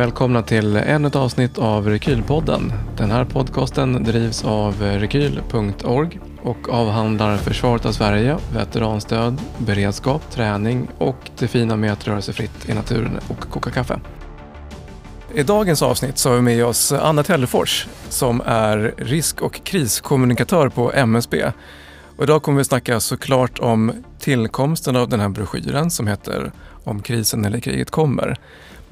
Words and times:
välkomna 0.00 0.42
till 0.42 0.76
ännu 0.76 1.08
ett 1.08 1.16
avsnitt 1.16 1.58
av 1.58 1.88
Rekylpodden. 1.88 2.72
Den 2.96 3.10
här 3.10 3.24
podcasten 3.24 4.04
drivs 4.04 4.44
av 4.44 4.82
rekyl.org 4.82 6.20
och 6.42 6.68
avhandlar 6.68 7.36
försvaret 7.36 7.86
av 7.86 7.92
Sverige, 7.92 8.38
veteranstöd, 8.54 9.40
beredskap, 9.58 10.30
träning 10.30 10.88
och 10.98 11.16
det 11.38 11.48
fina 11.48 11.76
med 11.76 11.92
att 11.92 12.06
röra 12.06 12.22
sig 12.22 12.34
fritt 12.34 12.68
i 12.68 12.74
naturen 12.74 13.18
och 13.28 13.40
koka 13.40 13.70
kaffe. 13.70 14.00
I 15.34 15.42
dagens 15.42 15.82
avsnitt 15.82 16.18
så 16.18 16.28
har 16.28 16.36
vi 16.36 16.42
med 16.42 16.64
oss 16.64 16.92
Anna 16.92 17.22
Tellefors 17.22 17.86
som 18.08 18.42
är 18.46 18.94
risk 18.96 19.42
och 19.42 19.64
kriskommunikatör 19.64 20.68
på 20.68 20.92
MSB. 20.92 21.52
Och 22.16 22.22
idag 22.24 22.42
kommer 22.42 22.58
vi 22.58 22.64
snacka 22.64 23.00
såklart 23.00 23.58
om 23.58 23.92
tillkomsten 24.18 24.96
av 24.96 25.08
den 25.08 25.20
här 25.20 25.28
broschyren 25.28 25.90
som 25.90 26.06
heter 26.06 26.52
Om 26.84 27.02
krisen 27.02 27.44
eller 27.44 27.60
kriget 27.60 27.90
kommer. 27.90 28.38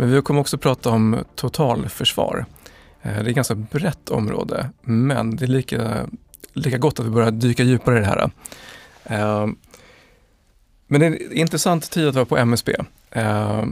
Men 0.01 0.11
vi 0.11 0.23
kommer 0.23 0.41
också 0.41 0.59
prata 0.59 0.91
om 0.91 1.25
totalförsvar. 1.35 2.47
Eh, 3.03 3.13
det 3.13 3.19
är 3.19 3.29
ett 3.29 3.35
ganska 3.35 3.55
brett 3.55 4.11
område, 4.11 4.71
men 4.83 5.37
det 5.37 5.45
är 5.45 5.49
lika, 5.49 6.07
lika 6.53 6.79
gott 6.79 7.01
att 7.01 7.07
vi 7.07 7.11
börjar 7.11 7.31
dyka 7.31 7.63
djupare 7.63 7.97
i 7.97 8.01
det 8.01 8.07
här. 8.07 8.31
Eh, 9.05 9.47
men 10.87 11.01
det 11.01 11.07
är 11.07 11.11
en 11.11 11.33
intressant 11.33 11.91
tid 11.91 12.09
att 12.09 12.15
vara 12.15 12.25
på 12.25 12.39
MSB. 12.39 12.75
Eh, 13.11 13.65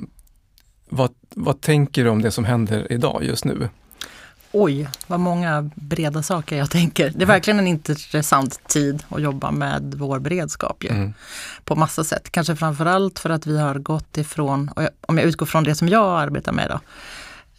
vad, 0.88 1.14
vad 1.30 1.60
tänker 1.60 2.04
du 2.04 2.10
om 2.10 2.22
det 2.22 2.30
som 2.30 2.44
händer 2.44 2.92
idag, 2.92 3.24
just 3.24 3.44
nu? 3.44 3.68
Oj, 4.58 4.88
vad 5.06 5.20
många 5.20 5.70
breda 5.74 6.22
saker 6.22 6.56
jag 6.56 6.70
tänker. 6.70 7.10
Det 7.10 7.24
är 7.24 7.26
verkligen 7.26 7.58
en 7.58 7.66
intressant 7.66 8.68
tid 8.68 9.02
att 9.08 9.22
jobba 9.22 9.50
med 9.50 9.94
vår 9.96 10.18
beredskap 10.18 10.84
ju. 10.84 10.90
Mm. 10.90 11.14
På 11.64 11.76
massa 11.76 12.04
sätt. 12.04 12.30
Kanske 12.30 12.56
framförallt 12.56 13.18
för 13.18 13.30
att 13.30 13.46
vi 13.46 13.58
har 13.58 13.74
gått 13.74 14.18
ifrån, 14.18 14.70
om 15.00 15.18
jag 15.18 15.26
utgår 15.26 15.46
från 15.46 15.64
det 15.64 15.74
som 15.74 15.88
jag 15.88 16.20
arbetar 16.20 16.52
med 16.52 16.70
då, 16.70 16.80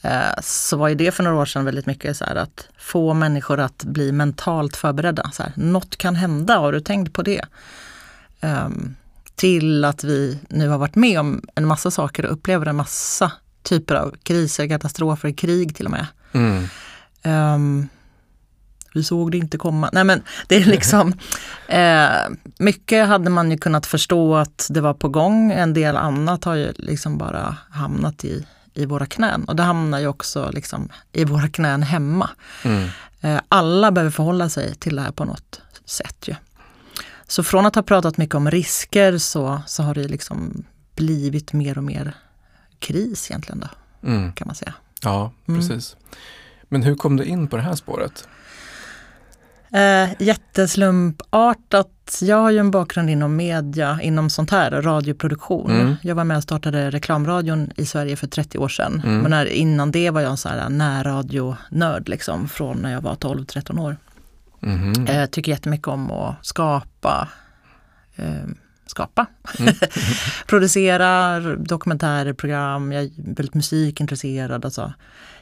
eh, 0.10 0.42
så 0.44 0.78
var 0.78 0.88
ju 0.88 0.96
det 0.96 1.12
för 1.12 1.24
några 1.24 1.38
år 1.38 1.46
sedan 1.46 1.66
väldigt 1.66 1.86
mycket 1.86 2.18
så 2.18 2.26
här 2.26 2.36
att 2.36 2.68
få 2.78 3.14
människor 3.14 3.60
att 3.60 3.84
bli 3.84 4.12
mentalt 4.12 4.76
förberedda. 4.76 5.32
Så 5.34 5.44
här, 5.44 5.52
Något 5.56 5.98
kan 5.98 6.16
hända, 6.16 6.58
har 6.58 6.72
du 6.72 6.82
tänkt 6.82 7.14
på 7.14 7.22
det? 7.22 7.42
Um, 8.42 8.96
till 9.36 9.86
att 9.86 10.04
vi 10.04 10.40
nu 10.50 10.70
har 10.70 10.78
varit 10.78 10.96
med 10.96 11.20
om 11.20 11.42
en 11.56 11.68
massa 11.68 11.92
saker 11.92 12.26
och 12.26 12.32
upplever 12.32 12.66
en 12.66 12.76
massa 12.76 13.32
typer 13.64 13.96
av 13.96 14.16
kriser, 14.24 14.68
katastrofer, 14.68 15.32
krig 15.32 15.76
till 15.76 15.86
och 15.86 15.92
med. 15.92 16.08
Mm. 16.34 16.68
Um, 17.24 17.90
vi 18.94 19.04
såg 19.04 19.32
det 19.32 19.38
inte 19.38 19.58
komma. 19.58 19.90
Nej 19.94 20.04
men 20.04 20.24
det 20.48 20.56
är 20.56 20.66
liksom, 20.66 21.14
eh, 21.68 22.10
mycket 22.58 23.08
hade 23.08 23.30
man 23.30 23.52
ju 23.52 23.58
kunnat 23.58 23.86
förstå 23.86 24.36
att 24.36 24.68
det 24.70 24.82
var 24.82 24.94
på 24.94 25.10
gång. 25.10 25.52
En 25.52 25.74
del 25.74 25.98
annat 25.98 26.44
har 26.44 26.56
ju 26.56 26.74
liksom 26.76 27.18
bara 27.18 27.58
hamnat 27.70 28.26
i, 28.26 28.46
i 28.74 28.86
våra 28.86 29.06
knän. 29.06 29.44
Och 29.44 29.56
det 29.56 29.64
hamnar 29.64 30.00
ju 30.00 30.08
också 30.08 30.52
liksom 30.54 30.90
i 31.12 31.26
våra 31.26 31.50
knän 31.50 31.84
hemma. 31.84 32.30
Mm. 32.64 32.90
Eh, 33.22 33.40
alla 33.50 33.92
behöver 33.92 34.12
förhålla 34.12 34.50
sig 34.50 34.76
till 34.76 34.96
det 34.96 35.02
här 35.02 35.12
på 35.12 35.26
något 35.26 35.62
sätt. 35.86 36.28
Ju. 36.28 36.36
Så 37.28 37.44
från 37.44 37.66
att 37.66 37.76
ha 37.76 37.84
pratat 37.84 38.18
mycket 38.18 38.36
om 38.36 38.52
risker 38.52 39.18
så, 39.18 39.62
så 39.68 39.84
har 39.84 39.96
det 39.96 40.08
liksom 40.08 40.64
blivit 40.96 41.54
mer 41.54 41.78
och 41.78 41.84
mer 41.84 42.16
kris 42.80 43.32
egentligen. 43.32 43.60
Då, 43.60 43.68
mm. 44.10 44.34
kan 44.34 44.48
man 44.48 44.56
säga. 44.56 44.74
Ja, 45.04 45.32
mm. 45.48 45.60
precis. 45.60 45.94
Mm. 45.94 46.18
Men 46.70 46.84
hur 46.84 46.96
kom 46.96 47.18
du 47.18 47.24
in 47.24 47.48
på 47.48 47.56
det 47.56 47.62
här 47.62 47.76
spåret? 47.76 48.28
Eh, 49.72 50.10
jätteslumpartat. 50.20 52.20
Jag 52.22 52.38
har 52.38 52.52
ju 52.52 52.58
en 52.58 52.72
bakgrund 52.72 53.10
inom 53.10 53.36
media, 53.36 54.00
inom 54.02 54.30
sånt 54.30 54.52
här, 54.52 54.82
radioproduktion. 54.82 55.72
Mm. 55.72 55.96
Jag 56.02 56.16
var 56.16 56.24
med 56.24 56.38
och 56.38 56.44
startade 56.44 56.92
reklamradion 56.92 57.72
i 57.76 57.86
Sverige 57.86 58.16
för 58.16 58.28
30 58.28 58.58
år 58.58 58.70
sedan. 58.70 59.02
Mm. 59.06 59.20
Men 59.20 59.32
när, 59.32 59.46
innan 59.46 59.92
det 59.92 60.10
var 60.10 60.22
jag 60.22 60.32
en 60.32 60.38
sån 60.38 60.52
här 60.52 60.70
närradionörd 60.70 62.10
liksom, 62.10 62.50
från 62.50 62.78
när 62.78 62.94
jag 62.94 63.02
var 63.02 63.16
12-13 63.16 63.82
år. 63.82 63.98
Mm. 64.64 65.06
Eh, 65.06 65.26
tycker 65.26 65.52
jättemycket 65.52 65.88
om 65.88 66.12
att 66.12 66.46
skapa. 66.46 67.28
Eh, 68.16 68.46
skapa. 68.88 69.26
Mm. 69.60 69.74
Producera 70.48 71.40
dokumentärer, 71.56 72.34
program, 72.34 72.92
jag 72.92 73.04
är 73.04 73.10
väldigt 73.18 73.54
musikintresserad. 73.54 74.66
Alltså. 74.66 74.94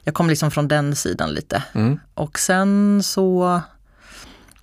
Jag 0.04 0.14
kom 0.14 0.30
liksom 0.30 0.52
från 0.52 0.68
den 0.68 0.96
sidan 0.96 1.30
lite. 1.30 1.64
Mm. 1.74 2.00
Och 2.14 2.40
sen 2.40 3.04
så 3.04 3.44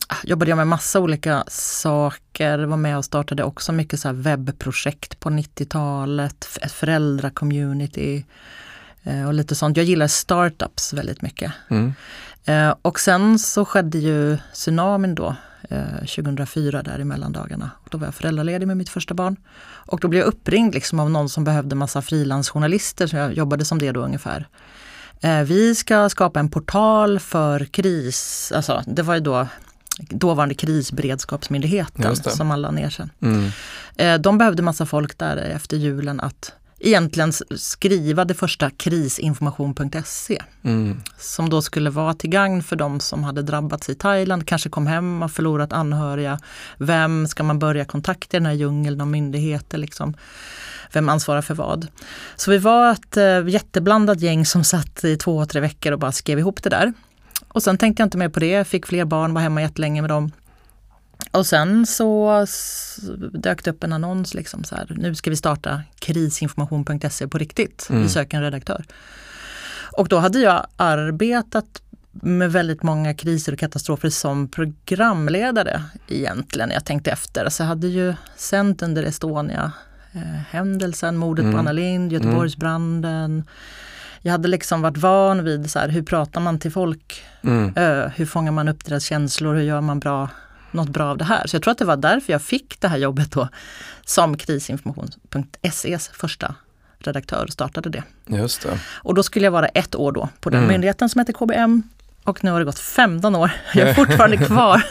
ah, 0.09 0.17
jobbade 0.25 0.51
jag 0.51 0.57
med 0.57 0.67
massa 0.67 1.01
olika 1.01 1.45
saker. 1.49 2.59
Var 2.59 2.77
med 2.77 2.99
och 2.99 3.05
startade 3.05 3.45
också 3.45 3.73
mycket 3.73 4.01
så 4.01 4.13
webbprojekt 4.13 5.21
på 5.21 5.31
90-talet. 5.31 6.59
Ett 6.63 6.73
föräldracommunity 6.73 8.25
eh, 9.03 9.27
och 9.27 9.35
lite 9.35 9.55
sånt. 9.55 9.77
Jag 9.77 9.87
gillar 9.87 10.07
startups 10.07 10.93
väldigt 10.93 11.23
mycket. 11.23 11.53
Mm. 11.69 11.95
Eh, 12.45 12.75
och 12.83 13.01
sen 13.01 13.39
så 13.39 13.65
skedde 13.65 13.99
ju 13.99 14.39
tsunamin 14.53 15.15
då 15.15 15.37
2004 15.69 16.79
eh, 16.79 16.85
där 16.85 16.99
i 16.99 17.05
mellandagarna. 17.05 17.71
Då 17.91 17.99
var 17.99 18.07
jag 18.07 18.15
föräldraledig 18.15 18.67
med 18.67 18.77
mitt 18.77 18.89
första 18.89 19.15
barn. 19.15 19.37
Och 19.65 20.01
då 20.01 20.09
blev 20.09 20.21
jag 20.21 20.29
uppringd 20.29 20.75
liksom 20.75 21.01
av 21.01 21.11
någon 21.11 21.29
som 21.29 21.45
behövde 21.45 21.75
massa 21.75 22.03
frilansjournalister, 22.03 23.07
så 23.07 23.17
jag 23.17 23.33
jobbade 23.33 23.65
som 23.65 23.79
det 23.79 23.93
då 23.93 24.01
ungefär. 24.01 24.49
Eh, 25.21 25.43
vi 25.43 25.75
ska 25.75 26.09
skapa 26.09 26.41
en 26.41 26.51
portal 26.51 27.19
för 27.19 27.65
kris, 27.65 28.53
alltså 28.57 28.83
det 28.87 29.03
var 29.03 29.15
ju 29.15 29.21
då 29.21 29.47
dåvarande 29.99 30.55
krisberedskapsmyndigheten 30.55 32.17
som 32.17 32.51
alla 32.51 32.71
ner 32.71 32.91
sen. 32.91 33.11
Mm. 33.21 33.51
Eh, 33.97 34.19
de 34.21 34.39
behövde 34.39 34.63
massa 34.63 34.87
folk 34.87 35.19
där 35.19 35.37
efter 35.37 35.77
julen 35.77 36.21
att 36.21 36.53
egentligen 36.83 37.33
skriva 37.57 38.25
det 38.25 38.35
första 38.35 38.71
krisinformation.se. 38.71 40.43
Mm. 40.63 41.01
Som 41.19 41.51
då 41.51 41.63
skulle 41.63 41.91
vara 41.91 42.15
till 42.15 42.31
gagn 42.31 42.63
för 42.63 42.77
de 42.77 43.01
som 43.01 43.25
hade 43.25 43.43
drabbats 43.43 43.89
i 43.89 43.95
Thailand, 43.95 44.47
kanske 44.47 44.69
kom 44.69 44.87
hem 44.87 45.23
och 45.23 45.31
förlorat 45.31 45.73
anhöriga. 45.73 46.39
Vem 46.79 47.27
ska 47.27 47.43
man 47.43 47.59
börja 47.59 47.85
kontakta 47.85 48.37
i 48.37 48.41
den 48.41 48.47
här 48.47 48.53
djungeln 48.53 49.01
av 49.01 49.07
myndigheter? 49.07 49.79
Liksom? 49.79 50.15
Vem 50.93 51.09
ansvarar 51.09 51.43
för 51.43 51.55
vad? 51.55 51.87
Så 52.37 52.51
vi 52.51 52.59
var 52.59 52.93
ett 52.93 53.17
äh, 53.17 53.49
jätteblandat 53.49 54.21
gäng 54.21 54.47
som 54.47 54.65
satt 54.65 55.05
i 55.05 55.17
två, 55.17 55.47
tre 55.47 55.61
veckor 55.61 55.93
och 55.93 55.99
bara 55.99 56.13
skrev 56.13 56.39
ihop 56.39 56.63
det 56.63 56.71
där. 56.71 56.93
Och 57.49 57.63
sen 57.63 57.79
tänkte 57.79 58.01
jag 58.01 58.07
inte 58.07 58.19
mer 58.19 58.29
på 58.29 58.41
det, 58.41 58.65
fick 58.65 58.87
fler 58.87 59.05
barn, 59.05 59.35
var 59.35 59.43
hemma 59.43 59.63
jättelänge 59.63 60.01
med 60.03 60.11
dem. 60.11 60.33
Och 61.31 61.47
sen 61.47 61.87
så 61.87 62.47
dök 63.33 63.65
det 63.65 63.71
upp 63.71 63.85
en 63.85 63.93
annons, 63.93 64.35
liksom 64.35 64.65
så 64.65 64.75
här, 64.75 64.87
nu 64.97 65.15
ska 65.15 65.31
vi 65.31 65.37
starta 65.37 65.83
krisinformation.se 65.99 67.29
på 67.29 67.39
riktigt. 67.39 67.87
Mm. 67.91 68.03
Vi 68.03 68.09
söker 68.09 68.37
en 68.37 68.43
redaktör. 68.43 68.85
Och 69.97 70.09
då 70.09 70.19
hade 70.19 70.39
jag 70.39 70.67
arbetat 70.77 71.83
med 72.13 72.53
väldigt 72.53 72.83
många 72.83 73.15
kriser 73.15 73.53
och 73.53 73.59
katastrofer 73.59 74.11
som 74.11 74.49
programledare 74.49 75.83
egentligen. 76.09 76.71
Jag 76.71 76.85
tänkte 76.85 77.11
efter. 77.11 77.49
Så 77.49 77.63
jag 77.63 77.69
hade 77.69 77.87
ju 77.87 78.15
sänt 78.37 78.83
under 78.83 79.03
Estonia 79.03 79.73
eh, 80.13 80.21
händelsen, 80.51 81.17
mordet 81.17 81.43
mm. 81.43 81.53
på 81.53 81.59
Anna 81.59 81.73
Lind, 81.73 82.13
Göteborgsbranden. 82.13 83.45
Jag 84.23 84.33
hade 84.33 84.49
liksom 84.49 84.83
varit 84.83 84.97
van 84.97 85.45
vid 85.45 85.71
så 85.71 85.79
här, 85.79 85.89
hur 85.89 86.03
pratar 86.03 86.41
man 86.41 86.59
till 86.59 86.73
folk? 86.73 87.25
Mm. 87.43 87.73
Ö, 87.77 88.11
hur 88.17 88.27
fångar 88.27 88.53
man 88.53 88.69
upp 88.69 88.85
deras 88.85 89.05
känslor? 89.05 89.55
Hur 89.55 89.63
gör 89.63 89.81
man 89.81 90.01
bra 90.01 90.29
något 90.73 90.89
bra 90.89 91.05
av 91.05 91.19
det 91.19 91.25
här. 91.25 91.47
Så 91.47 91.57
jag 91.57 91.63
tror 91.63 91.73
att 91.73 91.79
det 91.79 91.85
var 91.85 91.97
därför 91.97 92.33
jag 92.33 92.43
fick 92.43 92.81
det 92.81 92.89
här 92.89 92.99
jobbet 92.99 93.31
då 93.31 93.49
som 94.05 94.37
krisinformation.ses 94.37 96.09
första 96.09 96.55
redaktör 96.99 97.45
och 97.45 97.53
startade 97.53 97.91
det. 97.91 98.03
Just 98.27 98.63
det. 98.63 98.79
Och 98.87 99.15
då 99.15 99.23
skulle 99.23 99.47
jag 99.47 99.53
vara 99.53 99.69
ett 99.69 99.95
år 99.95 100.13
då 100.13 100.29
på 100.41 100.51
den 100.51 100.59
mm. 100.59 100.69
myndigheten 100.69 101.09
som 101.09 101.19
heter 101.19 101.33
KBM. 101.33 101.83
Och 102.25 102.45
nu 102.45 102.51
har 102.51 102.59
det 102.59 102.65
gått 102.65 102.79
15 102.79 103.35
år. 103.35 103.51
Jag 103.75 103.89
är 103.89 103.95
fortfarande 103.95 104.37
kvar. 104.37 104.83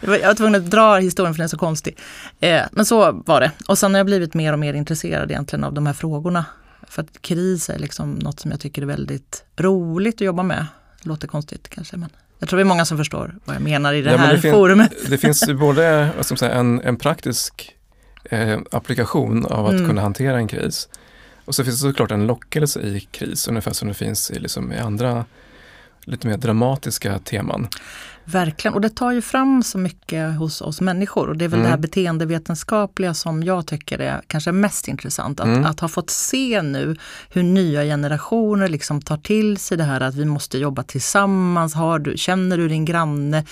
jag 0.20 0.26
var 0.26 0.34
tvungen 0.34 0.54
att 0.54 0.70
dra 0.70 0.96
historien 0.96 1.34
för 1.34 1.38
den 1.38 1.44
är 1.44 1.48
så 1.48 1.58
konstig. 1.58 1.98
Eh, 2.40 2.62
men 2.72 2.84
så 2.84 3.12
var 3.12 3.40
det. 3.40 3.50
Och 3.68 3.78
sen 3.78 3.94
har 3.94 3.98
jag 3.98 4.06
blivit 4.06 4.34
mer 4.34 4.52
och 4.52 4.58
mer 4.58 4.74
intresserad 4.74 5.30
egentligen 5.30 5.64
av 5.64 5.74
de 5.74 5.86
här 5.86 5.92
frågorna. 5.92 6.44
För 6.88 7.02
att 7.02 7.22
kris 7.22 7.70
är 7.70 7.78
liksom 7.78 8.10
något 8.10 8.40
som 8.40 8.50
jag 8.50 8.60
tycker 8.60 8.82
är 8.82 8.86
väldigt 8.86 9.44
roligt 9.56 10.14
att 10.14 10.20
jobba 10.20 10.42
med. 10.42 10.66
Låter 11.02 11.28
konstigt 11.28 11.68
kanske 11.68 11.96
men 11.96 12.10
jag 12.38 12.48
tror 12.48 12.56
det 12.56 12.62
är 12.62 12.64
många 12.64 12.84
som 12.84 12.98
förstår 12.98 13.34
vad 13.44 13.56
jag 13.56 13.62
menar 13.62 13.92
i 13.92 14.02
det 14.02 14.10
ja, 14.10 14.16
här 14.16 14.36
det 14.36 14.50
forumet. 14.50 14.92
det 15.08 15.18
finns 15.18 15.46
både 15.52 16.10
vad 16.16 16.26
säga, 16.38 16.52
en, 16.52 16.80
en 16.80 16.96
praktisk 16.96 17.76
eh, 18.24 18.58
applikation 18.70 19.46
av 19.46 19.66
att 19.66 19.72
mm. 19.72 19.86
kunna 19.86 20.02
hantera 20.02 20.36
en 20.36 20.48
kris. 20.48 20.88
Och 21.44 21.54
så 21.54 21.64
finns 21.64 21.82
det 21.82 21.88
såklart 21.88 22.10
en 22.10 22.26
lockelse 22.26 22.80
i 22.80 23.00
kris, 23.10 23.48
ungefär 23.48 23.72
som 23.72 23.88
det 23.88 23.94
finns 23.94 24.30
i, 24.30 24.38
liksom, 24.38 24.72
i 24.72 24.78
andra 24.78 25.24
lite 26.04 26.26
mer 26.26 26.36
dramatiska 26.36 27.18
teman. 27.18 27.68
Verkligen, 28.24 28.74
och 28.74 28.80
det 28.80 28.88
tar 28.88 29.12
ju 29.12 29.22
fram 29.22 29.62
så 29.62 29.78
mycket 29.78 30.36
hos 30.36 30.60
oss 30.60 30.80
människor. 30.80 31.28
Och 31.28 31.36
det 31.36 31.44
är 31.44 31.48
väl 31.48 31.58
mm. 31.58 31.62
det 31.62 31.68
här 31.68 31.76
mm. 31.76 31.80
beteendevetenskapliga 31.80 33.14
som 33.14 33.42
jag 33.42 33.66
tycker 33.66 33.98
är 33.98 34.22
kanske 34.26 34.52
mest 34.52 34.88
intressant. 34.88 35.40
Att, 35.40 35.46
mm. 35.46 35.64
att 35.64 35.80
ha 35.80 35.88
fått 35.88 36.10
se 36.10 36.62
nu 36.62 36.96
hur 37.28 37.42
nya 37.42 37.82
generationer 37.82 38.68
liksom 38.68 39.02
tar 39.02 39.16
till 39.16 39.56
sig 39.56 39.78
det 39.78 39.84
här 39.84 40.00
att 40.00 40.14
vi 40.14 40.24
måste 40.24 40.58
jobba 40.58 40.82
tillsammans. 40.82 41.74
Har 41.74 41.98
du, 41.98 42.16
känner 42.16 42.56
du 42.56 42.68
din 42.68 42.84
granne? 42.84 43.44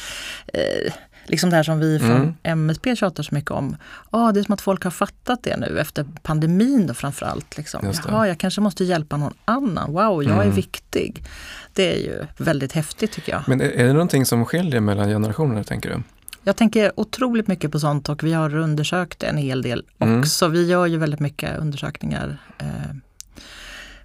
Eh, 0.47 0.93
liksom 1.27 1.51
det 1.51 1.57
här 1.57 1.63
som 1.63 1.79
vi 1.79 1.99
från 1.99 2.11
mm. 2.11 2.35
MSB 2.43 2.97
tjatar 2.97 3.23
så 3.23 3.35
mycket 3.35 3.51
om. 3.51 3.77
Oh, 4.11 4.33
det 4.33 4.41
är 4.41 4.45
som 4.45 4.55
att 4.55 4.61
folk 4.61 4.85
har 4.85 4.91
fattat 4.91 5.43
det 5.43 5.57
nu 5.57 5.81
efter 5.81 6.07
pandemin 6.23 6.87
då 6.87 6.95
framförallt. 6.95 7.57
Liksom. 7.57 7.93
Jaha, 8.09 8.29
jag 8.29 8.39
kanske 8.39 8.61
måste 8.61 8.85
hjälpa 8.85 9.17
någon 9.17 9.35
annan. 9.45 9.93
Wow, 9.93 10.23
jag 10.23 10.33
mm. 10.33 10.49
är 10.49 10.53
viktig. 10.53 11.25
Det 11.73 11.95
är 11.95 11.99
ju 11.99 12.27
väldigt 12.37 12.73
häftigt 12.73 13.13
tycker 13.13 13.33
jag. 13.33 13.43
Men 13.47 13.61
är, 13.61 13.69
är 13.69 13.87
det 13.87 13.93
någonting 13.93 14.27
som 14.27 14.45
skiljer 14.45 14.81
mellan 14.81 15.09
generationer 15.09 15.63
tänker 15.63 15.91
du? 15.91 16.03
Jag 16.45 16.57
tänker 16.57 17.01
otroligt 17.01 17.49
mycket 17.49 17.73
på 17.73 17.81
sånt 17.81 18.09
och 18.09 18.25
vi 18.25 18.33
har 18.33 18.57
undersökt 18.57 19.23
en 19.23 19.37
hel 19.37 19.63
del 19.63 19.85
mm. 19.99 20.19
också. 20.19 20.49
Vi 20.49 20.67
gör 20.67 20.87
ju 20.87 20.99
väldigt 20.99 21.21
mycket 21.21 21.59
undersökningar 21.59 22.39
eh, 22.59 22.67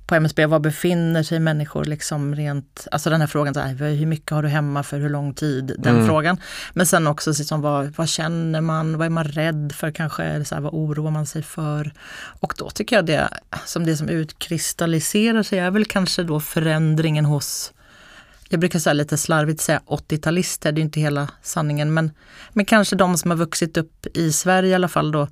på 0.07 0.15
MSB, 0.15 0.45
var 0.45 0.59
befinner 0.59 1.23
sig 1.23 1.39
människor 1.39 1.85
liksom 1.85 2.35
rent, 2.35 2.87
alltså 2.91 3.09
den 3.09 3.21
här 3.21 3.27
frågan, 3.27 3.53
så 3.53 3.59
här, 3.59 3.95
hur 3.95 4.05
mycket 4.05 4.31
har 4.31 4.43
du 4.43 4.49
hemma 4.49 4.83
för 4.83 4.99
hur 4.99 5.09
lång 5.09 5.33
tid? 5.33 5.75
Den 5.79 5.95
mm. 5.95 6.07
frågan. 6.07 6.37
Men 6.73 6.85
sen 6.85 7.07
också 7.07 7.29
liksom, 7.29 7.61
vad, 7.61 7.93
vad 7.95 8.09
känner 8.09 8.61
man, 8.61 8.97
vad 8.97 9.05
är 9.05 9.09
man 9.09 9.23
rädd 9.23 9.73
för 9.75 9.91
kanske, 9.91 10.45
så 10.45 10.55
här, 10.55 10.61
vad 10.61 10.73
oroar 10.73 11.11
man 11.11 11.25
sig 11.25 11.43
för? 11.43 11.93
Och 12.39 12.53
då 12.57 12.69
tycker 12.69 12.95
jag 12.95 13.05
det 13.05 13.29
som 13.65 13.85
det 13.85 13.97
som 13.97 14.09
utkristalliserar 14.09 15.43
sig 15.43 15.59
är 15.59 15.71
väl 15.71 15.85
kanske 15.85 16.23
då 16.23 16.39
förändringen 16.39 17.25
hos 17.25 17.73
jag 18.49 18.59
brukar 18.59 18.79
säga 18.79 18.93
lite 18.93 19.17
slarvigt 19.17 19.61
säga 19.61 19.81
80-talister, 19.87 20.71
det 20.71 20.81
är 20.81 20.83
inte 20.83 20.99
hela 20.99 21.29
sanningen, 21.41 21.93
men, 21.93 22.11
men 22.53 22.65
kanske 22.65 22.95
de 22.95 23.17
som 23.17 23.31
har 23.31 23.37
vuxit 23.37 23.77
upp 23.77 24.05
i 24.13 24.31
Sverige 24.31 24.69
i 24.69 24.73
alla 24.73 24.87
fall 24.87 25.11
då 25.11 25.27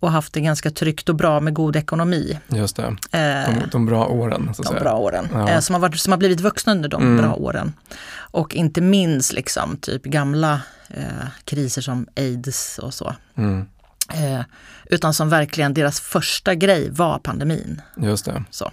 och 0.00 0.12
haft 0.12 0.32
det 0.32 0.40
ganska 0.40 0.70
tryggt 0.70 1.08
och 1.08 1.14
bra 1.14 1.40
med 1.40 1.54
god 1.54 1.76
ekonomi. 1.76 2.38
Just 2.48 2.76
det, 2.76 2.96
de, 3.10 3.18
eh, 3.18 3.68
de 3.72 3.86
bra 3.86 4.06
åren. 4.06 4.50
Så 4.54 4.62
de 4.62 4.68
säga. 4.68 4.80
bra 4.80 4.92
åren, 4.92 5.28
ja. 5.32 5.48
Eh, 5.48 5.60
som, 5.60 5.74
har 5.74 5.80
varit, 5.80 6.00
som 6.00 6.12
har 6.12 6.18
blivit 6.18 6.40
vuxna 6.40 6.72
under 6.72 6.88
de 6.88 7.02
mm. 7.02 7.16
bra 7.16 7.34
åren. 7.34 7.72
Och 8.16 8.54
inte 8.54 8.80
minst 8.80 9.32
liksom 9.32 9.76
typ 9.76 10.02
gamla 10.02 10.60
eh, 10.88 11.28
kriser 11.44 11.82
som 11.82 12.06
aids 12.16 12.78
och 12.78 12.94
så. 12.94 13.14
Mm. 13.36 13.66
Eh, 14.14 14.40
utan 14.84 15.14
som 15.14 15.28
verkligen 15.28 15.74
deras 15.74 16.00
första 16.00 16.54
grej 16.54 16.90
var 16.90 17.18
pandemin. 17.18 17.82
Just 17.96 18.24
det. 18.24 18.44
Så. 18.50 18.70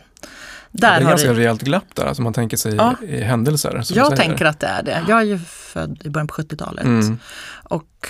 Där 0.71 0.93
ja, 0.93 0.99
det 0.99 1.05
är 1.05 1.09
ganska 1.09 1.33
det... 1.33 1.39
rejält 1.39 1.61
glapp 1.61 1.95
där, 1.95 2.05
alltså 2.05 2.21
man 2.21 2.33
tänker 2.33 2.57
sig 2.57 2.75
ja. 2.75 2.95
i 3.01 3.21
händelser. 3.21 3.83
Jag 3.89 4.15
tänker 4.15 4.45
att 4.45 4.59
det 4.59 4.67
är 4.67 4.83
det. 4.83 5.03
Jag 5.07 5.19
är 5.19 5.23
ju 5.23 5.39
född 5.39 6.01
i 6.03 6.09
början 6.09 6.27
på 6.27 6.33
70-talet. 6.33 6.85
Mm. 6.85 7.19
Och 7.63 8.07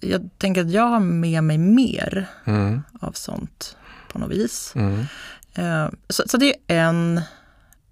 jag 0.00 0.30
tänker 0.38 0.60
att 0.60 0.70
jag 0.70 0.86
har 0.86 1.00
med 1.00 1.44
mig 1.44 1.58
mer 1.58 2.26
mm. 2.44 2.82
av 3.00 3.12
sånt 3.12 3.76
på 4.12 4.18
något 4.18 4.30
vis. 4.30 4.72
Mm. 4.76 4.98
Uh, 5.58 5.90
så, 6.08 6.22
så, 6.26 6.36
det 6.36 6.54
är 6.66 6.80
en, 6.80 7.20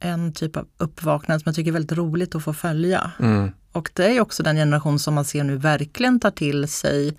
en 0.00 0.32
typ 0.32 0.56
av 0.56 0.66
uppvaknande 0.76 1.40
som 1.42 1.50
jag 1.50 1.56
tycker 1.56 1.70
är 1.70 1.72
väldigt 1.72 1.98
roligt 1.98 2.34
att 2.34 2.44
få 2.44 2.52
följa. 2.52 3.10
Mm. 3.20 3.52
Och 3.72 3.90
det 3.94 4.16
är 4.16 4.20
också 4.20 4.42
den 4.42 4.56
generation 4.56 4.98
som 4.98 5.14
man 5.14 5.24
ser 5.24 5.44
nu 5.44 5.56
verkligen 5.56 6.20
tar 6.20 6.30
till 6.30 6.68
sig 6.68 7.16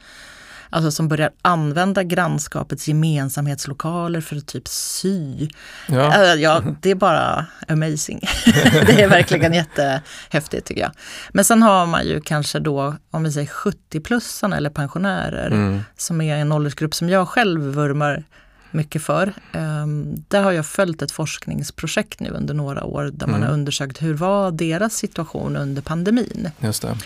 alltså 0.70 0.92
som 0.92 1.08
börjar 1.08 1.32
använda 1.42 2.04
grannskapets 2.04 2.88
gemensamhetslokaler 2.88 4.22
för 4.22 4.36
att 4.36 4.48
typ 4.48 4.68
sy. 4.68 5.48
Ja. 5.88 6.24
Äh, 6.24 6.42
ja, 6.42 6.64
det 6.82 6.92
är 6.92 6.96
bara 6.96 7.46
amazing. 7.68 8.20
det 8.86 9.02
är 9.02 9.10
verkligen 9.10 9.54
jättehäftigt 9.54 10.68
tycker 10.68 10.82
jag. 10.82 10.92
Men 11.34 11.46
sen 11.46 11.64
har 11.64 11.86
man 11.86 12.08
ju 12.08 12.22
kanske 12.22 12.60
då, 12.60 12.96
om 13.12 13.24
vi 13.24 13.32
säger 13.32 13.48
70-plussarna 13.48 14.58
eller 14.58 14.70
pensionärer, 14.70 15.48
mm. 15.48 15.82
som 15.98 16.22
är 16.22 16.38
en 16.38 16.52
åldersgrupp 16.52 16.96
som 16.96 17.10
jag 17.10 17.28
själv 17.28 17.62
vurmar 17.62 18.24
mycket 18.72 19.04
för. 19.04 19.34
Um, 19.54 20.24
där 20.28 20.44
har 20.44 20.52
jag 20.52 20.66
följt 20.66 21.02
ett 21.02 21.12
forskningsprojekt 21.12 22.20
nu 22.20 22.30
under 22.30 22.54
några 22.54 22.84
år 22.84 23.04
där 23.14 23.28
mm. 23.28 23.40
man 23.40 23.48
har 23.48 23.54
undersökt 23.54 24.02
hur 24.02 24.14
var 24.14 24.52
deras 24.52 24.94
situation 24.94 25.56
under 25.56 25.82
pandemin. 25.82 26.50
Just 26.60 26.82
det 26.82 26.98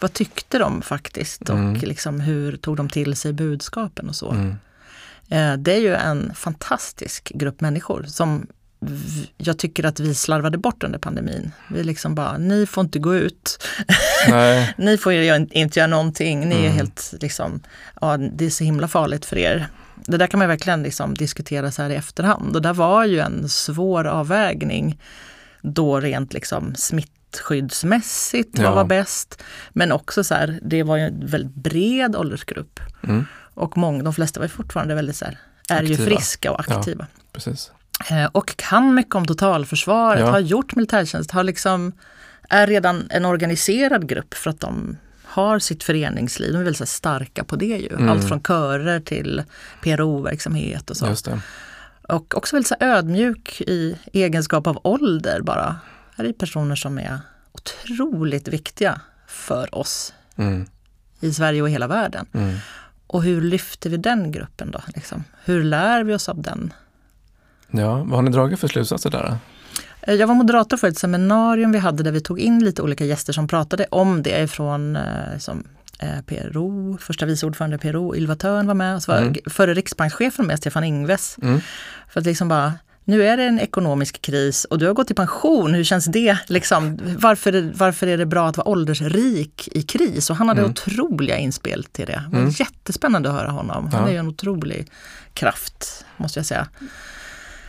vad 0.00 0.12
tyckte 0.12 0.58
de 0.58 0.82
faktiskt 0.82 1.48
mm. 1.48 1.70
och 1.70 1.82
liksom 1.82 2.20
hur 2.20 2.56
tog 2.56 2.76
de 2.76 2.88
till 2.88 3.16
sig 3.16 3.32
budskapen 3.32 4.08
och 4.08 4.16
så. 4.16 4.30
Mm. 4.30 4.56
Eh, 5.28 5.52
det 5.52 5.72
är 5.72 5.80
ju 5.80 5.94
en 5.94 6.34
fantastisk 6.34 7.32
grupp 7.34 7.60
människor 7.60 8.04
som 8.08 8.46
jag 9.36 9.58
tycker 9.58 9.84
att 9.84 10.00
vi 10.00 10.14
slarvade 10.14 10.58
bort 10.58 10.84
under 10.84 10.98
pandemin. 10.98 11.52
Vi 11.70 11.84
liksom 11.84 12.14
bara, 12.14 12.38
ni 12.38 12.66
får 12.66 12.84
inte 12.84 12.98
gå 12.98 13.14
ut. 13.14 13.64
ni 14.76 14.98
får 14.98 15.12
inte 15.12 15.78
göra 15.78 15.86
någonting. 15.86 16.40
Ni 16.40 16.54
mm. 16.54 16.66
är 16.66 16.70
helt 16.70 17.14
liksom, 17.20 17.60
ja 18.00 18.16
det 18.16 18.46
är 18.46 18.50
så 18.50 18.64
himla 18.64 18.88
farligt 18.88 19.24
för 19.24 19.38
er. 19.38 19.68
Det 19.94 20.16
där 20.16 20.26
kan 20.26 20.38
man 20.38 20.48
verkligen 20.48 20.82
liksom 20.82 21.14
diskutera 21.14 21.70
så 21.70 21.82
här 21.82 21.90
i 21.90 21.94
efterhand 21.94 22.56
och 22.56 22.62
där 22.62 22.72
var 22.72 23.04
ju 23.04 23.18
en 23.18 23.48
svår 23.48 24.06
avvägning 24.06 25.00
då 25.62 26.00
rent 26.00 26.32
liksom 26.32 26.74
smitt 26.74 27.17
smittskyddsmässigt, 27.32 28.58
vad 28.58 28.74
var 28.74 28.84
bäst? 28.84 29.42
Men 29.72 29.92
också 29.92 30.24
så 30.24 30.34
här, 30.34 30.58
det 30.62 30.82
var 30.82 30.96
ju 30.96 31.02
en 31.02 31.26
väldigt 31.26 31.54
bred 31.54 32.16
åldersgrupp. 32.16 32.80
Mm. 33.02 33.26
Och 33.54 33.76
många, 33.76 34.02
de 34.02 34.14
flesta 34.14 34.40
var 34.40 34.48
fortfarande 34.48 34.94
väldigt 34.94 35.16
så 35.16 35.24
här, 35.24 35.38
är 35.68 35.76
aktiva. 35.76 36.04
ju 36.04 36.10
friska 36.10 36.52
och 36.52 36.60
aktiva. 36.60 37.06
Ja, 37.10 37.22
precis. 37.32 37.72
Eh, 38.10 38.24
och 38.24 38.56
kan 38.56 38.94
mycket 38.94 39.14
om 39.14 39.26
totalförsvaret, 39.26 40.20
ja. 40.20 40.30
har 40.30 40.38
gjort 40.38 40.74
militärtjänst, 40.74 41.30
har 41.30 41.44
liksom, 41.44 41.92
är 42.48 42.66
redan 42.66 43.06
en 43.10 43.24
organiserad 43.24 44.08
grupp 44.08 44.34
för 44.34 44.50
att 44.50 44.60
de 44.60 44.96
har 45.24 45.58
sitt 45.58 45.84
föreningsliv. 45.84 46.52
De 46.52 46.58
är 46.58 46.64
väldigt 46.64 46.88
starka 46.88 47.44
på 47.44 47.56
det 47.56 47.66
ju. 47.66 47.92
Mm. 47.92 48.08
Allt 48.08 48.28
från 48.28 48.40
körer 48.40 49.00
till 49.00 49.42
PRO-verksamhet 49.82 50.90
och 50.90 50.96
så. 50.96 51.06
Och 52.08 52.36
också 52.36 52.56
väldigt 52.56 52.68
så 52.68 52.76
ödmjuk 52.80 53.60
i 53.60 53.96
egenskap 54.12 54.66
av 54.66 54.80
ålder 54.82 55.40
bara 55.40 55.76
här 56.18 56.24
är 56.24 56.32
personer 56.32 56.74
som 56.74 56.98
är 56.98 57.18
otroligt 57.52 58.48
viktiga 58.48 59.00
för 59.26 59.74
oss 59.74 60.14
mm. 60.36 60.66
i 61.20 61.32
Sverige 61.32 61.62
och 61.62 61.70
hela 61.70 61.86
världen. 61.86 62.26
Mm. 62.32 62.56
Och 63.06 63.22
hur 63.22 63.40
lyfter 63.40 63.90
vi 63.90 63.96
den 63.96 64.32
gruppen 64.32 64.70
då? 64.70 64.80
Liksom? 64.94 65.24
Hur 65.44 65.64
lär 65.64 66.04
vi 66.04 66.14
oss 66.14 66.28
av 66.28 66.42
den? 66.42 66.72
Ja, 67.70 67.96
vad 67.96 68.10
har 68.10 68.22
ni 68.22 68.30
dragit 68.30 68.60
för 68.60 68.68
slutsatser 68.68 69.10
där? 69.10 69.38
Eh, 70.00 70.14
jag 70.14 70.26
var 70.26 70.34
moderator 70.34 70.76
för 70.76 70.88
ett 70.88 70.98
seminarium 70.98 71.72
vi 71.72 71.78
hade 71.78 72.02
där 72.02 72.12
vi 72.12 72.20
tog 72.20 72.40
in 72.40 72.64
lite 72.64 72.82
olika 72.82 73.04
gäster 73.04 73.32
som 73.32 73.48
pratade 73.48 73.86
om 73.90 74.22
det 74.22 74.50
från 74.50 74.96
eh, 74.96 75.38
som, 75.38 75.64
eh, 75.98 76.22
PRO, 76.26 76.98
första 77.00 77.26
vice 77.26 77.46
ordförande 77.46 77.78
PRO, 77.78 78.16
Ylva 78.16 78.36
Thörn 78.36 78.66
var 78.66 78.74
med, 78.74 78.96
och 78.96 79.02
så 79.02 79.12
var 79.12 79.18
mm. 79.18 79.34
förre 79.46 79.74
riksbankschefen 79.74 80.46
med, 80.46 80.58
Stefan 80.58 80.84
Ingves. 80.84 81.36
Mm. 81.42 81.60
För 82.08 82.20
att 82.20 82.26
liksom 82.26 82.48
bara 82.48 82.72
nu 83.08 83.26
är 83.26 83.36
det 83.36 83.44
en 83.44 83.60
ekonomisk 83.60 84.22
kris 84.22 84.64
och 84.64 84.78
du 84.78 84.86
har 84.86 84.94
gått 84.94 85.10
i 85.10 85.14
pension. 85.14 85.74
Hur 85.74 85.84
känns 85.84 86.04
det? 86.04 86.38
Liksom, 86.46 86.98
varför, 87.18 87.72
varför 87.74 88.06
är 88.06 88.18
det 88.18 88.26
bra 88.26 88.48
att 88.48 88.56
vara 88.56 88.68
åldersrik 88.68 89.68
i 89.72 89.82
kris? 89.82 90.30
Och 90.30 90.36
han 90.36 90.48
hade 90.48 90.60
mm. 90.60 90.70
otroliga 90.70 91.36
inspel 91.36 91.84
till 91.84 92.06
det. 92.06 92.22
Det 92.30 92.36
var 92.36 92.38
mm. 92.38 92.54
jättespännande 92.58 93.28
att 93.28 93.34
höra 93.34 93.50
honom. 93.50 93.90
Han 93.92 94.02
ja. 94.02 94.08
är 94.08 94.12
ju 94.12 94.18
en 94.18 94.28
otrolig 94.28 94.90
kraft, 95.34 96.04
måste 96.16 96.38
jag 96.38 96.46
säga. 96.46 96.68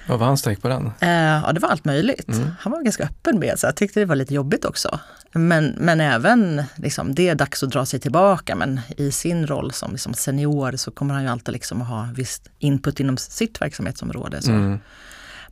Vad 0.08 0.19
var 0.19 0.27
hans 0.27 0.41
take 0.41 0.62
på 0.62 0.67
den? 0.67 0.86
Uh, 0.86 1.10
ja, 1.43 1.51
det 1.53 1.60
var 1.60 1.69
allt 1.69 1.86
möjligt. 1.86 2.27
Mm. 2.27 2.51
Han 2.60 2.72
var 2.72 2.81
ganska 2.81 3.03
öppen 3.03 3.39
med 3.39 3.60
så 3.60 3.67
jag 3.67 3.75
tyckte 3.75 4.00
det 4.00 4.05
var 4.05 4.15
lite 4.15 4.34
jobbigt 4.34 4.65
också. 4.65 5.00
Men, 5.31 5.75
men 5.77 6.01
även, 6.01 6.63
liksom, 6.75 7.15
det 7.15 7.29
är 7.29 7.36
dags 7.36 7.63
att 7.63 7.69
dra 7.69 7.86
sig 7.86 8.00
tillbaka, 8.00 8.55
men 8.55 8.79
i 8.98 9.12
sin 9.12 9.48
roll 9.48 9.72
som 9.72 9.91
liksom 9.91 10.13
senior 10.13 10.75
så 10.75 10.91
kommer 10.91 11.13
han 11.13 11.24
ju 11.24 11.29
alltid 11.29 11.53
liksom 11.53 11.81
ha 11.81 12.10
viss 12.15 12.41
input 12.60 13.00
inom 13.00 13.17
sitt 13.17 13.62
verksamhetsområde. 13.62 14.41
Så. 14.41 14.51
Mm. 14.51 14.79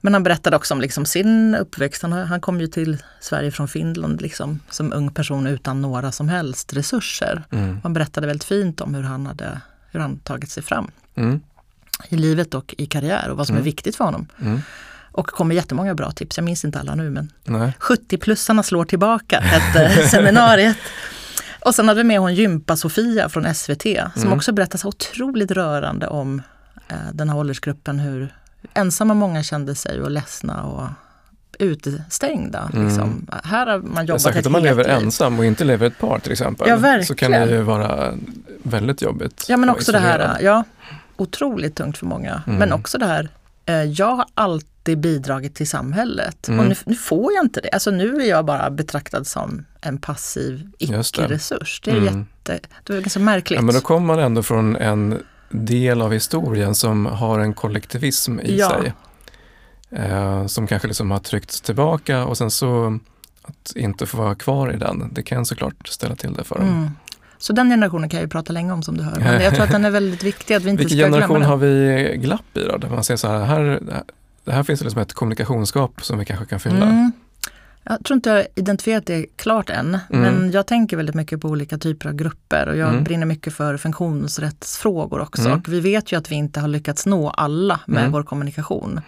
Men 0.01 0.13
han 0.13 0.23
berättade 0.23 0.55
också 0.55 0.73
om 0.73 0.81
liksom 0.81 1.05
sin 1.05 1.55
uppväxt. 1.55 2.01
Han, 2.01 2.11
han 2.13 2.41
kom 2.41 2.61
ju 2.61 2.67
till 2.67 2.97
Sverige 3.19 3.51
från 3.51 3.67
Finland 3.67 4.21
liksom, 4.21 4.59
som 4.69 4.93
ung 4.93 5.13
person 5.13 5.47
utan 5.47 5.81
några 5.81 6.11
som 6.11 6.29
helst 6.29 6.73
resurser. 6.73 7.43
Mm. 7.51 7.79
Han 7.83 7.93
berättade 7.93 8.27
väldigt 8.27 8.43
fint 8.43 8.81
om 8.81 8.93
hur 8.93 9.03
han 9.03 9.25
hade 9.25 9.61
hur 9.91 9.99
han 9.99 10.19
tagit 10.19 10.51
sig 10.51 10.63
fram 10.63 10.91
mm. 11.15 11.39
i 12.09 12.17
livet 12.17 12.53
och 12.53 12.75
i 12.77 12.85
karriär 12.85 13.29
och 13.29 13.37
vad 13.37 13.47
som 13.47 13.55
mm. 13.55 13.61
är 13.61 13.65
viktigt 13.65 13.95
för 13.95 14.03
honom. 14.05 14.27
Mm. 14.41 14.61
Och 15.11 15.27
kom 15.27 15.47
med 15.47 15.55
jättemånga 15.55 15.95
bra 15.95 16.11
tips, 16.11 16.37
jag 16.37 16.43
minns 16.43 16.65
inte 16.65 16.79
alla 16.79 16.95
nu 16.95 17.09
men 17.09 17.31
70-plussarna 17.79 18.63
slår 18.63 18.85
tillbaka 18.85 19.39
hette 19.39 20.07
seminariet. 20.11 20.77
Och 21.65 21.75
sen 21.75 21.87
hade 21.87 21.97
vi 21.97 22.03
med 22.03 22.19
hon 22.19 22.35
Gympa-Sofia 22.35 23.29
från 23.29 23.55
SVT 23.55 23.83
som 24.13 24.21
mm. 24.23 24.33
också 24.33 24.51
berättade 24.53 24.77
så 24.77 24.87
otroligt 24.87 25.51
rörande 25.51 26.07
om 26.07 26.41
eh, 26.87 26.95
den 27.13 27.29
här 27.29 27.37
åldersgruppen, 27.37 27.99
hur, 27.99 28.33
ensamma 28.73 29.13
många 29.13 29.43
kände 29.43 29.75
sig 29.75 30.01
och 30.01 30.11
ledsna 30.11 30.63
och 30.63 30.87
utestängda. 31.59 32.69
Mm. 32.73 32.87
Liksom. 32.87 33.27
Här 33.43 33.67
har 33.67 33.79
man 33.79 34.05
jobbat 34.05 34.21
Särskilt 34.21 34.45
om 34.45 34.51
man 34.51 34.63
lever 34.63 34.83
liv. 34.83 34.93
ensam 34.93 35.39
och 35.39 35.45
inte 35.45 35.63
lever 35.63 35.87
ett 35.87 35.99
par 35.99 36.19
till 36.19 36.31
exempel. 36.31 36.67
Ja. 36.69 37.03
Så 37.03 37.15
kan 37.15 37.31
det 37.31 37.49
ju 37.49 37.61
vara 37.61 38.13
väldigt 38.63 39.01
jobbigt. 39.01 39.45
Ja, 39.49 39.57
men 39.57 39.69
också 39.69 39.91
det 39.91 39.99
här, 39.99 40.37
ja, 40.41 40.63
otroligt 41.17 41.75
tungt 41.75 41.97
för 41.97 42.05
många. 42.05 42.41
Mm. 42.47 42.59
Men 42.59 42.73
också 42.73 42.97
det 42.97 43.05
här, 43.05 43.29
eh, 43.65 43.83
jag 43.83 44.15
har 44.15 44.25
alltid 44.33 44.99
bidragit 44.99 45.55
till 45.55 45.69
samhället 45.69 46.47
mm. 46.47 46.59
och 46.59 46.65
nu, 46.65 46.75
nu, 46.85 46.95
får 46.95 47.33
jag 47.33 47.45
inte 47.45 47.61
det. 47.61 47.69
Alltså 47.69 47.91
nu 47.91 48.21
är 48.21 48.29
jag 48.29 48.45
bara 48.45 48.69
betraktad 48.69 49.27
som 49.27 49.65
en 49.81 49.97
passiv 49.97 50.71
icke-resurs. 50.79 51.81
Det 51.83 51.91
är 51.91 51.97
mm. 51.97 52.19
jätte, 52.19 52.67
det 52.83 52.93
är 52.93 53.01
ganska 53.01 53.19
märkligt. 53.19 53.59
Ja, 53.59 53.61
men 53.61 53.75
då 53.75 53.81
kommer 53.81 54.07
man 54.07 54.19
ändå 54.19 54.43
från 54.43 54.75
en 54.75 55.19
del 55.49 56.01
av 56.01 56.11
historien 56.13 56.75
som 56.75 57.05
har 57.05 57.39
en 57.39 57.53
kollektivism 57.53 58.39
i 58.39 58.57
ja. 58.57 58.69
sig. 58.69 58.93
Eh, 59.89 60.45
som 60.45 60.67
kanske 60.67 60.87
liksom 60.87 61.11
har 61.11 61.19
tryckts 61.19 61.61
tillbaka 61.61 62.25
och 62.25 62.37
sen 62.37 62.51
så 62.51 62.99
att 63.41 63.75
inte 63.75 64.05
få 64.05 64.17
vara 64.17 64.35
kvar 64.35 64.73
i 64.73 64.77
den, 64.77 65.09
det 65.13 65.23
kan 65.23 65.45
såklart 65.45 65.87
ställa 65.87 66.15
till 66.15 66.33
det 66.33 66.43
för 66.43 66.55
dem. 66.55 66.67
Mm. 66.67 66.89
Så 67.37 67.53
den 67.53 67.69
generationen 67.69 68.09
kan 68.09 68.17
jag 68.17 68.25
ju 68.25 68.29
prata 68.29 68.53
länge 68.53 68.73
om 68.73 68.83
som 68.83 68.97
du 68.97 69.03
hör. 69.03 69.19
Men 69.19 69.43
jag 69.43 69.53
tror 69.53 69.63
att 69.63 69.71
den 69.71 69.85
är 69.85 69.91
väldigt 69.91 70.23
viktig, 70.23 70.53
att 70.53 70.63
vi 70.63 70.69
inte 70.69 70.83
Vilken 70.83 71.11
generation 71.11 71.41
har 71.41 71.57
vi 71.57 72.17
glapp 72.17 72.57
i 72.57 72.63
då? 72.63 72.77
Där 72.77 72.89
man 72.89 73.03
säger 73.03 73.17
så 73.17 73.27
här, 73.27 73.45
här, 73.45 73.79
det 74.43 74.51
här 74.51 74.63
finns 74.63 74.79
det 74.79 74.83
liksom 74.83 75.01
ett 75.01 75.13
kommunikationsgap 75.13 76.05
som 76.05 76.19
vi 76.19 76.25
kanske 76.25 76.45
kan 76.45 76.59
fylla. 76.59 76.85
Mm. 76.85 77.11
Jag 77.89 78.03
tror 78.05 78.15
inte 78.15 78.29
jag 78.29 78.35
har 78.35 78.47
identifierat 78.55 79.05
det 79.05 79.25
klart 79.35 79.69
än, 79.69 79.97
men 80.09 80.51
jag 80.51 80.67
tänker 80.67 80.97
väldigt 80.97 81.15
mycket 81.15 81.41
på 81.41 81.47
olika 81.47 81.77
typer 81.77 82.09
av 82.09 82.15
grupper 82.15 82.67
och 82.67 82.77
jag 82.77 82.89
Mm. 82.89 83.03
brinner 83.03 83.25
mycket 83.25 83.53
för 83.53 83.77
funktionsrättsfrågor 83.77 85.19
också. 85.19 85.41
Mm. 85.45 85.53
Och 85.59 85.67
vi 85.69 85.79
vet 85.79 86.11
ju 86.11 86.17
att 86.17 86.31
vi 86.31 86.35
inte 86.35 86.59
har 86.59 86.67
lyckats 86.67 87.05
nå 87.05 87.29
alla 87.29 87.79
med 87.87 87.99
Mm. 88.01 88.11
vår 88.11 88.23
kommunikation. 88.23 89.01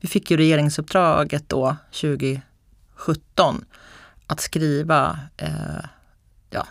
Vi 0.00 0.08
fick 0.08 0.30
ju 0.30 0.36
regeringsuppdraget 0.36 1.48
då 1.48 1.76
2017 1.92 3.64
att 4.26 4.40
skriva, 4.40 5.18
eh, 5.36 5.50
ja, 6.50 6.66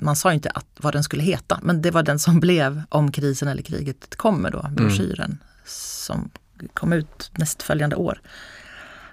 man 0.00 0.16
sa 0.16 0.32
inte 0.32 0.50
att, 0.50 0.66
vad 0.76 0.92
den 0.92 1.02
skulle 1.04 1.22
heta, 1.22 1.58
men 1.62 1.82
det 1.82 1.90
var 1.90 2.02
den 2.02 2.18
som 2.18 2.40
blev 2.40 2.82
Om 2.88 3.12
krisen 3.12 3.48
eller 3.48 3.62
kriget 3.62 4.16
kommer 4.16 4.50
då, 4.50 4.66
broschyren 4.70 5.38
som 5.66 6.30
kom 6.74 6.92
ut 6.92 7.30
nästföljande 7.36 7.96
år. 7.96 8.20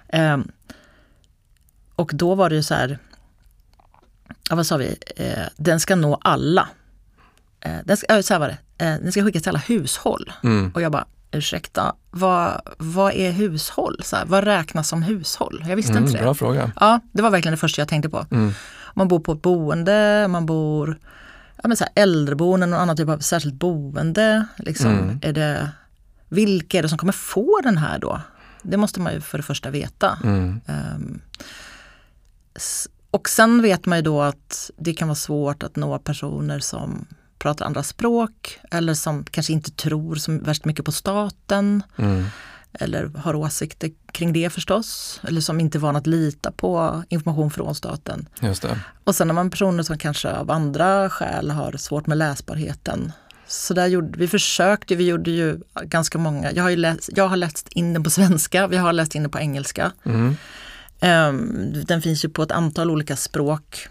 Ehm, 0.08 0.48
och 2.00 2.10
då 2.14 2.34
var 2.34 2.48
det 2.50 2.56
ju 2.56 2.62
så 2.62 2.74
här, 2.74 2.98
ja, 4.50 4.56
vad 4.56 4.66
sa 4.66 4.76
vi, 4.76 4.96
eh, 5.16 5.46
den 5.56 5.80
ska 5.80 5.96
nå 5.96 6.18
alla. 6.22 6.68
Eh, 7.60 7.76
den 7.84 7.96
ska, 7.96 8.22
så 8.22 8.34
här 8.34 8.38
var 8.40 8.48
det, 8.48 8.84
eh, 8.84 8.96
den 9.02 9.12
ska 9.12 9.24
skickas 9.24 9.42
till 9.42 9.48
alla 9.50 9.58
hushåll. 9.58 10.32
Mm. 10.42 10.70
Och 10.74 10.82
jag 10.82 10.92
bara, 10.92 11.04
ursäkta, 11.32 11.94
vad, 12.10 12.60
vad 12.78 13.12
är 13.12 13.30
hushåll? 13.30 14.00
Så 14.04 14.16
här, 14.16 14.24
vad 14.26 14.44
räknas 14.44 14.88
som 14.88 15.02
hushåll? 15.02 15.64
Jag 15.68 15.76
visste 15.76 15.92
Mm, 15.92 16.04
inte 16.04 16.16
det. 16.18 16.22
bra 16.22 16.34
fråga. 16.34 16.72
Ja, 16.80 17.00
det 17.12 17.22
var 17.22 17.30
verkligen 17.30 17.52
det 17.52 17.56
första 17.58 17.80
jag 17.80 17.88
tänkte 17.88 18.08
på. 18.08 18.26
Mm. 18.30 18.52
Man 18.94 19.08
bor 19.08 19.20
på 19.20 19.32
ett 19.32 19.42
boende, 19.42 20.26
man 20.28 20.46
bor 20.46 20.98
ja, 21.62 21.68
men 21.68 21.76
så 21.76 21.84
här, 21.84 21.92
äldreboenden 22.02 22.72
och 22.72 22.80
annat 22.80 22.96
typ 22.96 23.08
av 23.08 23.18
särskilt 23.18 23.54
boende. 23.54 24.46
Liksom. 24.58 24.90
Mm. 24.98 25.18
Är 25.22 25.32
det, 25.32 25.70
vilka 26.28 26.78
är 26.78 26.82
det 26.82 26.88
som 26.88 26.98
kommer 26.98 27.12
få 27.12 27.60
den 27.62 27.76
här 27.78 27.98
då? 27.98 28.20
Det 28.62 28.76
måste 28.76 29.00
man 29.00 29.12
ju 29.14 29.20
för 29.20 29.38
det 29.38 29.42
första 29.44 29.70
veta. 29.70 30.18
Mm. 30.24 30.60
Och 33.10 33.28
sen 33.28 33.62
vet 33.62 33.86
man 33.86 33.98
ju 33.98 34.02
då 34.02 34.22
att 34.22 34.70
det 34.76 34.94
kan 34.94 35.08
vara 35.08 35.16
svårt 35.16 35.62
att 35.62 35.76
nå 35.76 35.98
personer 35.98 36.58
som 36.58 37.06
pratar 37.38 37.66
andra 37.66 37.82
språk 37.82 38.58
eller 38.70 38.94
som 38.94 39.24
kanske 39.24 39.52
inte 39.52 39.70
tror 39.70 40.16
så 40.16 40.38
värst 40.38 40.64
mycket 40.64 40.84
på 40.84 40.92
staten 40.92 41.82
Mm. 41.96 42.24
eller 42.72 43.10
har 43.18 43.34
åsikter 43.34 43.90
kring 44.12 44.32
det 44.32 44.50
förstås. 44.50 45.20
Eller 45.28 45.40
som 45.40 45.60
inte 45.60 45.78
är 45.78 45.80
van 45.80 45.96
att 45.96 46.06
lita 46.06 46.52
på 46.52 47.02
information 47.08 47.50
från 47.50 47.74
staten. 47.74 48.28
Just 48.40 48.62
det. 48.62 48.80
Och 49.04 49.14
sen 49.14 49.28
har 49.28 49.34
man 49.34 49.50
personer 49.50 49.82
som 49.82 49.98
kanske 49.98 50.30
av 50.32 50.50
andra 50.50 51.10
skäl 51.10 51.50
har 51.50 51.72
svårt 51.76 52.06
med 52.06 52.18
läsbarheten. 52.18 53.12
Så 53.46 53.74
där 53.74 53.86
gjorde, 53.86 54.18
vi 54.18 54.28
försökte, 54.28 54.94
vi 54.94 55.06
gjorde 55.06 55.30
ju 55.30 55.60
ganska 55.82 56.18
många, 56.18 56.52
jag 56.52 56.62
har, 56.62 56.70
läst, 56.76 57.10
jag 57.16 57.28
har 57.28 57.36
läst 57.36 57.68
in 57.68 57.92
den 57.92 58.04
på 58.04 58.10
svenska, 58.10 58.66
vi 58.66 58.76
har 58.76 58.92
läst 58.92 59.14
in 59.14 59.22
den 59.22 59.30
på 59.30 59.38
engelska. 59.38 59.92
Mm. 60.04 60.36
Ehm, 61.00 61.72
den 61.86 62.02
finns 62.02 62.24
ju 62.24 62.28
på 62.28 62.42
ett 62.42 62.50
antal 62.52 62.90
olika 62.90 63.16
språk 63.16 63.88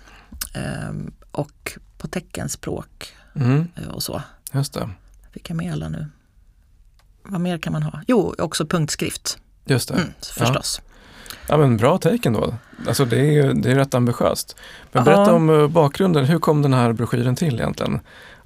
ehm, 0.54 1.12
och 1.32 1.78
på 1.98 2.08
teckenspråk 2.08 3.13
Mm. 3.36 3.68
eh, 3.75 3.88
och 3.88 4.04
så. 4.04 4.22
Just 4.54 4.74
det. 4.74 4.89
Vilka 5.34 5.54
mer 5.54 5.72
alla 5.72 5.89
nu? 5.89 6.08
Vad 7.24 7.42
mer 7.42 7.58
kan 7.58 7.74
man 7.74 7.84
ha? 7.84 8.01
Jo, 8.08 8.36
också 8.38 8.66
punktskrift 8.66 9.38
Just 9.66 9.88
det. 9.89 9.94
mm, 9.96 10.08
förstås. 10.38 10.82
Ja 11.48 11.58
men 11.58 11.78
bra 11.78 11.98
take 11.98 12.20
ändå. 12.30 12.56
Alltså 12.88 13.06
det 13.06 13.20
är 13.20 13.32
ju 13.32 13.54
det 13.54 13.72
är 13.72 13.75
rätt 13.75 13.94
ambitiöst. 13.94 14.56
Men 14.92 15.04
berätta 15.04 15.22
Ja. 15.22 15.32
om 15.34 15.50
eh, 15.50 15.68
bakgrunden. 15.68 16.25
Hur 16.25 16.39
kom 16.39 16.62
den 16.62 16.74
här 16.74 16.94
broschyren 16.94 17.36
till 17.36 17.54
egentligen? 17.60 18.00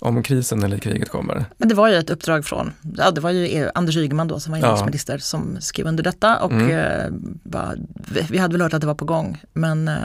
Om 0.05 0.24
krisen 0.24 0.63
eller 0.63 0.77
kriget 0.77 1.10
kommer. 1.10 1.45
Men 1.57 1.69
det 1.69 1.75
var 1.75 1.88
ju 1.89 1.95
ett 1.95 2.10
uppdrag 2.10 2.45
från, 2.45 2.72
ja, 2.98 3.12
det 3.12 3.22
var 3.22 3.31
ju 3.31 3.45
eh, 3.48 3.69
Anders 3.75 3.98
Ygeman 3.98 4.27
då 4.27 4.39
som 4.39 4.51
var 4.51 4.60
Ja. 4.60 4.65
inrikesminister 4.67 5.17
som 5.17 5.57
skrev 5.62 5.88
under 5.88 6.03
detta 6.03 6.39
och 6.39 6.51
Mm. 6.51 6.69
eh, 6.72 7.05
bara, 7.43 7.74
vi, 8.29 8.38
hade 8.38 8.51
väl 8.51 8.62
hört 8.62 8.74
att 8.74 8.81
det 8.81 8.88
var 8.88 8.95
på 8.95 9.05
gång 9.05 9.41
men, 9.53 9.88
eh, 9.88 9.95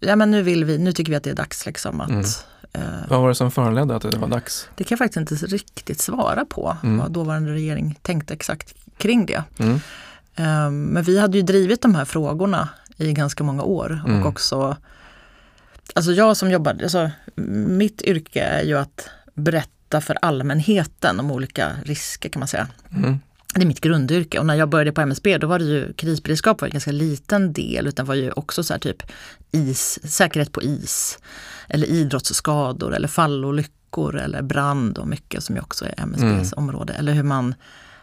ja, 0.00 0.16
men 0.16 0.30
nu, 0.30 0.42
vill 0.42 0.64
vi, 0.64 0.78
nu 0.78 0.92
tycker 0.92 1.10
vi 1.12 1.16
att 1.16 1.22
det 1.22 1.30
är 1.30 1.34
dags 1.34 1.66
liksom 1.66 2.00
att 2.00 2.08
Mm. 2.10 2.24
eh, 2.72 2.80
Vad 3.08 3.20
var 3.20 3.28
det 3.28 3.34
som 3.34 3.50
föranledde 3.50 3.96
att 3.96 4.02
det 4.10 4.18
var 4.18 4.28
dags? 4.28 4.68
Det 4.74 4.84
kan 4.84 4.96
jag 4.98 4.98
faktiskt 4.98 5.32
inte 5.32 5.46
riktigt 5.46 6.00
svara 6.00 6.44
på 6.44 6.76
Mm. 6.82 6.98
vad 6.98 7.10
dåvarande 7.12 7.52
regering 7.52 7.98
tänkte 8.02 8.34
exakt 8.34 8.74
kring 8.98 9.26
det. 9.26 9.42
Mm. 9.58 9.74
Eh, 10.36 10.70
Men 10.70 11.02
vi 11.02 11.18
hade 11.18 11.36
ju 11.38 11.42
drivit 11.42 11.82
de 11.82 11.94
här 11.94 12.04
frågorna 12.04 12.68
i 12.96 13.12
ganska 13.12 13.44
många 13.44 13.62
år 13.62 14.02
Mm. 14.06 14.20
och 14.22 14.28
också 14.28 14.76
Alltså 15.94 16.12
jag 16.12 16.36
som 16.36 16.50
jobbar, 16.50 16.76
alltså 16.82 17.10
mitt 17.68 18.02
yrke 18.02 18.40
är 18.40 18.62
ju 18.62 18.78
att 18.78 19.08
berätta 19.36 20.00
för 20.00 20.18
allmänheten 20.22 21.20
om 21.20 21.30
olika 21.30 21.72
risker 21.84 22.28
kan 22.28 22.40
man 22.40 22.48
säga. 22.48 22.68
Mm. 22.96 23.18
Det 23.54 23.62
är 23.62 23.66
mitt 23.66 23.80
grundyrke 23.80 24.38
och 24.38 24.46
när 24.46 24.54
jag 24.54 24.68
började 24.68 24.92
på 24.92 25.00
MSB 25.00 25.38
då 25.38 25.46
var 25.46 25.58
det 25.58 25.64
ju 25.64 25.92
krisberedskap 25.92 26.60
var 26.60 26.68
en 26.68 26.72
ganska 26.72 26.92
liten 26.92 27.52
del 27.52 27.86
utan 27.86 28.06
var 28.06 28.14
ju 28.14 28.30
också 28.30 28.62
så 28.64 28.72
här 28.72 28.80
typ 28.80 29.02
is, 29.50 29.98
säkerhet 30.12 30.52
på 30.52 30.62
is 30.62 31.18
eller 31.68 31.86
idrottsskador 31.86 32.94
eller 32.94 33.08
fallolyckor 33.08 34.16
eller 34.16 34.42
brand 34.42 34.98
och 34.98 35.08
mycket 35.08 35.44
som 35.44 35.56
ju 35.56 35.62
också 35.62 35.84
är 35.84 35.94
MSBs 35.96 36.52
område. 36.52 36.92
Eller 36.92 37.12
hur 37.12 37.22
man 37.22 37.54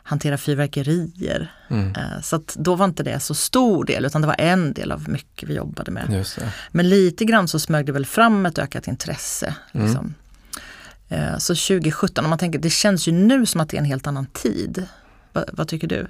hanterar 0.04 0.38
fyrverkerier. 0.38 1.52
Mm. 1.70 1.96
Eh, 1.96 2.22
Så 2.22 2.36
att 2.36 2.56
då 2.60 2.76
var 2.76 2.86
inte 2.86 3.04
det 3.04 3.20
så 3.20 3.34
stor 3.34 3.86
del 3.86 4.06
utan 4.06 4.22
det 4.22 4.28
var 4.28 4.36
en 4.40 4.74
del 4.74 4.92
av 4.92 5.10
mycket 5.10 5.50
vi 5.50 5.54
jobbade 5.54 5.92
med. 5.92 6.06
Men 6.72 6.90
lite 6.90 7.26
grann 7.26 7.48
så 7.48 7.60
smög 7.60 7.86
det 7.86 7.92
väl 7.92 8.06
fram 8.06 8.46
ett 8.46 8.60
ökat 8.60 8.88
intresse. 8.88 9.56
Mm. 9.74 9.86
Liksom. 9.88 10.16
Så 11.40 11.56
2017, 11.56 12.24
om 12.26 12.30
man 12.30 12.40
tänker, 12.40 12.60
det 12.60 12.70
känns 12.70 13.08
ju 13.08 13.12
nu 13.12 13.46
som 13.46 13.62
att 13.62 13.70
det 13.70 13.78
är 13.78 13.80
en 13.80 13.86
helt 13.86 14.08
annan 14.08 14.26
tid. 14.26 14.88
Va, 15.34 15.44
vad 15.54 15.68
tycker 15.68 15.88
du? 15.88 16.08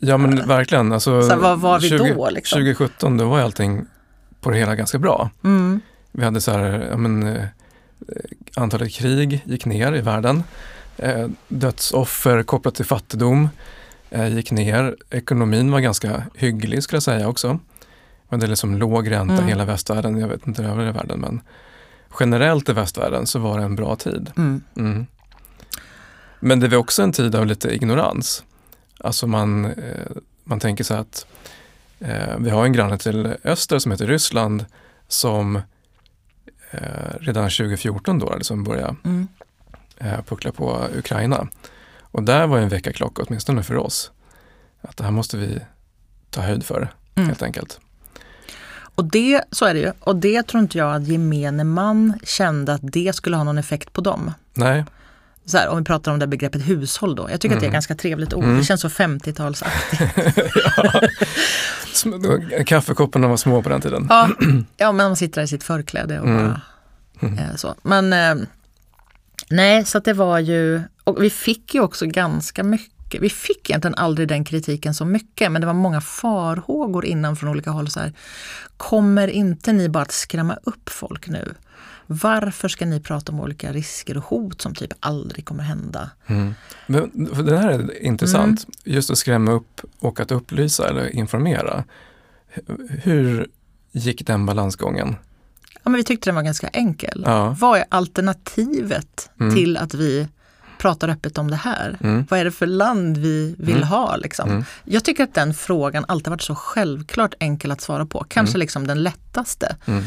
Ja 0.00 0.16
men 0.16 0.48
verkligen. 0.48 0.92
Alltså, 0.92 1.22
Så 1.22 1.36
vad 1.36 1.60
var 1.60 1.80
vi 1.80 1.88
då, 1.88 2.30
liksom? 2.30 2.56
2017 2.56 3.16
då 3.16 3.28
var 3.28 3.40
allting 3.40 3.86
på 4.40 4.50
det 4.50 4.56
hela 4.58 4.74
ganska 4.74 4.98
bra. 4.98 5.30
Mm. 5.44 5.80
Vi 6.12 6.24
hade 6.24 6.40
så 6.40 6.50
här, 6.52 6.88
ja, 6.90 6.96
men, 6.96 7.22
eh, 7.36 7.44
antalet 8.56 8.92
krig 8.92 9.42
gick 9.46 9.64
ner 9.66 9.92
i 9.94 10.00
världen. 10.00 10.42
Eh, 10.96 11.28
dödsoffer 11.48 12.42
kopplat 12.42 12.74
till 12.74 12.84
fattigdom 12.84 13.48
eh, 14.10 14.28
gick 14.28 14.50
ner. 14.50 14.96
Ekonomin 15.10 15.70
var 15.70 15.80
ganska 15.80 16.22
hygglig 16.34 16.82
skulle 16.82 16.96
jag 16.96 17.02
säga 17.02 17.28
också. 17.28 17.58
Men 18.28 18.40
det 18.40 18.46
är 18.46 18.48
liksom 18.48 18.76
låg 18.78 19.10
ränta 19.10 19.34
i 19.34 19.36
Mm. 19.36 19.48
hela 19.48 19.64
västvärlden, 19.64 20.18
jag 20.18 20.28
vet 20.28 20.46
inte 20.46 20.62
i 20.62 20.64
övriga 20.64 20.92
världen 20.92 21.20
men 21.20 21.40
generellt 22.20 22.68
i 22.68 22.72
västvärlden 22.72 23.26
så 23.26 23.38
var 23.38 23.58
det 23.58 23.64
en 23.64 23.76
bra 23.76 23.96
tid. 23.96 24.30
Mm. 24.36 24.62
Mm. 24.76 25.06
Men 26.40 26.60
det 26.60 26.68
var 26.68 26.76
också 26.78 27.02
en 27.02 27.12
tid 27.12 27.34
av 27.34 27.46
lite 27.46 27.68
ignorans. 27.74 28.44
Alltså 29.00 29.26
man, 29.26 29.64
eh, 29.64 30.06
man 30.44 30.60
tänker 30.60 30.84
så 30.84 30.94
att 30.94 31.26
eh, 31.98 32.36
vi 32.38 32.50
har 32.50 32.64
en 32.64 32.72
granne 32.72 32.98
till 32.98 33.34
öster 33.44 33.78
som 33.78 33.92
heter 33.92 34.06
Ryssland 34.06 34.64
som 35.08 35.56
eh, 36.70 36.80
redan 37.20 37.44
2014 37.50 38.18
då 38.18 38.34
liksom 38.36 38.64
började 38.64 38.96
Mm. 39.04 39.28
eh, 39.98 40.22
puckla 40.22 40.52
på 40.52 40.86
Ukraina. 40.98 41.48
Och 42.00 42.22
där 42.22 42.46
var 42.46 42.58
en 42.58 42.68
väckarklocka 42.68 43.22
åtminstone 43.22 43.62
för 43.62 43.76
oss. 43.76 44.10
Att 44.80 44.96
det 44.96 45.04
här 45.04 45.10
måste 45.10 45.36
vi 45.36 45.58
ta 46.30 46.40
höjd 46.40 46.64
för 46.64 46.92
Mm. 47.14 47.28
helt 47.28 47.42
enkelt. 47.42 47.80
Och 48.96 49.04
det, 49.04 49.42
så 49.50 49.64
är 49.64 49.74
det 49.74 49.80
ju. 49.80 49.92
Och 50.00 50.16
det 50.16 50.42
tror 50.42 50.62
inte 50.62 50.78
jag 50.78 50.94
att 50.94 51.06
gemene 51.08 51.64
man 51.64 52.18
kände 52.24 52.74
att 52.74 52.80
det 52.82 53.14
skulle 53.16 53.36
ha 53.36 53.44
någon 53.44 53.58
effekt 53.58 53.92
på 53.92 54.00
dem. 54.00 54.32
Nej, 54.54 54.84
Så 55.46 55.58
här, 55.58 55.68
om 55.68 55.78
vi 55.78 55.84
pratar 55.84 56.12
om 56.12 56.18
det 56.18 56.26
begreppet 56.26 56.68
hushåll 56.68 57.14
då. 57.14 57.30
Jag 57.30 57.40
tycker 57.40 57.54
att 57.56 57.60
det 57.60 57.64
är 57.66 57.68
Mm. 57.68 57.72
ganska 57.72 57.94
trevligt 57.94 58.34
ord. 58.34 58.44
Mm. 58.44 58.58
Det 58.58 58.64
känns 58.64 58.80
så 58.80 58.88
50-talsaktigt. 58.88 60.10
Sm- 61.94 62.18
då- 62.58 62.64
kaffekopparna 62.64 63.28
var 63.28 63.36
små 63.36 63.62
på 63.62 63.68
den 63.68 63.80
tiden. 63.80 64.06
Ja, 64.10 64.28
ja, 64.76 64.92
men 64.92 65.06
man 65.06 65.16
sitter 65.16 65.40
där 65.40 65.44
i 65.44 65.48
sitt 65.48 65.64
förkläde 65.64 66.20
och 66.20 66.26
Mm. 66.26 66.46
bara 66.48 66.60
eh, 67.42 67.56
så. 67.56 67.74
Men 67.82 68.12
eh, 68.12 68.34
nej, 69.50 69.84
så 69.84 69.98
att 69.98 70.04
det 70.04 70.12
var 70.12 70.38
ju, 70.38 70.82
och 71.04 71.22
vi 71.22 71.30
fick 71.30 71.74
ju 71.74 71.80
också 71.80 72.06
ganska 72.06 72.62
mycket, 72.64 72.95
vi 73.20 73.30
fick 73.30 73.70
egentligen 73.70 73.94
aldrig 73.94 74.28
den 74.28 74.44
kritiken 74.44 74.94
så 74.94 75.04
mycket, 75.04 75.52
men 75.52 75.60
det 75.60 75.66
var 75.66 75.74
många 75.74 76.00
farhågor 76.00 77.04
innan 77.04 77.36
från 77.36 77.50
olika 77.50 77.70
håll. 77.70 77.90
Så 77.90 78.00
här, 78.00 78.12
kommer 78.76 79.28
inte 79.28 79.72
ni 79.72 79.88
bara 79.88 80.02
att 80.02 80.12
skrämma 80.12 80.58
upp 80.62 80.88
folk 80.88 81.28
nu? 81.28 81.54
Varför 82.06 82.68
ska 82.68 82.86
ni 82.86 83.00
prata 83.00 83.32
om 83.32 83.40
olika 83.40 83.72
risker 83.72 84.16
och 84.16 84.24
hot 84.24 84.60
som 84.62 84.74
typ 84.74 84.92
aldrig 85.00 85.44
kommer 85.44 85.62
hända? 85.62 86.10
Mm. 86.26 86.54
Det 87.46 87.58
här 87.58 87.68
är 87.68 88.02
intressant, 88.02 88.66
just 88.84 89.10
att 89.10 89.18
skrämma 89.18 89.52
upp 89.52 89.80
och 89.98 90.20
att 90.20 90.30
upplysa 90.30 90.88
eller 90.88 91.16
informera. 91.16 91.84
Hur 92.88 93.46
gick 93.92 94.26
den 94.26 94.46
balansgången? 94.46 95.16
Ja, 95.74 95.90
men 95.90 95.94
vi 95.94 96.04
tyckte 96.04 96.28
den 96.30 96.34
var 96.34 96.42
ganska 96.42 96.68
enkel. 96.68 97.22
Ja. 97.26 97.56
Vad 97.58 97.78
är 97.78 97.84
alternativet 97.88 99.30
Mm. 99.40 99.54
till 99.54 99.76
att 99.76 99.94
vi 99.94 100.28
pratar 100.78 101.08
öppet 101.08 101.38
om 101.38 101.50
det 101.50 101.56
här? 101.56 101.98
Mm. 102.00 102.26
Vad 102.30 102.40
är 102.40 102.44
det 102.44 102.50
för 102.50 102.66
land 102.66 103.16
vi 103.16 103.54
vill 103.58 103.76
mm. 103.76 103.88
ha? 103.88 104.16
Liksom? 104.16 104.50
Mm. 104.50 104.64
Jag 104.84 105.04
tycker 105.04 105.24
att 105.24 105.34
den 105.34 105.54
frågan 105.54 106.04
alltid 106.08 106.30
varit 106.30 106.42
så 106.42 106.54
självklart 106.54 107.34
enkel 107.40 107.70
att 107.70 107.80
svara 107.80 108.06
på. 108.06 108.24
Kanske 108.28 108.52
mm. 108.52 108.60
liksom 108.60 108.86
den 108.86 109.02
lättaste. 109.02 109.76
Mm. 109.86 110.04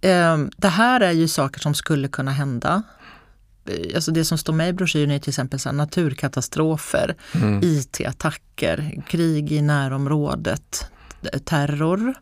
Ehm, 0.00 0.50
det 0.56 0.68
här 0.68 1.00
är 1.00 1.12
ju 1.12 1.28
saker 1.28 1.60
som 1.60 1.74
skulle 1.74 2.08
kunna 2.08 2.30
hända. 2.30 2.82
Alltså 3.94 4.10
det 4.10 4.24
som 4.24 4.38
står 4.38 4.52
med 4.52 4.68
i 4.68 4.72
broschyren 4.72 5.10
är 5.10 5.18
till 5.18 5.30
exempel 5.30 5.58
så 5.58 5.72
naturkatastrofer, 5.72 7.16
mm. 7.34 7.60
IT-attacker, 7.62 9.02
krig 9.08 9.52
i 9.52 9.62
närområdet, 9.62 10.90
terror. 11.44 12.14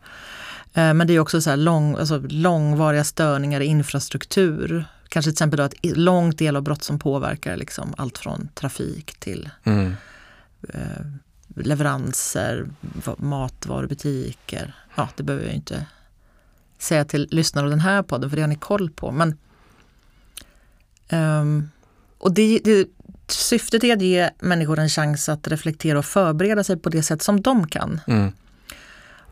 Ehm, 0.74 0.96
men 0.96 1.06
det 1.06 1.14
är 1.14 1.20
också 1.20 1.40
så 1.40 1.56
lång, 1.56 1.96
alltså 1.96 2.18
långvariga 2.28 3.04
störningar 3.04 3.60
i 3.60 3.64
infrastruktur, 3.64 4.84
Kanske 5.16 5.30
till 5.30 5.34
exempel 5.34 5.56
då 5.56 5.64
ett 5.64 5.96
långt 5.96 6.40
elavbrott 6.40 6.82
som 6.82 6.98
påverkar 6.98 7.56
liksom 7.56 7.94
allt 7.96 8.18
från 8.18 8.48
trafik 8.54 9.20
till 9.20 9.50
mm. 9.64 9.94
eh, 10.68 11.06
leveranser, 11.54 12.68
matvarubutiker. 13.16 14.74
Ja, 14.94 15.08
det 15.16 15.22
behöver 15.22 15.46
jag 15.46 15.54
inte 15.54 15.86
säga 16.78 17.04
till 17.04 17.28
lyssnare 17.30 17.64
av 17.64 17.70
den 17.70 17.80
här 17.80 18.02
podden 18.02 18.30
för 18.30 18.36
det 18.36 18.42
har 18.42 18.48
ni 18.48 18.56
koll 18.56 18.90
på. 18.90 19.10
Men, 19.10 19.38
um, 21.10 21.70
och 22.18 22.32
det, 22.32 22.60
det, 22.64 22.88
syftet 23.28 23.84
är 23.84 23.92
att 23.96 24.02
ge 24.02 24.30
människor 24.38 24.78
en 24.78 24.88
chans 24.88 25.28
att 25.28 25.48
reflektera 25.48 25.98
och 25.98 26.06
förbereda 26.06 26.64
sig 26.64 26.76
på 26.76 26.88
det 26.88 27.02
sätt 27.02 27.22
som 27.22 27.40
de 27.40 27.66
kan. 27.66 28.00
Mm. 28.06 28.32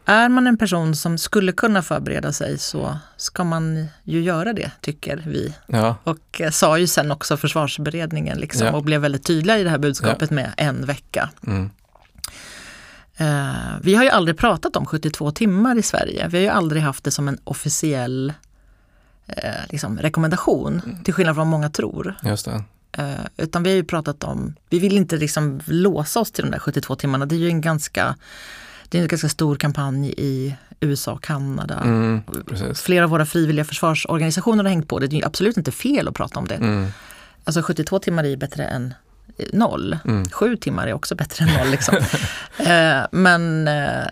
Är 0.06 0.28
man 0.28 0.46
en 0.46 0.56
person 0.56 0.96
som 0.96 1.18
skulle 1.18 1.52
kunna 1.52 1.82
förbereda 1.82 2.32
sig 2.32 2.58
så 2.58 2.98
ska 3.16 3.44
man 3.44 3.86
ju 4.02 4.22
göra 4.22 4.52
det, 4.52 4.70
tycker 4.80 5.22
vi. 5.26 5.54
Ja. 5.66 5.96
Och 6.04 6.40
eh, 6.40 6.50
sa 6.50 6.78
ju 6.78 6.86
sen 6.86 7.10
också 7.10 7.36
försvarsberedningen 7.36 8.38
liksom, 8.38 8.66
ja. 8.66 8.72
och 8.72 8.82
blev 8.82 9.00
väldigt 9.00 9.24
tydliga 9.24 9.58
i 9.58 9.64
det 9.64 9.70
här 9.70 9.78
budskapet 9.78 10.30
ja. 10.30 10.34
med 10.34 10.52
en 10.56 10.86
vecka. 10.86 11.30
Mm. 11.46 11.70
Uh, 13.20 13.80
vi 13.82 13.94
har 13.94 14.04
ju 14.04 14.10
aldrig 14.10 14.38
pratat 14.38 14.76
om 14.76 14.86
72 14.86 15.30
timmar 15.30 15.78
i 15.78 15.82
Sverige. 15.82 16.28
Vi 16.28 16.36
har 16.36 16.42
ju 16.42 16.48
aldrig 16.48 16.82
haft 16.82 17.04
det 17.04 17.10
som 17.10 17.28
en 17.28 17.38
officiell 17.44 18.32
uh, 19.28 19.66
liksom, 19.70 19.98
rekommendation, 19.98 20.82
mm. 20.84 21.04
till 21.04 21.14
skillnad 21.14 21.34
från 21.34 21.50
vad 21.50 21.50
många 21.50 21.70
tror. 21.70 22.14
Just 22.22 22.44
det. 22.44 22.64
Uh, 22.98 23.26
utan 23.36 23.62
vi 23.62 23.70
har 23.70 23.76
ju 23.76 23.84
pratat 23.84 24.24
om, 24.24 24.54
vi 24.70 24.78
vill 24.78 24.96
inte 24.96 25.16
liksom 25.16 25.60
låsa 25.66 26.20
oss 26.20 26.32
till 26.32 26.44
de 26.44 26.50
där 26.50 26.58
72 26.58 26.96
timmarna. 26.96 27.26
Det 27.26 27.34
är 27.34 27.38
ju 27.38 27.48
en 27.48 27.60
ganska 27.60 28.16
det 28.94 28.98
är 28.98 29.02
en 29.02 29.08
ganska 29.08 29.28
stor 29.28 29.56
kampanj 29.56 30.14
i 30.16 30.56
USA 30.80 31.12
och 31.12 31.22
Kanada. 31.22 31.80
Mm, 31.84 32.22
Flera 32.74 33.04
av 33.04 33.10
våra 33.10 33.26
frivilliga 33.26 33.64
försvarsorganisationer 33.64 34.64
har 34.64 34.70
hängt 34.70 34.88
på 34.88 34.98
det. 34.98 35.06
Det 35.06 35.20
är 35.20 35.26
absolut 35.26 35.56
inte 35.56 35.72
fel 35.72 36.08
att 36.08 36.14
prata 36.14 36.38
om 36.38 36.48
det. 36.48 36.54
Mm. 36.54 36.86
Alltså 37.44 37.62
72 37.62 37.98
timmar 37.98 38.24
är 38.24 38.36
bättre 38.36 38.64
än 38.64 38.94
noll. 39.52 39.98
Mm. 40.04 40.28
Sju 40.30 40.56
timmar 40.56 40.86
är 40.86 40.92
också 40.92 41.14
bättre 41.14 41.44
än 41.44 41.58
noll. 41.58 41.70
Liksom. 41.70 41.96
eh, 42.58 43.06
men 43.12 43.68
eh, 43.68 44.06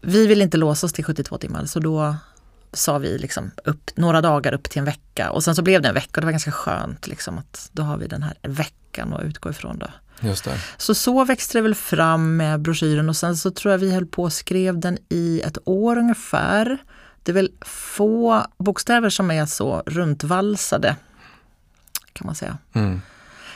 vi 0.00 0.26
vill 0.26 0.42
inte 0.42 0.56
låsa 0.56 0.86
oss 0.86 0.92
till 0.92 1.04
72 1.04 1.38
timmar 1.38 1.64
så 1.64 1.80
då 1.80 2.16
sa 2.72 2.98
vi 2.98 3.18
liksom 3.18 3.50
upp 3.64 3.90
några 3.94 4.20
dagar 4.20 4.52
upp 4.52 4.70
till 4.70 4.78
en 4.78 4.84
vecka 4.84 5.30
och 5.30 5.44
sen 5.44 5.54
så 5.54 5.62
blev 5.62 5.82
det 5.82 5.88
en 5.88 5.94
vecka 5.94 6.10
och 6.14 6.20
det 6.20 6.26
var 6.26 6.32
ganska 6.32 6.52
skönt 6.52 7.06
liksom 7.06 7.38
att 7.38 7.70
då 7.72 7.82
har 7.82 7.96
vi 7.96 8.06
den 8.06 8.22
här 8.22 8.34
veckan 8.42 9.12
att 9.12 9.22
utgå 9.22 9.50
ifrån. 9.50 9.78
Då. 9.78 9.86
Just 10.20 10.44
det. 10.44 10.58
Så 10.76 10.94
så 10.94 11.24
växte 11.24 11.58
det 11.58 11.62
väl 11.62 11.74
fram 11.74 12.36
med 12.36 12.60
broschyren 12.60 13.08
och 13.08 13.16
sen 13.16 13.36
så 13.36 13.50
tror 13.50 13.72
jag 13.72 13.78
vi 13.78 13.94
höll 13.94 14.06
på 14.06 14.22
och 14.22 14.32
skrev 14.32 14.78
den 14.78 14.98
i 15.08 15.40
ett 15.40 15.58
år 15.64 15.98
ungefär. 15.98 16.78
Det 17.22 17.32
är 17.32 17.34
väl 17.34 17.50
få 17.66 18.46
bokstäver 18.58 19.10
som 19.10 19.30
är 19.30 19.46
så 19.46 19.82
runtvalsade 19.86 20.96
kan 22.12 22.26
man 22.26 22.34
säga. 22.34 22.58
Mm. 22.72 23.00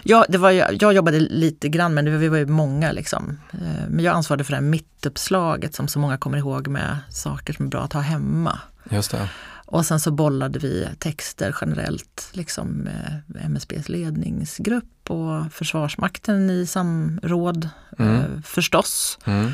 Ja, 0.02 0.26
det 0.28 0.38
var, 0.38 0.50
jag 0.50 0.92
jobbade 0.92 1.20
lite 1.20 1.68
grann 1.68 1.94
men 1.94 2.18
vi 2.18 2.28
var 2.28 2.38
ju 2.38 2.46
många. 2.46 2.92
Liksom. 2.92 3.40
Eh, 3.52 3.88
men 3.88 4.04
jag 4.04 4.14
ansvarade 4.16 4.44
för 4.44 4.52
det 4.52 4.56
här 4.56 4.62
mittuppslaget 4.62 5.74
som 5.74 5.88
så 5.88 5.98
många 5.98 6.18
kommer 6.18 6.38
ihåg 6.38 6.68
med 6.68 6.98
saker 7.10 7.52
som 7.52 7.66
är 7.66 7.70
bra 7.70 7.82
att 7.82 7.92
ha 7.92 8.00
hemma. 8.00 8.60
Just 8.90 9.10
det. 9.10 9.28
Och 9.66 9.86
sen 9.86 10.00
så 10.00 10.10
bollade 10.10 10.58
vi 10.58 10.88
texter 10.98 11.56
generellt 11.60 12.28
liksom 12.32 12.68
med 12.68 13.22
MSBs 13.40 13.88
ledningsgrupp 13.88 15.10
och 15.10 15.52
Försvarsmakten 15.52 16.50
i 16.50 16.66
samråd 16.66 17.68
mm. 17.98 18.16
eh, 18.16 18.40
förstås. 18.44 19.18
Mm. 19.24 19.52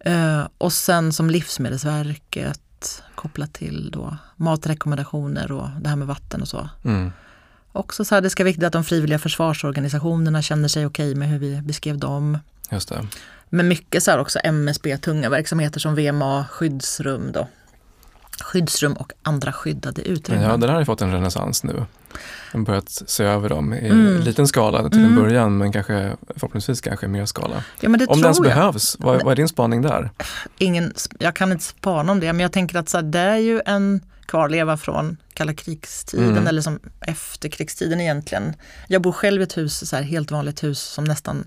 Eh, 0.00 0.48
och 0.58 0.72
sen 0.72 1.12
som 1.12 1.30
Livsmedelsverket 1.30 3.02
kopplat 3.14 3.52
till 3.52 3.90
då 3.90 4.16
matrekommendationer 4.36 5.52
och 5.52 5.68
det 5.80 5.88
här 5.88 5.96
med 5.96 6.06
vatten 6.06 6.42
och 6.42 6.48
så. 6.48 6.68
Mm. 6.84 7.12
Också 7.72 8.04
så 8.04 8.14
här, 8.14 8.22
det 8.22 8.30
ska 8.30 8.42
vara 8.42 8.48
viktigt 8.48 8.64
att 8.64 8.72
de 8.72 8.84
frivilliga 8.84 9.18
försvarsorganisationerna 9.18 10.42
känner 10.42 10.68
sig 10.68 10.86
okej 10.86 11.10
okay 11.10 11.18
med 11.18 11.28
hur 11.28 11.38
vi 11.38 11.62
beskrev 11.62 11.98
dem. 11.98 12.38
Just 12.70 12.88
det. 12.88 13.06
Men 13.48 13.68
mycket 13.68 14.02
så 14.02 14.10
här 14.10 14.18
också 14.18 14.38
MSB, 14.44 14.98
tunga 14.98 15.28
verksamheter 15.28 15.80
som 15.80 15.94
VMA, 15.94 16.46
skyddsrum 16.50 17.32
då, 17.32 17.48
skyddsrum 18.40 18.92
och 18.92 19.12
andra 19.22 19.52
skyddade 19.52 20.02
utrymmen. 20.02 20.44
Ja, 20.44 20.56
den 20.56 20.70
har 20.70 20.78
ju 20.78 20.84
fått 20.84 21.02
en 21.02 21.12
renässans 21.12 21.64
nu. 21.64 21.84
De 22.52 22.64
börjat 22.64 23.02
se 23.06 23.24
över 23.24 23.48
dem 23.48 23.74
i 23.74 23.88
mm. 23.88 24.20
liten 24.20 24.48
skala 24.48 24.90
till 24.90 24.98
mm. 24.98 25.10
en 25.10 25.22
början 25.22 25.58
men 25.58 25.72
kanske 25.72 26.16
förhoppningsvis 26.34 26.80
kanske 26.80 27.08
mer 27.08 27.26
skala. 27.26 27.64
Ja, 27.80 27.88
men 27.88 28.00
det 28.00 28.06
om 28.06 28.20
det 28.20 28.26
ens 28.26 28.40
behövs, 28.40 28.96
vad, 28.98 29.24
vad, 29.24 29.32
är 29.32 29.36
din 29.36 29.48
spaning 29.48 29.82
där? 29.82 30.10
Ingen, 30.58 30.94
jag 31.18 31.36
kan 31.36 31.52
inte 31.52 31.64
spana 31.64 32.12
om 32.12 32.20
det 32.20 32.32
men 32.32 32.40
jag 32.40 32.52
tänker 32.52 32.78
att 32.78 32.88
så 32.88 32.96
här, 32.96 33.04
det 33.04 33.18
är 33.18 33.36
ju 33.36 33.60
en 33.66 34.00
kvarleva 34.26 34.76
från 34.76 35.16
kalla 35.34 35.54
krigstiden 35.54 36.30
mm. 36.30 36.46
eller 36.46 36.62
som 36.62 36.80
efterkrigstiden 37.00 38.00
egentligen. 38.00 38.54
Jag 38.88 39.02
bor 39.02 39.12
själv 39.12 39.40
i 39.40 39.44
ett 39.44 39.56
hus, 39.56 39.88
så 39.88 39.96
här, 39.96 40.02
helt 40.02 40.30
vanligt 40.30 40.64
hus 40.64 40.80
som 40.80 41.04
nästan 41.04 41.44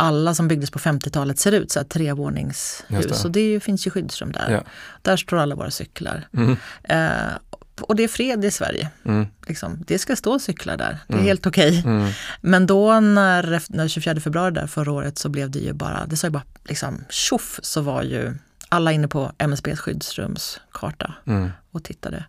alla 0.00 0.34
som 0.34 0.48
byggdes 0.48 0.70
på 0.70 0.78
50-talet 0.78 1.38
ser 1.38 1.52
ut, 1.52 1.72
så 1.72 1.78
här 1.78 1.86
trevåningshus. 1.86 3.06
Det. 3.06 3.24
Och 3.24 3.30
det 3.30 3.60
finns 3.60 3.86
ju 3.86 3.90
skyddsrum 3.90 4.32
där. 4.32 4.50
Ja. 4.50 4.62
Där 5.02 5.16
står 5.16 5.36
alla 5.36 5.54
våra 5.54 5.70
cyklar. 5.70 6.28
Mm. 6.32 6.56
Eh, 6.82 7.32
och 7.80 7.96
det 7.96 8.04
är 8.04 8.08
fred 8.08 8.44
i 8.44 8.50
Sverige. 8.50 8.90
Mm. 9.04 9.26
Liksom, 9.46 9.84
det 9.86 9.98
ska 9.98 10.16
stå 10.16 10.38
cyklar 10.38 10.76
där, 10.76 10.98
det 11.06 11.14
är 11.14 11.16
mm. 11.16 11.26
helt 11.26 11.46
okej. 11.46 11.78
Okay. 11.78 11.92
Mm. 11.92 12.12
Men 12.40 12.66
då 12.66 13.00
när, 13.00 13.62
när 13.68 13.88
24 13.88 14.20
februari 14.20 14.54
där 14.54 14.66
förra 14.66 14.92
året 14.92 15.18
så 15.18 15.28
blev 15.28 15.50
det 15.50 15.58
ju 15.58 15.72
bara, 15.72 16.06
det 16.06 16.16
sa 16.16 16.26
ju 16.26 16.30
bara 16.30 16.44
liksom 16.64 17.04
tjoff 17.08 17.60
så 17.62 17.80
var 17.80 18.02
ju 18.02 18.34
alla 18.68 18.92
inne 18.92 19.08
på 19.08 19.32
MSBs 19.38 19.80
skyddsrumskarta 19.80 21.14
mm. 21.26 21.50
och 21.70 21.84
tittade. 21.84 22.24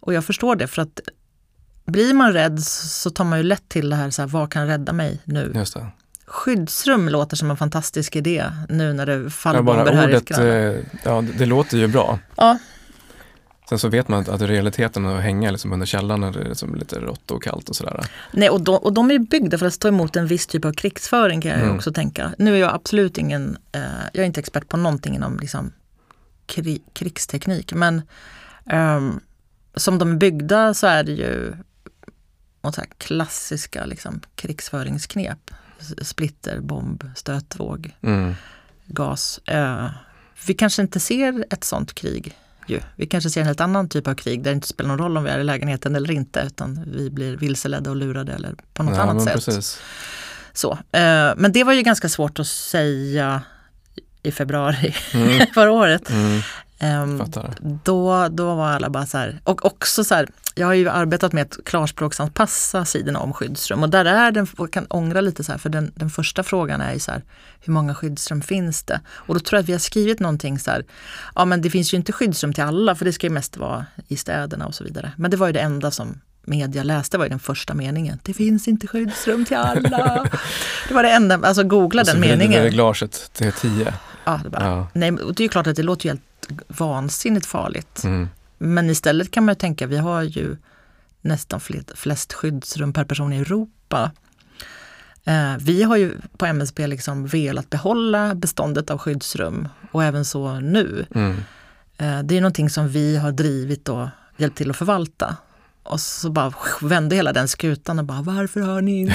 Och 0.00 0.14
jag 0.14 0.24
förstår 0.24 0.56
det 0.56 0.66
för 0.66 0.82
att 0.82 1.00
blir 1.84 2.14
man 2.14 2.32
rädd 2.32 2.62
så 2.62 3.10
tar 3.10 3.24
man 3.24 3.38
ju 3.38 3.44
lätt 3.44 3.68
till 3.68 3.90
det 3.90 3.96
här, 3.96 4.10
så 4.10 4.22
här 4.22 4.28
vad 4.28 4.52
kan 4.52 4.66
rädda 4.66 4.92
mig 4.92 5.20
nu? 5.24 5.50
Skyddsrum 6.26 7.08
låter 7.08 7.36
som 7.36 7.50
en 7.50 7.56
fantastisk 7.56 8.16
idé 8.16 8.44
nu 8.68 8.92
när 8.92 9.06
det 9.06 9.30
faller 9.30 9.58
ja, 9.58 9.62
bomber 9.62 9.92
här 9.92 10.08
ordet, 10.08 10.30
i 10.30 10.34
eh, 10.34 11.00
Ja, 11.04 11.20
det, 11.20 11.32
det 11.38 11.46
låter 11.46 11.78
ju 11.78 11.88
bra. 11.88 12.18
Ja. 12.36 12.58
Sen 13.68 13.78
så 13.78 13.88
vet 13.88 14.08
man 14.08 14.20
att, 14.20 14.28
att 14.28 14.40
realiteten 14.40 15.06
att 15.06 15.22
hänga 15.22 15.50
liksom 15.50 15.72
under 15.72 15.86
källaren 15.86 16.22
är 16.22 16.32
det 16.32 16.48
liksom 16.48 16.74
lite 16.74 17.00
rått 17.00 17.30
och 17.30 17.42
kallt 17.42 17.68
och 17.68 17.76
sådär. 17.76 18.00
Nej, 18.32 18.50
och 18.50 18.60
de, 18.60 18.76
och 18.76 18.92
de 18.92 19.10
är 19.10 19.18
byggda 19.18 19.58
för 19.58 19.66
att 19.66 19.74
stå 19.74 19.88
emot 19.88 20.16
en 20.16 20.26
viss 20.26 20.46
typ 20.46 20.64
av 20.64 20.72
krigsföring 20.72 21.40
kan 21.40 21.50
jag 21.50 21.60
mm. 21.60 21.76
också 21.76 21.92
tänka. 21.92 22.34
Nu 22.38 22.54
är 22.54 22.58
jag 22.58 22.74
absolut 22.74 23.18
ingen, 23.18 23.56
eh, 23.72 23.80
jag 24.12 24.22
är 24.22 24.26
inte 24.26 24.40
expert 24.40 24.68
på 24.68 24.76
någonting 24.76 25.14
inom 25.14 25.38
liksom, 25.38 25.72
kri, 26.46 26.82
krigsteknik, 26.92 27.72
men 27.72 28.02
eh, 28.70 29.00
som 29.74 29.98
de 29.98 30.12
är 30.12 30.16
byggda 30.16 30.74
så 30.74 30.86
är 30.86 31.04
det 31.04 31.12
ju 31.12 31.52
så 32.74 32.82
klassiska 32.98 33.84
liksom, 33.84 34.20
krigsföringsknep 34.34 35.50
splitter, 36.02 36.60
bomb, 36.60 37.10
stötvåg, 37.16 37.96
mm. 38.02 38.34
gas. 38.86 39.38
Eh, 39.38 39.88
vi 40.46 40.54
kanske 40.54 40.82
inte 40.82 41.00
ser 41.00 41.44
ett 41.50 41.64
sånt 41.64 41.94
krig. 41.94 42.38
Ju. 42.66 42.80
Vi 42.96 43.06
kanske 43.06 43.30
ser 43.30 43.40
en 43.40 43.46
helt 43.46 43.60
annan 43.60 43.88
typ 43.88 44.08
av 44.08 44.14
krig 44.14 44.42
där 44.42 44.50
det 44.50 44.54
inte 44.54 44.68
spelar 44.68 44.88
någon 44.88 44.98
roll 44.98 45.16
om 45.16 45.24
vi 45.24 45.30
är 45.30 45.38
i 45.38 45.44
lägenheten 45.44 45.96
eller 45.96 46.10
inte 46.10 46.40
utan 46.46 46.84
vi 46.96 47.10
blir 47.10 47.36
vilseledda 47.36 47.90
och 47.90 47.96
lurade 47.96 48.32
eller 48.32 48.54
på 48.74 48.82
något 48.82 48.96
ja, 48.96 49.02
annat 49.02 49.24
sätt. 49.24 49.34
Precis. 49.34 49.80
Så, 50.52 50.72
eh, 50.72 51.32
men 51.36 51.52
det 51.52 51.64
var 51.64 51.72
ju 51.72 51.82
ganska 51.82 52.08
svårt 52.08 52.38
att 52.38 52.46
säga 52.46 53.42
i 54.22 54.32
februari 54.32 54.94
mm. 55.14 55.46
förra 55.54 55.70
året. 55.72 56.10
Mm. 56.10 56.42
Um, 56.80 57.32
då, 57.84 58.28
då 58.28 58.54
var 58.54 58.68
alla 58.68 58.90
bara 58.90 59.06
så 59.06 59.18
här, 59.18 59.40
och 59.44 59.64
också 59.64 60.04
så 60.04 60.14
här, 60.14 60.28
jag 60.54 60.66
har 60.66 60.74
ju 60.74 60.88
arbetat 60.88 61.32
med 61.32 61.42
att 61.42 61.58
klarspråksanpassa 61.64 62.84
sidorna 62.84 63.18
om 63.18 63.32
skyddsrum 63.32 63.82
och 63.82 63.88
där 63.88 64.04
är 64.04 64.30
den, 64.30 64.46
jag 64.58 64.72
kan 64.72 64.86
ångra 64.86 65.20
lite 65.20 65.44
så 65.44 65.52
här, 65.52 65.58
för 65.58 65.68
den, 65.68 65.92
den 65.94 66.10
första 66.10 66.42
frågan 66.42 66.80
är 66.80 66.92
ju 66.92 66.98
så 66.98 67.12
här, 67.12 67.22
hur 67.60 67.72
många 67.72 67.94
skyddsrum 67.94 68.42
finns 68.42 68.82
det? 68.82 69.00
Och 69.08 69.34
då 69.34 69.40
tror 69.40 69.56
jag 69.56 69.62
att 69.62 69.68
vi 69.68 69.72
har 69.72 69.78
skrivit 69.78 70.20
någonting 70.20 70.58
så 70.58 70.70
här, 70.70 70.84
ja 71.34 71.44
men 71.44 71.62
det 71.62 71.70
finns 71.70 71.94
ju 71.94 71.96
inte 71.96 72.12
skyddsrum 72.12 72.52
till 72.52 72.64
alla 72.64 72.94
för 72.94 73.04
det 73.04 73.12
ska 73.12 73.26
ju 73.26 73.32
mest 73.32 73.56
vara 73.56 73.86
i 74.08 74.16
städerna 74.16 74.66
och 74.66 74.74
så 74.74 74.84
vidare. 74.84 75.12
Men 75.16 75.30
det 75.30 75.36
var 75.36 75.46
ju 75.46 75.52
det 75.52 75.60
enda 75.60 75.90
som 75.90 76.20
media 76.46 76.82
läste 76.82 77.18
var 77.18 77.24
ju 77.24 77.28
den 77.28 77.38
första 77.38 77.74
meningen. 77.74 78.18
Det 78.22 78.34
finns 78.34 78.68
inte 78.68 78.86
skyddsrum 78.86 79.44
till 79.44 79.56
alla. 79.56 80.26
det 80.88 80.94
var 80.94 81.02
det 81.02 81.10
enda, 81.10 81.40
alltså 81.42 81.64
googla 81.64 82.04
den 82.04 82.20
meningen. 82.20 82.52
Och 82.52 82.58
så 82.58 82.64
reglaget 82.64 83.30
till 83.32 83.52
tio. 83.52 83.94
Ja, 84.24 84.40
det, 84.44 84.50
bara, 84.50 84.64
ja. 84.64 84.88
Nej, 84.92 85.10
det 85.10 85.40
är 85.40 85.42
ju 85.42 85.48
klart 85.48 85.66
att 85.66 85.76
det 85.76 85.82
låter 85.82 86.04
ju 86.04 86.10
helt 86.10 86.22
vansinnigt 86.68 87.46
farligt. 87.46 88.04
Mm. 88.04 88.28
Men 88.58 88.90
istället 88.90 89.30
kan 89.30 89.44
man 89.44 89.52
ju 89.52 89.58
tänka, 89.58 89.86
vi 89.86 89.96
har 89.96 90.22
ju 90.22 90.56
nästan 91.20 91.60
flest 91.94 92.32
skyddsrum 92.32 92.92
per 92.92 93.04
person 93.04 93.32
i 93.32 93.36
Europa. 93.36 94.10
Eh, 95.24 95.56
vi 95.60 95.82
har 95.82 95.96
ju 95.96 96.16
på 96.36 96.46
MSB 96.46 96.86
liksom 96.86 97.26
velat 97.26 97.70
behålla 97.70 98.34
beståndet 98.34 98.90
av 98.90 98.98
skyddsrum 98.98 99.68
och 99.92 100.04
även 100.04 100.24
så 100.24 100.60
nu. 100.60 101.06
Mm. 101.14 101.36
Eh, 101.98 102.22
det 102.22 102.36
är 102.36 102.40
någonting 102.40 102.70
som 102.70 102.88
vi 102.88 103.16
har 103.16 103.32
drivit 103.32 103.88
och 103.88 104.08
hjälpt 104.36 104.58
till 104.58 104.70
att 104.70 104.76
förvalta. 104.76 105.36
Och 105.84 106.00
så 106.00 106.30
bara 106.30 106.52
vände 106.80 107.16
hela 107.16 107.32
den 107.32 107.48
skutan 107.48 107.98
och 107.98 108.04
bara 108.04 108.22
varför 108.22 108.60
har 108.60 108.80
ni 108.80 109.00
inte? 109.00 109.14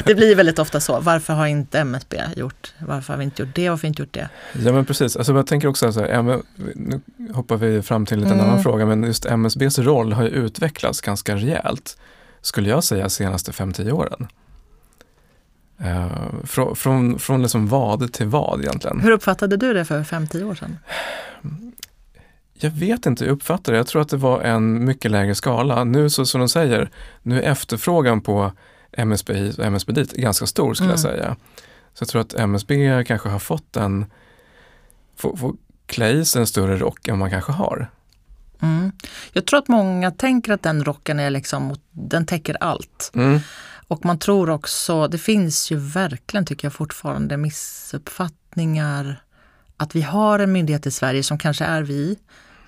det 0.04 0.14
blir 0.14 0.36
väldigt 0.36 0.58
ofta 0.58 0.80
så. 0.80 1.00
Varför 1.00 1.32
har 1.34 1.46
inte 1.46 1.78
MSB 1.78 2.20
gjort? 2.36 2.72
Varför 2.78 3.12
har 3.12 3.18
vi 3.18 3.24
inte 3.24 3.42
gjort 3.42 3.54
det? 3.54 3.70
Varför 3.70 3.78
har 3.78 3.82
vi 3.82 3.88
inte 3.88 4.02
gjort 4.02 4.14
det? 4.14 4.28
Ja 4.64 4.72
men 4.72 4.84
precis. 4.84 5.16
Alltså 5.16 5.32
jag 5.32 5.46
tänker 5.46 5.68
också 5.68 5.92
så 5.92 6.00
här, 6.00 6.42
nu 6.74 7.00
hoppar 7.32 7.56
vi 7.56 7.82
fram 7.82 8.06
till 8.06 8.22
en 8.22 8.32
mm. 8.32 8.40
annan 8.40 8.62
fråga, 8.62 8.86
men 8.86 9.02
just 9.02 9.26
MSBs 9.26 9.78
roll 9.78 10.12
har 10.12 10.22
ju 10.22 10.28
utvecklats 10.28 11.00
ganska 11.00 11.36
rejält, 11.36 11.98
skulle 12.40 12.68
jag 12.68 12.84
säga, 12.84 13.08
senaste 13.08 13.50
5-10 13.50 13.90
åren. 13.90 14.28
Uh, 15.80 16.44
från, 16.44 16.76
från, 16.76 17.18
från 17.18 17.42
liksom 17.42 17.68
vad 17.68 18.12
till 18.12 18.26
vad 18.26 18.60
egentligen. 18.60 19.00
Hur 19.00 19.10
uppfattade 19.10 19.56
du 19.56 19.74
det 19.74 19.84
för 19.84 20.02
5-10 20.02 20.50
år 20.50 20.54
sedan? 20.54 20.78
Jag 22.64 22.70
vet 22.70 23.06
inte, 23.06 23.24
jag 23.24 23.32
uppfattar 23.32 23.72
det. 23.72 23.78
Jag 23.78 23.86
tror 23.86 24.02
att 24.02 24.08
det 24.08 24.16
var 24.16 24.40
en 24.40 24.84
mycket 24.84 25.10
lägre 25.10 25.34
skala. 25.34 25.84
Nu 25.84 26.10
så 26.10 26.26
som 26.26 26.40
de 26.40 26.48
säger, 26.48 26.90
nu 27.22 27.42
är 27.42 27.50
efterfrågan 27.50 28.20
på 28.20 28.52
MSB 28.92 29.52
och 29.58 29.64
MSB 29.64 29.92
dit 29.92 30.12
ganska 30.12 30.46
stor 30.46 30.74
skulle 30.74 30.90
mm. 30.90 30.90
jag 30.90 31.00
säga. 31.00 31.36
Så 31.94 32.02
jag 32.02 32.08
tror 32.08 32.20
att 32.20 32.34
MSB 32.34 33.04
kanske 33.06 33.28
har 33.28 33.38
fått 33.38 33.76
en, 33.76 34.06
får, 35.16 35.36
får 35.36 35.54
klä 35.86 36.10
i 36.10 36.24
sig 36.24 36.40
en 36.40 36.46
större 36.46 36.76
rock 36.76 37.08
än 37.08 37.18
man 37.18 37.30
kanske 37.30 37.52
har. 37.52 37.90
Mm. 38.62 38.92
Jag 39.32 39.46
tror 39.46 39.58
att 39.58 39.68
många 39.68 40.10
tänker 40.10 40.52
att 40.52 40.62
den 40.62 40.84
rocken 40.84 41.20
är 41.20 41.30
liksom, 41.30 41.76
den 41.90 42.26
täcker 42.26 42.56
allt. 42.60 43.10
Mm. 43.14 43.40
Och 43.88 44.04
man 44.04 44.18
tror 44.18 44.50
också, 44.50 45.08
det 45.08 45.18
finns 45.18 45.72
ju 45.72 45.76
verkligen 45.76 46.46
tycker 46.46 46.66
jag 46.66 46.72
fortfarande 46.72 47.36
missuppfattningar 47.36 49.24
att 49.76 49.94
vi 49.94 50.02
har 50.02 50.38
en 50.38 50.52
myndighet 50.52 50.86
i 50.86 50.90
Sverige 50.90 51.22
som 51.22 51.38
kanske 51.38 51.64
är 51.64 51.82
vi, 51.82 52.18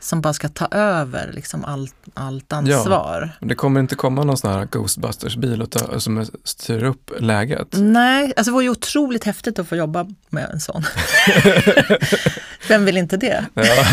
som 0.00 0.20
bara 0.20 0.32
ska 0.32 0.48
ta 0.48 0.66
över 0.70 1.30
liksom 1.32 1.64
allt, 1.64 1.94
allt 2.14 2.52
ansvar. 2.52 3.30
Ja, 3.40 3.46
det 3.46 3.54
kommer 3.54 3.80
inte 3.80 3.94
komma 3.94 4.24
någon 4.24 4.36
sån 4.36 4.52
här 4.52 4.64
Ghostbusters-bil 4.64 5.66
som 5.98 6.26
styr 6.44 6.84
upp 6.84 7.10
läget? 7.20 7.68
Nej, 7.72 8.32
alltså 8.36 8.50
det 8.50 8.54
vore 8.54 8.64
ju 8.64 8.70
otroligt 8.70 9.24
häftigt 9.24 9.58
att 9.58 9.68
få 9.68 9.76
jobba 9.76 10.06
med 10.28 10.50
en 10.52 10.60
sån. 10.60 10.84
Vem 12.68 12.84
vill 12.84 12.96
inte 12.96 13.16
det? 13.16 13.44
Ja. 13.54 13.84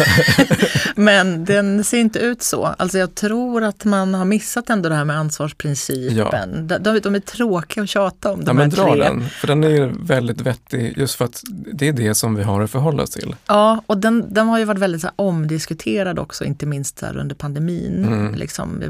Men 0.95 1.45
den 1.45 1.83
ser 1.83 1.97
inte 1.97 2.19
ut 2.19 2.43
så. 2.43 2.65
Alltså 2.65 2.97
jag 2.97 3.15
tror 3.15 3.63
att 3.63 3.85
man 3.85 4.13
har 4.13 4.25
missat 4.25 4.69
ändå 4.69 4.89
det 4.89 4.95
här 4.95 5.05
med 5.05 5.17
ansvarsprincipen. 5.17 6.67
Ja. 6.69 6.79
De, 6.79 6.99
de 6.99 7.15
är 7.15 7.19
tråkiga 7.19 7.83
att 7.83 7.89
tjata 7.89 8.31
om. 8.31 8.39
De 8.39 8.47
ja, 8.47 8.53
men 8.53 8.69
dra 8.69 8.93
tre. 8.93 9.03
den, 9.03 9.29
för 9.29 9.47
den 9.47 9.63
är 9.63 9.93
väldigt 9.99 10.41
vettig 10.41 10.97
just 10.97 11.15
för 11.15 11.25
att 11.25 11.43
det 11.73 11.87
är 11.87 11.93
det 11.93 12.15
som 12.15 12.35
vi 12.35 12.43
har 12.43 12.61
att 12.61 12.71
förhålla 12.71 13.03
oss 13.03 13.09
till. 13.09 13.35
Ja, 13.47 13.83
och 13.85 13.97
den, 13.97 14.33
den 14.33 14.47
har 14.47 14.59
ju 14.59 14.65
varit 14.65 14.79
väldigt 14.79 15.01
så 15.01 15.07
här, 15.07 15.13
omdiskuterad 15.15 15.92
också, 16.19 16.45
inte 16.45 16.65
minst 16.65 17.01
här, 17.01 17.17
under 17.17 17.35
pandemin. 17.35 18.05
Mm. 18.05 18.35
Liksom, 18.35 18.83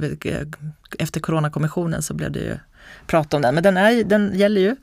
efter 1.00 1.20
Coronakommissionen 1.20 2.02
så 2.02 2.14
blev 2.14 2.32
det 2.32 2.40
ju 2.40 2.58
prat 3.08 3.34
om 3.34 3.42
den, 3.42 3.54
men 3.56 3.64
den, 3.64 3.78
är, 3.78 4.04
den 4.04 4.32
gäller 4.36 4.62
ju. 4.62 4.76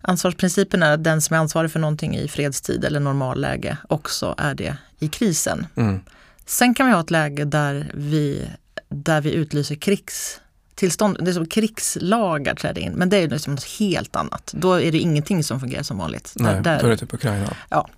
Ansvarsprincipen 0.00 0.82
är 0.82 0.92
att 0.92 1.04
den 1.04 1.22
som 1.22 1.34
är 1.36 1.40
ansvarig 1.40 1.70
för 1.70 1.80
någonting 1.80 2.16
i 2.16 2.28
fredstid 2.28 2.84
eller 2.84 3.00
normalläge 3.00 3.76
också 3.88 4.34
är 4.38 4.54
det 4.54 4.76
i 4.98 5.08
krisen. 5.08 5.66
Mm. 5.74 6.00
Sen 6.46 6.74
kan 6.74 6.86
vi 6.86 6.92
ha 6.92 7.00
ett 7.00 7.10
läge 7.10 7.44
där 7.44 7.90
vi, 7.94 8.48
där 8.88 9.20
vi 9.20 9.32
utlyser 9.32 9.74
krigstillstånd, 9.74 11.16
det 11.20 11.30
är 11.30 11.32
som 11.32 11.46
krigslagar 11.46 12.54
träder 12.54 12.80
in, 12.80 12.92
men 12.92 13.08
det 13.08 13.16
är 13.16 13.28
liksom 13.28 13.54
något 13.54 13.64
helt 13.64 14.16
annat. 14.16 14.52
Då 14.56 14.80
är 14.80 14.92
det 14.92 14.98
ingenting 14.98 15.44
som 15.44 15.60
fungerar 15.60 15.82
som 15.82 15.98
vanligt. 15.98 16.32
Nej, 16.36 16.60
där, 16.62 16.80
då 16.80 16.86
är 16.86 16.90
det 16.90 16.96
typ 16.96 17.14
Ukraina. 17.14 17.56
Ja. 17.68 17.88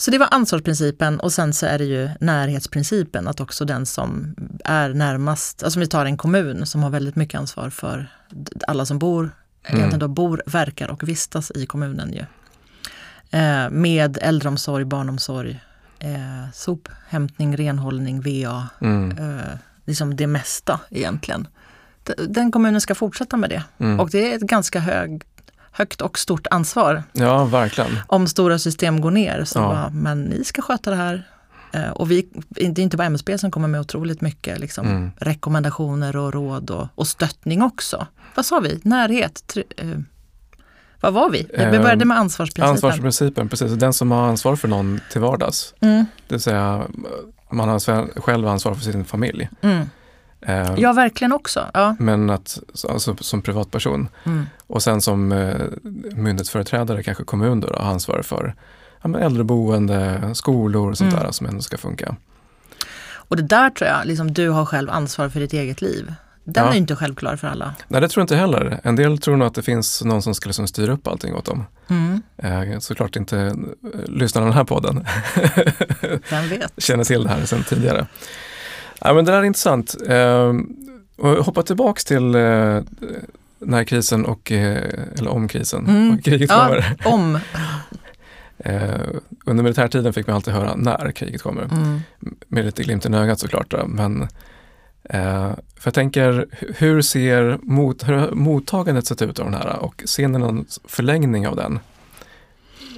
Så 0.00 0.10
det 0.10 0.18
var 0.18 0.28
ansvarsprincipen 0.30 1.20
och 1.20 1.32
sen 1.32 1.52
så 1.52 1.66
är 1.66 1.78
det 1.78 1.84
ju 1.84 2.08
närhetsprincipen, 2.20 3.28
att 3.28 3.40
också 3.40 3.64
den 3.64 3.86
som 3.86 4.34
är 4.64 4.88
närmast, 4.88 5.62
alltså 5.62 5.78
om 5.78 5.80
vi 5.80 5.86
tar 5.86 6.04
en 6.04 6.16
kommun 6.16 6.66
som 6.66 6.82
har 6.82 6.90
väldigt 6.90 7.16
mycket 7.16 7.40
ansvar 7.40 7.70
för 7.70 8.06
alla 8.68 8.86
som 8.86 8.98
bor 8.98 9.30
mm. 9.64 9.98
då 9.98 10.08
bor, 10.08 10.42
verkar 10.46 10.88
och 10.88 11.08
vistas 11.08 11.52
i 11.54 11.66
kommunen. 11.66 12.12
Ju. 12.12 12.24
Eh, 13.38 13.70
med 13.70 14.18
äldreomsorg, 14.22 14.84
barnomsorg, 14.84 15.60
eh, 15.98 16.50
sophämtning, 16.52 17.56
renhållning, 17.56 18.20
VA. 18.20 18.68
Mm. 18.80 19.18
Eh, 19.18 19.44
liksom 19.84 20.16
det 20.16 20.26
mesta 20.26 20.80
egentligen. 20.90 21.48
Den 22.28 22.52
kommunen 22.52 22.80
ska 22.80 22.94
fortsätta 22.94 23.36
med 23.36 23.50
det. 23.50 23.62
Mm. 23.78 24.00
Och 24.00 24.10
det 24.10 24.32
är 24.32 24.36
ett 24.36 24.42
ganska 24.42 24.80
hög, 24.80 25.22
högt 25.80 26.00
och 26.00 26.18
stort 26.18 26.46
ansvar. 26.50 27.02
Ja, 27.12 27.44
verkligen. 27.44 27.90
Om 28.06 28.26
stora 28.26 28.58
system 28.58 29.00
går 29.00 29.10
ner, 29.10 29.44
så 29.44 29.58
ja. 29.58 29.62
bara, 29.62 29.90
men 29.90 30.22
ni 30.22 30.44
ska 30.44 30.62
sköta 30.62 30.90
det 30.90 30.96
här. 30.96 31.28
Eh, 31.72 31.90
och 31.90 32.10
vi, 32.10 32.28
det 32.48 32.64
är 32.64 32.80
inte 32.80 32.96
bara 32.96 33.06
MSB 33.06 33.38
som 33.38 33.50
kommer 33.50 33.68
med 33.68 33.80
otroligt 33.80 34.20
mycket 34.20 34.58
liksom, 34.58 34.86
mm. 34.86 35.10
rekommendationer 35.16 36.16
och 36.16 36.32
råd 36.32 36.70
och, 36.70 36.88
och 36.94 37.06
stöttning 37.06 37.62
också. 37.62 38.06
Vad 38.34 38.46
sa 38.46 38.60
vi? 38.60 38.80
Närhet? 38.82 39.46
Tr 39.46 39.58
eh, 39.76 39.86
vad 41.02 41.12
var 41.12 41.30
vi? 41.30 41.46
Vi 41.54 41.78
började 41.78 42.04
med 42.04 42.18
ansvarsprincipen. 42.18 42.70
Ansvarsprincipen, 42.70 43.48
precis. 43.48 43.72
Den 43.72 43.92
som 43.92 44.10
har 44.10 44.28
ansvar 44.28 44.56
för 44.56 44.68
någon 44.68 45.00
till 45.12 45.20
vardags. 45.20 45.74
Mm. 45.80 46.06
Det 46.28 46.34
vill 46.34 46.40
säga, 46.40 46.82
man 47.50 47.68
har 47.68 48.20
själv 48.20 48.48
ansvar 48.48 48.74
för 48.74 48.82
sin 48.82 49.04
familj. 49.04 49.48
Mm. 49.60 49.86
Eh, 50.42 50.74
ja, 50.76 50.92
verkligen 50.92 51.32
också. 51.32 51.66
Ja. 51.74 51.96
Men 51.98 52.30
att, 52.30 52.58
alltså, 52.88 53.16
som 53.20 53.42
privatperson. 53.42 54.08
Mm. 54.24 54.46
Och 54.66 54.82
sen 54.82 55.00
som 55.00 55.32
eh, 55.32 55.56
myndighetsföreträdare, 56.12 57.02
kanske 57.02 57.24
kommun, 57.24 57.60
då, 57.60 57.68
då, 57.68 57.78
har 57.78 57.90
ansvar 57.90 58.22
för 58.22 58.54
ja, 59.02 59.18
äldreboende, 59.18 60.20
skolor 60.34 60.90
och 60.90 60.98
sånt 60.98 61.12
mm. 61.12 61.24
där 61.24 61.32
som 61.32 61.46
ändå 61.46 61.62
ska 61.62 61.78
funka. 61.78 62.16
Och 63.12 63.36
det 63.36 63.42
där 63.42 63.70
tror 63.70 63.90
jag, 63.90 64.06
liksom, 64.06 64.32
du 64.32 64.48
har 64.48 64.64
själv 64.64 64.90
ansvar 64.90 65.28
för 65.28 65.40
ditt 65.40 65.52
eget 65.52 65.82
liv. 65.82 66.14
Den 66.44 66.64
ja. 66.64 66.72
är 66.72 66.76
inte 66.76 66.96
självklar 66.96 67.36
för 67.36 67.48
alla. 67.48 67.74
Nej, 67.88 68.00
det 68.00 68.08
tror 68.08 68.20
jag 68.20 68.24
inte 68.24 68.36
heller. 68.36 68.80
En 68.82 68.96
del 68.96 69.18
tror 69.18 69.36
nog 69.36 69.46
att 69.48 69.54
det 69.54 69.62
finns 69.62 70.04
någon 70.04 70.22
som 70.22 70.34
ska 70.34 70.48
liksom 70.48 70.66
styra 70.66 70.92
upp 70.92 71.06
allting 71.06 71.34
åt 71.34 71.44
dem. 71.44 71.64
Mm. 71.88 72.22
Eh, 72.36 72.78
såklart 72.78 73.16
inte 73.16 73.38
eh, 73.38 73.54
lyssnar 74.06 74.42
på 74.42 74.46
den 74.46 74.54
här 74.54 74.64
podden. 74.64 75.06
Vem 76.30 76.48
vet? 76.48 76.72
Känner 76.82 77.04
till 77.04 77.22
det 77.22 77.28
här 77.28 77.44
sedan 77.44 77.64
tidigare. 77.68 78.06
Ja, 79.00 79.14
men 79.14 79.24
det 79.24 79.32
där 79.32 79.38
är 79.38 79.44
intressant. 79.44 79.96
Eh, 80.08 80.54
hoppa 81.18 81.62
tillbaks 81.62 82.04
till 82.04 82.34
eh, 82.34 82.80
den 83.58 83.74
här 83.74 83.84
krisen 83.84 84.24
och, 84.24 84.52
eh, 84.52 85.04
eller 85.18 85.30
om 85.30 85.48
krisen, 85.48 85.86
mm. 85.86 86.22
kriget 86.22 86.50
ja, 86.50 86.66
kommer. 86.66 86.96
Om. 87.04 87.38
Eh, 88.64 89.08
under 89.44 89.62
militärtiden 89.62 90.12
fick 90.12 90.26
man 90.26 90.36
alltid 90.36 90.54
höra 90.54 90.74
när 90.76 91.12
kriget 91.12 91.42
kommer. 91.42 91.62
Mm. 91.62 92.00
Med 92.48 92.64
lite 92.64 92.82
glimt 92.82 93.06
i 93.06 93.14
ögat 93.14 93.40
såklart. 93.40 93.70
Då, 93.70 93.86
men 93.86 94.22
eh, 95.04 95.50
för 95.50 95.84
jag 95.84 95.94
tänker, 95.94 96.46
hur 96.76 97.02
ser 97.02 97.58
mot, 97.62 98.08
hur 98.08 98.30
mottagandet 98.30 99.06
sett 99.06 99.22
ut 99.22 99.38
av 99.38 99.44
den 99.44 99.54
här 99.54 99.76
och 99.76 100.02
ser 100.04 100.28
ni 100.28 100.38
någon 100.38 100.66
förlängning 100.84 101.48
av 101.48 101.56
den? 101.56 101.78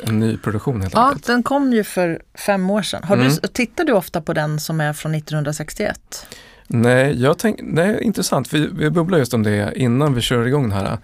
En 0.07 0.21
ny 0.21 0.37
produktion 0.37 0.81
helt 0.81 0.95
Ja, 0.95 1.09
enkelt. 1.09 1.27
den 1.27 1.43
kom 1.43 1.73
ju 1.73 1.85
för 1.85 2.23
fem 2.35 2.71
år 2.71 2.83
sedan. 2.83 3.05
Har 3.05 3.17
mm. 3.17 3.29
du, 3.43 3.49
tittar 3.49 3.85
du 3.85 3.93
ofta 3.93 4.21
på 4.21 4.33
den 4.33 4.61
som 4.61 4.81
är 4.81 4.93
från 4.93 5.15
1961? 5.15 6.27
Nej, 6.67 7.23
jag 7.23 7.39
tänk, 7.39 7.61
nej 7.63 8.03
intressant. 8.03 8.55
Vi, 8.55 8.67
vi 8.67 8.91
bubblar 8.91 9.19
just 9.19 9.35
om 9.35 9.43
det 9.43 9.73
innan 9.77 10.15
vi 10.15 10.21
kör 10.21 10.47
igång 10.47 10.63
den 10.63 10.79
här. 10.79 10.99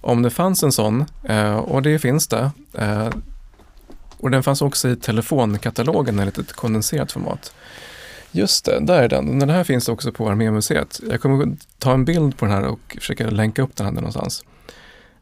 Om 0.00 0.22
det 0.22 0.30
fanns 0.30 0.62
en 0.62 0.72
sån, 0.72 1.04
eh, 1.24 1.56
och 1.56 1.82
det 1.82 1.98
finns 1.98 2.28
det, 2.28 2.50
eh, 2.74 3.08
och 4.16 4.30
den 4.30 4.42
fanns 4.42 4.62
också 4.62 4.88
i 4.88 4.96
telefonkatalogen 4.96 6.20
i 6.20 6.22
ett 6.22 6.36
litet 6.36 6.56
kondenserat 6.56 7.12
format. 7.12 7.54
Just 8.30 8.64
det, 8.64 8.80
där 8.80 9.02
är 9.02 9.08
den. 9.08 9.38
Den 9.38 9.50
här 9.50 9.64
finns 9.64 9.88
också 9.88 10.12
på 10.12 10.28
Armémuseet. 10.30 11.00
Jag 11.10 11.20
kommer 11.20 11.56
ta 11.78 11.92
en 11.92 12.04
bild 12.04 12.36
på 12.36 12.44
den 12.44 12.54
här 12.54 12.66
och 12.66 12.96
försöka 13.00 13.30
länka 13.30 13.62
upp 13.62 13.76
den 13.76 13.86
här 13.86 13.92
någonstans. 13.92 14.44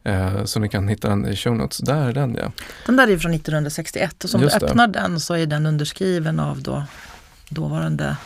Eh, 0.04 0.44
så 0.44 0.60
ni 0.60 0.68
kan 0.68 0.88
hitta 0.88 1.08
den 1.08 1.26
i 1.26 1.36
show 1.36 1.56
notes. 1.56 1.78
Där 1.78 2.08
är 2.08 2.12
den 2.12 2.34
ja. 2.42 2.52
Den 2.86 2.96
där 2.96 3.08
är 3.08 3.18
från 3.18 3.34
1961 3.34 4.24
och 4.24 4.30
som 4.30 4.42
Just 4.42 4.60
du 4.60 4.66
öppnar 4.66 4.86
det. 4.86 5.00
den 5.00 5.20
så 5.20 5.34
är 5.34 5.46
den 5.46 5.66
underskriven 5.66 6.40
av 6.40 6.62
då, 6.62 6.84
dåvarande 7.48 8.16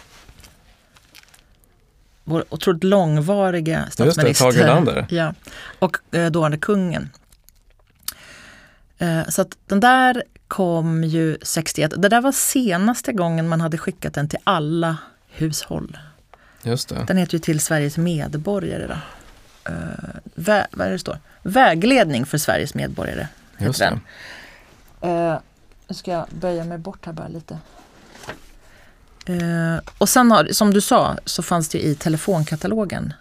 vår 2.24 2.44
otroligt 2.48 2.84
långvariga 2.84 3.86
statsminister. 3.90 4.26
Just 4.26 4.38
det, 4.38 4.44
Tage 4.44 4.56
Erlander. 4.56 5.06
Ja, 5.10 5.34
och 5.78 5.96
eh, 6.14 6.30
dåvarande 6.30 6.58
kungen. 6.58 7.10
Eh, 8.98 9.28
så 9.28 9.42
att 9.42 9.58
den 9.66 9.80
där 9.80 10.22
kom 10.48 11.04
ju 11.04 11.38
61. 11.42 11.92
Det 11.96 12.08
där 12.08 12.20
var 12.20 12.32
senaste 12.32 13.12
gången 13.12 13.48
man 13.48 13.60
hade 13.60 13.78
skickat 13.78 14.14
den 14.14 14.28
till 14.28 14.38
alla 14.44 14.96
hushåll. 15.28 15.98
Just 16.62 16.88
det. 16.88 17.04
Den 17.06 17.16
heter 17.16 17.34
ju 17.34 17.38
till 17.38 17.60
Sveriges 17.60 17.96
medborgare. 17.96 18.86
Då. 18.86 18.96
Uh, 19.68 19.74
vä 20.34 20.66
vad 20.70 20.86
är 20.86 20.90
det 20.90 20.98
står? 20.98 21.18
Vägledning 21.42 22.26
för 22.26 22.38
Sveriges 22.38 22.74
medborgare. 22.74 23.28
Just 23.58 23.78
det. 23.78 24.00
Uh, 25.04 25.38
nu 25.88 25.94
ska 25.94 26.10
jag 26.10 26.26
böja 26.30 26.64
mig 26.64 26.78
bort 26.78 27.06
här 27.06 27.12
bara 27.12 27.28
lite. 27.28 27.58
Uh, 29.28 29.78
och 29.98 30.08
sen 30.08 30.30
har, 30.30 30.48
som 30.52 30.74
du 30.74 30.80
sa 30.80 31.16
så 31.24 31.42
fanns 31.42 31.68
det 31.68 31.86
i 31.86 31.94
telefonkatalogen 31.94 33.12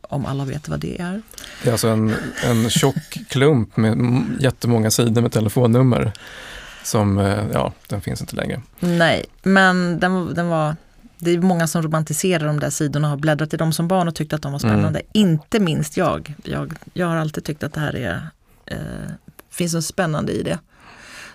om 0.00 0.26
alla 0.26 0.44
vet 0.44 0.68
vad 0.68 0.80
det 0.80 1.00
är. 1.00 1.22
Det 1.62 1.68
är 1.68 1.72
alltså 1.72 1.88
en, 1.88 2.16
en 2.44 2.70
tjock 2.70 3.18
klump 3.28 3.76
med 3.76 4.24
jättemånga 4.40 4.90
sidor 4.90 5.22
med 5.22 5.32
telefonnummer. 5.32 6.12
Som, 6.84 7.18
eh, 7.18 7.44
ja, 7.52 7.72
den 7.88 8.00
finns 8.00 8.20
inte 8.20 8.36
längre. 8.36 8.62
Nej, 8.80 9.24
men 9.42 10.00
den, 10.00 10.34
den 10.34 10.48
var 10.48 10.76
det 11.24 11.30
är 11.30 11.40
många 11.40 11.66
som 11.66 11.82
romantiserar 11.82 12.46
de 12.46 12.60
där 12.60 12.70
sidorna 12.70 13.06
och 13.06 13.10
har 13.10 13.18
bläddrat 13.18 13.54
i 13.54 13.56
dem 13.56 13.72
som 13.72 13.88
barn 13.88 14.08
och 14.08 14.14
tyckt 14.14 14.32
att 14.32 14.42
de 14.42 14.52
var 14.52 14.58
spännande. 14.58 15.00
Mm. 15.00 15.08
Inte 15.12 15.60
minst 15.60 15.96
jag. 15.96 16.34
jag. 16.44 16.74
Jag 16.92 17.06
har 17.06 17.16
alltid 17.16 17.44
tyckt 17.44 17.62
att 17.62 17.72
det 17.72 17.80
här 17.80 17.96
är, 17.96 18.28
eh, 18.66 18.78
finns 19.50 19.74
något 19.74 19.84
spännande 19.84 20.32
i 20.32 20.42
det. 20.42 20.58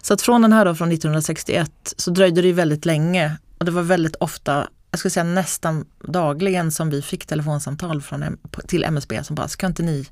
Så 0.01 0.13
att 0.13 0.21
från 0.21 0.41
den 0.41 0.53
här 0.53 0.65
då, 0.65 0.75
från 0.75 0.91
1961 0.91 1.93
så 1.97 2.11
dröjde 2.11 2.41
det 2.41 2.53
väldigt 2.53 2.85
länge 2.85 3.37
och 3.57 3.65
det 3.65 3.71
var 3.71 3.81
väldigt 3.81 4.15
ofta, 4.15 4.67
jag 4.91 4.99
skulle 4.99 5.11
säga 5.11 5.23
nästan 5.23 5.85
dagligen 6.07 6.71
som 6.71 6.89
vi 6.89 7.01
fick 7.01 7.25
telefonsamtal 7.25 8.01
från, 8.01 8.37
till 8.67 8.83
MSB 8.83 9.23
som 9.23 9.35
bara, 9.35 9.47
ska 9.47 9.67
inte 9.67 9.83
ni 9.83 10.05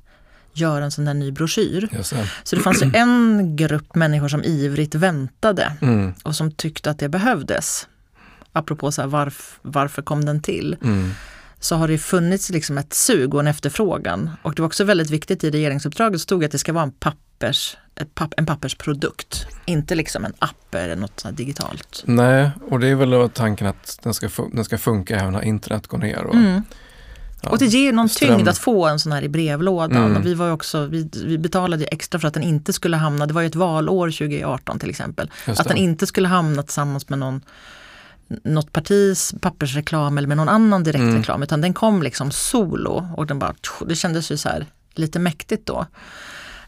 göra 0.52 0.84
en 0.84 0.90
sån 0.90 1.04
där 1.04 1.14
ny 1.14 1.32
broschyr? 1.32 1.88
Så 2.44 2.56
det 2.56 2.62
fanns 2.62 2.82
ju 2.82 2.90
en 2.94 3.56
grupp 3.56 3.94
människor 3.94 4.28
som 4.28 4.44
ivrigt 4.44 4.94
väntade 4.94 5.72
mm. 5.80 6.14
och 6.22 6.36
som 6.36 6.52
tyckte 6.52 6.90
att 6.90 6.98
det 6.98 7.08
behövdes. 7.08 7.86
Apropå 8.58 8.92
så 8.92 9.02
här, 9.02 9.08
varf, 9.08 9.58
varför 9.62 10.02
kom 10.02 10.24
den 10.24 10.42
till? 10.42 10.76
Mm 10.82 11.10
så 11.60 11.76
har 11.76 11.88
det 11.88 11.98
funnits 11.98 12.50
liksom 12.50 12.78
ett 12.78 12.94
sug 12.94 13.34
och 13.34 13.40
en 13.40 13.46
efterfrågan. 13.46 14.30
Och 14.42 14.54
det 14.54 14.62
var 14.62 14.66
också 14.66 14.84
väldigt 14.84 15.10
viktigt 15.10 15.44
i 15.44 15.50
regeringsuppdraget 15.50 16.20
stod 16.20 16.44
att 16.44 16.52
det 16.52 16.58
ska 16.58 16.72
vara 16.72 16.84
en, 16.84 16.90
pappers, 16.90 17.76
papp, 18.14 18.34
en 18.36 18.46
pappersprodukt. 18.46 19.46
Inte 19.64 19.94
liksom 19.94 20.24
en 20.24 20.32
app 20.38 20.74
eller 20.74 20.96
något 20.96 21.20
sånt 21.20 21.36
digitalt. 21.36 22.02
Nej, 22.06 22.50
och 22.70 22.80
det 22.80 22.88
är 22.88 22.94
väl 22.94 23.30
tanken 23.30 23.66
att 23.66 23.98
den 24.02 24.14
ska, 24.14 24.28
den 24.52 24.64
ska 24.64 24.78
funka 24.78 25.16
även 25.16 25.32
när 25.32 25.44
internet 25.44 25.86
går 25.86 25.98
ner. 25.98 26.24
Och, 26.24 26.34
mm. 26.34 26.62
ja, 27.42 27.50
och 27.50 27.58
det 27.58 27.66
ger 27.66 27.92
någon 27.92 28.08
ström. 28.08 28.36
tyngd 28.36 28.48
att 28.48 28.58
få 28.58 28.86
en 28.86 28.98
sån 28.98 29.12
här 29.12 29.22
i 29.22 29.28
brevlådan. 29.28 30.04
Mm. 30.04 30.16
Och 30.16 30.26
vi, 30.26 30.34
var 30.34 30.52
också, 30.52 30.86
vi, 30.86 31.10
vi 31.24 31.38
betalade 31.38 31.84
extra 31.84 32.20
för 32.20 32.28
att 32.28 32.34
den 32.34 32.42
inte 32.42 32.72
skulle 32.72 32.96
hamna, 32.96 33.26
det 33.26 33.34
var 33.34 33.40
ju 33.40 33.46
ett 33.46 33.54
valår 33.54 34.10
2018 34.10 34.78
till 34.78 34.90
exempel, 34.90 35.30
att 35.46 35.68
den 35.68 35.76
inte 35.76 36.06
skulle 36.06 36.28
hamna 36.28 36.62
tillsammans 36.62 37.08
med 37.08 37.18
någon 37.18 37.40
något 38.28 38.72
partis 38.72 39.34
pappersreklam 39.40 40.18
eller 40.18 40.28
med 40.28 40.36
någon 40.36 40.48
annan 40.48 40.84
direktreklam 40.84 41.34
mm. 41.34 41.42
utan 41.42 41.60
den 41.60 41.74
kom 41.74 42.02
liksom 42.02 42.30
solo 42.30 43.08
och 43.16 43.26
den 43.26 43.38
bara, 43.38 43.54
det 43.86 43.94
kändes 43.94 44.30
ju 44.30 44.36
så 44.36 44.48
här 44.48 44.66
lite 44.94 45.18
mäktigt 45.18 45.66
då. 45.66 45.86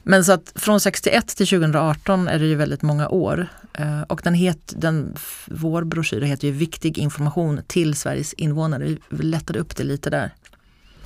Men 0.02 0.24
så 0.24 0.32
att 0.32 0.52
från 0.54 0.80
61 0.80 1.28
till 1.28 1.46
2018 1.46 2.28
är 2.28 2.38
det 2.38 2.46
ju 2.46 2.54
väldigt 2.54 2.82
många 2.82 3.08
år. 3.08 3.48
Eh, 3.72 4.02
och 4.02 4.20
den 4.24 4.34
het, 4.34 4.74
den, 4.76 5.14
vår 5.46 5.84
broschyr 5.84 6.20
heter 6.20 6.48
ju 6.48 6.52
Viktig 6.52 6.98
information 6.98 7.60
till 7.66 7.94
Sveriges 7.94 8.32
invånare. 8.32 8.96
Vi 9.08 9.22
lättade 9.22 9.58
upp 9.58 9.76
det 9.76 9.84
lite 9.84 10.10
där. 10.10 10.30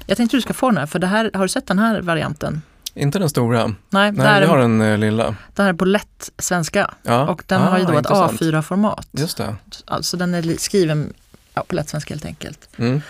Jag 0.07 0.17
tänkte 0.17 0.37
du 0.37 0.41
ska 0.41 0.55
få 0.55 0.71
den 0.71 0.79
här, 0.79 0.87
för 0.87 0.99
det 0.99 1.07
här, 1.07 1.31
har 1.35 1.43
du 1.43 1.49
sett 1.49 1.67
den 1.67 1.79
här 1.79 2.03
varianten? 2.03 2.63
Inte 2.95 3.19
den 3.19 3.29
stora. 3.29 3.67
Nej, 3.91 4.13
Nej 4.13 4.41
vi 4.41 4.47
har 4.47 4.59
den 4.59 4.81
eh, 4.81 4.99
lilla. 4.99 5.25
Den 5.55 5.67
här 5.67 5.73
är 5.73 5.77
på 5.77 5.85
lätt 5.85 6.31
svenska 6.39 6.91
ja. 7.03 7.29
och 7.29 7.43
den 7.47 7.63
ah, 7.63 7.65
har 7.65 7.79
ju 7.79 7.85
då 7.85 7.99
ett 7.99 8.07
A4-format. 8.07 9.09
Just 9.13 9.37
det. 9.37 9.57
Alltså 9.85 10.17
den 10.17 10.35
är 10.35 10.59
skriven 10.59 11.13
ja, 11.55 11.65
på 11.69 11.75
lätt 11.75 11.89
svenska 11.89 12.15
helt 12.15 12.25
enkelt. 12.25 12.69
Mm. 12.77 13.01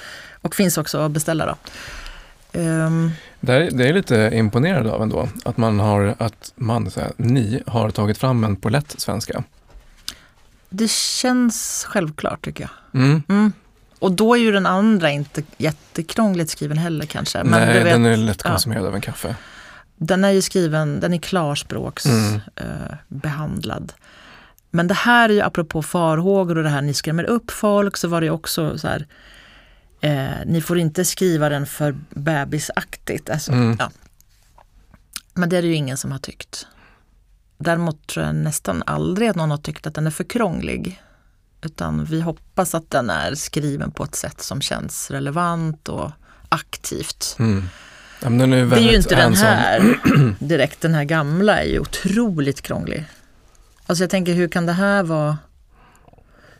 Och 0.41 0.55
finns 0.55 0.79
också 0.79 0.99
att 0.99 1.11
beställa 1.11 1.47
då. 1.47 1.57
Um, 2.61 3.13
det, 3.41 3.53
är, 3.53 3.71
det 3.71 3.89
är 3.89 3.93
lite 3.93 4.31
imponerande 4.35 4.93
av 4.93 5.03
ändå, 5.03 5.29
att 5.45 5.57
man 5.57 5.81
har, 5.81 6.15
att 6.19 6.53
man, 6.55 6.91
här, 6.97 7.13
ni 7.17 7.63
har 7.67 7.91
tagit 7.91 8.19
fram 8.19 8.45
en 8.45 8.57
på 8.57 8.69
lätt 8.69 9.01
svenska. 9.01 9.45
Det 10.69 10.91
känns 10.91 11.87
självklart 11.89 12.45
tycker 12.45 12.65
jag. 12.65 13.03
Mm. 13.03 13.23
Mm. 13.29 13.53
Och 13.99 14.13
då 14.13 14.35
är 14.35 14.39
ju 14.39 14.53
den 14.53 14.67
andra 14.67 15.11
inte 15.11 15.43
jättekrångligt 15.57 16.51
skriven 16.51 16.79
heller 16.79 17.07
kanske. 17.07 17.45
Men 17.45 17.51
Nej, 17.51 17.85
vet, 17.85 17.93
den 17.93 18.07
är 18.07 18.17
lätt 18.17 18.43
konsumerad 18.43 18.85
ja. 18.85 18.89
av 18.89 18.95
en 18.95 19.01
kaffe. 19.01 19.37
Den 19.97 20.25
är 20.25 20.31
ju 20.31 20.43
skriven, 20.43 21.01
den 21.01 21.15
är 21.15 21.19
klarspråksbehandlad. 21.19 22.43
Mm. 22.57 23.89
Eh, 23.89 23.95
Men 24.71 24.87
det 24.87 24.95
här 24.95 25.29
är 25.29 25.33
ju 25.33 25.41
apropå 25.41 25.83
farhågor 25.83 26.59
och 26.59 26.65
det 26.65 26.71
här 26.71 26.83
ni 26.83 26.95
skrämmer 26.95 27.25
upp 27.25 27.51
folk 27.51 27.97
så 27.97 28.09
var 28.09 28.21
det 28.21 28.31
också 28.31 28.79
så 28.79 28.89
här 28.89 29.07
eh, 30.01 30.47
ni 30.47 30.61
får 30.61 30.79
inte 30.79 31.05
skriva 31.05 31.49
den 31.49 31.67
för 31.67 31.97
bebisaktigt. 32.11 33.31
Alltså, 33.31 33.53
mm. 33.53 33.77
ja. 33.79 33.91
Men 35.35 35.49
det 35.49 35.57
är 35.57 35.63
det 35.63 35.69
ju 35.69 35.75
ingen 35.75 35.97
som 35.97 36.13
har 36.13 36.19
tyckt. 36.19 36.67
Däremot 37.59 38.07
tror 38.07 38.27
jag 38.27 38.35
nästan 38.35 38.83
aldrig 38.87 39.29
att 39.29 39.37
någon 39.37 39.51
har 39.51 39.59
tyckt 39.59 39.87
att 39.87 39.95
den 39.95 40.07
är 40.07 40.11
för 40.11 40.25
krånglig. 40.25 41.03
Utan 41.63 42.05
vi 42.05 42.21
hoppas 42.21 42.75
att 42.75 42.91
den 42.91 43.11
är 43.11 43.35
skriven 43.35 43.91
på 43.91 44.05
ett 44.05 44.15
sätt 44.15 44.43
som 44.43 44.61
känns 44.61 45.11
relevant 45.11 45.89
och 45.89 46.11
aktivt. 46.49 47.37
Mm. 47.39 47.65
Ja, 48.21 48.29
det 48.29 48.77
är 48.77 48.79
ju 48.79 48.97
inte 48.97 49.15
den 49.15 49.35
här 49.35 49.99
direkt, 50.39 50.81
den 50.81 50.95
här 50.95 51.05
gamla 51.05 51.61
är 51.63 51.67
ju 51.67 51.79
otroligt 51.79 52.63
krånglig. 52.63 53.05
Alltså 53.87 54.05
jag 54.05 54.11
tänker 54.11 54.35
hur 54.35 54.49
kan 54.49 54.67
det 54.67 54.73
här 54.73 55.03
vara 55.03 55.39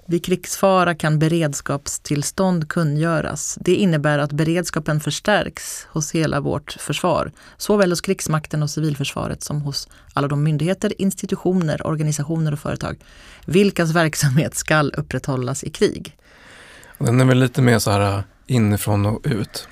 vid 0.07 0.25
krigsfara 0.25 0.95
kan 0.95 1.19
beredskapstillstånd 1.19 2.69
kungöras. 2.69 3.59
Det 3.61 3.75
innebär 3.75 4.19
att 4.19 4.33
beredskapen 4.33 5.01
förstärks 5.01 5.87
hos 5.91 6.13
hela 6.13 6.41
vårt 6.41 6.73
försvar, 6.73 7.33
såväl 7.57 7.93
hos 7.93 8.01
krigsmakten 8.01 8.63
och 8.63 8.71
civilförsvaret 8.71 9.43
som 9.43 9.63
hos 9.63 9.89
alla 10.13 10.29
de 10.29 10.43
myndigheter, 10.43 10.93
institutioner, 10.99 11.87
organisationer 11.87 12.53
och 12.53 12.59
företag, 12.59 12.97
vilkas 13.47 13.91
verksamhet 13.91 14.55
skall 14.55 14.93
upprätthållas 14.97 15.65
i 15.65 15.71
krig. 15.71 16.17
Den 16.99 17.21
är 17.21 17.25
väl 17.25 17.39
lite 17.39 17.63
mer 17.63 17.79
så 17.79 17.91
här 17.91 18.23
inifrån 18.47 19.07
och 19.07 19.21
ut? 19.25 19.69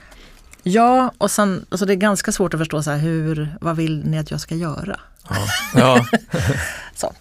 Ja, 0.62 1.12
och 1.18 1.30
sen, 1.30 1.66
alltså 1.68 1.86
det 1.86 1.92
är 1.92 1.96
ganska 1.96 2.32
svårt 2.32 2.54
att 2.54 2.60
förstå 2.60 2.82
så 2.82 2.90
här, 2.90 2.98
hur, 2.98 3.56
vad 3.60 3.76
vill 3.76 4.04
ni 4.04 4.18
att 4.18 4.30
jag 4.30 4.40
ska 4.40 4.54
göra? 4.54 5.00
Ja. 5.28 5.46
ja. 5.74 6.06
så 6.94 7.12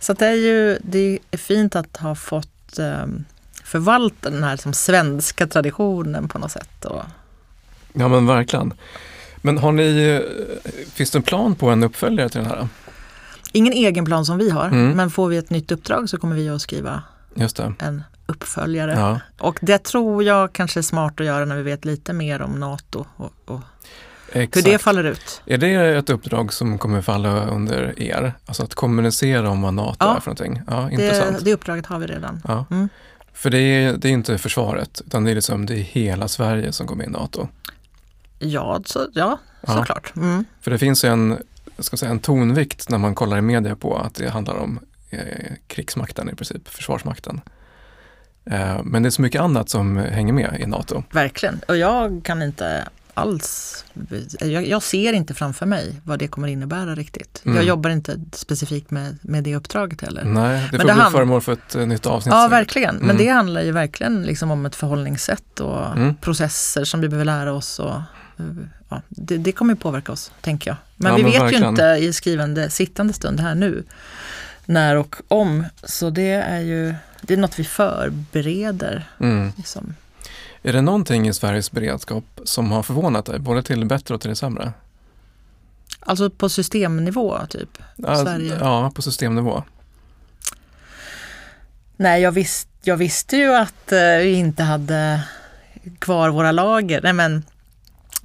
så 0.00 0.12
det 0.12 0.26
är 0.26 0.34
ju 0.34 0.78
det 0.82 1.18
är 1.30 1.38
fint 1.38 1.76
att 1.76 1.96
ha 1.96 2.14
fått 2.14 2.78
um, 2.78 3.24
förvalta 3.64 4.30
den 4.30 4.44
här 4.44 4.56
som 4.56 4.72
svenska 4.72 5.46
traditionen 5.46 6.28
på 6.28 6.38
något 6.38 6.52
sätt. 6.52 6.84
Och... 6.84 7.02
Ja 7.92 8.08
men 8.08 8.26
verkligen. 8.26 8.72
Men 9.36 9.58
har 9.58 9.72
ni, 9.72 10.22
finns 10.92 11.10
det 11.10 11.18
en 11.18 11.22
plan 11.22 11.54
på 11.54 11.70
en 11.70 11.82
uppföljare 11.82 12.28
till 12.28 12.40
den 12.40 12.50
här? 12.50 12.68
Ingen 13.52 13.72
egen 13.72 14.04
plan 14.04 14.24
som 14.24 14.38
vi 14.38 14.50
har, 14.50 14.66
mm. 14.66 14.90
men 14.90 15.10
får 15.10 15.28
vi 15.28 15.36
ett 15.36 15.50
nytt 15.50 15.72
uppdrag 15.72 16.08
så 16.08 16.18
kommer 16.18 16.36
vi 16.36 16.48
att 16.48 16.62
skriva 16.62 17.02
en 17.78 18.02
uppföljare. 18.28 18.92
Ja. 18.92 19.20
Och 19.38 19.58
det 19.62 19.78
tror 19.78 20.24
jag 20.24 20.52
kanske 20.52 20.80
är 20.80 20.82
smart 20.82 21.20
att 21.20 21.26
göra 21.26 21.44
när 21.44 21.56
vi 21.56 21.62
vet 21.62 21.84
lite 21.84 22.12
mer 22.12 22.42
om 22.42 22.60
NATO 22.60 23.06
och, 23.16 23.32
och 23.44 23.60
hur 24.32 24.62
det 24.62 24.78
faller 24.78 25.04
ut. 25.04 25.42
Är 25.46 25.58
det 25.58 25.74
ett 25.74 26.10
uppdrag 26.10 26.52
som 26.52 26.78
kommer 26.78 27.02
falla 27.02 27.46
under 27.46 28.02
er? 28.02 28.32
Alltså 28.46 28.62
att 28.62 28.74
kommunicera 28.74 29.50
om 29.50 29.62
vad 29.62 29.74
NATO 29.74 29.96
ja, 29.98 30.16
är 30.16 30.20
för 30.20 30.26
någonting? 30.26 30.62
Ja, 30.66 30.90
intressant. 30.90 31.38
Det, 31.38 31.44
det 31.44 31.54
uppdraget 31.54 31.86
har 31.86 31.98
vi 31.98 32.06
redan. 32.06 32.42
Ja. 32.48 32.64
Mm. 32.70 32.88
För 33.32 33.50
det 33.50 33.58
är, 33.58 33.96
det 33.96 34.08
är 34.08 34.12
inte 34.12 34.38
försvaret, 34.38 35.02
utan 35.06 35.24
det 35.24 35.30
är, 35.30 35.34
liksom, 35.34 35.66
det 35.66 35.74
är 35.74 35.82
hela 35.82 36.28
Sverige 36.28 36.72
som 36.72 36.86
går 36.86 36.94
med 36.94 37.06
i 37.06 37.10
NATO? 37.10 37.48
Ja, 38.38 38.80
så, 38.84 39.08
ja, 39.14 39.38
ja. 39.66 39.72
såklart. 39.72 40.16
Mm. 40.16 40.44
För 40.60 40.70
det 40.70 40.78
finns 40.78 41.04
en, 41.04 41.38
ska 41.78 41.96
säga, 41.96 42.10
en 42.10 42.18
tonvikt 42.18 42.88
när 42.88 42.98
man 42.98 43.14
kollar 43.14 43.38
i 43.38 43.40
media 43.40 43.76
på 43.76 43.96
att 43.96 44.14
det 44.14 44.28
handlar 44.28 44.54
om 44.54 44.80
eh, 45.10 45.52
krigsmakten 45.66 46.30
i 46.30 46.34
princip, 46.34 46.68
försvarsmakten. 46.68 47.40
Eh, 48.50 48.80
men 48.84 49.02
det 49.02 49.08
är 49.08 49.10
så 49.10 49.22
mycket 49.22 49.40
annat 49.40 49.68
som 49.68 49.96
hänger 49.96 50.32
med 50.32 50.60
i 50.60 50.66
NATO. 50.66 51.02
Verkligen, 51.10 51.60
och 51.68 51.76
jag 51.76 52.20
kan 52.24 52.42
inte 52.42 52.88
alls, 53.18 53.84
jag, 54.40 54.68
jag, 54.68 54.82
ser 54.82 55.12
inte 55.12 55.34
framför 55.34 55.66
mig 55.66 56.00
vad 56.04 56.18
det 56.18 56.28
kommer 56.28 56.48
innebära 56.48 56.94
riktigt. 56.94 57.42
Mm. 57.44 57.56
Jag 57.56 57.64
jobbar 57.64 57.90
inte 57.90 58.20
specifikt 58.32 58.90
med, 58.90 59.18
med 59.22 59.44
det 59.44 59.56
uppdraget 59.56 60.00
heller. 60.00 60.24
Nej, 60.24 60.62
det 60.62 60.78
får 60.78 60.78
Men 60.78 60.86
det 60.86 61.02
bli 61.02 61.12
föremål 61.12 61.40
för 61.40 61.52
ett 61.52 61.76
uh, 61.76 61.86
nytt 61.86 62.06
avsnitt. 62.06 62.34
Ja, 62.34 62.48
verkligen. 62.48 62.94
Mm. 62.94 63.06
Men 63.06 63.16
det 63.16 63.28
handlar 63.28 63.62
ju 63.62 63.72
verkligen 63.72 64.22
liksom 64.22 64.50
om 64.50 64.66
ett 64.66 64.74
förhållningssätt 64.74 65.60
och 65.60 65.86
mm. 65.86 66.14
processer 66.14 66.84
som 66.84 67.00
vi 67.00 67.08
behöver 67.08 67.24
lära 67.24 67.52
oss. 67.52 67.78
Och, 67.78 68.00
ja, 68.88 69.02
det, 69.08 69.36
det 69.36 69.52
kommer 69.52 69.74
påverka 69.74 70.12
oss, 70.12 70.32
tänker 70.40 70.70
jag. 70.70 70.76
Men 70.96 71.10
ja, 71.10 71.16
vi 71.16 71.22
men 71.22 71.32
vet 71.32 71.42
verkligen. 71.42 71.62
ju 71.62 71.68
inte 71.68 71.84
i 71.84 72.12
skrivande, 72.12 72.70
sittande 72.70 73.12
stund 73.12 73.40
här 73.40 73.54
nu 73.54 73.84
när 74.68 74.96
och 74.96 75.16
om. 75.28 75.64
Så 75.84 76.10
det 76.10 76.30
är 76.30 76.60
ju 76.60 76.94
det 77.22 77.34
är 77.34 77.38
något 77.38 77.58
vi 77.58 77.64
förbereder. 77.64 79.10
Mm. 79.20 79.52
Liksom. 79.56 79.94
Är 80.62 80.72
det 80.72 80.82
någonting 80.82 81.28
i 81.28 81.34
Sveriges 81.34 81.70
beredskap 81.70 82.24
som 82.44 82.72
har 82.72 82.82
förvånat 82.82 83.26
dig, 83.26 83.38
både 83.38 83.62
till 83.62 83.80
det 83.80 83.86
bättre 83.86 84.14
och 84.14 84.20
till 84.20 84.30
det 84.30 84.36
sämre? 84.36 84.72
Alltså 86.00 86.30
på 86.30 86.48
systemnivå, 86.48 87.38
typ? 87.48 87.78
Ja, 87.96 88.38
ja 88.60 88.92
på 88.94 89.02
systemnivå. 89.02 89.62
Nej, 91.96 92.22
jag, 92.22 92.32
visst, 92.32 92.68
jag 92.82 92.96
visste 92.96 93.36
ju 93.36 93.54
att 93.54 93.92
eh, 93.92 93.98
vi 93.98 94.32
inte 94.32 94.62
hade 94.62 95.22
kvar 95.98 96.30
våra 96.30 96.52
lager. 96.52 97.00
Nej, 97.02 97.12
men 97.12 97.42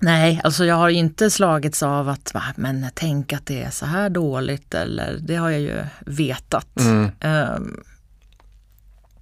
Nej, 0.04 0.42
alltså 0.44 0.66
jag 0.66 0.76
har 0.76 0.90
ju 0.90 0.98
inte 0.98 1.32
slagits 1.32 1.84
av 1.84 2.10
att 2.10 2.34
va, 2.34 2.44
men 2.56 2.88
tänk 2.94 3.34
att 3.34 3.46
det 3.46 3.64
är 3.64 3.70
så 3.70 3.86
här 3.86 4.10
dåligt 4.10 4.74
eller 4.74 5.18
det 5.20 5.36
har 5.36 5.50
jag 5.50 5.62
ju 5.62 5.84
vetat. 6.00 6.80
Mm. 6.80 7.12
Um, 7.22 7.84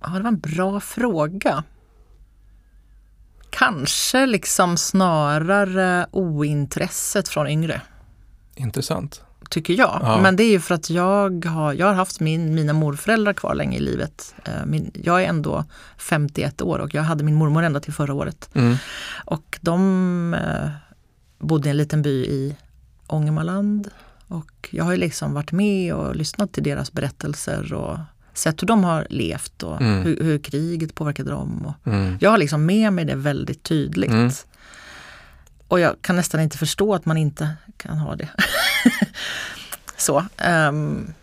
ja, 0.01 0.09
det 0.09 0.19
var 0.19 0.27
en 0.27 0.39
bra 0.39 0.79
fråga. 0.79 1.63
Kanske 3.49 4.25
liksom 4.25 4.77
snarare 4.77 6.05
ointresset 6.11 7.29
från 7.29 7.47
yngre. 7.47 7.81
Intressant. 8.55 9.23
Tycker 9.49 9.73
jag. 9.73 9.99
Ja. 10.01 10.21
Men 10.21 10.35
det 10.35 10.43
är 10.43 10.49
ju 10.49 10.59
för 10.59 10.75
att 10.75 10.89
jag 10.89 11.45
har, 11.45 11.73
jag 11.73 11.87
har 11.87 11.93
haft 11.93 12.19
min, 12.19 12.55
mina 12.55 12.73
morföräldrar 12.73 13.33
kvar 13.33 13.55
länge 13.55 13.77
i 13.77 13.79
livet. 13.79 14.35
Eh, 14.45 14.65
Min, 14.65 14.91
jag 14.93 15.23
är 15.23 15.27
ändå 15.27 15.65
51 15.97 16.61
år 16.61 16.79
och 16.79 16.93
jag 16.93 17.01
hade 17.01 17.23
min 17.23 17.35
mormor 17.35 17.63
ända 17.63 17.79
till 17.79 17.93
förra 17.93 18.13
året. 18.13 18.49
Mm. 18.53 18.75
Och 19.25 19.59
de 19.61 20.33
eh, 20.33 20.69
bodde 21.39 21.69
i 21.69 21.71
en 21.71 21.77
liten 21.77 22.01
by 22.01 22.25
i 22.25 22.55
Ångermanland. 23.07 23.89
Och 24.27 24.69
jag 24.71 24.83
har 24.83 24.91
ju 24.91 24.97
liksom 24.97 25.33
varit 25.33 25.51
med 25.51 25.93
och 25.93 26.15
lyssnat 26.15 26.51
till 26.51 26.63
deras 26.63 26.91
berättelser 26.91 27.73
och 27.73 27.97
sett 28.41 28.62
hur 28.62 28.67
de 28.67 28.84
har 28.84 29.08
levt 29.10 29.63
och 29.63 29.82
Mm. 29.82 30.01
hur, 30.04 30.23
hur 30.23 30.38
kriget 30.39 30.95
påverkade 30.95 31.32
dem. 31.32 31.65
Och 31.65 31.88
Mm. 31.91 32.17
jag 32.21 32.30
har 32.30 32.38
liksom 32.38 32.65
med 32.65 32.93
mig 32.93 33.06
det 33.06 33.15
väldigt 33.15 33.63
tydligt. 33.63 34.12
Mm. 34.12 34.32
Och 35.67 35.80
jag 35.80 35.95
kan 36.01 36.15
nästan 36.15 36.41
inte 36.41 36.58
förstå 36.58 36.93
att 36.95 37.06
man 37.06 37.17
inte 37.17 37.49
kan 37.77 37.97
ha 37.97 38.15
det. 38.15 38.30
Så. 39.97 40.25
ehm, 40.38 41.13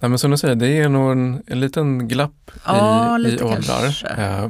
Nej, 0.00 0.08
men 0.08 0.18
som 0.18 0.30
du 0.30 0.36
säger, 0.36 0.54
det 0.54 0.68
är 0.78 0.88
nog 0.88 1.12
en, 1.12 1.42
en 1.46 1.60
liten 1.60 2.08
glapp 2.08 2.50
Ja, 2.66 3.18
i, 3.18 3.22
i 3.34 3.42
åldrar. 3.42 4.14
Eh, 4.18 4.48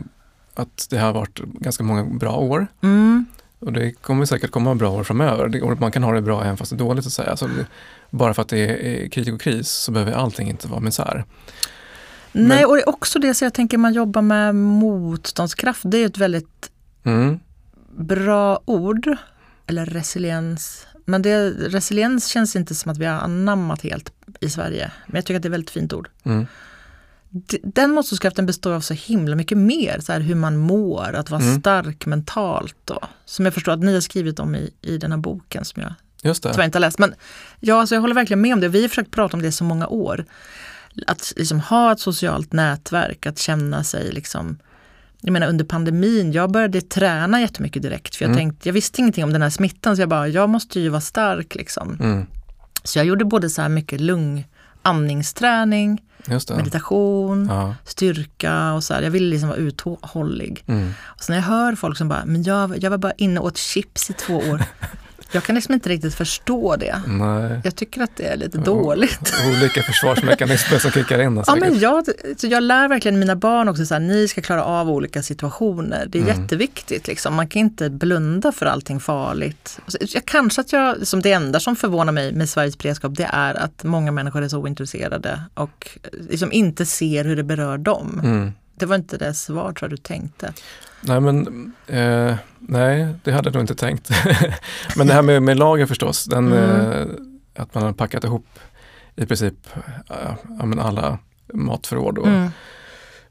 att 0.55 0.87
det 0.91 0.99
har 0.99 1.13
varit 1.13 1.39
ganska 1.39 1.85
många 1.85 2.05
bra 2.05 2.37
år 2.37 2.67
mm, 2.83 3.27
och 3.59 3.73
det 3.73 3.93
kommer 3.93 4.25
säkert 4.25 4.51
komma 4.51 4.75
bra 4.75 4.91
år 4.91 5.05
framöver. 5.05 5.49
Det, 5.49 5.63
och 5.63 5.81
man 5.81 5.93
kan 5.93 6.03
ha 6.03 6.13
det 6.13 6.23
bra 6.23 6.45
även 6.45 6.57
fast 6.57 6.71
det 6.71 6.77
är 6.77 6.79
dåligt 6.79 7.07
att 7.07 7.13
säga. 7.13 7.37
Så 7.37 7.47
det, 7.47 7.67
bara 8.11 8.35
för 8.35 8.43
att 8.43 8.49
det 8.49 8.59
är, 8.59 9.05
är 9.05 9.09
krig 9.09 9.35
och 9.35 9.41
kris 9.41 9.69
så 9.71 9.93
behöver 9.93 10.13
allting 10.13 10.49
inte 10.49 10.69
vara 10.69 10.81
misär. 10.81 11.25
Men- 12.33 12.49
Nej, 12.49 12.65
och 12.65 12.77
det 12.77 12.83
är 12.83 12.89
också 12.89 13.19
det 13.19 13.35
så 13.35 13.45
jag 13.45 13.55
tänker 13.55 13.79
man 13.79 13.93
jobbar 13.93 14.23
med 14.23 14.55
motståndskraft. 14.55 15.81
Det 15.85 15.99
är 15.99 16.07
ett 16.07 16.19
väldigt 16.19 16.71
Mm. 17.05 17.39
bra 17.97 18.61
ord. 18.65 19.17
Eller 19.67 19.87
resiliens. 19.87 20.87
Men 21.05 21.23
det, 21.23 21.51
resiliens 21.51 22.27
känns 22.27 22.57
inte 22.57 22.75
som 22.75 22.93
att 22.93 22.99
vi 22.99 23.05
har 23.05 23.15
anammat 23.21 23.83
helt 23.83 24.13
i 24.41 24.51
Sverige. 24.51 24.91
Men 25.07 25.17
jag 25.17 25.25
tycker 25.25 25.37
att 25.37 25.43
det 25.43 25.47
är 25.47 25.51
ett 25.51 25.53
väldigt 25.53 25.71
fint 25.71 25.93
ord. 25.93 26.09
Mm. 26.25 26.47
Den 27.63 27.91
motståndskraften 27.91 28.47
består 28.47 28.73
av 28.73 28.81
så 28.81 28.95
himla 28.95 29.37
mycket 29.37 29.59
mer. 29.59 30.01
Så 30.01 30.13
här 30.13 30.21
hur 30.21 30.35
man 30.35 30.57
mår, 30.57 31.15
att 31.15 31.31
vara 31.31 31.43
Mm. 31.43 31.61
stark 31.61 32.07
mentalt. 32.07 32.91
Och, 32.91 33.05
som 33.25 33.45
jag 33.45 33.55
förstår 33.55 33.73
att 33.73 33.81
ni 33.81 33.95
har 33.95 34.01
skrivit 34.01 34.39
om 34.39 34.55
i, 34.55 34.71
i 34.83 34.99
den 34.99 35.13
här 35.13 35.19
boken 35.19 35.65
som 35.65 35.83
jag 35.83 35.95
Just 36.23 36.43
tyvärr 36.43 36.57
det. 36.57 36.65
inte 36.65 36.79
har 36.79 36.81
läst. 36.81 36.99
Men 36.99 37.15
ja, 37.61 37.81
alltså 37.81 37.95
jag 37.95 38.01
håller 38.01 38.15
verkligen 38.15 38.41
med 38.41 38.53
om 38.55 38.61
det. 38.61 38.69
Vi 38.69 38.83
har 38.83 38.89
försökt 38.89 39.11
prata 39.11 39.37
om 39.37 39.43
det 39.43 39.49
i 39.49 39.53
så 39.53 39.65
många 39.65 39.87
år. 39.87 40.25
Att 41.07 41.33
liksom 41.37 41.61
ha 41.61 41.93
ett 41.93 42.01
socialt 42.01 42.53
nätverk, 42.53 43.27
att 43.27 43.39
känna 43.39 43.85
sig 43.85 44.13
liksom 44.13 44.59
jag 45.25 45.33
menar 45.33 45.49
under 45.49 45.65
pandemin, 45.65 46.33
jag 46.33 46.53
började 46.53 46.81
träna 46.81 47.41
jättemycket 47.41 47.83
direkt. 47.83 48.17
För 48.17 48.25
jag 48.25 48.29
Mm. 48.31 48.39
tänkte, 48.39 48.69
jag 48.69 48.73
visste 48.73 49.01
ingenting 49.01 49.25
om 49.25 49.33
den 49.33 49.43
här 49.43 49.51
smittan 49.51 49.97
så 49.97 50.03
jag 50.03 50.09
bara, 50.09 50.29
jag 50.29 50.49
måste 50.49 50.81
ju 50.81 50.89
vara 50.89 51.01
stark 51.01 51.55
liksom. 51.55 51.97
Mm. 52.01 52.27
Så 52.85 52.99
jag 52.99 53.07
gjorde 53.07 53.25
både 53.25 53.51
så 53.51 53.63
här 53.63 53.69
mycket 53.69 54.01
lungandningsträning, 54.01 56.03
Just 56.27 56.49
det. 56.49 56.57
meditation, 56.57 57.47
Ja. 57.51 57.75
styrka 57.85 58.73
och 58.73 58.85
så 58.85 58.95
här. 58.95 59.03
Jag 59.03 59.11
ville 59.11 59.31
liksom 59.31 59.49
vara 59.49 59.59
uthållig. 59.59 60.65
Mm. 60.67 60.95
Och 61.03 61.23
så 61.23 61.33
när 61.33 61.39
jag 61.39 61.45
hör 61.45 61.75
folk 61.75 61.99
som 61.99 62.09
bara, 62.09 62.25
men 62.25 62.43
jag, 62.43 62.83
jag 62.83 62.91
var 62.91 62.99
bara 62.99 63.13
inne 63.13 63.41
och 63.41 63.47
åt 63.47 63.57
chips 63.57 64.11
i 64.11 64.13
två 64.13 64.37
år. 64.37 64.63
jag 65.33 65.43
kan 65.45 65.55
liksom 65.55 65.75
inte 65.75 65.89
riktigt 65.89 66.15
förstå 66.15 66.77
det. 66.77 67.03
Nej. 67.07 67.61
Jag 67.65 67.77
tycker 67.77 68.01
att 68.03 68.17
det 68.17 68.27
är 68.27 68.37
lite 68.37 68.59
dåligt. 68.59 69.35
Olika 69.57 69.83
försvarsmekanismer 69.87 70.79
som 70.79 70.91
kickar 70.91 71.19
in. 71.23 71.43
Ja, 71.47 71.55
men 71.57 71.79
jag, 71.79 72.05
så 72.37 72.47
jag 72.47 72.63
lär 72.63 72.89
verkligen 72.89 73.19
mina 73.19 73.37
barn 73.37 73.69
också 73.69 73.87
så 73.87 73.95
här, 73.95 74.01
ni 74.01 74.29
ska 74.29 74.41
klara 74.41 74.65
av 74.65 74.91
olika 74.91 75.23
situationer. 75.23 76.07
Det 76.09 76.19
är 76.19 76.23
Mm. 76.23 76.41
jätteviktigt. 76.43 77.07
Liksom. 77.07 77.35
Man 77.35 77.49
kan 77.49 77.61
inte 77.61 77.91
blunda 77.91 78.53
för 78.53 78.67
allting 78.67 79.01
farligt. 79.01 79.79
Jag, 80.01 80.25
kanske 80.25 80.61
att 80.61 80.73
jag, 80.73 81.07
som 81.07 81.23
det 81.23 81.33
enda 81.33 81.61
som 81.61 81.77
förvånar 81.77 82.13
mig 82.13 82.33
med 82.33 82.49
Sveriges 82.49 82.79
beredskap, 82.79 83.13
det 83.17 83.29
är 83.33 83.55
att 83.55 83.85
många 83.85 84.13
människor 84.13 84.43
är 84.43 84.49
så 84.49 84.59
ointresserade 84.59 85.43
och 85.55 85.89
liksom 86.31 86.53
inte 86.53 86.87
ser 86.87 87.25
hur 87.25 87.37
det 87.37 87.43
berör 87.43 87.79
dem. 87.79 88.21
Mm. 88.25 88.53
Det 88.83 88.87
var 88.87 88.97
inte 88.97 89.19
det 89.19 89.35
svar 89.35 89.73
tror 89.73 89.77
jag 89.81 89.91
du 89.91 89.97
tänkte. 89.97 90.53
Nej, 91.01 91.21
men 91.21 91.47
eh, 91.87 92.35
nej, 92.59 93.15
det 93.25 93.33
hade 93.33 93.49
jag 93.49 93.55
nog 93.55 93.63
inte 93.63 93.75
tänkt. 93.75 94.11
men 94.97 95.07
det 95.07 95.13
här 95.15 95.23
med, 95.23 95.43
med 95.43 95.57
lager 95.59 95.87
förstås, 95.87 96.25
den, 96.25 96.53
Mm. 96.53 96.91
eh, 96.93 97.07
att 97.63 97.75
man 97.75 97.85
har 97.85 97.93
packat 97.93 98.25
ihop 98.25 98.47
i 99.17 99.27
princip 99.27 99.55
eh, 100.11 100.35
alla 100.79 101.19
matförråd 101.55 102.19
och 102.19 102.27
Mm. 102.27 102.49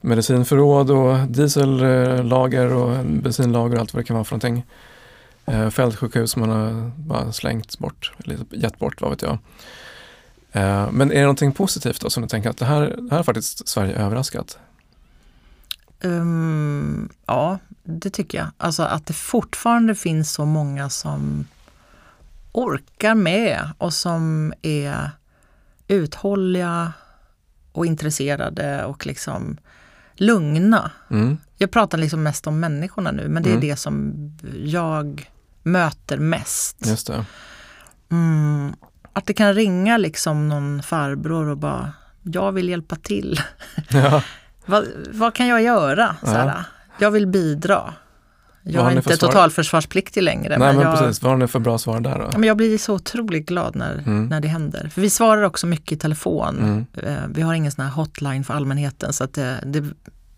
medicinförråd 0.01 0.91
och 0.91 1.17
diesellager 1.27 2.73
och 2.73 3.05
bensinlager 3.05 3.75
och 3.75 3.81
allt 3.81 3.93
vad 3.93 4.03
det 4.03 4.07
kan 4.07 4.15
vara 4.15 4.23
för 4.25 4.33
någonting. 4.35 4.65
Eh, 5.45 5.69
fältsjukhus 5.69 6.35
man 6.35 6.49
har 6.49 6.91
bara 6.95 7.31
slängt 7.31 7.79
bort, 7.79 8.11
eller 8.25 8.37
gett 8.51 8.79
bort, 8.79 9.01
vad 9.01 9.09
vet 9.11 9.21
jag. 9.21 9.37
Eh, 10.51 10.91
men 10.91 11.11
är 11.11 11.15
det 11.15 11.21
någonting 11.21 11.51
positivt 11.51 12.01
då 12.01 12.09
som 12.09 12.23
du 12.23 12.29
tänker 12.29 12.49
att 12.49 12.57
det 12.57 12.65
här, 12.65 12.81
det 12.81 13.07
här 13.09 13.17
har 13.17 13.23
faktiskt 13.23 13.67
Sverige 13.67 13.95
överraskat? 13.95 14.57
Um, 16.03 17.09
ja, 17.25 17.59
det 17.83 18.09
tycker 18.09 18.37
jag. 18.37 18.47
Alltså 18.57 18.83
att 18.83 19.05
det 19.05 19.13
fortfarande 19.13 19.95
finns 19.95 20.31
så 20.31 20.45
många 20.45 20.89
som 20.89 21.45
orkar 22.51 23.15
med 23.15 23.69
och 23.77 23.93
som 23.93 24.53
är 24.61 25.11
uthålliga 25.87 26.93
och 27.71 27.85
intresserade 27.85 28.85
och 28.85 29.05
liksom 29.05 29.57
lugna. 30.15 30.91
Mm. 31.09 31.37
Jag 31.57 31.71
pratar 31.71 31.97
liksom 31.97 32.23
mest 32.23 32.47
om 32.47 32.59
människorna 32.59 33.11
nu, 33.11 33.27
men 33.29 33.43
det 33.43 33.49
är 33.49 33.53
Mm. 33.55 33.67
det 33.67 33.75
som 33.75 34.13
jag 34.63 35.29
möter 35.63 36.17
mest. 36.17 36.85
Just 36.87 37.07
det. 37.07 37.25
Mm, 38.11 38.73
att 39.13 39.25
det 39.25 39.33
kan 39.33 39.53
ringa 39.53 39.97
liksom 39.97 40.49
någon 40.49 40.83
farbror 40.83 41.49
och 41.49 41.57
bara, 41.57 41.93
jag 42.21 42.51
vill 42.51 42.69
hjälpa 42.69 42.95
till. 42.95 43.39
Ja. 43.89 44.23
Vad, 44.65 44.85
vad 45.13 45.33
kan 45.33 45.47
jag 45.47 45.61
göra? 45.61 46.15
Ja. 46.25 46.63
Jag 46.97 47.11
vill 47.11 47.27
bidra. 47.27 47.93
Jag 48.63 48.91
är 48.91 48.95
inte 48.97 49.17
svar? 49.17 49.27
totalförsvarspliktig 49.27 50.21
längre. 50.23 50.57
Nej 50.57 50.73
men 50.73 50.81
jag, 50.85 50.99
precis, 50.99 51.21
vad 51.23 51.31
har 51.31 51.37
ni 51.37 51.47
för 51.47 51.59
bra 51.59 51.77
svar 51.77 51.99
där 51.99 52.19
då? 52.19 52.29
Ja, 52.31 52.37
men 52.37 52.47
jag 52.47 52.57
blir 52.57 52.77
så 52.77 52.93
otroligt 52.93 53.45
glad 53.47 53.75
när, 53.75 53.93
Mm. 53.93 54.25
när 54.27 54.39
det 54.41 54.47
händer. 54.47 54.89
För 54.93 55.01
vi 55.01 55.09
svarar 55.09 55.41
också 55.43 55.67
mycket 55.67 55.91
i 55.91 55.97
telefon. 55.97 56.59
Mm. 56.59 56.85
Eh, 57.15 57.23
Vi 57.29 57.41
har 57.41 57.53
ingen 57.53 57.71
sån 57.71 57.85
här 57.85 57.91
hotline 57.91 58.43
för 58.43 58.53
allmänheten 58.53 59.13
så 59.13 59.23
att 59.23 59.33
det, 59.33 59.57
det 59.65 59.83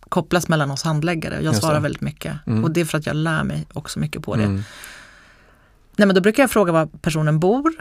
kopplas 0.10 0.48
mellan 0.48 0.72
oss 0.72 0.84
handläggare. 0.84 1.34
Jag 1.36 1.44
Just 1.44 1.60
svarar 1.62 1.76
det. 1.76 1.80
väldigt 1.82 2.02
mycket. 2.02 2.34
Mm. 2.48 2.64
Och 2.64 2.72
det 2.72 2.82
är 2.82 2.86
för 2.86 2.98
att 2.98 3.06
jag 3.06 3.16
lär 3.16 3.44
mig 3.44 3.66
också 3.74 4.00
mycket 4.00 4.22
på 4.24 4.36
det. 4.36 4.44
Mm. 4.44 4.64
Nej, 5.96 6.06
men 6.08 6.16
då 6.16 6.22
brukar 6.22 6.44
jag 6.44 6.52
fråga 6.52 6.72
var 6.72 6.86
personen 6.86 7.40
bor. 7.40 7.74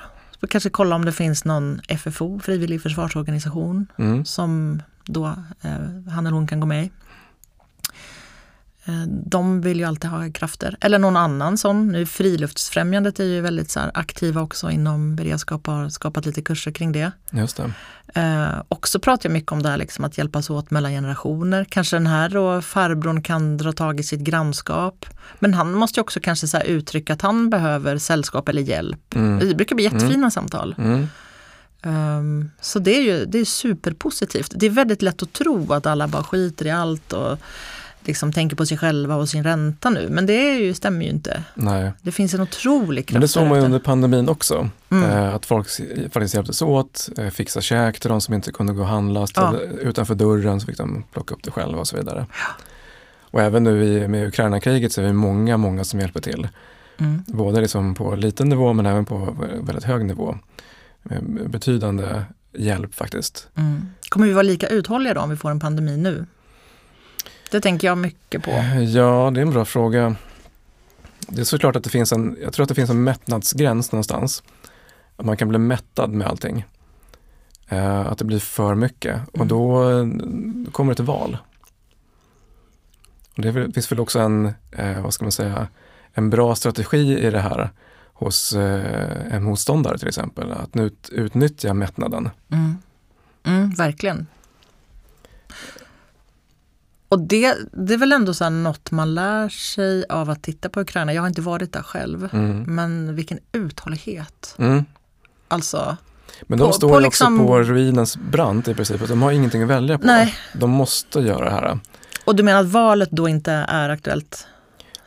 Kanske 0.51 0.71
kolla 0.71 0.97
om 0.97 1.05
det 1.05 1.13
finns 1.13 1.45
någon 1.45 1.81
FFO, 1.89 2.39
frivillig 2.41 2.83
försvarsorganisation, 2.83 3.87
Mm. 3.97 4.25
som 4.25 4.83
då 5.05 5.27
eh, 5.63 5.71
han 6.13 6.27
eller 6.27 6.37
hon 6.37 6.47
kan 6.47 6.61
gå 6.61 6.67
med 6.67 6.85
i. 6.85 6.91
Eh, 8.85 9.03
De 9.07 9.61
vill 9.61 9.79
ju 9.79 9.85
alltid 9.85 10.11
ha 10.11 10.33
krafter. 10.33 10.77
Eller 10.81 10.99
någon 10.99 11.17
annan 11.17 11.59
sån. 11.59 11.89
Nu 11.89 12.07
Friluftsfrämjandet 12.07 13.21
är 13.21 13.25
ju 13.25 13.41
väldigt 13.41 13.71
så 13.71 13.81
aktiva 13.95 14.41
också 14.43 14.71
inom 14.71 15.17
beredskap 15.17 15.69
och 15.69 15.75
har 15.75 15.89
skapat 15.89 16.27
lite 16.27 16.43
kurser 16.43 16.71
kring 16.71 16.93
det. 16.93 17.13
Just 17.31 17.57
det. 17.57 17.73
Eh, 18.15 18.63
och 18.69 18.89
så 18.89 18.99
pratar 18.99 19.29
jag 19.29 19.33
mycket 19.33 19.53
om 19.53 19.63
det 19.63 19.69
här 19.69 19.77
liksom 19.77 20.05
att 20.05 20.19
hjälpas 20.19 20.51
åt 20.51 20.71
mellan 20.71 20.93
generationer. 20.93 21.67
Kanske 21.69 21.97
den 21.97 22.07
här 22.07 22.29
då 22.29 22.63
farbrorn 22.63 23.23
kan 23.23 23.57
dra 23.57 23.73
tag 23.73 24.01
i 24.01 24.03
sitt 24.03 24.21
grannskap. 24.21 25.07
Men 25.39 25.55
han 25.55 25.73
måste 25.73 26.01
ju 26.01 26.03
också 26.03 26.21
kanske 26.21 26.47
så 26.47 26.61
uttrycka 26.61 27.13
att 27.13 27.23
han 27.23 27.51
behöver 27.51 27.99
sällskap 27.99 28.49
eller 28.49 28.63
hjälp. 28.63 29.15
Mm. 29.15 29.49
Det 29.49 29.55
brukar 29.55 29.77
bli 29.77 29.85
jättefina 29.85 30.31
samtal. 30.31 30.75
Mm. 30.79 31.09
Um, 31.85 32.51
så 32.61 32.79
det 32.79 32.97
är 32.97 33.03
ju 33.03 33.25
det 33.25 33.39
är 33.39 33.45
superpositivt. 33.45 34.53
Det 34.57 34.67
är 34.67 34.71
väldigt 34.71 35.03
lätt 35.03 35.23
att 35.23 35.33
tro 35.33 35.73
att 35.73 35.87
alla 35.87 36.09
bara 36.09 36.25
skiter 36.25 36.67
i 36.67 36.71
allt 36.71 37.13
och 37.13 37.39
liksom 38.07 38.33
tänker 38.33 38.57
på 38.57 38.67
sig 38.67 38.79
själva 38.79 39.17
och 39.17 39.29
sin 39.29 39.45
ränta 39.45 39.91
nu. 39.91 40.09
Men 40.11 40.27
det 40.27 40.33
är 40.33 40.61
ju, 40.61 40.75
stämmer 40.75 41.05
ju 41.05 41.11
inte. 41.11 41.43
Nej, 41.55 41.93
Det 42.03 42.13
finns 42.13 42.35
en 42.35 42.41
otrolig 42.41 43.07
kraft 43.07 43.13
men 43.13 43.21
det 43.21 43.29
såg 43.29 43.47
man 43.47 43.59
ju 43.59 43.65
under 43.65 43.79
pandemin 43.79 44.29
också. 44.29 44.71
Mm. 44.91 45.11
Eh, 45.11 45.35
att 45.35 45.47
folk 45.47 45.69
faktiskt 46.13 46.35
hjälptes 46.35 46.63
åt, 46.63 47.09
eh, 47.19 47.29
fixa 47.29 47.61
käk 47.61 48.01
till 48.01 48.11
de 48.11 48.21
som 48.21 48.35
inte 48.35 48.53
kunde 48.53 48.73
gå 48.73 48.81
och 48.81 48.89
handla. 48.89 49.27
Ställde, 49.27 49.59
Utanför 49.65 50.15
dörren 50.15 50.61
så 50.61 50.67
fick 50.67 50.79
de 50.79 51.05
plocka 51.13 51.35
upp 51.35 51.43
det 51.43 51.51
själva 51.51 51.81
och 51.81 51.89
så 51.89 51.97
vidare. 51.97 52.27
Och 53.21 53.41
även 53.41 53.65
nu 53.65 53.85
i, 53.85 54.09
med 54.09 54.29
Ukraina-kriget 54.29 54.93
så 54.93 55.01
är 55.01 55.05
det 55.05 55.13
många, 55.13 55.57
många 55.57 55.85
som 55.85 56.01
hjälper 56.01 56.21
till. 56.21 56.49
Mm. 56.99 57.23
Både 57.27 57.61
liksom 57.61 57.95
på 57.95 58.15
liten 58.15 58.49
nivå 58.49 58.73
men 58.73 58.87
även 58.87 59.05
på 59.05 59.37
väldigt 59.61 59.85
hög 59.85 60.05
nivå. 60.05 60.39
Betydande 61.47 62.25
hjälp 62.59 62.95
faktiskt. 62.95 63.49
Mm. 63.55 63.87
Kommer 64.09 64.27
vi 64.27 64.33
vara 64.33 64.43
lika 64.43 64.67
uthålliga 64.67 65.15
då 65.15 65.21
om 65.21 65.31
vi 65.31 65.37
får 65.37 65.51
en 65.51 65.61
pandemi 65.61 65.97
nu? 65.97 66.27
Det 67.53 67.61
tänker 67.61 67.89
jag 67.89 67.99
mycket 67.99 68.43
på. 68.43 68.51
Ja, 68.95 69.31
det 69.35 69.41
är 69.41 69.43
en 69.43 69.51
bra 69.51 69.65
fråga. 69.65 70.17
Det 71.29 71.41
är 71.41 71.45
såklart 71.45 71.77
att 71.77 71.85
det 71.85 71.91
finns 71.91 72.13
en, 72.13 72.37
jag 72.43 72.53
tror 72.53 72.63
att 72.65 72.69
det 72.69 72.75
finns 72.75 72.91
en 72.91 73.05
mättnadsgräns 73.05 73.93
någonstans. 73.93 74.43
Att 75.17 75.27
man 75.27 75.37
kan 75.37 75.49
bli 75.49 75.59
mättad 75.59 76.11
med 76.11 76.27
allting. 76.27 76.65
Eh, 77.69 78.01
att 78.07 78.19
det 78.19 78.25
blir 78.25 78.39
för 78.39 78.75
mycket 78.75 79.21
och 79.29 79.37
Mm. 79.37 79.49
då 79.49 79.91
eh, 79.91 80.07
kommer 80.73 80.93
det 80.93 80.97
till 80.97 81.05
val. 81.05 81.39
Och 83.37 83.43
det 83.43 83.53
finns 83.53 83.93
väl 83.93 84.01
också 84.01 84.19
en, 84.21 84.53
eh, 84.73 85.03
vad 85.03 85.15
ska 85.15 85.25
man 85.25 85.33
säga, 85.33 85.69
en 86.13 86.31
bra 86.31 86.55
strategi 86.55 87.19
i 87.19 87.31
det 87.31 87.41
här 87.41 87.71
hos 88.13 88.53
en 89.31 89.43
motståndare 89.43 89.99
till 89.99 90.09
exempel, 90.09 90.53
att 90.53 90.77
ut, 90.77 91.09
utnyttja 91.13 91.75
mättnaden. 91.75 92.31
Mm. 92.51 92.77
Mm, 93.45 93.71
verkligen. 93.71 94.27
Och 97.13 97.21
det, 97.21 97.57
det 97.73 97.95
är 97.95 97.99
väl 97.99 98.13
ändå 98.13 98.35
så 98.35 98.51
något 98.51 98.91
man 98.91 99.15
lär 99.15 99.49
sig 99.49 100.05
av 100.09 100.31
att 100.31 100.43
titta 100.43 100.69
på 100.69 100.81
Ukraina. 100.81 101.13
Jag 101.15 101.23
har 101.23 101.29
inte 101.29 101.41
varit 101.41 101.73
där 101.73 101.83
själv, 101.83 102.29
Mm. 102.33 102.63
men 102.75 103.15
vilken 103.15 103.39
uthållighet. 103.53 104.55
Mm. 104.59 104.85
Alltså, 105.49 105.97
Men 106.43 106.59
de 106.59 106.67
På- 106.67 106.73
står 106.73 106.89
på 106.89 106.95
ju 107.01 107.05
liksom- 107.05 107.41
också 107.41 107.47
på 107.47 107.59
ruinens 107.63 108.17
brant 108.17 108.69
i 108.69 108.75
princip, 108.75 109.09
de 109.09 109.23
har 109.23 109.33
ingenting 109.33 109.63
att 109.63 109.69
välja 109.69 109.99
på. 109.99 110.07
Nej. 110.07 110.35
De 110.55 110.71
måste 110.71 111.21
göra 111.21 111.45
det 111.45 111.51
här. 111.51 111.79
och 112.25 112.37
du 112.37 112.43
menar 112.43 112.61
att 112.61 112.67
valet 112.67 113.09
då 113.11 113.29
inte 113.29 113.53
är 113.53 113.89
aktuellt? 113.89 114.47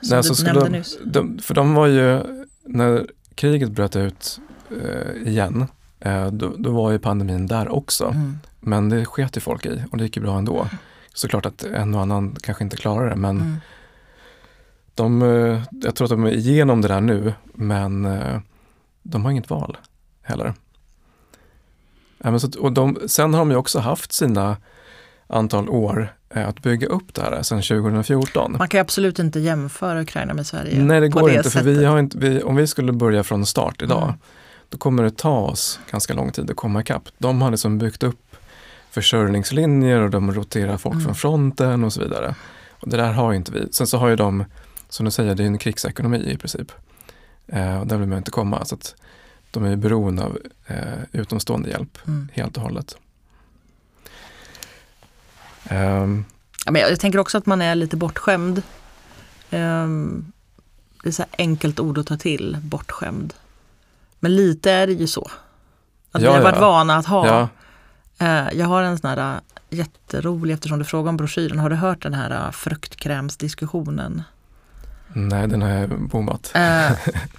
Som 0.02 0.10
Nej, 0.10 0.20
du 0.22 0.28
så 0.28 0.36
skulle 0.36 0.54
nämnde 0.54 0.70
de, 0.70 0.78
nyss. 0.78 0.98
de, 1.06 1.40
för 1.40 1.54
de 1.54 1.74
var 1.74 1.88
ju, 1.88 2.22
när 2.66 3.06
kriget 3.36 3.72
bröt 3.72 3.96
ut 3.96 4.40
eh, 4.84 5.28
igen, 5.28 5.66
eh, 6.00 6.28
då, 6.32 6.54
då 6.58 6.72
var 6.72 6.92
ju 6.92 7.00
pandemin 7.00 7.48
där 7.48 7.70
också. 7.70 8.06
Mm. 8.06 8.38
Men 8.60 8.90
det 8.90 9.06
sket 9.06 9.38
ju 9.38 9.42
folk 9.42 9.66
i 9.66 9.84
och 9.92 9.98
det 9.98 10.04
gick 10.04 10.16
ju 10.18 10.22
bra 10.24 10.38
ändå. 10.38 10.68
Såklart 11.16 11.46
att 11.46 11.64
en 11.64 11.96
och 11.96 12.02
annan 12.02 12.36
kanske 12.42 12.64
inte 12.64 12.78
klarar 12.78 13.10
det, 13.10 13.16
men 13.16 13.38
Mm. 13.42 13.56
de, 14.96 15.22
eh, 15.22 15.62
jag 15.72 15.96
tror 15.96 16.06
att 16.06 16.10
de 16.10 16.24
är 16.26 16.32
igenom 16.32 16.82
det 16.82 16.88
där 16.88 17.02
nu, 17.02 17.34
men 17.54 18.06
eh, 18.06 18.40
de 19.04 19.24
har 19.26 19.32
inget 19.32 19.50
val 19.50 19.78
heller. 20.22 20.54
Ja, 22.24 22.40
så, 22.40 22.60
och 22.60 22.72
de, 22.72 22.98
sen 23.08 23.34
har 23.34 23.40
de 23.42 23.52
ju 23.52 23.58
också 23.58 23.80
haft 23.80 24.14
sina 24.14 24.58
antal 25.28 25.70
år 25.70 26.14
eh, 26.30 26.48
att 26.48 26.60
bygga 26.62 26.88
upp 26.88 27.14
det 27.14 27.22
här 27.22 27.42
sedan 27.44 27.62
2014. 27.62 28.56
Man 28.60 28.68
kan 28.68 28.82
absolut 28.82 29.20
inte 29.20 29.40
jämföra 29.40 30.02
Ukraina 30.02 30.34
med 30.34 30.48
Sverige. 30.48 30.84
Nej, 30.84 31.00
det 31.02 31.10
går 31.10 31.30
det 31.30 31.36
inte, 31.36 31.50
för 31.50 31.64
vi 31.64 31.86
har 31.86 32.00
inte, 32.00 32.18
vi, 32.18 32.44
om 32.44 32.56
vi 32.56 32.68
skulle 32.68 32.92
börja 32.92 33.24
från 33.24 33.46
start 33.46 33.82
idag, 33.82 34.04
Mm. 34.04 34.16
då 34.70 34.78
kommer 34.78 35.04
det 35.04 35.12
ta 35.18 35.38
oss 35.40 35.80
ganska 35.92 36.14
lång 36.14 36.32
tid 36.32 36.50
att 36.50 36.56
komma 36.56 36.82
ikapp. 36.82 37.04
De 37.18 37.42
har 37.42 37.52
liksom 37.52 37.78
byggt 37.78 38.04
upp 38.04 38.20
försörjningslinjer 38.96 40.00
och 40.02 40.10
de 40.10 40.34
roterar 40.34 40.78
folk 40.78 40.94
Mm. 40.94 41.06
från 41.06 41.16
fronten 41.16 41.84
och 41.84 41.94
så 41.94 42.02
vidare. 42.02 42.36
Och 42.72 42.90
det 42.90 42.98
där 42.98 43.14
har 43.14 43.32
ju 43.32 43.38
inte 43.38 43.52
vi. 43.52 43.68
Sen 43.72 43.88
så 43.88 43.98
har 43.98 44.08
ju 44.08 44.16
de, 44.16 44.46
som 44.90 45.06
du 45.06 45.12
säger, 45.12 45.36
det 45.36 45.44
är 45.44 45.48
en 45.48 45.58
krigsekonomi 45.58 46.32
i 46.32 46.38
princip. 46.38 46.72
Eh, 47.48 47.80
och 47.80 47.88
där 47.88 47.98
vill 47.98 48.08
man 48.10 48.18
inte 48.18 48.32
komma. 48.32 48.66
Så 48.66 48.76
att 48.76 48.96
de 49.52 49.64
är 49.66 49.70
ju 49.70 49.76
beroende 49.76 50.24
av 50.24 50.38
eh, 50.68 50.78
utomstående 51.12 51.70
hjälp 51.70 51.98
Mm. 52.08 52.30
helt 52.34 52.58
och 52.58 52.64
hållet. 52.64 52.98
Ja, 55.70 56.06
men 56.72 56.82
jag, 56.82 56.92
jag 56.92 57.00
tänker 57.00 57.20
också 57.20 57.38
att 57.38 57.46
man 57.46 57.62
är 57.62 57.76
lite 57.76 57.98
bortskämd. 57.98 58.62
Ehm, 59.50 60.32
det 61.04 61.10
är 61.10 61.14
så 61.14 61.26
enkelt 61.38 61.80
ord 61.80 61.98
att 61.98 62.08
ta 62.08 62.18
till, 62.18 62.58
bortskämd. 62.62 63.34
Men 64.20 64.36
lite 64.36 64.72
är 64.72 64.88
det 64.88 64.94
ju 64.94 65.08
så. 65.08 65.32
Att 66.12 66.22
Ja, 66.22 66.30
vi 66.32 66.36
har 66.38 66.44
varit 66.44 66.56
ja. 66.56 66.62
vana 66.62 66.96
att 66.96 67.06
ha. 67.06 67.28
ja, 67.28 67.50
jag 68.54 68.66
har 68.66 68.84
en 68.84 68.98
sån 68.98 69.10
här 69.10 69.36
äh, 69.36 69.40
jätterolig, 69.70 70.54
eftersom 70.54 70.80
du 70.80 70.86
frågar 70.86 71.10
om 71.10 71.18
broschyren, 71.18 71.60
har 71.60 71.70
du 71.70 71.76
hört 71.76 72.04
den 72.04 72.14
här 72.14 72.46
äh, 72.46 72.52
fruktkrämsdiskussionen? 72.52 74.24
nej 75.14 75.48
den 75.48 75.62
har 75.62 75.70
jag 75.70 76.08
bommat. 76.10 76.52
Eh, 76.56 76.92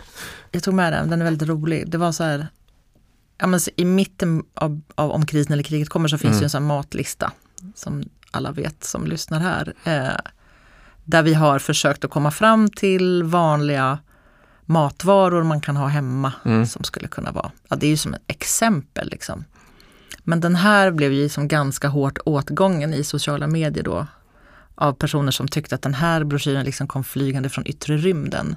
jag 0.51 0.63
tog 0.63 0.75
med 0.75 0.93
den, 0.93 1.11
den 1.11 1.21
är 1.21 1.25
väldigt 1.25 1.49
rolig. 1.49 1.91
Det 1.91 1.99
var 1.99 2.13
så 2.13 2.25
här, 2.25 2.47
ja, 3.39 3.47
men 3.47 3.61
i 3.77 3.85
mitten 3.85 4.43
av, 4.55 4.81
av 4.95 5.11
om 5.11 5.27
krisen 5.27 5.53
eller 5.53 5.63
kriget 5.63 5.89
kommer 5.89 6.09
så 6.09 6.19
finns 6.19 6.31
Mm. 6.33 6.39
det 6.41 6.45
en 6.47 6.51
sån 6.51 6.67
matlista 6.67 7.33
som 7.75 8.03
alla 8.31 8.53
vet 8.53 8.85
som 8.85 9.07
lyssnar 9.07 9.41
här. 9.41 9.75
Eh, 9.85 10.17
där 11.05 11.23
vi 11.23 11.35
har 11.35 11.59
försökt 11.59 12.05
att 12.05 12.11
komma 12.11 12.31
fram 12.31 12.71
till 12.71 13.23
vanliga 13.23 13.99
matvaror 14.65 15.43
man 15.43 15.61
kan 15.61 15.77
ha 15.77 15.87
hemma 15.87 16.33
Mm. 16.45 16.67
som 16.67 16.85
skulle 16.85 17.09
kunna 17.09 17.33
vara, 17.33 17.51
ja 17.69 17.77
det 17.77 17.87
är 17.87 17.91
ju 17.91 17.97
som 17.97 18.15
ett 18.15 18.23
exempel 18.27 19.09
liksom. 19.11 19.45
Men 20.29 20.41
den 20.41 20.57
här 20.57 20.91
blev 20.91 21.13
ju 21.13 21.29
som 21.29 21.49
ganska 21.49 21.89
hårt 21.89 22.19
åtgången 22.25 22.95
i 22.95 23.05
sociala 23.05 23.47
medier 23.47 23.85
då 23.85 24.07
av 24.75 24.93
personer 24.93 25.31
som 25.33 25.49
tyckte 25.49 25.75
att 25.75 25.83
den 25.83 25.95
här 25.95 26.25
broschyren 26.25 26.65
liksom 26.65 26.87
kom 26.87 27.05
flygande 27.05 27.49
från 27.49 27.67
yttre 27.67 27.97
rymden 27.97 28.57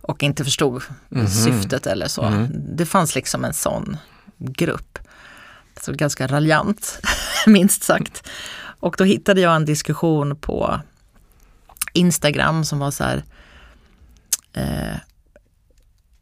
och 0.00 0.22
inte 0.22 0.44
förstod 0.44 0.82
Mhm. 1.08 1.26
syftet 1.28 1.86
eller 1.86 2.08
så. 2.08 2.22
Mhm. 2.30 2.48
Det 2.76 2.86
fanns 2.86 3.14
liksom 3.14 3.44
en 3.44 3.54
sån 3.54 3.96
grupp. 4.38 4.98
Så 5.80 5.92
ganska 5.92 6.26
raljant, 6.26 7.00
minst 7.46 7.82
sagt. 7.82 8.28
Och 8.80 8.94
då 8.98 9.04
hittade 9.04 9.40
jag 9.40 9.56
en 9.56 9.64
diskussion 9.64 10.36
på 10.36 10.80
Instagram 11.92 12.64
som 12.64 12.78
var 12.78 12.90
så 12.90 13.04
här 13.04 13.24
eh, 14.52 14.96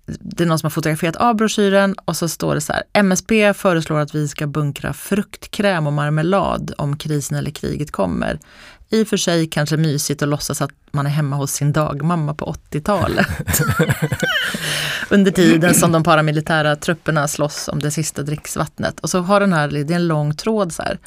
det 0.07 0.45
är 0.45 0.47
någon 0.47 0.59
som 0.59 0.67
har 0.67 0.71
fotograferat 0.71 1.17
av 1.17 1.37
broschyren 1.37 1.95
och 2.05 2.17
så 2.17 2.29
står 2.29 2.55
det 2.55 2.61
så 2.61 2.73
här 2.73 2.83
MSB 2.93 3.55
föreslår 3.55 3.99
att 3.99 4.15
vi 4.15 4.29
ska 4.29 4.47
bunkra 4.47 4.93
fruktkräm 4.93 5.87
och 5.87 5.93
marmelad 5.93 6.73
om 6.79 6.97
krisen 6.97 7.39
eller 7.39 7.51
kriget 7.51 7.91
kommer. 7.91 8.39
I 8.91 9.03
och 9.03 9.09
för 9.09 9.17
sig 9.17 9.49
kanske 9.49 9.77
mysigt 9.77 10.23
att 10.23 10.29
låtsas 10.29 10.63
att 10.63 10.71
man 10.91 11.07
är 11.07 11.11
hemma 11.11 11.37
hos 11.37 11.53
sin 11.53 11.73
dagmamma 11.73 12.35
på 12.35 12.57
80-talet. 12.71 13.27
Under 15.11 15.31
tiden 15.31 15.75
som 15.75 15.93
de 15.93 16.03
paramilitära 16.03 16.77
trupperna 16.77 17.29
slåss 17.29 17.69
om 17.69 17.79
det 17.79 17.91
sista 17.91 18.23
dricksvattnet. 18.23 19.01
Och 19.01 19.11
så 19.11 19.21
har 19.21 19.41
den 19.41 19.53
här, 19.53 19.69
det 19.69 19.81
är 19.81 19.97
en 19.97 20.07
lång 20.07 20.37
tråd 20.37 20.73
så 20.73 20.83
här. 20.83 20.99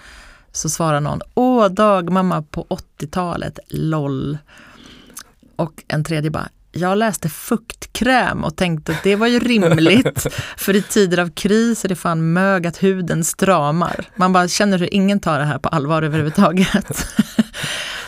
Så 0.51 0.69
svarar 0.69 0.99
någon, 0.99 1.21
åh 1.33 1.67
dagmamma 1.67 2.41
på 2.41 2.67
80-talet, 2.99 3.59
LOL. 3.69 4.37
Och 5.55 5.83
en 5.87 6.03
tredje 6.03 6.31
bara, 6.31 6.49
jag 6.71 6.97
läste 6.97 7.29
fuktkräm 7.29 8.43
och 8.43 8.55
tänkte 8.55 8.91
att 8.91 9.03
det 9.03 9.15
var 9.15 9.27
ju 9.27 9.39
rimligt. 9.39 10.27
För 10.57 10.75
i 10.75 10.81
tider 10.81 11.17
av 11.17 11.29
kris 11.29 11.85
är 11.85 11.89
det 11.89 11.95
fan 11.95 12.33
mög 12.33 12.67
att 12.67 12.83
huden 12.83 13.23
stramar. 13.23 14.05
Man 14.15 14.33
bara 14.33 14.47
känner 14.47 14.79
hur 14.79 14.93
ingen 14.93 15.19
tar 15.19 15.39
det 15.39 15.45
här 15.45 15.59
på 15.59 15.69
allvar 15.69 16.01
överhuvudtaget. 16.01 17.07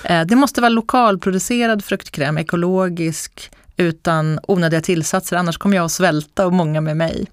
Eh, 0.04 0.26
det 0.26 0.36
måste 0.36 0.62
vara 0.62 0.70
lokalproducerad 0.70 1.86
fruktkräm, 1.86 2.38
ekologisk, 2.38 3.52
utan 3.78 4.40
onödiga 4.44 4.82
tillsatser, 4.82 5.38
annars 5.38 5.58
kommer 5.58 5.76
jag 5.76 5.86
att 5.86 5.92
svälta 5.92 6.46
och 6.46 6.54
många 6.54 6.82
med 6.82 6.98
mig. 6.98 7.28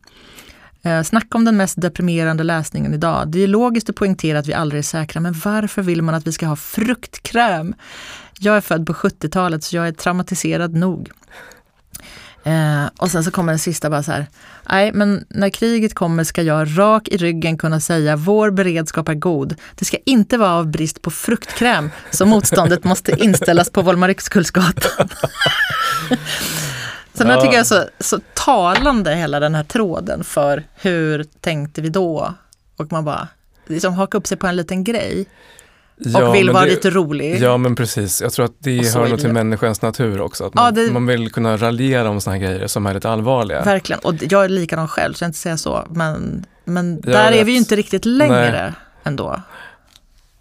Eh, 0.83 1.03
snacka 1.03 1.39
om 1.39 1.45
den 1.45 1.57
mest 1.57 1.81
deprimerande 1.81 2.45
läsningen 2.45 2.95
idag. 2.95 3.29
Det 3.29 3.43
är 3.43 3.47
logiskt 3.47 3.91
att 3.91 3.97
poängtera 3.97 4.39
att 4.39 4.47
vi 4.47 4.55
aldrig 4.55 4.79
är 4.79 4.83
säkra, 4.83 5.21
men 5.21 5.35
varför 5.45 5.83
vill 5.83 6.03
man 6.03 6.15
att 6.15 6.27
vi 6.27 6.33
ska 6.33 6.47
ha 6.47 6.57
fruktkräm? 6.57 7.75
Jag 8.41 8.57
är 8.57 8.61
född 8.61 8.87
på 8.87 8.93
70-talet 8.93 9.65
så 9.65 9.77
jag 9.77 9.89
är 9.89 9.93
traumatiserad 9.93 10.75
nog. 10.75 11.11
Eh, 12.45 12.87
och 12.97 13.11
sen 13.11 13.25
så 13.25 13.31
kommer 13.31 13.53
den 13.53 13.59
sista 13.59 13.91
bara 13.91 14.03
så 14.03 14.13
här. 14.13 14.27
Nej, 14.71 14.93
men 14.93 15.25
när 15.29 15.51
kriget 15.51 15.95
kommer 15.95 16.25
ska 16.25 16.43
jag 16.43 16.79
rak 16.79 17.09
i 17.09 17.17
ryggen 17.17 17.59
kunna 17.59 17.81
säga 17.81 18.17
vår 18.17 18.51
beredskap 18.51 19.09
är 19.09 19.15
god. 19.15 19.55
Det 19.75 19.85
ska 19.85 19.97
inte 20.05 20.37
vara 20.37 20.53
av 20.53 20.67
brist 20.67 21.03
på 21.03 21.11
fruktkräm 21.11 21.91
så 22.11 22.27
motståndet 22.27 22.85
måste 22.85 23.13
inställas 23.13 23.71
på 23.71 23.83
Volmar-Yxkullsgatan. 23.83 25.09
så 27.15 27.25
jag 27.25 27.41
tycker 27.41 27.55
jag 27.55 27.61
är 27.61 27.65
så, 27.65 27.85
så 28.01 28.21
talande 28.35 29.15
hela 29.15 29.41
den 29.41 29.55
här 29.55 29.65
tråden 29.65 30.25
för 30.25 30.65
hur 30.75 31.25
tänkte 31.41 31.83
vi 31.83 31.89
då? 31.89 32.35
Och 32.77 32.93
man 32.93 33.05
bara 33.05 33.29
liksom 33.67 33.95
hakar 33.95 34.19
upp 34.19 34.27
sig 34.27 34.37
på 34.37 34.47
en 34.47 34.57
liten 34.57 34.85
grej 34.85 35.27
och 36.27 36.35
vill 36.35 36.51
vara 36.51 36.65
det- 36.65 36.71
lite 36.71 36.91
rolig. 36.91 37.41
Ja 37.43 37.57
men 37.57 37.75
precis, 37.77 38.23
jag 38.23 38.33
tror 38.33 38.45
att 38.45 38.53
det 38.59 38.95
hör 38.95 39.05
är 39.07 39.11
nog 39.11 39.21
till 39.21 39.33
människans 39.33 39.83
natur 39.83 40.21
också. 40.21 40.45
Att 40.45 40.53
Ja, 40.55 40.63
man, 40.63 40.75
det- 40.75 40.93
man 40.93 41.07
vill 41.07 41.33
kunna 41.33 41.57
raljera 41.57 42.11
om 42.11 42.21
sådana 42.21 42.39
här 42.41 42.47
grejer 42.53 42.67
som 42.67 42.87
är 42.87 42.95
lite 42.95 43.11
allvarliga. 43.11 43.65
Verkligen, 43.65 44.01
och 44.05 44.15
jag 44.31 44.45
är 44.45 44.49
likadan 44.49 44.89
själv 44.89 45.15
så 45.15 45.25
jag 45.25 45.29
inte 45.29 45.39
säga 45.39 45.57
så. 45.57 45.87
Men, 45.91 46.47
men 46.65 46.95
Jag 47.05 47.13
där 47.15 47.27
är 47.29 47.33
vet. 47.33 47.47
vi 47.47 47.51
ju 47.53 47.59
inte 47.59 47.77
riktigt 47.77 48.05
längre 48.05 48.75
ändå. 49.05 49.43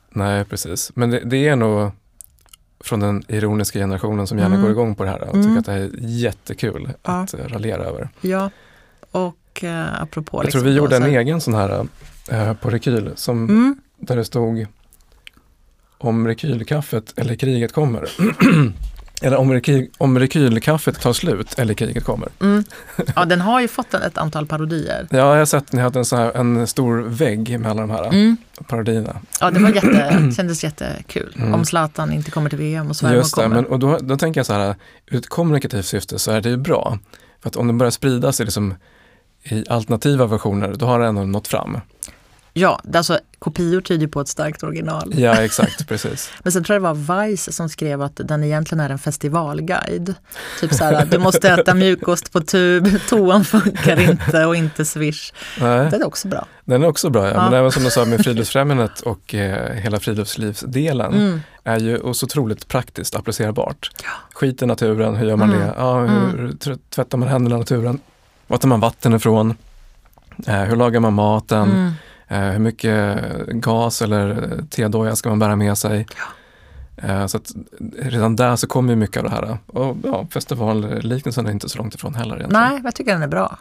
Nej 0.09 0.45
precis, 0.45 0.91
men 0.95 1.09
det, 1.09 1.19
det 1.25 1.47
är 1.47 1.55
nog 1.55 1.91
från 2.79 2.99
den 2.99 3.23
ironiska 3.27 3.79
generationen 3.79 4.27
som 4.27 4.37
gärna 4.39 4.55
Mm. 4.55 4.61
går 4.61 4.71
igång 4.71 4.95
på 4.95 5.03
det 5.03 5.09
här 5.09 5.21
och 5.21 5.35
Mm. 5.35 5.45
tycker 5.47 5.59
att 5.59 5.65
det 5.65 5.73
är 5.73 5.89
jättekul 6.01 6.89
Ja. 7.03 7.11
att 7.21 7.33
eh, 7.33 7.39
raljera 7.47 7.83
över. 7.83 8.09
Ja, 8.21 8.49
och 9.11 9.63
eh, 9.63 10.01
apropå... 10.01 10.37
Jag 10.37 10.43
liksom 10.45 10.61
tror 10.61 10.69
vi 10.71 10.77
gjorde 10.77 10.95
en 10.95 11.03
egen 11.03 11.41
sån 11.41 11.53
här 11.53 11.85
eh, 12.29 12.53
på 12.53 12.69
Rekyl 12.69 13.09
som, 13.15 13.43
Mm, 13.49 13.81
där 13.97 14.15
det 14.15 14.25
stod 14.25 14.65
om 15.97 16.27
rekylkaffet 16.27 17.13
eller 17.15 17.35
kriget 17.35 17.73
kommer. 17.73 18.09
eller 19.21 19.37
om, 19.37 19.53
rekyl, 19.53 19.87
om 19.97 20.19
rekylkaffet 20.19 21.01
tar 21.01 21.13
slut 21.13 21.59
eller 21.59 21.73
kriget 21.73 22.03
kommer. 22.03 22.29
mm. 22.41 22.63
Ja, 23.15 23.25
den 23.25 23.41
har 23.41 23.61
ju 23.61 23.67
fått 23.67 23.93
ett 23.93 24.17
antal 24.17 24.45
parodier. 24.45 25.07
Ja, 25.09 25.17
jag 25.17 25.25
har 25.37 25.45
sett 25.45 25.73
ni 25.73 25.81
hade 25.81 25.99
en, 25.99 26.05
sån 26.05 26.19
här, 26.19 26.31
en 26.37 26.67
stor 26.67 26.97
vägg 27.01 27.59
med 27.59 27.71
alla 27.71 27.81
de 27.81 27.89
här 27.89 28.07
Mm. 28.07 28.37
parodierna. 28.67 29.15
Ja, 29.41 29.51
det 29.51 29.59
var 29.59 29.69
jätte, 29.69 30.31
kändes 30.35 30.63
jättekul. 30.63 31.35
Mm. 31.39 31.53
Om 31.53 31.65
Zlatan 31.65 32.13
inte 32.13 32.31
kommer 32.31 32.49
till 32.49 32.59
VM 32.59 32.89
och 32.89 32.95
Sverige 32.95 33.17
Just 33.17 33.35
det, 33.35 33.41
kommer. 33.43 33.55
men, 33.55 33.65
och 33.65 33.79
då, 33.79 33.97
då 34.01 34.17
tänker 34.17 34.39
jag 34.39 34.45
så 34.45 34.53
här, 34.53 34.75
ur 35.05 35.17
ett 35.17 35.29
kommunikativt 35.29 35.85
syfte 35.85 36.19
så 36.19 36.31
är 36.31 36.41
det 36.41 36.49
ju 36.49 36.57
bra. 36.57 36.99
För 37.41 37.49
att 37.49 37.55
om 37.55 37.67
den 37.67 37.77
börjar 37.77 37.91
spridas 37.91 38.41
i, 38.41 38.43
liksom, 38.43 38.75
i 39.43 39.63
alternativa 39.69 40.25
versioner, 40.25 40.73
då 40.77 40.85
har 40.85 40.99
det 40.99 41.05
ändå 41.05 41.23
nått 41.23 41.47
fram. 41.47 41.77
Ja, 42.57 42.79
alltså 42.93 43.19
kopior 43.39 43.81
tyder 43.81 44.07
på 44.07 44.21
ett 44.21 44.27
starkt 44.27 44.63
original. 44.63 45.13
Ja, 45.17 45.35
exakt, 45.43 45.87
precis. 45.87 46.31
Men 46.43 46.51
sen 46.51 46.63
tror 46.63 46.73
jag 46.75 46.83
det 46.95 47.03
var 47.07 47.25
Vice 47.27 47.51
som 47.51 47.69
skrev 47.69 48.01
att 48.01 48.11
den 48.23 48.43
egentligen 48.43 48.79
är 48.79 48.89
en 48.89 48.99
festivalguide. 48.99 50.15
Typ 50.59 50.73
så 50.73 50.83
här, 50.83 51.05
du 51.05 51.17
måste 51.17 51.49
äta 51.49 51.73
mjukost 51.73 52.31
på 52.31 52.41
tub, 52.41 52.87
toan 53.09 53.45
funkar 53.45 53.99
inte 54.09 54.45
och 54.45 54.55
inte 54.55 54.85
swish. 54.85 55.31
Nej. 55.59 55.89
Den 55.91 56.01
är 56.01 56.07
också 56.07 56.27
bra. 56.27 56.45
Den 56.65 56.83
är 56.83 56.87
också 56.87 57.09
bra, 57.09 57.25
ja. 57.27 57.33
Ja. 57.33 57.43
men 57.49 57.53
även 57.59 57.71
som 57.71 57.83
du 57.83 57.89
sa 57.89 58.05
med 58.05 58.23
Friluftsfrämjandet 58.23 59.01
och 59.01 59.33
eh, 59.35 59.73
hela 59.73 59.99
friluftslivsdelen 59.99 61.13
Mm. 61.13 61.41
är 61.63 61.79
ju 61.79 62.13
så 62.13 62.25
otroligt 62.25 62.67
praktiskt 62.67 63.15
applicerbart. 63.15 63.91
Ja. 64.03 64.09
Skit 64.33 64.61
i 64.61 64.65
naturen, 64.65 65.15
hur 65.15 65.27
gör 65.27 65.35
man 65.35 65.49
Mm. 65.49 65.61
det? 65.61 65.73
Ja, 65.77 65.99
hur 65.99 66.51
tr- 66.51 66.79
tvättar 66.89 67.17
man 67.17 67.27
händerna 67.29 67.55
i 67.55 67.59
naturen? 67.59 67.99
Var 68.47 68.57
tar 68.57 68.67
man 68.67 68.79
vatten 68.79 69.13
ifrån? 69.13 69.55
Eh, 70.47 70.55
hur 70.63 70.75
lagar 70.75 70.99
man 70.99 71.13
maten? 71.13 71.91
Eh, 72.27 72.39
hur 72.39 72.59
mycket 72.59 73.19
gas 73.47 74.01
eller 74.01 74.57
tedoja 74.69 75.15
ska 75.15 75.29
man 75.29 75.39
bära 75.39 75.55
med 75.55 75.77
sig? 75.77 76.07
Eh, 76.97 77.27
så 77.27 77.39
redan 77.99 78.35
där 78.35 78.55
så 78.55 78.67
kommer 78.67 78.89
ju 78.89 78.95
mycket 78.95 79.17
av 79.17 79.23
det 79.23 79.29
här. 79.29 79.57
Och 79.67 79.97
ja, 80.03 80.27
festivalliknelsen 80.31 81.45
är 81.47 81.51
inte 81.51 81.69
så 81.69 81.77
långt 81.77 81.95
ifrån 81.95 82.15
heller 82.15 82.35
egentligen. 82.35 82.63
Nej, 82.63 82.81
jag 82.83 82.95
tycker 82.95 83.13
den 83.13 83.23
är 83.23 83.27
bra. 83.27 83.57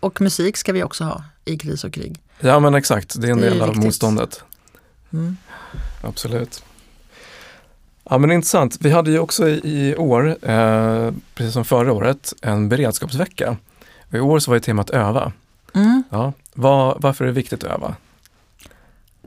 Och 0.00 0.20
musik 0.20 0.56
ska 0.56 0.72
vi 0.72 0.82
också 0.82 1.04
ha 1.04 1.22
i 1.44 1.58
kris 1.58 1.84
och 1.84 1.92
krig. 1.92 2.20
Ja 2.40 2.60
men 2.60 2.74
exakt, 2.74 3.20
det 3.20 3.28
är 3.28 3.32
en 3.32 3.40
Det 3.40 3.46
är 3.46 3.50
del 3.50 3.62
av 3.62 3.76
motståndet. 3.76 4.42
Mm. 5.12 5.36
Absolut. 6.02 6.64
Ja 8.10 8.18
men 8.18 8.30
intressant. 8.32 8.76
Vi 8.80 8.90
hade 8.90 9.10
ju 9.10 9.18
också 9.18 9.48
i, 9.48 9.60
i 9.64 9.96
år, 9.96 10.50
eh, 10.50 11.12
precis 11.34 11.52
som 11.54 11.64
förra 11.64 11.92
året, 11.92 12.32
en 12.42 12.68
beredskapsvecka. 12.68 13.56
Och 14.08 14.14
I 14.14 14.20
år 14.20 14.38
så 14.38 14.50
var 14.50 14.56
ju 14.56 14.60
temat 14.60 14.90
öva. 14.90 15.32
Mm. 15.74 16.02
Ja. 16.10 16.32
Vad- 16.58 17.02
varför 17.02 17.24
är 17.24 17.28
det 17.28 17.34
viktigt 17.34 17.64
att 17.64 17.70
öva? 17.70 17.94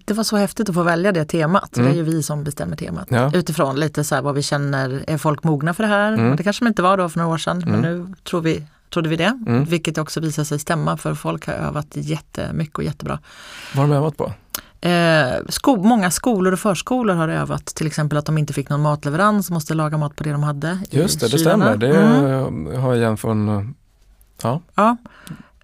Det 0.06 0.14
var 0.14 0.24
så 0.24 0.38
häftigt 0.38 0.70
att 0.70 0.76
få 0.76 0.84
välja 0.84 1.12
det 1.12 1.26
temat. 1.26 1.78
Mm. 1.78 1.90
Det 1.90 1.96
är 1.96 1.98
ju 1.98 2.04
vi 2.04 2.24
som 2.24 2.44
bestämmer 2.44 2.76
temat. 2.76 3.08
Ja. 3.10 3.32
Utifrån 3.34 3.76
lite 3.80 4.04
så 4.04 4.16
här 4.16 4.22
vad 4.22 4.36
vi 4.36 4.42
känner, 4.44 5.04
är 5.08 5.18
folk 5.18 5.44
mogna 5.44 5.74
för 5.74 5.84
det 5.84 5.90
här? 5.90 6.14
Mm. 6.14 6.36
Det 6.36 6.44
kanske 6.44 6.66
de 6.66 6.68
inte 6.68 6.82
var 6.82 6.98
då 6.98 7.10
för 7.10 7.20
några 7.20 7.34
år 7.34 7.38
sedan, 7.38 7.64
men 7.66 7.76
Mm. 7.76 7.82
nu 8.08 8.14
tror 8.30 8.42
vi, 8.42 8.64
trodde 8.94 9.10
vi 9.10 9.16
det. 9.16 9.40
Mm. 9.48 9.64
Vilket 9.66 9.98
också 9.98 10.20
visar 10.20 10.44
sig 10.44 10.60
stämma 10.60 10.98
för 10.98 11.14
folk 11.16 11.48
har 11.48 11.54
övat 11.54 11.88
jättemycket 11.94 12.76
och 12.78 12.84
jättebra. 12.84 13.20
Vad 13.76 13.88
har 13.88 13.94
de 13.96 13.98
övat 13.98 14.18
på? 14.18 14.34
Eh, 14.88 15.34
sko- 15.50 15.84
många 15.84 16.12
skolor 16.12 16.54
och 16.54 16.60
förskolor 16.60 17.14
har 17.16 17.30
övat 17.30 17.66
till 17.66 17.88
exempel 17.88 18.18
att 18.18 18.26
de 18.26 18.38
inte 18.38 18.54
fick 18.54 18.70
någon 18.70 18.82
matleverans 18.82 19.48
och 19.50 19.54
måste 19.54 19.74
laga 19.74 19.98
mat 19.98 20.16
på 20.16 20.24
det 20.24 20.32
de 20.32 20.44
hade. 20.44 20.80
Just 20.90 21.20
det, 21.20 21.28
det 21.28 21.38
kylarna. 21.38 21.66
stämmer. 21.66 21.78
Det 21.78 22.02
Mm. 22.48 22.82
har 22.82 22.90
jag 22.90 22.98
igen 22.98 23.18
från, 23.18 23.76
ja, 24.44 24.62
Ja. 24.76 24.98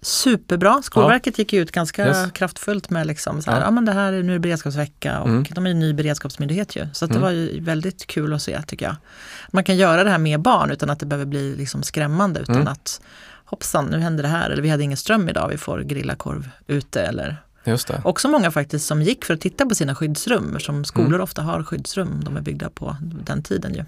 Superbra. 0.02 0.82
Skolverket 0.82 1.38
gick 1.38 1.52
ju 1.52 1.60
ut 1.62 1.72
ganska 1.72 2.06
Yes. 2.06 2.30
kraftfullt 2.32 2.90
med 2.90 3.06
liksom 3.06 3.42
så 3.42 3.50
här, 3.50 3.58
Ja. 3.58 3.64
ja. 3.64 3.70
men 3.70 3.84
det 3.84 3.92
här 3.92 4.12
är 4.12 4.22
nu 4.22 4.34
är 4.34 4.38
beredskapsvecka 4.38 5.20
och 5.20 5.28
Mm. 5.28 5.44
de 5.50 5.66
är 5.66 5.70
en 5.70 5.78
ny 5.80 5.92
beredskapsmyndighet 5.92 6.76
ju. 6.76 6.86
Så 6.92 7.06
det 7.06 7.10
Mm. 7.14 7.22
var 7.22 7.30
ju 7.30 7.60
väldigt 7.60 8.06
kul 8.06 8.32
att 8.34 8.42
se 8.42 8.62
tycker 8.62 8.86
jag. 8.86 8.96
Man 9.50 9.64
kan 9.64 9.76
göra 9.76 10.04
det 10.04 10.10
här 10.10 10.18
med 10.18 10.40
barn 10.40 10.70
utan 10.70 10.90
att 10.90 11.00
det 11.00 11.06
behöver 11.06 11.26
bli 11.26 11.56
liksom 11.56 11.82
skrämmande 11.82 12.40
utan 12.40 12.54
Mm. 12.54 12.68
att 12.68 13.00
hoppsan 13.44 13.84
nu 13.86 13.98
händer 13.98 14.22
det 14.22 14.28
här 14.28 14.50
eller 14.50 14.62
vi 14.62 14.68
hade 14.68 14.82
ingen 14.82 14.96
ström 14.96 15.28
idag, 15.28 15.48
vi 15.48 15.58
får 15.58 15.80
grilla 15.80 16.14
korv 16.14 16.48
ute 16.66 17.02
eller 17.02 17.36
just 17.64 17.88
det. 17.88 18.00
Också 18.04 18.28
många 18.28 18.50
faktiskt 18.50 18.86
som 18.86 19.02
gick 19.02 19.24
för 19.24 19.34
att 19.34 19.40
titta 19.40 19.66
på 19.66 19.74
sina 19.74 19.94
skyddsrum, 19.94 20.60
som 20.60 20.84
skolor 20.84 21.08
Mm. 21.08 21.20
ofta 21.20 21.42
har 21.42 21.62
skyddsrum, 21.62 22.24
de 22.24 22.36
är 22.36 22.40
byggda 22.40 22.70
på 22.70 22.96
den 23.00 23.42
tiden 23.42 23.74
ju. 23.74 23.84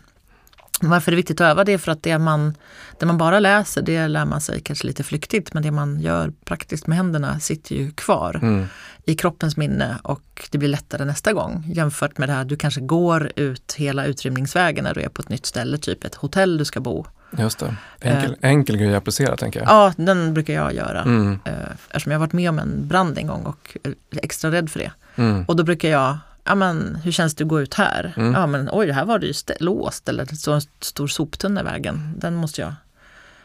Varför 0.81 1.11
är 1.11 1.13
det 1.13 1.17
viktigt 1.17 1.41
att 1.41 1.45
öva? 1.51 1.65
Det 1.65 1.73
är 1.73 1.79
för 1.79 1.93
att 1.93 2.03
det 2.03 2.19
man, 2.19 2.55
det 2.99 3.07
man 3.07 3.19
bara 3.19 3.39
läser, 3.41 3.83
det 3.83 4.09
lär 4.09 4.25
man 4.25 4.41
sig 4.41 4.61
kanske 4.61 4.87
lite 4.87 5.03
flyktigt, 5.05 5.55
men 5.55 5.63
det 5.63 5.71
man 5.71 6.01
gör 6.01 6.33
praktiskt 6.45 6.87
med 6.87 6.97
händerna 6.97 7.41
sitter 7.41 7.75
ju 7.77 7.91
kvar 7.91 8.39
Mm. 8.43 8.67
i 9.05 9.15
kroppens 9.15 9.57
minne 9.57 9.97
och 10.03 10.49
det 10.51 10.59
blir 10.59 10.69
lättare 10.69 11.05
nästa 11.05 11.33
gång. 11.33 11.65
Jämfört 11.75 12.19
med 12.19 12.29
det 12.29 12.33
här, 12.33 12.45
du 12.45 12.57
kanske 12.57 12.81
går 12.81 13.31
ut 13.37 13.75
hela 13.79 14.05
utrymningsvägen 14.07 14.85
när 14.85 14.95
du 14.95 15.01
är 15.01 15.09
på 15.09 15.23
ett 15.23 15.29
nytt 15.29 15.47
ställe, 15.47 15.79
typ 15.79 16.05
ett 16.05 16.15
hotell 16.15 16.59
du 16.59 16.65
ska 16.65 16.81
bo. 16.81 17.07
Just 17.39 17.59
det. 17.59 17.75
Enkel, 18.01 18.37
enkel 18.41 18.77
grej 18.77 18.91
att 18.91 18.97
applicera 18.99 19.37
tänker 19.37 19.61
jag. 19.61 19.69
Eh. 19.69 19.75
Ja, 19.75 19.93
den 19.97 20.35
brukar 20.35 20.55
jag 20.55 20.75
göra. 20.75 21.03
Mm. 21.03 21.39
Eh, 21.45 21.53
Eftersom 21.89 22.13
jag 22.13 22.19
har 22.19 22.27
varit 22.27 22.33
med 22.33 22.49
om 22.51 22.59
en 22.59 22.89
brand 22.89 23.19
en 23.19 23.27
gång 23.27 23.43
och 23.43 23.77
är 23.85 23.95
extra 24.23 24.51
rädd 24.53 24.71
för 24.71 24.79
det. 24.79 24.93
Mm. 25.17 25.45
Och 25.49 25.57
då 25.57 25.63
brukar 25.63 25.89
jag, 25.89 26.19
ja 26.45 26.55
men 26.55 26.95
hur 27.05 27.13
känns 27.13 27.35
det 27.35 27.45
att 27.45 27.49
gå 27.49 27.61
ut 27.61 27.75
här? 27.75 28.13
Mm. 28.17 28.33
Ja 28.35 28.47
men 28.47 28.69
oj, 28.73 28.91
här 28.91 29.05
var 29.05 29.19
det 29.19 29.27
ju 29.27 29.33
låst 29.61 30.09
eller 30.09 30.25
står 30.27 30.55
en 30.55 30.61
stor 30.81 31.07
soptunna 31.09 31.61
i 31.61 31.65
vägen. 31.65 32.15
Den 32.17 32.35
måste 32.35 32.61
jag 32.61 32.75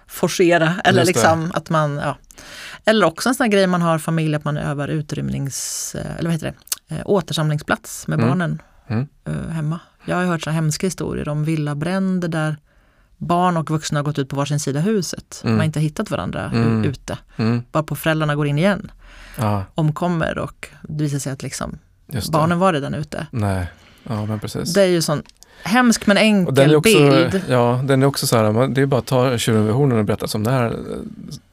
forcera. 0.08 0.74
Eller 0.84 1.06
liksom 1.06 1.52
att 1.54 1.70
man, 1.70 1.96
ja. 1.96 2.18
Eller 2.86 3.06
också 3.06 3.30
en 3.30 3.36
sån 3.36 3.44
här 3.44 3.52
grej 3.52 3.68
man 3.68 3.82
har 3.82 4.00
familj, 4.00 4.36
att 4.36 4.44
man 4.44 4.58
övar 4.58 4.88
utrymnings, 4.88 5.96
eh, 5.96 6.12
eller 6.18 6.30
vad 6.30 6.34
heter 6.34 6.54
det, 6.88 6.96
eh, 6.96 7.02
återsamlingsplats 7.06 8.08
med 8.08 8.20
Mm. 8.20 8.30
barnen 8.30 8.62
Mm. 8.88 9.08
eh, 9.26 9.50
hemma. 9.50 9.80
Jag 10.06 10.16
har 10.16 10.24
hört 10.26 10.42
så 10.42 10.50
hemska 10.50 10.88
historier 10.88 11.30
om 11.30 11.44
villabränder 11.46 12.28
där 12.28 12.58
barn 13.18 13.58
och 13.58 13.70
vuxna 13.70 14.00
har 14.00 14.04
gått 14.04 14.20
ut 14.20 14.30
på 14.30 14.36
varsin 14.36 14.60
sida 14.60 14.80
huset. 14.80 15.42
Mm. 15.44 15.54
Man 15.54 15.60
har 15.60 15.66
inte 15.66 15.80
hittat 15.80 16.12
varandra 16.12 16.52
Mm. 16.54 16.84
ute. 16.84 17.18
Mm. 17.38 17.64
Bara 17.72 17.84
på 17.84 17.96
föräldrarna 17.96 18.36
går 18.36 18.48
in 18.48 18.58
igen, 18.58 18.92
Ja, 19.38 19.64
omkommer 19.76 20.38
och 20.38 20.68
det 20.84 21.04
visar 21.04 21.20
sig 21.20 21.34
att 21.34 21.44
liksom. 21.44 21.78
Barnen 22.32 22.60
var 22.60 22.74
redan 22.74 22.94
ute. 22.94 23.28
Nej, 23.32 23.68
ja 24.04 24.26
men 24.26 24.40
precis. 24.40 24.74
Det 24.74 24.82
är 24.82 24.88
ju 24.88 25.02
sån 25.02 25.24
hemsk 25.64 26.08
men 26.08 26.18
Och 26.18 26.24
enkel 26.24 26.56
den 26.56 26.70
är 26.70 26.76
också, 26.76 26.98
bild. 27.10 27.42
ja, 27.50 27.82
den 27.84 28.04
är 28.04 28.06
också 28.08 28.28
så 28.28 28.38
här, 28.38 28.52
man- 28.52 28.74
det 28.74 28.82
är 28.82 28.86
bara 28.86 29.00
att 29.00 29.06
ta 29.06 29.38
tjuren 29.38 29.66
vid 29.66 29.74
hornen 29.76 29.98
och 30.00 30.06
berätta 30.06 30.28
som 30.28 30.44
det 30.44 30.52
här. 30.52 30.78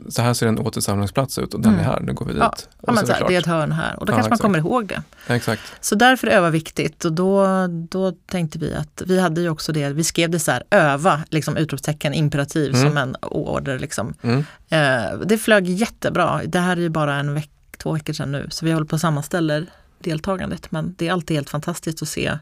Så 0.08 0.22
här 0.22 0.34
ser 0.34 0.46
en 0.46 0.58
återsamlingsplats 0.58 1.38
ut 1.38 1.54
och 1.54 1.60
den 1.60 1.72
Mm. 1.72 1.84
är 1.84 1.90
här, 1.92 2.00
nu 2.00 2.12
går 2.12 2.26
vi 2.26 2.32
dit. 2.32 2.40
Ja, 2.42 2.48
Och 2.48 2.88
Ja, 2.88 2.92
men 2.92 2.96
här, 3.08 3.20
det 3.20 3.26
det 3.28 3.34
är 3.34 3.38
ett 3.38 3.46
hörn 3.46 3.72
här 3.72 3.96
och 4.00 4.06
då 4.06 4.12
Ja, 4.12 4.14
kanske 4.16 4.30
man 4.30 4.34
exakt. 4.34 4.42
kommer 4.42 4.58
ihåg 4.58 4.86
det. 4.86 5.02
Exakt. 5.34 5.62
Så 5.80 5.94
därför 5.94 6.26
är 6.26 6.30
öva 6.36 6.50
viktigt 6.50 7.04
och 7.04 7.12
då, 7.12 7.46
då 7.90 8.12
tänkte 8.12 8.58
vi 8.58 8.74
att 8.74 9.02
vi 9.06 9.20
hade 9.20 9.40
ju 9.40 9.48
också 9.48 9.72
det, 9.72 9.88
vi 9.88 10.04
skrev 10.04 10.30
det 10.30 10.38
så 10.38 10.50
här 10.50 10.62
öva, 10.70 11.20
liksom 11.30 11.56
utropstecken, 11.56 12.14
imperativ 12.14 12.74
Mm. 12.74 12.88
som 12.88 12.96
en 12.96 13.16
order. 13.22 13.78
Liksom. 13.78 14.14
Mm. 14.22 14.44
Eh, 14.68 15.18
det 15.26 15.38
flög 15.38 15.68
jättebra. 15.68 16.40
Det 16.46 16.58
här 16.58 16.76
är 16.76 16.80
ju 16.80 16.88
bara 16.88 17.14
en 17.14 17.34
veck, 17.34 17.50
två 17.78 17.92
veckor 17.92 18.12
sedan 18.12 18.32
nu 18.32 18.46
så 18.50 18.64
vi 18.64 18.72
håller 18.72 18.86
på 18.86 18.94
att 18.94 19.00
sammanställa 19.00 19.62
deltagandet 20.02 20.72
men 20.72 20.94
det 20.98 21.08
är 21.08 21.12
alltid 21.12 21.36
helt 21.36 21.50
fantastiskt 21.50 22.02
att 22.02 22.08
se 22.08 22.38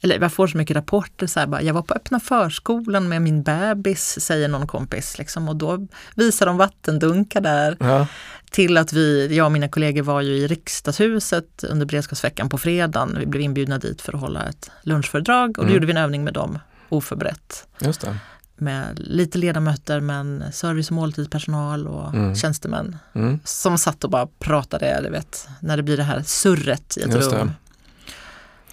eller 0.00 0.20
jag 0.20 0.32
får 0.32 0.46
så 0.46 0.56
mycket 0.56 0.76
rapporter, 0.76 1.26
så 1.26 1.40
här, 1.40 1.46
bara, 1.46 1.62
jag 1.62 1.74
var 1.74 1.82
på 1.82 1.94
öppna 1.94 2.20
förskolan 2.20 3.08
med 3.08 3.22
min 3.22 3.42
bebis, 3.42 4.20
säger 4.20 4.48
någon 4.48 4.66
kompis. 4.66 5.18
Liksom, 5.18 5.48
och 5.48 5.56
då 5.56 5.86
visar 6.14 6.46
de 6.46 6.56
vattendunkar 6.56 7.40
där. 7.40 7.76
Ja, 7.80 8.06
Till 8.50 8.76
att 8.76 8.92
vi, 8.92 9.36
jag 9.36 9.46
och 9.46 9.52
mina 9.52 9.68
kollegor 9.68 10.02
var 10.02 10.20
ju 10.20 10.36
i 10.36 10.46
riksdagshuset 10.46 11.64
under 11.64 11.86
beredskapsveckan 11.86 12.48
på 12.48 12.58
fredagen. 12.58 13.16
Vi 13.18 13.26
blev 13.26 13.42
inbjudna 13.42 13.78
dit 13.78 14.02
för 14.02 14.12
att 14.12 14.20
hålla 14.20 14.42
ett 14.48 14.70
lunchföredrag 14.82 15.48
och 15.48 15.54
då 15.54 15.62
Mm. 15.62 15.74
gjorde 15.74 15.86
vi 15.86 15.92
en 15.92 15.96
övning 15.98 16.24
med 16.24 16.34
dem 16.34 16.58
oförberett. 16.88 17.66
just 17.80 18.00
det. 18.00 18.16
Med 18.56 18.98
lite 18.98 19.38
ledamöter 19.38 20.00
men 20.00 20.44
service 20.52 20.88
och 20.90 20.94
måltidspersonal 20.96 21.86
och 21.88 22.14
Mm. 22.14 22.34
tjänstemän 22.34 22.96
Mm. 23.14 23.38
som 23.44 23.78
satt 23.78 24.04
och 24.04 24.10
bara 24.10 24.26
pratade, 24.38 25.00
du 25.02 25.10
vet, 25.10 25.48
när 25.60 25.76
det 25.76 25.82
blir 25.82 25.96
det 25.96 26.02
här 26.02 26.22
surret 26.22 26.96
i 26.96 27.00
ett 27.02 27.14
Just 27.14 27.32
rum. 27.32 27.50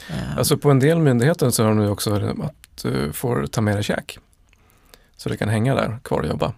Eh, 0.09 0.38
Alltså 0.38 0.57
på 0.57 0.71
en 0.71 0.79
del 0.79 0.99
myndigheter 0.99 1.49
så 1.49 1.63
har 1.63 1.69
de 1.69 1.77
nu 1.79 1.89
också 1.89 2.13
att 2.15 2.55
du 2.84 3.13
får 3.13 3.47
ta 3.47 3.61
med 3.61 3.75
dig 3.75 3.84
käk. 3.84 4.19
Så 5.17 5.29
det 5.29 5.38
kan 5.38 5.49
hänga 5.49 5.75
där 5.75 5.99
kvar 6.03 6.19
och 6.19 6.27
jobba. 6.27 6.53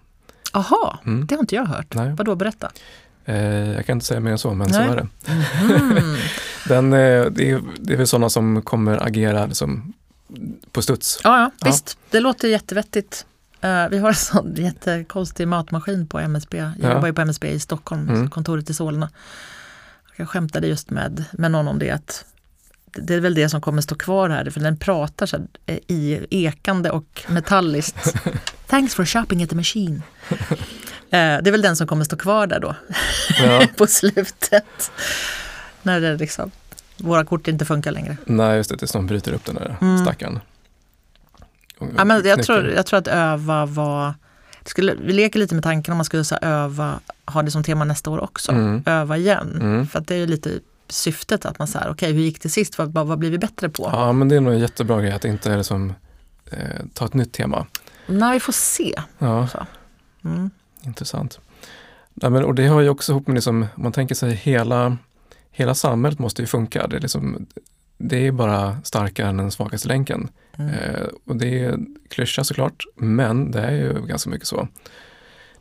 Aha, 0.53 0.99
Mm. 1.05 1.25
det 1.25 1.35
har 1.35 1.39
inte 1.39 1.55
jag 1.55 1.65
hört. 1.65 1.93
Nej. 1.95 2.09
Vadå, 2.17 2.35
berätta. 2.35 2.71
Eh, 3.25 3.71
jag 3.71 3.85
kan 3.85 3.97
inte 3.97 4.05
säga 4.05 4.19
mer 4.19 4.31
än 4.31 4.37
så, 4.37 4.53
men 4.53 4.73
så 4.73 4.79
Nej. 4.79 4.89
är 4.89 4.95
det. 4.95 5.07
Mm. 5.27 6.15
Den, 6.67 6.93
eh, 6.93 7.25
det, 7.31 7.51
är, 7.51 7.61
det 7.79 7.93
är 7.93 7.97
väl 7.97 8.07
sådana 8.07 8.29
som 8.29 8.61
kommer 8.61 9.03
agera 9.07 9.45
liksom, 9.45 9.93
på 10.71 10.81
studs. 10.81 11.19
Ja, 11.23 11.39
ja, 11.39 11.51
Ja. 11.59 11.67
visst. 11.67 11.97
Det 12.09 12.19
låter 12.19 12.47
jättevettigt. 12.47 13.25
Eh, 13.61 13.87
vi 13.89 13.97
har 13.97 14.09
en 14.09 14.15
sån 14.15 14.55
jättekonstig 14.57 15.47
matmaskin 15.47 16.07
på 16.07 16.19
MSB. 16.19 16.57
Jag 16.57 16.71
Ja. 16.81 16.93
jobbar 16.93 17.07
ju 17.07 17.13
på 17.13 17.21
MSB 17.21 17.47
i 17.47 17.59
Stockholm, 17.59 18.09
Mm. 18.09 18.29
kontoret 18.29 18.69
i 18.69 18.73
Solna. 18.73 19.09
Jag 20.15 20.29
skämtade 20.29 20.67
just 20.67 20.89
med, 20.89 21.25
med 21.31 21.51
någon 21.51 21.67
om 21.67 21.79
det 21.79 21.91
att 21.91 22.25
det- 22.85 23.01
det 23.01 23.13
är 23.15 23.19
väl 23.19 23.35
det 23.35 23.49
som 23.49 23.61
kommer 23.61 23.81
stå 23.81 23.95
kvar 23.95 24.29
här, 24.29 24.49
för 24.49 24.59
den 24.59 24.77
pratar 24.77 25.25
så 25.25 25.37
här, 25.37 25.47
eh, 25.65 25.77
i 25.87 26.25
ekande 26.29 26.89
och 26.91 27.23
metalliskt. 27.27 28.13
Thanks 28.67 28.95
for 28.95 29.05
shopping 29.05 29.43
at 29.43 29.49
the 29.49 29.55
machine. 29.55 30.01
Eh, 31.09 31.41
Det 31.41 31.49
är 31.49 31.51
väl 31.51 31.61
den 31.61 31.75
som 31.75 31.87
kommer 31.87 32.03
stå 32.05 32.15
kvar 32.17 32.47
där 32.47 32.59
då, 32.59 32.75
Ja. 33.43 33.67
på 33.77 33.87
slutet. 33.87 34.91
När 35.81 36.01
det 36.01 36.15
liksom, 36.17 36.51
våra 37.03 37.25
kort 37.25 37.47
inte 37.47 37.65
funkar 37.65 37.91
längre. 37.91 38.17
Nej, 38.25 38.57
just 38.57 38.69
det, 38.69 38.77
tills 38.77 38.91
de 38.91 39.07
bryter 39.07 39.33
upp 39.33 39.45
den 39.45 39.55
där 39.55 39.77
Mm. 39.81 39.97
stackaren. 40.05 40.39
Ja, 41.97 42.05
men 42.05 42.21
jag, 42.25 42.43
tror, 42.43 42.67
jag 42.69 42.85
tror 42.85 42.99
att 42.99 43.07
öva 43.07 43.65
var... 43.65 44.13
Skulle, 44.65 44.95
vi 44.95 45.13
leker 45.13 45.39
lite 45.39 45.55
med 45.55 45.63
tanken 45.63 45.91
om 45.91 45.97
man 45.97 46.05
skulle 46.05 46.23
så 46.23 46.35
öva, 46.41 46.99
ha 47.25 47.41
det 47.41 47.51
som 47.51 47.63
tema 47.63 47.85
nästa 47.85 48.09
år 48.09 48.23
också. 48.23 48.51
Mm. 48.51 48.83
Öva 48.85 49.17
igen. 49.17 49.57
Mm. 49.61 49.87
För 49.87 49.99
att 49.99 50.07
det 50.07 50.13
är 50.15 50.19
ju 50.19 50.27
lite 50.27 50.59
syftet 50.89 51.45
att 51.45 51.59
man 51.59 51.67
säger, 51.67 51.89
okej 51.89 52.13
hur 52.13 52.21
gick 52.21 52.41
det 52.41 52.49
sist? 52.49 52.77
Vad, 52.77 52.93
vad, 52.93 53.07
vad 53.07 53.17
blir 53.19 53.31
vi 53.31 53.37
bättre 53.37 53.69
på? 53.69 53.89
Ja, 53.93 54.11
men 54.13 54.29
det 54.29 54.35
är 54.35 54.39
nog 54.41 54.53
en 54.53 54.59
jättebra 54.59 55.01
grej 55.01 55.11
att 55.11 55.25
inte 55.25 55.57
liksom, 55.57 55.93
eh, 56.51 56.57
ta 56.93 57.05
ett 57.05 57.13
nytt 57.13 57.31
tema. 57.33 57.65
Nej, 58.07 58.33
vi 58.33 58.39
får 58.39 58.53
se. 58.53 59.01
Ja, 59.17 59.47
Mm. 60.25 60.49
intressant. 60.81 61.39
Ja, 62.13 62.29
men, 62.29 62.43
och 62.45 62.55
det 62.55 62.67
har 62.67 62.81
ju 62.81 62.89
också 62.89 63.11
ihop 63.11 63.27
med, 63.27 63.33
liksom, 63.35 63.61
om 63.75 63.83
man 63.83 63.91
tänker 63.91 64.15
sig 64.15 64.31
hela, 64.33 64.97
hela 65.53 65.75
samhället 65.75 66.19
måste 66.19 66.41
ju 66.41 66.47
funka. 66.47 66.87
Det 66.87 66.95
är, 66.95 66.99
liksom, 67.01 67.45
det 67.97 68.27
är 68.27 68.31
bara 68.31 68.81
starkare 68.83 69.29
än 69.29 69.37
den 69.37 69.51
svagaste 69.51 69.87
länken. 69.87 70.29
Mm. 70.57 70.73
Eh, 70.73 71.07
och 71.25 71.35
det 71.35 71.59
är 71.59 71.79
klyscha 72.09 72.43
såklart, 72.43 72.83
men 72.95 73.51
det 73.51 73.61
är 73.61 73.71
ju 73.71 74.05
ganska 74.05 74.29
mycket 74.29 74.47
så. 74.47 74.67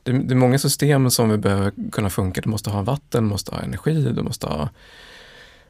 Det, 0.02 0.12
det 0.12 0.34
är 0.34 0.36
många 0.36 0.58
system 0.58 1.10
som 1.10 1.30
vi 1.30 1.38
behöver 1.38 1.72
kunna 1.92 2.10
funka. 2.10 2.40
Du 2.40 2.48
måste 2.48 2.70
ha 2.70 2.82
vatten, 2.82 3.24
du 3.24 3.28
måste 3.28 3.54
ha 3.54 3.62
energi, 3.62 4.02
du 4.02 4.22
måste 4.22 4.46
ha 4.46 4.68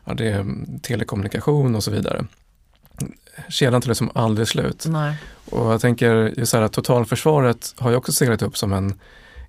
ja, 0.04 0.14
det 0.14 0.46
telekommunikation 0.82 1.74
och 1.74 1.84
så 1.84 1.90
vidare. 1.90 2.26
Kedjan 3.48 3.80
tar 3.80 3.88
liksom 3.88 4.10
aldrig 4.14 4.48
slut. 4.48 4.84
Nej. 4.88 5.16
Och 5.50 5.72
jag 5.72 5.80
tänker 5.80 6.32
ju 6.38 6.46
så 6.46 6.56
här 6.56 6.64
att 6.64 6.72
totalförsvaret 6.72 7.74
har 7.76 7.90
ju 7.90 7.96
också 7.96 8.12
seglat 8.12 8.42
upp 8.42 8.56
som 8.56 8.72
en 8.72 9.00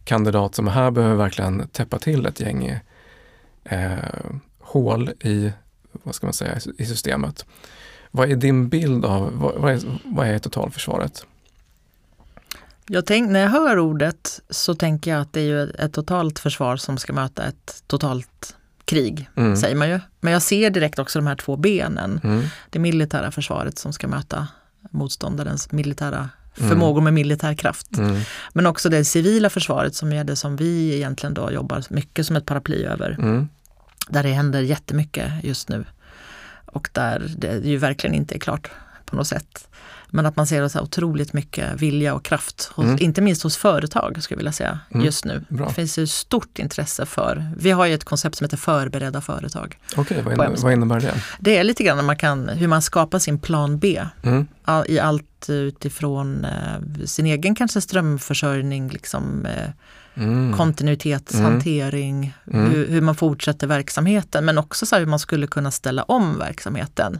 kandidat 0.03 0.55
som 0.55 0.67
här 0.67 0.91
behöver 0.91 1.15
verkligen 1.15 1.67
täppa 1.67 1.99
till 1.99 2.26
ett 2.26 2.39
gäng 2.39 2.80
eh, 3.63 3.97
hål 4.74 5.09
i, 5.09 5.51
vad 6.03 6.15
ska 6.15 6.26
man 6.28 6.34
säga, 6.34 6.57
i 6.78 6.86
systemet. 6.86 7.45
Vad 8.11 8.32
är 8.32 8.36
din 8.36 8.69
bild 8.69 9.05
av, 9.05 9.32
vad, 9.39 9.55
vad, 9.55 9.71
är, 9.74 9.80
vad 10.05 10.28
är 10.28 10.39
totalförsvaret? 10.39 11.26
Jag 12.88 13.05
tänk, 13.05 13.30
när 13.32 13.39
jag 13.39 13.49
hör 13.49 13.80
ordet 13.80 14.41
så 14.49 14.76
tänker 14.76 15.11
jag 15.11 15.21
att 15.21 15.34
det 15.34 15.39
är 15.41 15.45
ju 15.45 15.63
ett 15.69 15.93
totalt 15.93 16.39
försvar 16.39 16.78
som 16.78 16.97
ska 16.97 17.13
möta 17.13 17.43
ett 17.45 17.84
totalt 17.88 18.55
krig, 18.86 19.30
Mm. 19.36 19.55
säger 19.57 19.76
man 19.76 19.89
ju. 19.89 19.99
Men 20.19 20.34
jag 20.34 20.41
ser 20.41 20.69
direkt 20.69 20.99
också 20.99 21.19
de 21.19 21.28
här 21.28 21.36
två 21.36 21.55
benen. 21.55 22.19
Mm. 22.24 22.43
Det 22.69 22.80
militära 22.80 23.32
försvaret 23.32 23.78
som 23.80 23.93
ska 23.93 24.07
möta 24.07 24.47
motståndarens 24.91 25.71
militära 25.71 26.30
Mm. 26.57 26.69
förmågor 26.69 27.01
med 27.01 27.13
militär 27.13 27.53
kraft. 27.53 27.97
Mm. 27.97 28.21
Men 28.53 28.65
också 28.65 28.89
det 28.89 29.05
civila 29.05 29.49
försvaret 29.49 29.95
som 29.95 30.13
är 30.13 30.24
det 30.24 30.36
som 30.36 30.55
vi 30.55 30.95
egentligen 30.95 31.34
då 31.34 31.51
jobbar 31.51 31.84
mycket 31.89 32.26
som 32.26 32.36
ett 32.36 32.45
paraply 32.45 32.84
över. 32.84 33.11
Mm. 33.19 33.49
Där 34.10 34.24
det 34.24 34.30
händer 34.30 34.62
jättemycket 34.62 35.32
just 35.43 35.70
nu. 35.70 35.86
Och 36.66 36.89
där 36.93 37.32
det 37.38 37.58
ju 37.58 37.78
verkligen 37.78 38.16
inte 38.16 38.36
är 38.36 38.39
klart 38.39 38.70
på 39.06 39.16
något 39.16 39.28
sätt. 39.28 39.68
Men 40.16 40.26
att 40.26 40.36
man 40.36 40.47
ser 40.47 40.68
så 40.68 40.82
otroligt 40.82 41.34
mycket 41.34 41.82
vilja 41.82 42.14
och 42.14 42.26
kraft, 42.26 42.72
hos, 42.74 42.86
Mm. 42.86 42.97
inte 43.01 43.22
minst 43.22 43.43
hos 43.43 43.58
företag 43.58 44.24
skulle 44.24 44.36
jag 44.36 44.38
vilja 44.39 44.51
säga, 44.51 44.80
Mm. 44.93 45.06
just 45.06 45.26
nu. 45.26 45.43
Bra. 45.49 45.68
Det 45.68 45.74
finns 45.74 45.97
ju 45.99 46.08
stort 46.08 46.60
intresse 46.60 47.06
för, 47.06 47.51
vi 47.58 47.72
har 47.72 47.86
ju 47.86 47.93
ett 47.93 48.04
koncept 48.04 48.36
som 48.38 48.45
heter 48.45 48.58
förberedda 48.58 49.22
företag. 49.22 49.78
Okej, 49.97 50.18
vad, 50.18 50.26
innebär, 50.34 50.43
hemsidan. 50.45 50.64
vad 50.64 50.74
innebär 50.74 50.99
det? 50.99 51.14
Det 51.39 51.58
är 51.58 51.64
lite 51.64 51.84
grann 51.84 52.06
man 52.06 52.18
kan, 52.18 52.49
hur 52.49 52.68
man 52.68 52.82
skapar 52.82 53.20
sin 53.20 53.39
plan 53.39 53.78
B 53.80 54.06
Mm. 54.24 54.47
all- 54.66 54.86
i 54.89 54.99
allt 54.99 55.49
utifrån 55.49 56.45
eh, 56.45 57.06
sin 57.06 57.26
egen 57.26 57.56
kanske 57.56 57.82
strömförsörjning, 57.82 58.89
liksom, 58.89 59.45
eh, 59.45 59.70
Mm. 60.16 60.53
kontinuitetshantering, 60.57 62.34
Mm. 62.53 62.72
hur, 62.72 62.88
hur 62.88 63.01
man 63.01 63.16
fortsätter 63.16 63.68
verksamheten 63.68 64.45
men 64.45 64.57
också 64.57 64.86
så 64.86 64.97
hur 64.97 65.05
man 65.05 65.20
skulle 65.20 65.47
kunna 65.47 65.72
ställa 65.72 66.03
om 66.03 66.38
verksamheten 66.39 67.20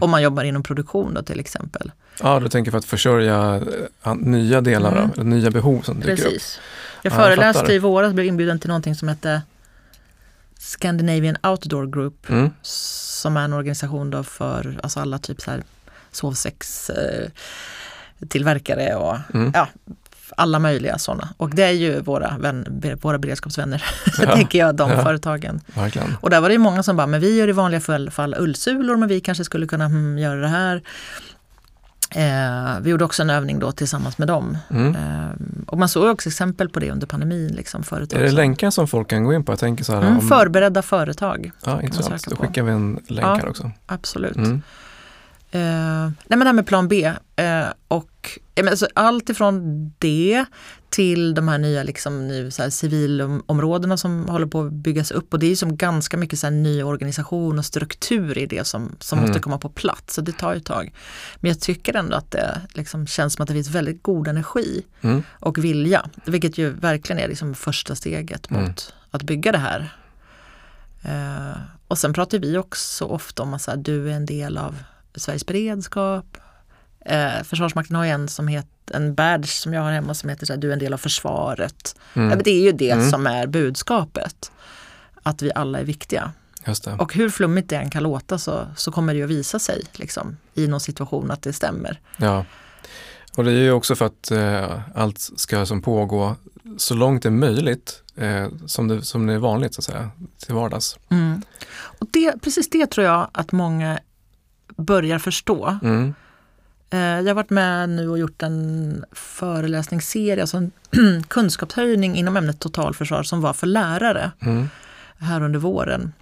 om 0.00 0.10
man 0.10 0.22
jobbar 0.22 0.44
inom 0.44 0.62
produktion 0.62 1.14
då 1.14 1.22
till 1.22 1.40
exempel. 1.40 1.92
Ja, 2.22 2.40
du 2.40 2.48
tänker 2.48 2.70
för 2.70 2.78
att 2.78 2.84
försörja 2.84 3.60
eh, 4.04 4.14
nya 4.14 4.60
delar, 4.60 4.92
Mm. 4.92 5.10
eller 5.14 5.24
nya 5.24 5.50
behov 5.50 5.82
som 5.82 6.00
dyker 6.00 6.12
upp. 6.12 6.18
Precis. 6.18 6.60
Jag 7.02 7.12
Ja, 7.12 7.16
jag 7.16 7.24
föreläste 7.24 7.60
fattar. 7.60 7.72
i 7.74 7.78
våras, 7.78 8.12
blev 8.12 8.26
inbjuden 8.26 8.58
till 8.58 8.68
någonting 8.68 8.94
som 8.94 9.08
hette 9.08 9.42
Scandinavian 10.58 11.36
Outdoor 11.42 11.86
Group 11.86 12.30
Mm. 12.30 12.50
som 12.62 13.36
är 13.36 13.44
en 13.44 13.52
organisation 13.52 14.10
då 14.10 14.22
för 14.22 14.80
alltså 14.82 15.00
alla 15.00 15.18
typ 15.18 15.40
så 15.40 15.50
här 15.50 15.62
sovsex 16.12 16.90
eh, 16.90 17.28
och 18.98 19.16
Mm. 19.34 19.50
ja, 19.54 19.68
alla 20.36 20.58
möjliga 20.58 20.98
sådana. 20.98 21.28
Och 21.36 21.50
det 21.50 21.62
är 21.62 21.70
ju 21.70 22.00
våra, 22.00 22.38
vän, 22.38 22.82
våra 23.02 23.18
beredskapsvänner, 23.18 23.84
Ja. 24.18 24.34
tänker 24.34 24.58
jag, 24.58 24.74
de 24.74 24.90
Ja. 24.90 25.02
företagen. 25.02 25.60
Verkligen. 25.74 26.16
Och 26.20 26.30
där 26.30 26.40
var 26.40 26.48
det 26.48 26.52
ju 26.52 26.58
många 26.58 26.82
som 26.82 26.96
bara, 26.96 27.06
men 27.06 27.20
vi 27.20 27.36
gör 27.38 27.48
i 27.48 27.52
vanliga 27.52 27.80
fall, 28.10 28.34
ullsulor 28.38 28.96
men 28.96 29.08
vi 29.08 29.20
kanske 29.20 29.44
skulle 29.44 29.66
kunna 29.66 29.86
hmm, 29.86 30.18
göra 30.18 30.40
det 30.40 30.48
här. 30.48 30.82
Eh, 32.10 32.80
vi 32.80 32.90
gjorde 32.90 33.04
också 33.04 33.22
en 33.22 33.30
övning 33.30 33.58
då 33.58 33.72
tillsammans 33.72 34.18
med 34.18 34.28
dem. 34.28 34.58
Mm. 34.70 34.96
Eh, 34.96 35.30
och 35.66 35.78
man 35.78 35.88
såg 35.88 36.04
också 36.10 36.28
exempel 36.28 36.68
på 36.68 36.80
det 36.80 36.90
under 36.90 37.06
pandemin. 37.06 37.48
Liksom, 37.48 37.82
företag 37.82 38.20
Är 38.20 38.24
det 38.24 38.30
länkar 38.30 38.70
som 38.70 38.88
folk 38.88 39.08
kan 39.10 39.24
gå 39.24 39.34
in 39.34 39.44
på? 39.44 39.52
Jag 39.52 39.58
tänker 39.58 39.84
så 39.84 39.92
här, 39.94 40.02
Mm, 40.02 40.18
om, 40.18 40.28
förberedda 40.28 40.82
företag, 40.82 41.50
ja, 41.64 41.82
intressant. 41.82 42.26
Då 42.30 42.36
skickar 42.36 42.62
vi 42.62 42.72
en 42.72 43.00
länk 43.08 43.26
Ja. 43.26 43.34
här 43.34 43.48
också. 43.48 43.70
absolut. 43.86 44.36
Mm. 44.36 44.62
Eh, 45.50 45.60
nej 45.60 46.12
men 46.28 46.38
det 46.38 46.44
här 46.44 46.52
med 46.52 46.66
plan 46.66 46.88
B 46.88 47.12
eh, 47.36 47.64
och 47.88 48.38
alltså, 48.58 48.88
allt 48.94 49.28
ifrån 49.30 49.92
det 49.98 50.44
till 50.90 51.34
de 51.34 51.48
här 51.48 51.58
nya 51.58 51.82
liksom, 51.82 52.28
nu, 52.28 52.50
så 52.50 52.62
här, 52.62 52.70
civilområdena 52.70 53.96
som 53.96 54.28
håller 54.28 54.46
på 54.46 54.60
att 54.62 54.72
byggas 54.72 55.10
upp 55.10 55.32
och 55.32 55.38
det 55.38 55.46
är 55.46 55.50
ju 55.50 55.56
som 55.56 55.76
ganska 55.76 56.16
mycket 56.16 56.38
så 56.38 56.46
här, 56.46 56.50
ny 56.54 56.82
organisation 56.82 57.58
och 57.58 57.64
struktur 57.64 58.38
i 58.38 58.46
det 58.46 58.66
som, 58.66 58.96
som 59.00 59.18
Mm. 59.18 59.28
måste 59.30 59.42
komma 59.42 59.58
på 59.58 59.68
plats 59.68 60.14
så 60.14 60.20
det 60.20 60.32
tar 60.32 60.52
ju 60.52 60.58
ett 60.58 60.64
tag. 60.64 60.94
Men 61.40 61.48
jag 61.48 61.60
tycker 61.60 61.94
ändå 61.96 62.16
att 62.16 62.30
det 62.30 62.60
liksom, 62.74 63.06
känns 63.06 63.34
som 63.34 63.42
att 63.42 63.48
det 63.48 63.54
finns 63.54 63.70
väldigt 63.70 64.02
god 64.02 64.28
energi 64.28 64.82
Mm. 65.02 65.22
och 65.30 65.58
vilja, 65.64 66.06
vilket 66.24 66.58
ju 66.58 66.70
verkligen 66.70 67.22
är 67.22 67.28
liksom 67.28 67.54
första 67.54 67.94
steget 67.94 68.50
Mm. 68.50 68.62
mot 68.62 68.94
att 69.10 69.22
bygga 69.22 69.52
det 69.52 69.58
här. 69.58 69.94
Eh, 71.02 71.56
och 71.88 71.98
sen 71.98 72.12
pratar 72.12 72.38
vi 72.38 72.56
också 72.56 73.04
ofta 73.04 73.42
om 73.42 73.54
att 73.54 73.62
så 73.62 73.70
här, 73.70 73.78
du 73.78 74.10
är 74.10 74.14
en 74.16 74.26
del 74.26 74.58
av 74.58 74.76
Sveriges 75.14 75.46
beredskap. 75.46 76.36
Eh, 77.08 77.42
Försvarsmakten 77.44 77.96
har 77.96 78.06
en 78.06 78.28
som 78.28 78.48
heter 78.48 78.70
en 78.94 79.14
badge 79.14 79.48
som 79.48 79.74
jag 79.74 79.82
har 79.82 79.92
hemma 79.92 80.14
som 80.14 80.28
heter 80.30 80.46
så 80.46 80.52
här, 80.52 80.60
du 80.60 80.68
är 80.68 80.72
en 80.72 80.78
del 80.78 80.92
av 80.94 80.98
försvaret. 80.98 81.96
Mm. 82.14 82.28
Ja, 82.30 82.34
men 82.36 82.44
det 82.44 82.50
är 82.50 82.62
ju 82.62 82.72
det 82.72 82.90
Mm. 82.90 83.10
som 83.10 83.26
är 83.26 83.46
budskapet. 83.46 84.50
Att 85.22 85.42
vi 85.42 85.52
alla 85.54 85.78
är 85.78 85.84
viktiga. 85.84 86.32
Och 86.98 87.14
hur 87.14 87.30
flummigt 87.30 87.68
det 87.70 87.76
än 87.76 87.90
kan 87.90 88.02
låta 88.02 88.38
så, 88.38 88.66
så 88.76 88.92
kommer 88.92 89.12
det 89.12 89.18
ju 89.18 89.24
att 89.24 89.30
visa 89.30 89.58
sig 89.58 89.82
liksom, 89.92 90.36
i 90.54 90.66
någon 90.66 90.80
situation 90.80 91.30
att 91.30 91.42
det 91.42 91.52
stämmer. 91.52 92.00
Ja. 92.16 92.44
Och 93.36 93.44
det 93.44 93.50
är 93.50 93.54
ju 93.62 93.72
också 93.72 93.94
för 93.96 94.04
att 94.06 94.30
eh, 94.30 94.80
allt 94.94 95.18
ska 95.36 95.66
som 95.66 95.82
pågå 95.82 96.36
så 96.76 96.94
långt 96.94 97.22
det 97.22 97.28
är 97.28 97.30
möjligt 97.30 98.02
eh, 98.16 98.48
som, 98.66 98.88
det, 98.88 99.02
som 99.02 99.26
det 99.26 99.32
är 99.32 99.38
vanligt 99.38 99.74
så 99.74 99.80
att 99.80 99.84
säga, 99.84 100.10
till 100.46 100.54
vardags. 100.54 100.98
Mm. 101.10 101.42
Och 101.76 102.06
det, 102.10 102.42
precis 102.42 102.70
det 102.70 102.86
tror 102.86 103.06
jag 103.06 103.28
att 103.32 103.52
många 103.52 103.98
börjar 104.76 105.18
förstå. 105.18 105.78
Mm. 105.82 106.14
Eh, 106.90 106.98
Jag 106.98 107.26
har 107.26 107.34
varit 107.34 107.50
med 107.50 107.88
nu 107.88 108.08
och 108.08 108.18
gjort 108.18 108.42
en 108.42 109.04
föreläsningsserie, 109.12 110.40
alltså 110.42 110.56
en 110.56 110.72
kunskapshöjning 111.28 112.16
inom 112.16 112.36
ämnet 112.36 112.60
totalförsvar 112.60 113.22
som 113.22 113.40
var 113.40 113.52
för 113.52 113.66
lärare 113.66 114.30
Mm. 114.42 114.68
här 115.18 115.42
under 115.42 115.58
våren. 115.58 116.12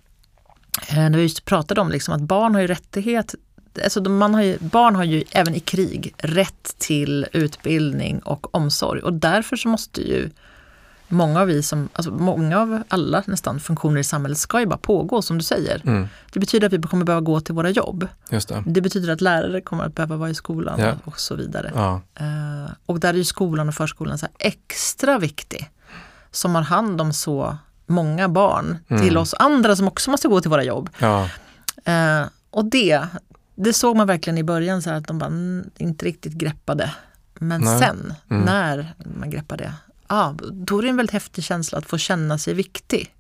Eh, 0.89 0.97
När 0.97 1.11
vi 1.17 1.23
just 1.23 1.45
pratade 1.45 1.81
om 1.81 1.89
liksom 1.91 2.15
att 2.15 2.21
barn 2.21 2.55
har 2.55 2.61
ju 2.61 2.67
rättighet 2.67 3.35
Alltså 3.85 4.01
man 4.11 4.35
har 4.35 4.43
ju, 4.43 4.59
barn 4.59 4.95
har 4.97 5.05
ju 5.05 5.25
även 5.33 5.55
i 5.55 5.61
krig 5.61 6.15
rätt 6.19 6.75
till 6.79 7.27
utbildning 7.33 8.19
och 8.19 8.55
omsorg 8.55 9.01
och 9.03 9.13
därför 9.13 9.57
så 9.57 9.69
måste 9.69 10.01
ju 10.01 10.31
många 11.15 11.41
av 11.41 11.47
vi 11.47 11.63
som, 11.63 11.89
alltså 11.93 12.11
många 12.13 12.59
av 12.61 12.83
alla 12.89 13.23
nästan 13.27 13.61
funktioner 13.61 14.01
i 14.01 14.05
samhället 14.05 14.39
ska 14.39 14.61
ju 14.61 14.67
bara 14.67 14.79
pågå 14.79 15.23
som 15.23 15.39
du 15.39 15.45
säger. 15.45 15.83
Mm. 15.85 16.09
Det 16.33 16.41
betyder 16.41 16.67
att 16.67 16.73
vi 16.73 16.83
kommer 16.83 17.05
behöva 17.05 17.21
gå 17.21 17.41
till 17.41 17.55
våra 17.55 17.71
jobb. 17.71 18.09
Det. 18.31 18.63
Det 18.67 18.81
betyder 18.81 19.13
att 19.13 19.21
lärare 19.21 19.61
kommer 19.61 19.85
att 19.85 19.95
behöva 19.95 20.17
vara 20.17 20.31
i 20.31 20.35
skolan 20.35 20.81
Ja. 20.81 20.93
och 21.05 21.21
så 21.21 21.35
vidare. 21.35 21.73
Ja. 21.75 22.01
Eh, 22.15 22.71
och 22.87 23.01
där 23.01 23.09
är 23.09 23.15
ju 23.19 23.25
skolan 23.25 23.69
och 23.69 23.75
förskolan 23.75 24.19
så 24.19 24.27
extra 24.39 25.19
viktig. 25.19 25.71
Som 26.31 26.55
har 26.55 26.63
hand 26.63 27.01
om 27.01 27.13
så 27.13 27.57
många 27.87 28.29
barn 28.29 28.79
Mm. 28.89 29.03
till 29.03 29.17
oss 29.19 29.35
andra 29.39 29.77
som 29.77 29.89
också 29.89 30.11
måste 30.11 30.29
gå 30.29 30.41
till 30.41 30.51
våra 30.51 30.65
jobb. 30.65 30.91
ja. 30.99 31.29
Eh, 31.85 32.27
och 32.51 32.65
det, 32.65 33.07
det 33.55 33.73
såg 33.73 33.97
man 33.97 34.07
verkligen 34.07 34.39
i 34.39 34.43
början 34.45 34.83
så 34.83 34.91
att 34.91 35.07
de 35.07 35.19
bara 35.19 35.31
inte 35.77 36.07
riktigt 36.07 36.33
greppade. 36.33 36.91
Men 37.39 37.61
Nej. 37.61 37.79
sen 37.79 38.15
Mm. 38.31 38.43
när 38.45 38.95
man 39.21 39.31
greppade, 39.31 39.73
ah, 40.07 40.33
då 40.53 40.79
är 40.79 40.83
det 40.83 40.89
en 40.89 40.97
väldigt 40.97 41.13
häftig 41.13 41.45
känsla 41.45 41.79
att 41.79 41.87
få 41.87 41.99
känna 41.99 42.39
sig 42.39 42.55
viktig 42.55 43.15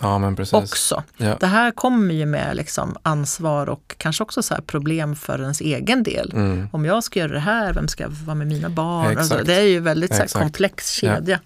ja, 0.00 0.18
men 0.18 0.36
precis. 0.36 0.52
också. 0.52 1.02
Ja. 1.16 1.36
Det 1.40 1.46
här 1.46 1.70
kommer 1.70 2.14
ju 2.14 2.26
med 2.26 2.56
liksom 2.56 2.96
ansvar 3.02 3.68
och 3.68 3.94
kanske 3.98 4.22
också 4.22 4.42
så 4.42 4.54
här 4.54 4.60
problem 4.60 5.16
för 5.16 5.40
ens 5.42 5.60
egen 5.60 6.02
del. 6.02 6.32
Mm. 6.34 6.68
Om 6.72 6.84
jag 6.84 7.04
ska 7.04 7.20
göra 7.20 7.32
det 7.32 7.40
här, 7.40 7.72
vem 7.72 7.88
ska 7.88 8.08
vara 8.08 8.34
med 8.34 8.46
mina 8.46 8.68
barn? 8.68 9.18
Alltså, 9.18 9.40
det 9.44 9.54
är 9.54 9.62
ju 9.62 9.80
väldigt 9.80 10.14
så 10.14 10.20
här, 10.20 10.28
komplex 10.28 10.90
kedja. 10.90 11.40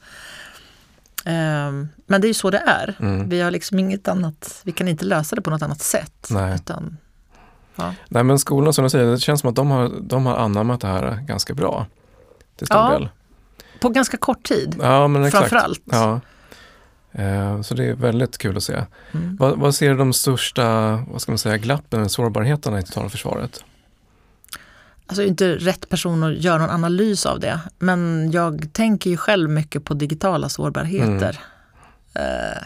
Ehm, 1.25 1.89
men 2.07 2.21
det 2.21 2.27
är 2.27 2.29
ju 2.29 2.35
så 2.35 2.51
det 2.51 2.63
är. 2.67 2.95
Mm. 3.01 3.29
Vi 3.29 3.41
har 3.41 3.51
liksom 3.51 3.79
inget 3.79 4.09
annat, 4.09 4.61
vi 4.65 4.73
kan 4.73 4.89
inte 4.89 5.05
lösa 5.05 5.37
det 5.37 5.43
på 5.43 5.51
något 5.51 5.63
annat 5.63 5.81
sätt. 5.81 6.27
Nej. 6.31 6.55
Utan, 6.55 6.97
ja. 7.77 7.95
Nej 8.09 8.23
men 8.23 8.39
skolan 8.39 8.73
som 8.73 8.85
du 8.85 8.91
säger, 8.91 9.11
det 9.11 9.19
känns 9.19 9.41
som 9.41 9.51
att 9.51 9.57
de 9.57 9.71
har, 9.71 9.91
de 10.01 10.27
har 10.27 10.37
anammat 10.37 10.81
det 10.81 10.89
här 10.89 11.25
ganska 11.27 11.55
bra. 11.55 11.87
Till 12.57 12.67
stor 12.67 12.79
Ja, 12.79 12.91
del. 12.91 13.09
På 13.83 13.89
ganska 13.89 14.17
kort 14.17 14.43
tid, 14.43 14.77
Ja, 14.81 15.09
men 15.09 15.25
exakt. 15.25 15.41
framförallt. 15.49 15.83
Ja. 15.85 16.21
Eh, 17.13 17.63
Så 17.63 17.75
det 17.75 17.85
är 17.85 17.95
väldigt 17.95 18.39
kul 18.39 18.57
att 18.57 18.63
se. 18.63 18.85
Mm. 19.13 19.37
Vad, 19.37 19.59
vad 19.59 19.75
ser 19.75 19.91
du 19.91 19.97
de 19.97 20.13
största 20.13 20.97
vad 21.09 21.23
ska 21.23 21.33
man 21.33 21.39
säga, 21.39 21.57
glappen, 21.57 22.09
sårbarheterna 22.09 22.79
i 22.79 22.83
totalförsvaret? 22.83 23.65
Alltså 25.07 25.23
jag 25.23 25.27
är 25.27 25.31
inte 25.31 25.55
rätt 25.55 25.89
person 25.89 26.23
att 26.23 26.37
göra 26.39 26.59
någon 26.59 26.71
analys 26.71 27.27
av 27.27 27.41
det. 27.41 27.61
Men 27.79 28.31
jag 28.31 28.73
tänker 28.73 29.11
ju 29.11 29.17
själv 29.17 29.51
mycket 29.51 29.85
på 29.85 29.95
digitala 29.95 30.49
sårbarheter. 30.49 31.41
Mm. 32.15 32.53
Eh, 32.53 32.63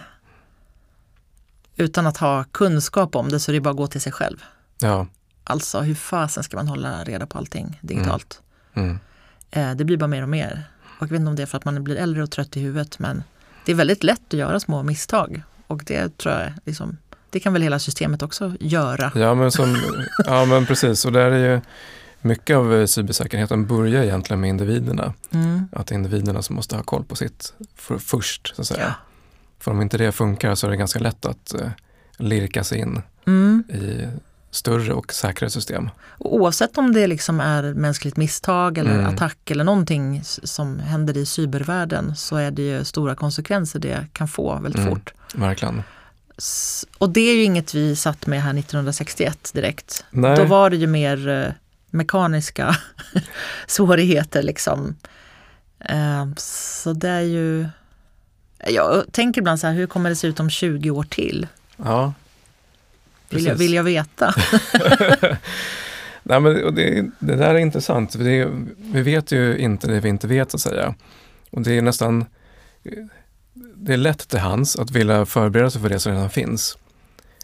utan 1.76 2.06
att 2.06 2.16
ha 2.16 2.44
kunskap 2.44 3.16
om 3.16 3.28
det 3.28 3.40
så 3.40 3.50
är 3.50 3.52
det 3.54 3.60
bara 3.60 3.70
att 3.70 3.76
gå 3.76 3.86
till 3.86 4.00
sig 4.00 4.12
själv. 4.12 4.44
Ja. 4.78 5.06
Alltså 5.44 5.80
hur 5.80 5.94
fasen 5.94 6.42
ska 6.44 6.56
man 6.56 6.68
hålla 6.68 7.04
reda 7.04 7.26
på 7.26 7.38
allting 7.38 7.78
digitalt? 7.82 8.40
Mm. 8.74 8.98
Eh, 9.50 9.70
det 9.74 9.84
blir 9.84 9.96
bara 9.96 10.06
mer 10.06 10.22
och 10.22 10.28
mer. 10.28 10.64
Och 10.98 11.02
jag 11.02 11.08
vet 11.08 11.20
inte 11.20 11.28
om 11.28 11.36
det 11.36 11.42
är 11.42 11.46
för 11.46 11.58
att 11.58 11.64
man 11.64 11.84
blir 11.84 11.96
äldre 11.96 12.22
och 12.22 12.30
trött 12.30 12.56
i 12.56 12.60
huvudet 12.60 12.98
men 12.98 13.22
det 13.64 13.72
är 13.72 13.76
väldigt 13.76 14.04
lätt 14.04 14.20
att 14.26 14.38
göra 14.38 14.60
små 14.60 14.82
misstag. 14.82 15.42
Och 15.66 15.82
det 15.84 16.18
tror 16.18 16.34
jag 16.34 16.52
liksom, 16.64 16.96
det 17.30 17.40
kan 17.40 17.52
väl 17.52 17.62
hela 17.62 17.78
systemet 17.78 18.22
också 18.22 18.54
göra. 18.60 19.12
Ja 19.14 19.34
men, 19.34 19.52
som, 19.52 19.76
ja, 20.26 20.44
men 20.44 20.66
precis, 20.66 21.04
och 21.04 21.12
där 21.12 21.30
är 21.30 21.54
ju 21.54 21.60
mycket 22.20 22.56
av 22.56 22.74
eh, 22.74 22.86
cybersäkerheten 22.86 23.66
börjar 23.66 24.02
egentligen 24.02 24.40
med 24.40 24.50
individerna. 24.50 25.14
Mm. 25.30 25.68
Att 25.72 25.86
det 25.86 25.92
är 25.92 25.96
individerna 25.96 26.42
som 26.42 26.56
måste 26.56 26.76
ha 26.76 26.82
koll 26.82 27.04
på 27.04 27.16
sitt 27.16 27.54
för, 27.74 27.98
först. 27.98 28.52
Så 28.56 28.62
att 28.62 28.68
säga. 28.68 28.80
Ja. 28.80 28.94
För 29.58 29.70
om 29.70 29.82
inte 29.82 29.98
det 29.98 30.12
funkar 30.12 30.54
så 30.54 30.66
är 30.66 30.70
det 30.70 30.76
ganska 30.76 30.98
lätt 30.98 31.26
att 31.26 31.54
uh, 31.60 31.68
lirka 32.16 32.64
sig 32.64 32.78
in 32.78 33.02
Mm. 33.26 33.64
i 33.68 34.06
större 34.56 34.92
och 34.92 35.12
säkrare 35.12 35.50
system. 35.50 35.90
Och 36.18 36.34
oavsett 36.34 36.78
om 36.78 36.92
det 36.92 37.06
liksom 37.06 37.40
är 37.40 37.62
mänskligt 37.62 38.16
misstag 38.16 38.78
eller 38.78 38.90
Mm. 38.98 39.06
attack 39.14 39.50
eller 39.50 39.64
någonting 39.64 40.22
som 40.24 40.78
händer 40.78 41.16
i 41.16 41.26
cybervärlden 41.26 42.16
så 42.16 42.36
är 42.36 42.50
det 42.50 42.62
ju 42.62 42.84
stora 42.84 43.14
konsekvenser 43.14 43.78
det 43.78 44.06
kan 44.12 44.28
få 44.28 44.54
väldigt 44.58 44.80
Mm. 44.82 44.94
fort. 44.94 45.12
Verkligen. 45.34 45.82
Och 46.98 47.10
det 47.10 47.20
är 47.20 47.34
ju 47.34 47.42
inget 47.42 47.74
vi 47.74 47.96
satt 47.96 48.26
med 48.26 48.42
här 48.42 48.52
1961 48.52 49.50
direkt. 49.54 50.04
Nej. 50.10 50.36
Då 50.36 50.44
var 50.44 50.70
det 50.70 50.76
ju 50.76 50.86
mer 50.86 51.28
eh, 51.28 51.52
mekaniska 51.90 52.76
svårigheter 53.66 54.42
liksom. 54.42 54.96
Eh, 55.80 56.26
Så 56.36 56.92
det 56.92 57.08
är 57.08 57.20
ju... 57.20 57.68
Jag 58.68 59.04
tänker 59.12 59.40
ibland 59.40 59.60
så 59.60 59.66
här, 59.66 59.74
hur 59.74 59.86
kommer 59.86 60.10
det 60.10 60.16
se 60.16 60.26
ut 60.26 60.40
om 60.40 60.50
20 60.50 60.90
år 60.90 61.02
till? 61.02 61.46
Ja, 61.76 62.12
Vill 63.30 63.46
jag, 63.46 63.54
vill 63.54 63.74
jag 63.74 63.82
veta. 63.82 64.34
Nej, 66.22 66.40
men, 66.40 66.74
det, 66.74 67.10
det 67.18 67.36
där 67.36 67.54
är 67.54 67.58
intressant. 67.58 68.12
För 68.12 68.18
det, 68.18 68.48
vi 68.78 69.02
vet 69.02 69.32
ju 69.32 69.58
inte 69.58 69.86
det 69.86 70.00
vi 70.00 70.08
inte 70.08 70.26
vet 70.26 70.50
så 70.50 70.56
att 70.56 70.60
säga. 70.60 70.94
Och 71.50 71.62
det 71.62 71.78
är 71.78 71.82
nästan 71.82 72.24
det 73.74 73.92
är 73.92 73.96
lätt 73.96 74.28
till 74.28 74.38
hands 74.38 74.76
att 74.76 74.90
vilja 74.90 75.26
förbereda 75.26 75.70
sig 75.70 75.82
för 75.82 75.88
det 75.88 75.98
som 75.98 76.12
redan 76.12 76.30
finns. 76.30 76.78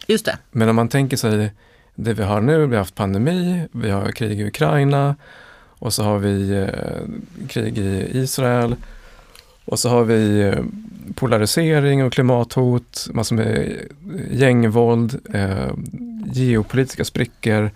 Just 0.06 0.24
det. 0.24 0.38
Men 0.50 0.68
om 0.68 0.76
man 0.76 0.88
tänker 0.88 1.16
sig 1.16 1.52
det 1.94 2.14
vi 2.14 2.22
har 2.22 2.40
nu, 2.40 2.66
vi 2.66 2.74
har 2.74 2.82
haft 2.82 2.94
pandemi, 2.94 3.68
vi 3.72 3.90
har 3.90 4.12
krig 4.12 4.40
i 4.40 4.44
Ukraina 4.44 5.16
och 5.78 5.94
så 5.94 6.02
har 6.02 6.18
vi 6.18 6.50
eh, 6.50 7.46
krig 7.48 7.78
i 7.78 8.18
Israel 8.18 8.76
och 9.64 9.78
så 9.78 9.88
har 9.88 10.04
vi 10.04 10.40
eh, 10.40 10.64
polarisering 11.14 12.04
och 12.04 12.12
klimathot, 12.12 13.08
massor 13.12 13.36
med 13.36 13.56
eh, 13.56 14.38
gängvåld, 14.38 15.20
eh, 15.34 15.70
geopolitiska 16.32 17.04
sprickor, 17.04 17.70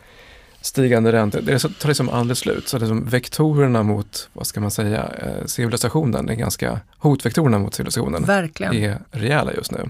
stigande 0.60 1.12
räntor. 1.12 1.40
Det 1.40 1.58
tar 1.58 1.88
liksom 1.88 2.08
aldrig 2.08 2.36
slut. 2.36 2.68
Så 2.68 2.78
det 2.78 2.84
är 2.84 2.88
som 2.88 3.04
vektorerna 3.04 3.82
mot, 3.82 4.28
vad 4.32 4.46
ska 4.46 4.60
man 4.60 4.70
säga, 4.70 5.10
eh, 5.22 5.46
civilisationen 5.46 6.28
är 6.28 6.34
ganska, 6.34 6.80
hotvektorerna 6.98 7.58
mot 7.58 7.74
civilisationen 7.74 8.24
Verkligen. 8.24 8.74
är 8.74 8.98
rejäla 9.10 9.52
just 9.52 9.72
nu. 9.72 9.88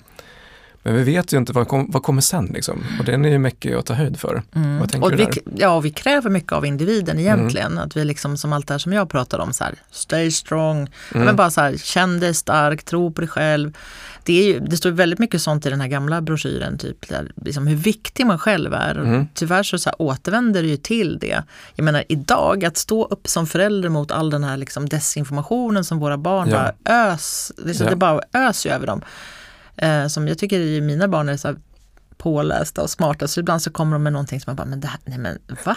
Men 0.87 0.95
vi 0.97 1.03
vet 1.03 1.33
ju 1.33 1.37
inte 1.37 1.53
vad, 1.53 1.69
kom, 1.69 1.91
vad 1.91 2.03
kommer 2.03 2.21
sen 2.21 2.47
liksom. 2.55 2.85
Och 2.99 3.05
den 3.05 3.25
är 3.25 3.29
ju 3.29 3.39
mycket 3.39 3.77
att 3.79 3.87
ta 3.87 3.95
höjd 3.95 4.21
för. 4.21 4.43
Mm. 4.55 4.79
Vad 4.79 4.91
tänker 4.93 5.05
och 5.05 5.11
du 5.11 5.17
vi, 5.17 5.25
där? 5.25 5.39
ja, 5.57 5.81
vi 5.81 5.91
kräver 5.91 6.31
mycket 6.31 6.53
av 6.53 6.67
individen 6.67 7.19
egentligen. 7.19 7.79
Att 7.79 7.97
vi 7.97 8.05
liksom, 8.05 8.37
som 8.37 8.53
allt 8.53 8.67
det 8.69 8.75
här 8.75 8.79
som 8.79 8.93
jag 8.93 9.11
pratar 9.11 9.39
om, 9.39 9.53
så 9.53 9.65
här, 9.65 9.75
stay 9.91 10.31
strong. 10.31 10.81
Ja, 10.81 11.15
Mm. 11.15 11.27
men 11.27 11.37
bara 11.37 11.51
så 11.51 11.61
här, 11.61 11.77
känn 11.77 12.21
dig 12.21 12.35
stark, 12.35 12.83
tro 12.85 13.13
på 13.13 13.21
dig 13.21 13.29
själv. 13.29 13.73
Det, 14.25 14.33
är 14.43 14.47
ju, 14.55 14.61
det 14.61 14.77
står 14.77 14.91
väldigt 14.91 15.19
mycket 15.19 15.43
sånt 15.43 15.67
i 15.67 15.71
den 15.71 15.81
här 15.81 15.89
gamla 15.89 16.21
broschyren, 16.21 16.79
typ, 16.79 17.09
där, 17.09 17.31
liksom 17.45 17.67
hur 17.67 17.77
viktig 17.77 18.27
man 18.27 18.39
själv 18.39 18.75
är. 18.75 18.99
Och 18.99 19.07
Mm. 19.07 19.27
Tyvärr 19.35 19.63
så, 19.63 19.79
så 19.79 19.89
här, 19.91 20.03
återvänder 20.03 20.63
det 20.63 20.69
ju 20.69 20.77
till 20.77 21.19
det. 21.19 21.43
Jag 21.75 21.85
menar 21.85 22.05
idag, 22.09 22.65
att 22.65 22.77
stå 22.77 23.05
upp 23.05 23.29
som 23.29 23.47
förälder 23.47 23.89
mot 23.89 24.11
all 24.11 24.31
den 24.31 24.45
här 24.45 24.57
liksom, 24.57 24.89
desinformationen 24.89 25.85
som 25.85 25.99
våra 25.99 26.19
barn 26.19 26.49
Ja. 26.51 26.57
bara 26.85 27.13
ös, 27.13 27.53
liksom, 27.57 27.85
Ja. 27.85 27.91
det 27.91 27.97
bara 27.97 28.21
ös 28.33 28.67
ju 28.67 28.71
över 28.71 28.87
dem. 28.87 29.01
Eh, 29.77 30.07
som 30.07 30.29
jag 30.29 30.39
tycker 30.39 30.59
ju 30.59 30.81
mina 30.81 31.09
barn 31.09 31.29
är 31.29 31.37
så 31.37 31.49
här, 31.49 31.57
pålästa 32.17 32.83
och 32.83 32.91
smarta 32.91 33.29
så 33.29 33.41
ibland 33.41 33.63
så 33.63 33.71
kommer 33.71 33.93
de 33.93 34.03
med 34.03 34.13
någonting 34.13 34.41
som 34.41 34.51
man 34.51 34.57
bara, 34.57 34.67
men 34.67 34.81
det 34.81 34.89
här, 34.89 35.01
nej 35.05 35.19
men 35.19 35.39
va? 35.65 35.77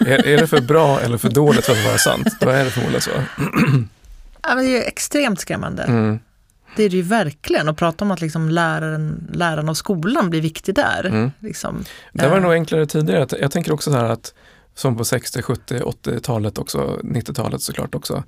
Är, 0.00 0.26
är 0.26 0.38
det 0.38 0.46
för 0.46 0.60
bra 0.60 1.00
eller 1.00 1.18
för 1.18 1.28
dåligt 1.28 1.64
för 1.64 1.72
att 1.72 1.84
vara 1.84 1.98
sant? 1.98 2.26
Då 2.40 2.48
är 2.48 2.64
det 2.64 2.70
förmodligen 2.70 3.02
så. 3.02 3.10
Ja, 4.46 4.54
men 4.54 4.64
det 4.64 4.70
är 4.70 4.76
ju 4.76 4.82
extremt 4.82 5.40
skrämmande. 5.40 5.82
Mm. 5.82 6.18
Det 6.76 6.82
är 6.82 6.90
det 6.90 6.96
ju 6.96 7.02
verkligen. 7.02 7.68
Och 7.68 7.76
prata 7.76 8.04
om 8.04 8.10
att 8.10 8.20
liksom 8.20 8.48
läraren, 8.48 9.30
läraren 9.32 9.68
och 9.68 9.76
skolan 9.76 10.30
blir 10.30 10.40
viktig 10.40 10.74
där. 10.74 11.04
Mm. 11.06 11.30
Liksom. 11.38 11.84
Det 12.12 12.28
var 12.28 12.36
Eh, 12.36 12.42
nog 12.42 12.52
enklare 12.52 12.86
tidigare. 12.86 13.26
Jag 13.40 13.50
tänker 13.50 13.72
också 13.72 13.90
så 13.90 13.96
här 13.96 14.04
att 14.04 14.34
som 14.74 14.96
på 14.96 15.04
60, 15.04 15.42
70, 15.42 15.74
80-talet 15.78 16.58
också, 16.58 16.98
90-talet 17.02 17.62
såklart 17.62 17.94
också, 17.94 18.22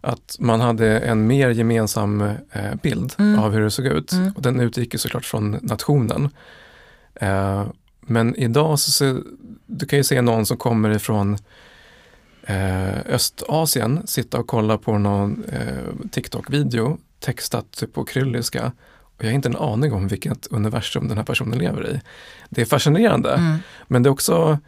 att 0.00 0.36
man 0.38 0.60
hade 0.60 0.98
en 0.98 1.26
mer 1.26 1.50
gemensam 1.50 2.20
eh, 2.52 2.74
bild 2.82 3.14
Mm. 3.18 3.38
av 3.38 3.52
hur 3.52 3.60
det 3.60 3.70
såg 3.70 3.86
ut. 3.86 4.12
Mm. 4.12 4.32
Och 4.36 4.42
den 4.42 4.60
utgick 4.60 5.00
såklart 5.00 5.24
från 5.24 5.58
nationen. 5.62 6.28
Eh, 7.14 7.66
men 8.00 8.36
idag 8.36 8.78
så 8.78 8.90
ser, 8.90 9.16
du 9.66 9.86
kan 9.86 9.96
ju 9.96 10.04
se 10.04 10.22
någon 10.22 10.46
som 10.46 10.56
kommer 10.56 10.90
ifrån 10.90 11.38
eh, 12.42 12.98
Östasien 13.14 14.06
sitta 14.06 14.38
och 14.38 14.46
kolla 14.46 14.78
på 14.78 14.98
någon 14.98 15.44
eh, 15.44 16.08
TikTok-video 16.10 16.98
textat 17.20 17.82
på 17.92 18.04
krylliska 18.04 18.72
och 19.16 19.24
jag 19.24 19.28
har 19.28 19.34
inte 19.34 19.48
en 19.48 19.56
aning 19.56 19.92
om 19.92 20.08
vilket 20.08 20.46
universum 20.46 21.08
den 21.08 21.16
här 21.16 21.24
personen 21.24 21.58
lever 21.58 21.90
i. 21.90 22.00
Det 22.50 22.60
är 22.60 22.64
fascinerande, 22.64 23.32
Mm. 23.34 23.56
men 23.88 24.02
det 24.02 24.08
är 24.08 24.10
också 24.12 24.58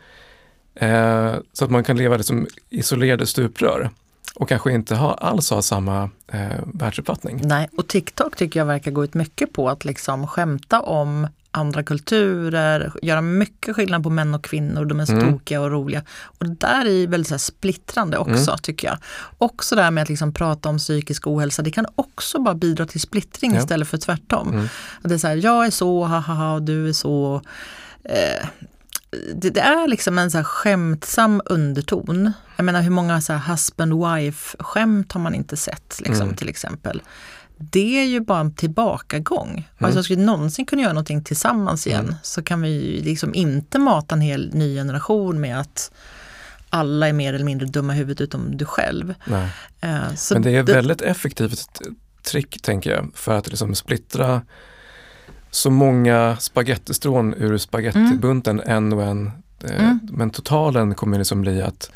eh, 0.75 1.35
så 1.53 1.65
att 1.65 1.71
man 1.71 1.85
kan 1.85 1.97
leva 1.97 2.17
liksom 2.17 2.47
isolerade 2.71 3.27
stuprör 3.27 3.91
och 4.35 4.49
kanske 4.49 4.73
inte 4.73 4.95
ha, 4.95 5.15
alls 5.15 5.51
ha 5.51 5.63
samma 5.63 6.11
eh, 6.33 6.41
världsuppfattning. 6.67 7.41
Nej, 7.45 7.69
och 7.77 7.89
TikTok 7.89 8.37
tycker 8.37 8.61
jag 8.61 8.67
verkar 8.67 8.91
gå 8.91 9.05
ut 9.05 9.15
mycket 9.15 9.53
på 9.53 9.69
att 9.71 9.85
liksom 9.85 10.27
skämta 10.27 10.81
om 10.81 11.27
andra 11.51 11.83
kulturer, 11.83 12.93
göra 13.03 13.21
mycket 13.21 13.77
skillnad 13.77 14.03
på 14.03 14.11
män 14.11 14.35
och 14.35 14.45
kvinnor, 14.45 14.85
de 14.85 15.01
är 15.01 15.05
så 15.07 15.13
Mm. 15.13 15.33
tokiga 15.33 15.61
och 15.61 15.71
roliga. 15.71 16.03
Och 16.23 16.47
det 16.49 16.55
där 16.55 16.87
är 16.87 17.07
väldigt 17.07 17.29
så 17.29 17.39
splittrande 17.39 18.19
också 18.19 18.51
Mm. 18.51 18.59
tycker 18.63 18.89
jag. 18.89 18.99
Också 19.39 19.77
det 19.77 19.83
här 19.83 19.91
med 19.91 20.03
att 20.03 20.09
liksom 20.09 20.33
prata 20.33 20.69
om 20.69 20.79
psykisk 20.79 21.27
ohälsa, 21.27 21.63
det 21.63 21.71
kan 21.71 21.87
också 21.95 22.39
bara 22.43 22.55
bidra 22.55 22.87
till 22.87 23.01
splittring 23.01 23.55
Ja. 23.55 23.59
istället 23.61 23.89
för 23.89 23.99
tvärtom. 23.99 24.49
Mm. 24.49 24.65
Att 25.03 25.09
det 25.09 25.15
är 25.15 25.19
så 25.19 25.29
här, 25.29 25.37
jag 25.37 25.67
är 25.67 25.71
så, 25.71 26.05
ha 26.05 26.19
ha 26.19 26.35
ha, 26.35 26.61
du 26.61 26.89
är 26.89 26.93
så. 26.93 27.43
Eh, 28.05 28.47
det, 29.35 29.51
det 29.51 29.61
är 29.61 29.89
liksom 29.89 30.19
en 30.19 30.31
så 30.31 30.37
här 30.39 30.45
skämtsam 30.45 31.43
underton. 31.45 32.33
Jag 32.57 32.65
menar 32.65 32.83
hur 32.83 32.91
många 32.91 33.21
så 33.21 33.33
här 33.33 33.53
husband-wife 33.55 34.57
skämt 34.63 35.13
har 35.13 35.21
man 35.21 35.35
inte 35.35 35.57
sett 35.57 36.01
liksom, 36.05 36.23
Mm. 36.23 36.37
till 36.37 36.49
exempel. 36.49 37.03
Det 37.57 38.01
är 38.01 38.05
ju 38.05 38.21
bara 38.21 38.41
en 38.41 38.55
tillbakagång. 38.55 39.51
Mm. 39.51 39.65
Alltså 39.79 40.03
ska 40.03 40.15
vi 40.15 40.23
någonsin 40.25 40.67
kunna 40.67 40.83
göra 40.83 40.93
någonting 40.93 41.25
tillsammans 41.25 41.87
igen 41.87 42.05
Mm. 42.05 42.15
så 42.23 42.43
kan 42.43 42.63
vi 42.63 42.69
ju 42.69 43.03
liksom 43.03 43.35
inte 43.35 43.79
mata 43.79 44.15
en 44.15 44.21
hel 44.21 44.51
ny 44.55 44.75
generation 44.77 45.41
med 45.41 45.61
att 45.61 45.91
alla 46.71 47.09
är 47.09 47.13
mer 47.13 47.35
eller 47.35 47.45
mindre 47.45 47.67
dumma 47.67 47.95
i 47.95 47.97
huvudet 47.99 48.21
utom 48.21 48.57
du 48.57 48.65
själv. 48.65 49.15
Så 50.17 50.35
Men 50.35 50.43
det 50.43 50.51
är 50.57 50.63
det- 50.63 50.73
väldigt 50.73 51.01
effektivt 51.03 51.81
trick 52.23 52.63
tänker 52.63 52.91
jag 52.91 53.11
för 53.15 53.39
att 53.39 53.49
liksom 53.49 53.75
splittra 53.75 54.43
så 55.55 55.71
många 55.71 56.37
spagettistrån 56.41 57.35
ur 57.35 57.59
spagettibunten 57.59 58.61
en 58.67 58.93
och 58.93 59.03
en. 59.03 59.27
Eh, 59.27 59.85
Mm. 59.85 59.99
Men 60.13 60.31
totalen 60.31 60.95
kommer 60.95 61.19
liksom 61.19 61.41
bli 61.41 61.63
att 61.63 61.91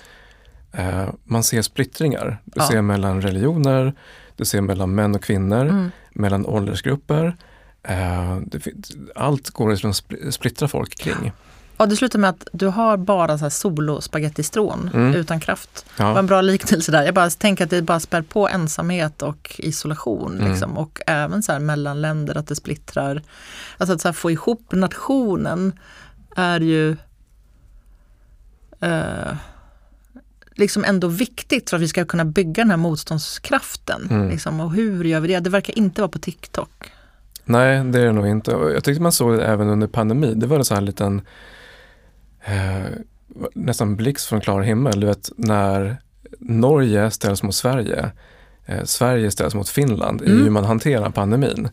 eh, 0.73 1.09
man 1.25 1.43
ser 1.43 1.63
splittringar. 1.63 2.39
Du 2.45 2.61
Ja. 2.61 2.69
ser 2.69 2.83
mellan 2.83 3.23
religioner, 3.23 3.93
du 4.37 4.45
ser 4.45 4.61
mellan 4.61 4.95
män 4.95 5.15
och 5.15 5.23
kvinnor, 5.23 5.65
Mm. 5.67 5.91
mellan 6.13 6.47
åldersgrupper. 6.47 7.37
Eh, 7.83 8.37
det, 8.47 8.67
allt 9.15 9.51
går 9.51 9.69
att 9.69 9.75
liksom 9.75 9.93
spl- 9.93 10.31
splittra 10.31 10.69
folk 10.69 10.99
kring. 10.99 11.33
Ja, 11.79 11.87
det 11.87 11.97
slutar 11.97 12.19
med 12.19 12.31
att 12.31 12.49
du 12.53 12.67
har 12.67 12.97
bara 12.97 13.39
så 13.39 13.45
här 13.45 13.51
solo 13.51 14.01
spagettistrån 14.01 14.91
Mm. 14.95 15.15
utan 15.15 15.41
kraft. 15.41 15.87
Det 15.97 16.03
var 16.03 16.11
Ja. 16.11 16.19
en 16.19 16.27
bra 16.27 16.41
liknelse 16.41 16.93
där. 16.93 17.05
Jag 17.05 17.15
bara 17.15 17.31
tänker 17.31 17.65
att 17.65 17.71
det 17.71 17.83
bara 17.83 18.01
spär 18.01 18.23
på 18.23 18.49
ensamhet 18.49 19.23
och 19.23 19.55
isolation. 19.59 20.39
Mm. 20.39 20.51
Liksom. 20.51 20.79
Och 20.79 21.01
även 21.07 21.43
så 21.43 21.53
här 21.53 21.59
mellan 21.61 22.01
länder, 22.01 22.37
att 22.39 22.47
det 22.47 22.55
splittrar. 22.57 23.23
Alltså 23.79 23.95
att 23.95 24.01
så 24.01 24.13
få 24.13 24.31
ihop 24.31 24.73
nationen 24.73 25.73
är 26.37 26.61
ju 26.61 26.97
eh, 28.81 29.33
liksom 30.55 30.85
ändå 30.85 31.09
viktigt 31.09 31.71
för 31.71 31.77
att 31.77 31.83
vi 31.83 31.89
ska 31.89 32.05
kunna 32.05 32.25
bygga 32.25 32.63
den 32.63 32.71
här 32.71 32.77
motståndskraften. 32.77 34.07
Mm. 34.11 34.29
Liksom. 34.29 34.61
Och 34.61 34.73
hur 34.73 35.05
gör 35.05 35.21
vi 35.21 35.29
det? 35.29 35.41
Det 35.41 35.51
verkar 35.51 35.79
inte 35.79 36.01
vara 36.01 36.09
på 36.11 36.19
TikTok. 36.19 36.93
Nej, 37.45 37.85
det 37.85 38.01
är 38.01 38.05
det 38.07 38.13
nog 38.13 38.27
inte. 38.27 38.51
Jag 38.51 38.85
tyckte 38.85 39.03
man 39.03 39.13
såg 39.13 39.37
det 39.39 39.45
även 39.47 39.69
under 39.69 39.87
pandemi. 39.87 40.35
Det 40.35 40.47
var 40.47 40.59
en 40.59 40.65
sån 40.65 40.75
här 40.75 40.83
liten 40.83 41.23
eh, 42.49 42.91
nästan 43.55 43.97
blixt 43.97 44.27
från 44.27 44.41
klar 44.41 44.61
himmel. 44.63 45.01
Du 45.01 45.07
vet 45.07 45.31
när 45.37 45.97
Norge 46.39 47.11
ställs 47.11 47.43
mot 47.43 47.55
Sverige, 47.55 48.11
eh, 48.67 48.85
Sverige 48.85 49.31
ställs 49.31 49.55
mot 49.55 49.69
Finland 49.69 50.23
i 50.23 50.27
Mm. 50.27 50.43
hur 50.43 50.51
man 50.51 50.65
hanterar 50.65 51.11
pandemin. 51.11 51.69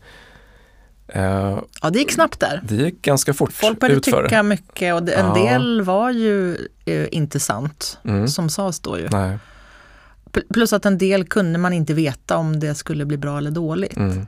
Eh, 1.08 1.60
ja, 1.82 1.90
det 1.90 2.00
gick 2.00 2.12
snabbt 2.12 2.40
där. 2.40 2.62
Det 2.64 2.76
gick 2.76 3.02
ganska 3.02 3.34
fort 3.34 3.54
Folk 3.54 3.80
började 3.80 3.98
utför. 3.98 4.24
tycka 4.24 4.44
mycket 4.44 4.94
och 4.94 5.00
en 5.10 5.26
ja. 5.26 5.34
del 5.34 5.82
var 5.82 6.12
ju 6.12 6.58
eh, 6.86 7.06
inte 7.12 7.40
sant, 7.40 7.98
mm. 8.04 8.28
som 8.28 8.50
sades 8.50 8.80
då 8.80 9.00
ju. 9.00 9.10
Nej. 9.10 9.38
Plus 10.54 10.74
att 10.74 10.86
en 10.86 10.98
del 10.98 11.26
kunde 11.26 11.60
man 11.60 11.74
inte 11.74 11.94
veta 11.94 12.38
om 12.38 12.60
det 12.60 12.76
skulle 12.76 13.06
bli 13.06 13.18
bra 13.18 13.38
eller 13.38 13.52
dåligt. 13.52 13.98
Mm. 13.98 14.28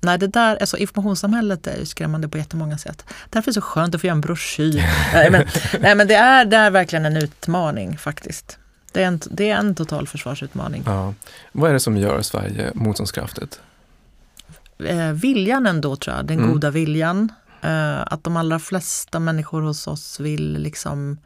Nej, 0.00 0.18
det 0.18 0.26
där, 0.26 0.56
alltså 0.56 0.76
informationssamhället 0.76 1.66
är 1.66 1.76
ju 1.76 1.86
skrämmande 1.86 2.28
på 2.28 2.38
jättemånga 2.38 2.78
sätt. 2.78 3.04
Därför 3.30 3.50
är 3.50 3.50
det 3.50 3.54
så 3.54 3.60
skönt 3.60 3.94
att 3.94 4.00
få 4.00 4.06
göra 4.06 4.14
en 4.14 4.20
broschyr. 4.20 4.84
nej, 5.12 5.30
men, 5.30 5.46
nej, 5.80 5.94
men 5.94 6.08
det 6.08 6.14
är, 6.14 6.44
det 6.44 6.56
är 6.56 6.70
verkligen 6.70 7.06
en 7.06 7.16
utmaning 7.16 7.98
faktiskt. 7.98 8.58
Det 8.92 9.02
är 9.02 9.06
en, 9.06 9.20
det 9.30 9.50
är 9.50 9.56
en 9.56 9.74
totalförsvarsutmaning. 9.74 10.82
Ja. 10.86 11.14
Vad 11.52 11.70
är 11.70 11.74
det 11.74 11.80
som 11.80 11.96
gör 11.96 12.22
Sverige 12.22 12.70
motståndskraftigt? 12.74 13.60
Eh, 14.78 15.12
viljan 15.12 15.66
ändå 15.66 15.96
tror 15.96 16.16
jag, 16.16 16.26
den 16.26 16.38
mm. 16.38 16.52
goda 16.52 16.70
viljan. 16.70 17.32
Eh, 17.60 18.00
att 18.00 18.24
de 18.24 18.36
allra 18.36 18.58
flesta 18.58 19.18
människor 19.18 19.62
hos 19.62 19.86
oss 19.86 20.20
vill 20.20 20.58
liksom 20.58 21.18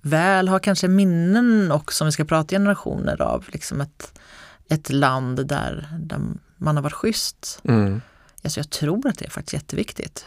väl, 0.00 0.48
har 0.48 0.58
kanske 0.58 0.88
minnen 0.88 1.72
också, 1.72 2.04
om 2.04 2.06
vi 2.06 2.12
ska 2.12 2.24
prata 2.24 2.54
generationer 2.54 3.22
av 3.22 3.44
liksom 3.48 3.80
ett, 3.80 4.20
ett 4.68 4.90
land 4.90 5.46
där, 5.46 5.88
där 5.98 6.20
man 6.56 6.76
har 6.76 6.82
varit 6.82 6.92
schysst. 6.92 7.60
Mm. 7.64 8.00
Alltså 8.44 8.60
jag 8.60 8.70
tror 8.70 9.08
att 9.08 9.18
det 9.18 9.24
är 9.24 9.30
faktiskt 9.30 9.52
jätteviktigt. 9.52 10.26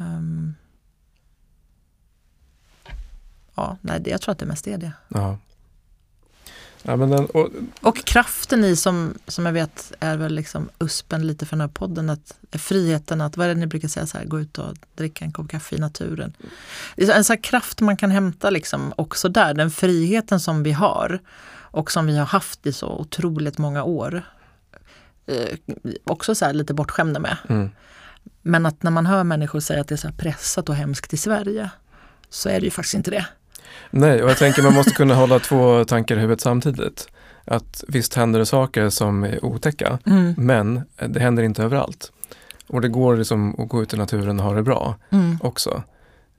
Um, 0.00 0.54
ja, 3.54 3.76
nej, 3.80 4.02
jag 4.06 4.20
tror 4.20 4.32
att 4.32 4.38
det 4.38 4.46
mest 4.46 4.66
är 4.66 4.78
det. 4.78 4.92
Ja. 5.08 5.38
Ja, 6.82 6.96
den, 6.96 7.26
och, 7.26 7.50
och, 7.80 7.96
kraften 7.96 8.64
i 8.64 8.76
som, 8.76 9.14
som 9.26 9.46
jag 9.46 9.52
vet 9.52 9.92
är 10.00 10.16
väl 10.16 10.34
liksom 10.34 10.68
uspen 10.78 11.26
lite 11.26 11.46
för 11.46 11.56
den 11.56 11.60
här 11.60 11.68
podden, 11.68 12.10
att 12.10 12.38
friheten 12.52 13.20
att, 13.20 13.36
vad 13.36 13.46
är 13.46 13.54
det 13.54 13.60
ni 13.60 13.66
brukar 13.66 13.88
säga, 13.88 14.06
så 14.06 14.18
här, 14.18 14.24
gå 14.24 14.40
ut 14.40 14.58
och 14.58 14.74
dricka 14.94 15.24
en 15.24 15.32
kopp 15.32 15.48
kaffe 15.50 15.76
i 15.76 15.78
naturen. 15.78 16.32
Det 16.96 17.08
är 17.08 17.16
en 17.16 17.24
sån 17.24 17.38
kraft 17.38 17.80
man 17.80 17.96
kan 17.96 18.10
hämta 18.10 18.50
liksom 18.50 18.92
också 18.96 19.28
där, 19.28 19.54
den 19.54 19.70
friheten 19.70 20.40
som 20.40 20.62
vi 20.62 20.72
har 20.72 21.20
och 21.70 21.92
som 21.92 22.06
vi 22.06 22.18
har 22.18 22.26
haft 22.26 22.66
i 22.66 22.72
så 22.72 22.88
otroligt 22.88 23.58
många 23.58 23.82
år. 23.82 24.22
Eh, 25.28 25.58
också 26.04 26.34
så 26.34 26.52
lite 26.52 26.74
bortskämda 26.74 27.20
med. 27.20 27.36
Mm. 27.48 27.70
Men 28.42 28.66
att 28.66 28.82
när 28.82 28.90
man 28.90 29.06
hör 29.06 29.24
människor 29.24 29.60
säga 29.60 29.80
att 29.80 29.88
det 29.88 29.94
är 29.94 29.96
så 29.96 30.12
pressat 30.12 30.68
och 30.68 30.74
hemskt 30.74 31.12
i 31.12 31.16
Sverige 31.16 31.70
så 32.30 32.48
är 32.48 32.60
det 32.60 32.64
ju 32.64 32.70
faktiskt 32.70 32.94
inte 32.94 33.10
det. 33.10 33.26
Nej, 33.90 34.22
och 34.22 34.30
jag 34.30 34.36
tänker 34.36 34.62
man 34.62 34.74
måste 34.74 34.90
kunna 34.90 35.14
hålla 35.14 35.38
två 35.38 35.84
tankar 35.84 36.16
i 36.16 36.18
huvudet 36.18 36.40
samtidigt. 36.40 37.08
Att 37.44 37.84
visst 37.88 38.14
händer 38.14 38.38
det 38.38 38.46
saker 38.46 38.90
som 38.90 39.24
är 39.24 39.44
otäcka, 39.44 39.98
mm. 40.06 40.34
men 40.36 40.82
det 41.08 41.20
händer 41.20 41.42
inte 41.42 41.62
överallt. 41.62 42.12
Och 42.66 42.80
det 42.80 42.88
går 42.88 43.16
liksom 43.16 43.60
att 43.60 43.68
gå 43.68 43.82
ut 43.82 43.94
i 43.94 43.96
naturen 43.96 44.40
och 44.40 44.46
ha 44.46 44.54
det 44.54 44.62
bra 44.62 44.96
mm. 45.10 45.38
också. 45.42 45.82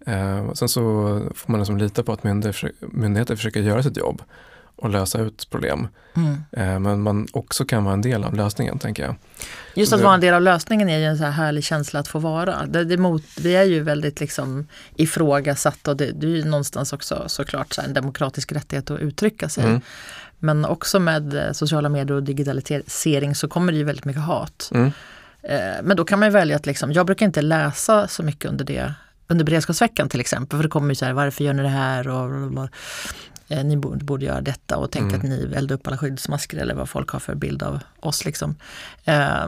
Eh, 0.05 0.53
sen 0.53 0.69
så 0.69 0.81
får 1.35 1.51
man 1.51 1.59
liksom 1.59 1.77
lita 1.77 2.03
på 2.03 2.13
att 2.13 2.23
myndigheter, 2.23 2.71
myndigheter 2.79 3.35
försöker 3.35 3.59
göra 3.59 3.83
sitt 3.83 3.97
jobb 3.97 4.21
och 4.81 4.89
lösa 4.89 5.19
ut 5.19 5.49
problem. 5.49 5.87
Mm. 6.13 6.37
Eh, 6.51 6.79
men 6.79 7.01
man 7.01 7.27
också 7.33 7.65
kan 7.65 7.83
vara 7.83 7.93
en 7.93 8.01
del 8.01 8.23
av 8.23 8.35
lösningen, 8.35 8.79
tänker 8.79 9.03
jag. 9.03 9.15
Just 9.75 9.93
att 9.93 10.01
vara 10.01 10.13
en 10.13 10.21
del 10.21 10.33
av 10.33 10.41
lösningen 10.41 10.89
är 10.89 10.97
ju 10.97 11.05
en 11.05 11.17
så 11.17 11.23
här 11.23 11.31
härlig 11.31 11.63
känsla 11.63 11.99
att 11.99 12.07
få 12.07 12.19
vara. 12.19 12.65
Det, 12.65 12.83
det 12.83 12.97
mot, 12.97 13.23
vi 13.39 13.55
är 13.55 13.63
ju 13.63 13.79
väldigt 13.79 14.19
liksom 14.19 14.67
ifrågasatta 14.95 15.91
och 15.91 15.97
det, 15.97 16.11
det 16.11 16.27
är 16.27 16.31
ju 16.31 16.43
någonstans 16.43 16.93
också 16.93 17.23
såklart 17.27 17.73
så 17.73 17.81
en 17.81 17.93
demokratisk 17.93 18.51
rättighet 18.51 18.91
att 18.91 18.99
uttrycka 18.99 19.49
sig. 19.49 19.63
Mm. 19.63 19.81
Men 20.39 20.65
också 20.65 20.99
med 20.99 21.33
eh, 21.33 21.51
sociala 21.51 21.89
medier 21.89 22.15
och 22.15 22.23
digitalisering 22.23 23.35
så 23.35 23.47
kommer 23.47 23.71
det 23.71 23.77
ju 23.77 23.83
väldigt 23.83 24.05
mycket 24.05 24.23
hat. 24.23 24.69
Mm. 24.73 24.91
Eh, 25.41 25.59
men 25.83 25.97
då 25.97 26.05
kan 26.05 26.19
man 26.19 26.31
välja 26.31 26.55
att 26.55 26.65
liksom, 26.65 26.91
jag 26.91 27.05
brukar 27.05 27.25
inte 27.25 27.41
läsa 27.41 28.07
så 28.07 28.23
mycket 28.23 28.45
under 28.45 28.65
det 28.65 28.93
under 29.31 29.45
beredskapsveckan 29.45 30.09
till 30.09 30.19
exempel, 30.19 30.57
för 30.57 30.63
det 30.63 30.69
kommer 30.69 30.89
ju 30.89 30.95
så 30.95 31.05
här, 31.05 31.13
varför 31.13 31.43
gör 31.43 31.53
ni 31.53 31.63
det 31.63 31.69
här? 31.69 32.07
Och, 32.07 32.69
eh, 33.49 33.63
ni 33.63 33.77
borde, 33.77 34.05
borde 34.05 34.25
göra 34.25 34.41
detta 34.41 34.77
och 34.77 34.91
tänk 34.91 35.13
mm. 35.13 35.15
att 35.15 35.23
ni 35.23 35.53
eldar 35.55 35.75
upp 35.75 35.87
alla 35.87 35.97
skyddsmasker 35.97 36.57
eller 36.57 36.75
vad 36.75 36.89
folk 36.89 37.09
har 37.09 37.19
för 37.19 37.35
bild 37.35 37.63
av 37.63 37.79
oss. 37.99 38.25
Liksom. 38.25 38.55
Eh, 39.05 39.47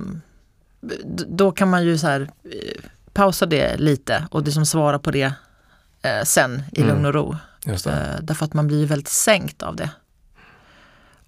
då 1.27 1.51
kan 1.51 1.69
man 1.69 1.83
ju 1.83 1.97
så 1.97 2.07
här, 2.07 2.21
eh, 2.43 2.83
pausa 3.13 3.45
det 3.45 3.77
lite 3.77 4.27
och 4.31 4.43
det 4.43 4.51
som 4.51 4.65
svarar 4.65 4.99
på 4.99 5.11
det 5.11 5.33
eh, 6.01 6.23
sen 6.23 6.63
i 6.71 6.81
mm. 6.81 6.93
lugn 6.93 7.05
och 7.05 7.13
ro. 7.13 7.35
Eh, 7.65 8.21
därför 8.21 8.45
att 8.45 8.53
man 8.53 8.67
blir 8.67 8.85
väldigt 8.85 9.07
sänkt 9.07 9.63
av 9.63 9.75
det 9.75 9.89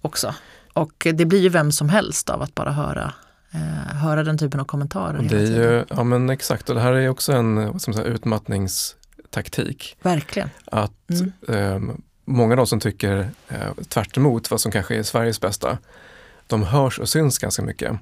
också. 0.00 0.34
Och 0.72 1.06
det 1.14 1.24
blir 1.24 1.40
ju 1.40 1.48
vem 1.48 1.72
som 1.72 1.88
helst 1.88 2.30
av 2.30 2.42
att 2.42 2.54
bara 2.54 2.72
höra 2.72 3.12
eh, 3.54 3.96
höra 3.96 4.24
den 4.24 4.38
typen 4.38 4.60
av 4.60 4.64
kommentarer. 4.64 5.22
Det 5.22 5.36
är 5.36 5.46
ju, 5.46 5.84
ja 5.88 6.04
men 6.04 6.30
exakt, 6.30 6.68
och 6.68 6.74
det 6.74 6.80
här 6.80 6.92
är 6.92 7.08
också 7.08 7.32
en 7.32 7.80
som 7.80 7.94
säga, 7.94 8.06
utmattningstaktik. 8.06 9.96
Verkligen. 10.02 10.50
Att 10.64 11.10
mm. 11.10 11.32
eh, 11.48 11.94
många 12.24 12.52
av 12.52 12.56
de 12.56 12.66
som 12.66 12.80
tycker 12.80 13.30
eh, 13.48 13.84
tvärt 13.88 14.16
vad 14.50 14.60
som 14.60 14.72
kanske 14.72 14.96
är 14.96 15.02
Sveriges 15.02 15.40
bästa, 15.40 15.78
de 16.46 16.62
hörs 16.62 16.98
och 16.98 17.08
syns 17.08 17.38
ganska 17.38 17.62
mycket. 17.62 17.92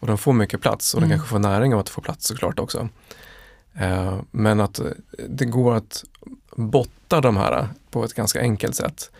Och 0.00 0.06
de 0.06 0.18
får 0.18 0.32
mycket 0.32 0.60
plats 0.60 0.94
och 0.94 0.98
mm. 0.98 1.08
de 1.08 1.14
kanske 1.14 1.28
får 1.28 1.38
näring 1.38 1.74
av 1.74 1.80
att 1.80 1.88
få 1.88 2.00
plats 2.00 2.26
såklart 2.26 2.58
också. 2.58 2.88
Eh, 3.74 4.20
men 4.30 4.60
att 4.60 4.78
eh, 4.78 4.86
det 5.28 5.44
går 5.44 5.74
att 5.74 6.04
botta 6.56 7.20
de 7.20 7.36
här 7.36 7.68
på 7.90 8.04
ett 8.04 8.14
ganska 8.14 8.40
enkelt 8.40 8.76
sätt. 8.76 9.10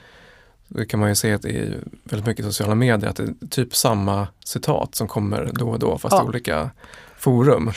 Det 0.69 0.87
kan 0.87 1.01
man 1.01 1.09
ju 1.09 1.15
se 1.15 1.33
att 1.33 1.45
i 1.45 1.75
väldigt 2.05 2.27
mycket 2.27 2.45
sociala 2.45 2.75
medier 2.75 3.11
att 3.11 3.17
det 3.17 3.23
är 3.23 3.49
typ 3.51 3.77
samma 3.77 4.29
citat 4.45 4.95
som 4.95 5.09
kommer 5.09 5.51
då 5.53 5.71
och 5.71 5.79
då 5.79 5.99
fast 5.99 6.13
ja. 6.13 6.25
i 6.25 6.27
olika 6.27 6.71
forum. 7.19 7.73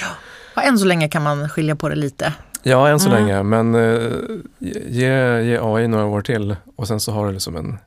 Ja. 0.55 0.61
än 0.61 0.79
så 0.79 0.86
länge 0.86 1.09
kan 1.09 1.23
man 1.23 1.49
skilja 1.49 1.75
på 1.75 1.89
det 1.89 1.95
lite. 1.95 2.33
Ja, 2.68 2.89
än 2.89 2.99
så 2.99 3.09
mm. 3.09 3.20
länge, 3.20 3.43
men 3.43 3.76
uh, 3.76 4.39
ge, 4.59 5.41
ge 5.41 5.59
AI 5.61 5.88
några 5.88 6.05
år 6.05 6.22
till 6.22 6.55
och 6.76 6.88
sen 6.88 6.99
så 6.99 7.11
har 7.11 7.28
du 7.28 7.34
liksom 7.34 7.55
en, 7.55 7.78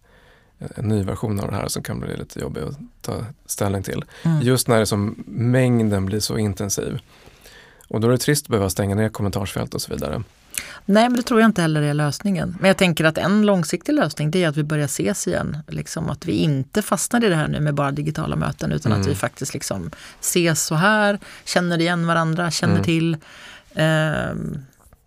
en 0.59 0.89
ny 0.89 1.03
version 1.03 1.41
av 1.41 1.51
det 1.51 1.57
här 1.57 1.69
som 1.69 1.83
kan 1.83 2.01
bli 2.01 2.17
lite 2.17 2.41
jobbig 2.41 2.61
att 2.61 2.79
ta 3.01 3.15
ställning 3.47 3.83
till. 3.83 4.05
Mm. 4.23 4.41
Just 4.43 4.69
när 4.69 4.79
det 4.79 4.87
som 4.87 5.25
mängden 5.27 6.07
blir 6.07 6.21
så 6.21 6.39
intensiv. 6.39 6.99
Och 7.89 8.01
då 8.01 8.09
är 8.09 8.13
det 8.13 8.19
trist 8.19 8.45
att 8.45 8.49
behöva 8.49 8.71
stänga 8.71 8.95
ner 8.95 9.09
kommentarsfält 9.09 9.75
och 9.75 9.83
så 9.83 9.95
vidare. 9.95 10.23
Nej, 10.85 11.09
men 11.09 11.17
det 11.17 11.23
tror 11.23 11.41
jag 11.41 11.49
inte 11.49 11.63
heller 11.63 11.83
är 11.83 11.95
lösningen. 11.95 12.57
Men 12.61 12.69
jag 12.69 12.77
tänker 12.77 13.05
att 13.05 13.19
en 13.19 13.47
långsiktig 13.47 13.93
lösning 13.93 14.31
det 14.31 14.45
är 14.45 14.49
att 14.49 14.57
vi 14.57 14.63
börjar 14.63 14.85
ses 14.85 15.27
igen. 15.27 15.59
Liksom 15.69 16.11
att 16.11 16.27
vi 16.27 16.33
inte 16.33 16.83
fastnar 16.83 17.25
i 17.25 17.29
det 17.29 17.37
här 17.37 17.49
nu 17.49 17.61
med 17.61 17.75
bara 17.75 17.91
digitala 17.91 18.37
möten 18.37 18.73
utan 18.73 18.93
mm. 18.93 19.03
att 19.03 19.09
vi 19.09 19.15
faktiskt 19.15 19.55
liksom 19.55 19.91
ses 20.21 20.65
så 20.65 20.75
här, 20.75 21.19
känner 21.45 21.81
igen 21.81 22.07
varandra, 22.07 22.51
känner 22.51 22.75
mm. 22.75 22.85
till 22.85 23.17
eh, 23.75 24.35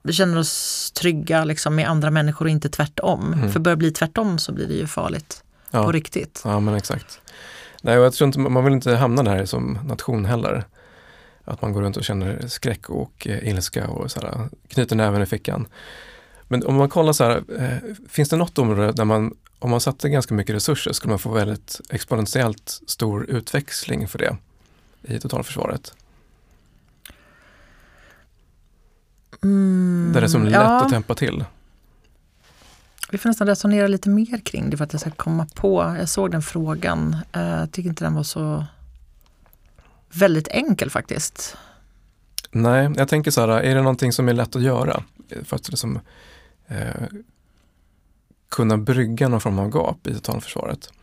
vi 0.03 0.13
känner 0.13 0.37
oss 0.37 0.91
trygga 0.91 1.43
liksom, 1.43 1.75
med 1.75 1.89
andra 1.89 2.11
människor 2.11 2.45
och 2.45 2.51
inte 2.51 2.69
tvärtom. 2.69 3.33
Mm. 3.33 3.51
För 3.51 3.59
börjar 3.59 3.75
det 3.75 3.79
bli 3.79 3.91
tvärtom 3.91 4.39
så 4.39 4.51
blir 4.51 4.67
det 4.67 4.73
ju 4.73 4.87
farligt 4.87 5.43
ja. 5.71 5.83
på 5.83 5.91
riktigt. 5.91 6.41
Ja 6.45 6.59
men 6.59 6.75
exakt. 6.75 7.21
Nej, 7.81 7.95
jag 7.95 8.13
tror 8.13 8.27
inte, 8.27 8.39
man 8.39 8.63
vill 8.63 8.73
inte 8.73 8.95
hamna 8.95 9.23
där 9.23 9.45
som 9.45 9.79
nation 9.85 10.25
heller. 10.25 10.65
Att 11.45 11.61
man 11.61 11.73
går 11.73 11.81
runt 11.81 11.97
och 11.97 12.03
känner 12.03 12.47
skräck 12.47 12.89
och 12.89 13.27
eh, 13.27 13.47
ilska 13.47 13.87
och 13.87 14.11
så 14.11 14.21
här, 14.21 14.49
knyter 14.67 14.95
näven 14.95 15.21
i 15.21 15.25
fickan. 15.25 15.67
Men 16.47 16.65
om 16.65 16.75
man 16.75 16.89
kollar 16.89 17.13
så 17.13 17.23
här, 17.23 17.43
eh, 17.59 17.95
finns 18.09 18.29
det 18.29 18.35
något 18.35 18.57
område 18.57 18.91
där 18.91 19.05
man, 19.05 19.33
om 19.59 19.69
man 19.69 19.81
satte 19.81 20.09
ganska 20.09 20.33
mycket 20.33 20.55
resurser, 20.55 20.93
skulle 20.93 21.09
man 21.09 21.19
få 21.19 21.29
väldigt 21.29 21.81
exponentiellt 21.89 22.81
stor 22.87 23.29
utväxling 23.29 24.07
för 24.07 24.19
det 24.19 24.37
i 25.01 25.19
totalförsvaret? 25.19 25.93
Mm, 29.43 30.11
där 30.13 30.21
det 30.21 30.27
är 30.27 30.29
som 30.29 30.43
lätt 30.43 30.53
ja. 30.53 30.81
att 30.81 30.89
tempa 30.89 31.15
till. 31.15 31.45
Vi 33.11 33.17
får 33.17 33.29
nästan 33.29 33.47
resonera 33.47 33.87
lite 33.87 34.09
mer 34.09 34.39
kring 34.45 34.69
det 34.69 34.77
för 34.77 34.83
att 34.83 34.93
jag 34.93 34.99
ska 34.99 35.11
komma 35.11 35.47
på. 35.55 35.95
Jag 35.99 36.09
såg 36.09 36.31
den 36.31 36.41
frågan. 36.41 37.17
Eh, 37.31 37.41
jag 37.41 37.71
tycker 37.71 37.89
inte 37.89 38.03
den 38.03 38.15
var 38.15 38.23
så 38.23 38.65
väldigt 40.09 40.47
enkel 40.47 40.89
faktiskt. 40.89 41.57
Nej, 42.51 42.91
jag 42.97 43.07
tänker 43.07 43.31
så 43.31 43.41
här, 43.41 43.47
är 43.47 43.75
det 43.75 43.81
någonting 43.81 44.11
som 44.11 44.29
är 44.29 44.33
lätt 44.33 44.55
att 44.55 44.61
göra? 44.61 45.03
För 45.43 45.55
att 45.55 45.69
liksom, 45.69 45.99
eh, 46.67 47.03
kunna 48.49 48.77
brygga 48.77 49.27
någon 49.27 49.41
form 49.41 49.59
av 49.59 49.69
gap 49.69 50.07
i 50.07 50.13
totalförsvaret. 50.13 50.93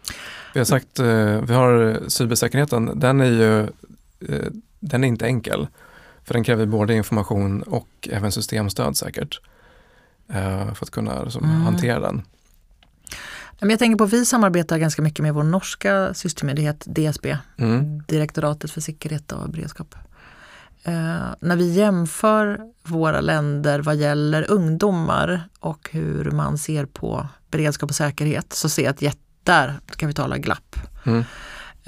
Vi 0.55 0.61
har 0.61 0.65
sagt, 0.65 0.99
eh, 0.99 1.41
vi 1.41 1.55
har 1.55 2.01
cybersäkerheten, 2.09 3.01
den 3.01 3.21
är 3.21 3.25
ju 3.25 3.63
eh, 4.29 4.53
den 4.81 5.05
är 5.05 5.09
inte 5.09 5.27
enkel. 5.27 5.67
För 6.29 6.35
den 6.35 6.45
kräver 6.45 6.67
både 6.67 6.95
information 6.95 7.63
och 7.63 8.09
även 8.11 8.33
systemstöd 8.33 8.97
säkert. 8.97 9.41
Eh, 10.29 10.75
för 10.75 10.85
att 10.85 10.91
kunna 10.91 11.23
liksom, 11.23 11.45
mm. 11.45 11.61
hantera 11.61 12.01
den. 12.01 12.23
Jag 13.59 13.79
tänker 13.79 13.97
på 13.97 14.05
att 14.05 14.13
vi 14.13 14.25
samarbetar 14.25 14.79
ganska 14.79 15.03
mycket 15.03 15.23
med 15.23 15.35
vår 15.35 15.43
norska 15.43 16.15
systemmyndighet 16.15 16.87
DSB, 16.87 17.37
mm. 17.57 18.03
Direktoratet 18.09 18.71
för 18.71 18.81
säkerhet 18.81 19.33
och 19.33 19.51
beredskap. 19.51 19.95
Eh, 20.83 21.27
när 21.41 21.57
vi 21.57 21.73
jämför 21.73 22.61
våra 22.83 23.21
länder 23.21 23.81
vad 23.81 23.97
gäller 23.97 24.51
ungdomar 24.51 25.49
och 25.61 25.89
hur 25.93 26.31
man 26.31 26.59
ser 26.59 26.87
på 26.87 27.29
beredskap 27.51 27.91
och 27.91 27.97
säkerhet 27.97 28.53
så 28.53 28.69
ser 28.69 28.83
jag 28.83 28.91
att 28.91 29.19
där 29.43 29.81
kan 29.97 30.09
vi 30.09 30.15
tala 30.15 30.39
glapp. 30.39 30.77
Mm. 31.05 31.25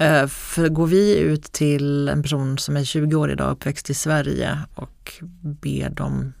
Eh, 0.01 0.27
för 0.27 0.69
går 0.69 0.87
vi 0.87 1.17
ut 1.17 1.43
till 1.43 2.09
en 2.09 2.21
person 2.23 2.57
som 2.57 2.77
är 2.77 2.83
20 2.83 3.15
år 3.15 3.31
idag, 3.31 3.51
uppväxt 3.51 3.89
i 3.89 3.93
Sverige 3.93 4.59
och 4.75 5.13
ber 5.41 5.89
dem 5.89 6.33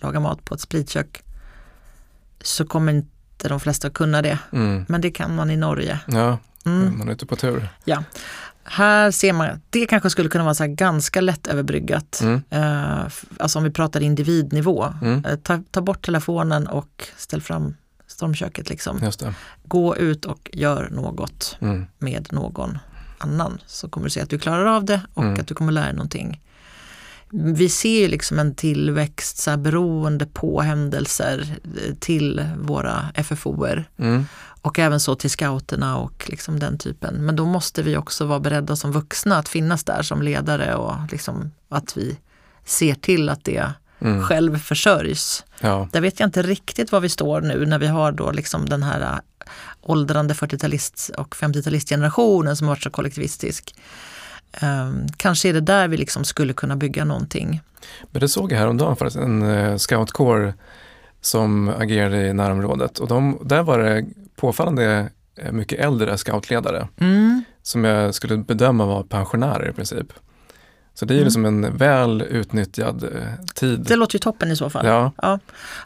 laga 0.00 0.20
mat 0.20 0.44
på 0.44 0.54
ett 0.54 0.60
spritkök 0.60 1.22
så 2.42 2.66
kommer 2.66 2.92
inte 2.92 3.48
de 3.48 3.60
flesta 3.60 3.88
att 3.88 3.94
kunna 3.94 4.22
det. 4.22 4.38
Mm. 4.52 4.84
Men 4.88 5.00
det 5.00 5.10
kan 5.10 5.34
man 5.34 5.50
i 5.50 5.56
Norge. 5.56 6.00
Ja, 6.06 6.38
Mm. 6.66 6.98
man 6.98 7.08
är 7.08 7.12
ute 7.12 7.26
på 7.26 7.36
tur. 7.36 7.68
Ja. 7.84 8.04
Här 8.64 9.10
ser 9.10 9.32
man, 9.32 9.60
det 9.70 9.86
kanske 9.86 10.10
skulle 10.10 10.28
kunna 10.28 10.44
vara 10.44 10.54
så 10.54 10.66
ganska 10.66 11.20
lätt 11.20 11.46
överbryggat. 11.46 12.20
Mm. 12.22 12.42
Eh, 12.50 13.06
alltså 13.38 13.58
om 13.58 13.64
vi 13.64 13.70
pratar 13.70 14.00
individnivå. 14.00 14.92
Mm. 15.02 15.24
Eh, 15.24 15.36
ta, 15.36 15.62
ta 15.70 15.80
bort 15.80 16.04
telefonen 16.06 16.66
och 16.66 17.08
ställ 17.16 17.42
fram 17.42 17.74
stormköket. 18.06 18.68
Liksom. 18.68 19.00
Gå 19.64 19.96
ut 19.96 20.24
och 20.24 20.50
gör 20.52 20.88
något 20.92 21.56
Mm. 21.60 21.86
med 21.98 22.28
någon 22.32 22.78
annan 23.18 23.58
så 23.66 23.88
kommer 23.88 24.04
du 24.06 24.10
se 24.10 24.20
att 24.20 24.30
du 24.30 24.38
klarar 24.38 24.64
av 24.66 24.84
det 24.84 25.00
och 25.14 25.22
Mm. 25.24 25.40
att 25.40 25.46
du 25.46 25.54
kommer 25.54 25.72
lära 25.72 25.84
dig 25.84 25.94
någonting. 25.94 26.40
Vi 27.30 27.68
ser 27.68 28.00
ju 28.00 28.08
liksom 28.08 28.38
en 28.38 28.54
tillväxt 28.54 29.38
så 29.38 29.50
här, 29.50 29.56
beroende 29.56 30.26
på 30.26 30.60
händelser 30.60 31.56
eh, 31.86 31.94
till 32.00 32.46
våra 32.60 33.08
FFOer 33.14 33.88
Mm. 33.98 34.26
och 34.62 34.78
även 34.78 35.00
så 35.00 35.14
till 35.14 35.30
scouterna 35.30 35.96
och 35.96 36.24
liksom 36.30 36.58
den 36.58 36.78
typen. 36.78 37.14
Men 37.26 37.36
då 37.36 37.44
måste 37.44 37.82
vi 37.82 37.96
också 37.96 38.24
vara 38.26 38.40
beredda 38.40 38.76
som 38.76 38.92
vuxna 38.92 39.38
att 39.38 39.48
finnas 39.48 39.84
där 39.84 40.02
som 40.02 40.22
ledare 40.22 40.74
och 40.74 40.94
liksom 41.12 41.50
att 41.68 41.96
vi 41.96 42.16
ser 42.64 42.94
till 42.94 43.28
att 43.28 43.44
det 43.44 43.72
Mm. 44.00 44.22
själv 44.22 44.58
försörjs. 44.58 45.44
Ja. 45.60 45.88
Där 45.92 46.00
vet 46.00 46.20
jag 46.20 46.26
inte 46.26 46.42
riktigt 46.42 46.92
var 46.92 47.00
vi 47.00 47.08
står 47.08 47.40
nu 47.40 47.66
när 47.66 47.78
vi 47.78 47.86
har 47.86 48.12
då 48.12 48.30
liksom 48.30 48.68
den 48.68 48.82
här 48.82 49.20
åldrande 49.86 50.34
40-talist 50.34 51.10
och 51.16 51.34
50-talistgenerationen 51.34 52.54
som 52.54 52.66
har 52.66 52.74
varit 52.74 52.82
så 52.82 52.90
kollektivistisk. 52.90 53.74
Ehm, 54.52 55.06
kanske 55.16 55.48
är 55.48 55.52
det 55.52 55.60
där 55.60 55.88
vi 55.88 55.96
liksom 55.96 56.24
skulle 56.24 56.52
kunna 56.52 56.76
bygga 56.76 57.04
någonting. 57.04 57.60
Men 58.12 58.20
det 58.20 58.28
såg 58.28 58.52
jag 58.52 58.58
häromdagen 58.58 58.96
faktiskt, 58.96 59.16
en 59.16 59.42
uh, 59.42 59.76
scoutkår 59.76 60.54
som 61.20 61.68
agerade 61.68 62.26
i 62.26 62.32
närområdet 62.32 62.98
och 62.98 63.08
de, 63.08 63.38
där 63.44 63.62
var 63.62 63.78
det 63.78 64.04
påfallande 64.36 65.10
eh, 65.36 65.52
mycket 65.52 65.80
äldre 65.80 66.18
scoutledare 66.18 66.88
Mm. 67.00 67.44
som 67.62 67.84
jag 67.84 68.14
skulle 68.14 68.36
bedöma 68.36 68.86
var 68.86 69.02
pensionärer 69.02 69.70
i 69.70 69.72
princip. 69.72 70.06
Så 70.98 71.04
det 71.04 71.14
är 71.14 71.16
ju 71.16 71.20
Mm. 71.20 71.24
liksom 71.26 71.44
en 71.44 71.76
väl 71.76 72.22
utnyttjad 72.22 73.04
eh, 73.04 73.44
tid. 73.54 73.80
Det 73.80 73.96
låter 73.96 74.14
ju 74.14 74.18
toppen 74.18 74.50
i 74.50 74.56
så 74.56 74.70
fall. 74.70 74.86
Ja, 74.86 75.12
Ja. 75.22 75.38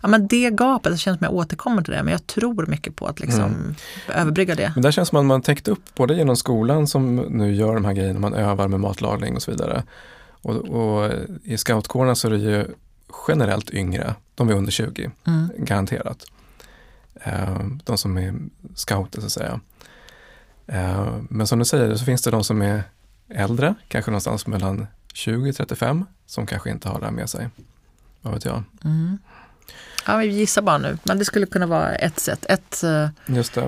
ja, 0.02 0.08
men 0.08 0.26
det 0.26 0.50
gapet, 0.50 0.92
det 0.92 0.98
känns 0.98 1.18
som 1.18 1.24
jag 1.24 1.34
återkommer 1.34 1.82
till 1.82 1.92
det, 1.94 2.02
men 2.02 2.12
jag 2.12 2.26
tror 2.26 2.66
mycket 2.66 2.96
på 2.96 3.06
att 3.06 3.20
liksom 3.20 3.40
Mm. 3.44 3.74
överbrygga 4.08 4.54
det. 4.54 4.72
men 4.74 4.82
där 4.82 4.90
känns 4.90 5.08
som 5.08 5.18
att 5.18 5.24
man 5.24 5.42
täckt 5.42 5.68
upp 5.68 5.94
både 5.94 6.14
genom 6.14 6.36
skolan 6.36 6.86
som 6.86 7.16
nu 7.16 7.54
gör 7.54 7.74
de 7.74 7.84
här 7.84 7.92
grejerna, 7.92 8.20
man 8.20 8.34
övar 8.34 8.68
med 8.68 8.80
matlagning 8.80 9.36
och 9.36 9.42
så 9.42 9.50
vidare. 9.50 9.82
Och, 10.42 10.54
och 10.56 11.11
i 11.44 11.56
scoutkårerna 11.58 12.14
så 12.14 12.26
är 12.28 12.30
det 12.32 12.38
ju 12.38 12.66
generellt 13.28 13.70
yngre, 13.70 14.14
de 14.34 14.48
är 14.48 14.52
under 14.54 14.72
20, 14.72 15.11
Mm. 15.26 15.48
garanterat. 15.58 16.24
Eh, 17.24 17.58
De 17.84 17.98
som 17.98 18.18
är 18.18 18.34
scouter 18.74 19.20
så 19.20 19.26
att 19.26 19.32
säga. 19.32 19.61
Eh, 20.66 21.14
Men 21.30 21.46
som 21.46 21.58
du 21.58 21.64
säger 21.64 21.94
så 21.94 22.04
finns 22.04 22.22
det 22.22 22.30
de 22.30 22.44
som 22.44 22.62
är 22.62 22.82
äldre, 23.34 23.74
kanske 23.88 24.11
någonstans 24.11 24.46
mellan 24.46 24.86
20 25.14 25.52
35 25.52 26.06
som 26.26 26.46
kanske 26.46 26.70
inte 26.70 26.88
har 26.88 26.98
det 27.00 27.04
här 27.04 27.12
med 27.12 27.30
sig. 27.30 27.48
Vad 28.22 28.34
vet 28.34 28.44
jag. 28.44 28.62
Mm. 28.84 29.18
Ja, 30.06 30.16
vi 30.16 30.26
gissar 30.26 30.62
bara 30.62 30.78
nu, 30.78 30.98
men 31.04 31.18
det 31.18 31.24
skulle 31.24 31.46
kunna 31.46 31.66
vara 31.66 31.94
ett 31.94 32.20
sätt. 32.20 32.46
Ett, 32.48 32.82
eh, 32.82 33.08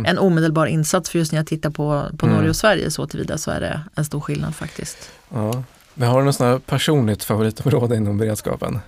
en 0.05 0.19
omedelbar 0.19 0.67
insats 0.67 1.11
för 1.11 1.19
just 1.19 1.33
när 1.33 1.39
jag 1.39 1.47
tittar 1.47 1.71
på, 1.71 2.07
på 2.19 2.27
Mm. 2.27 2.37
Norge 2.37 2.51
och 2.51 2.57
Sverige 2.57 2.91
så 2.91 3.07
tillvida 3.07 3.39
så 3.39 3.51
är 3.51 3.61
det 3.61 3.81
en 3.95 4.05
stor 4.05 4.21
skillnad 4.21 4.55
faktiskt. 4.55 5.11
Ja. 5.29 5.63
Men 5.95 6.09
har 6.09 6.19
du 6.23 6.25
något 6.25 6.67
personligt 6.67 7.25
favoritområde 7.25 7.97
inom 7.97 8.19
beredskapen? 8.19 8.81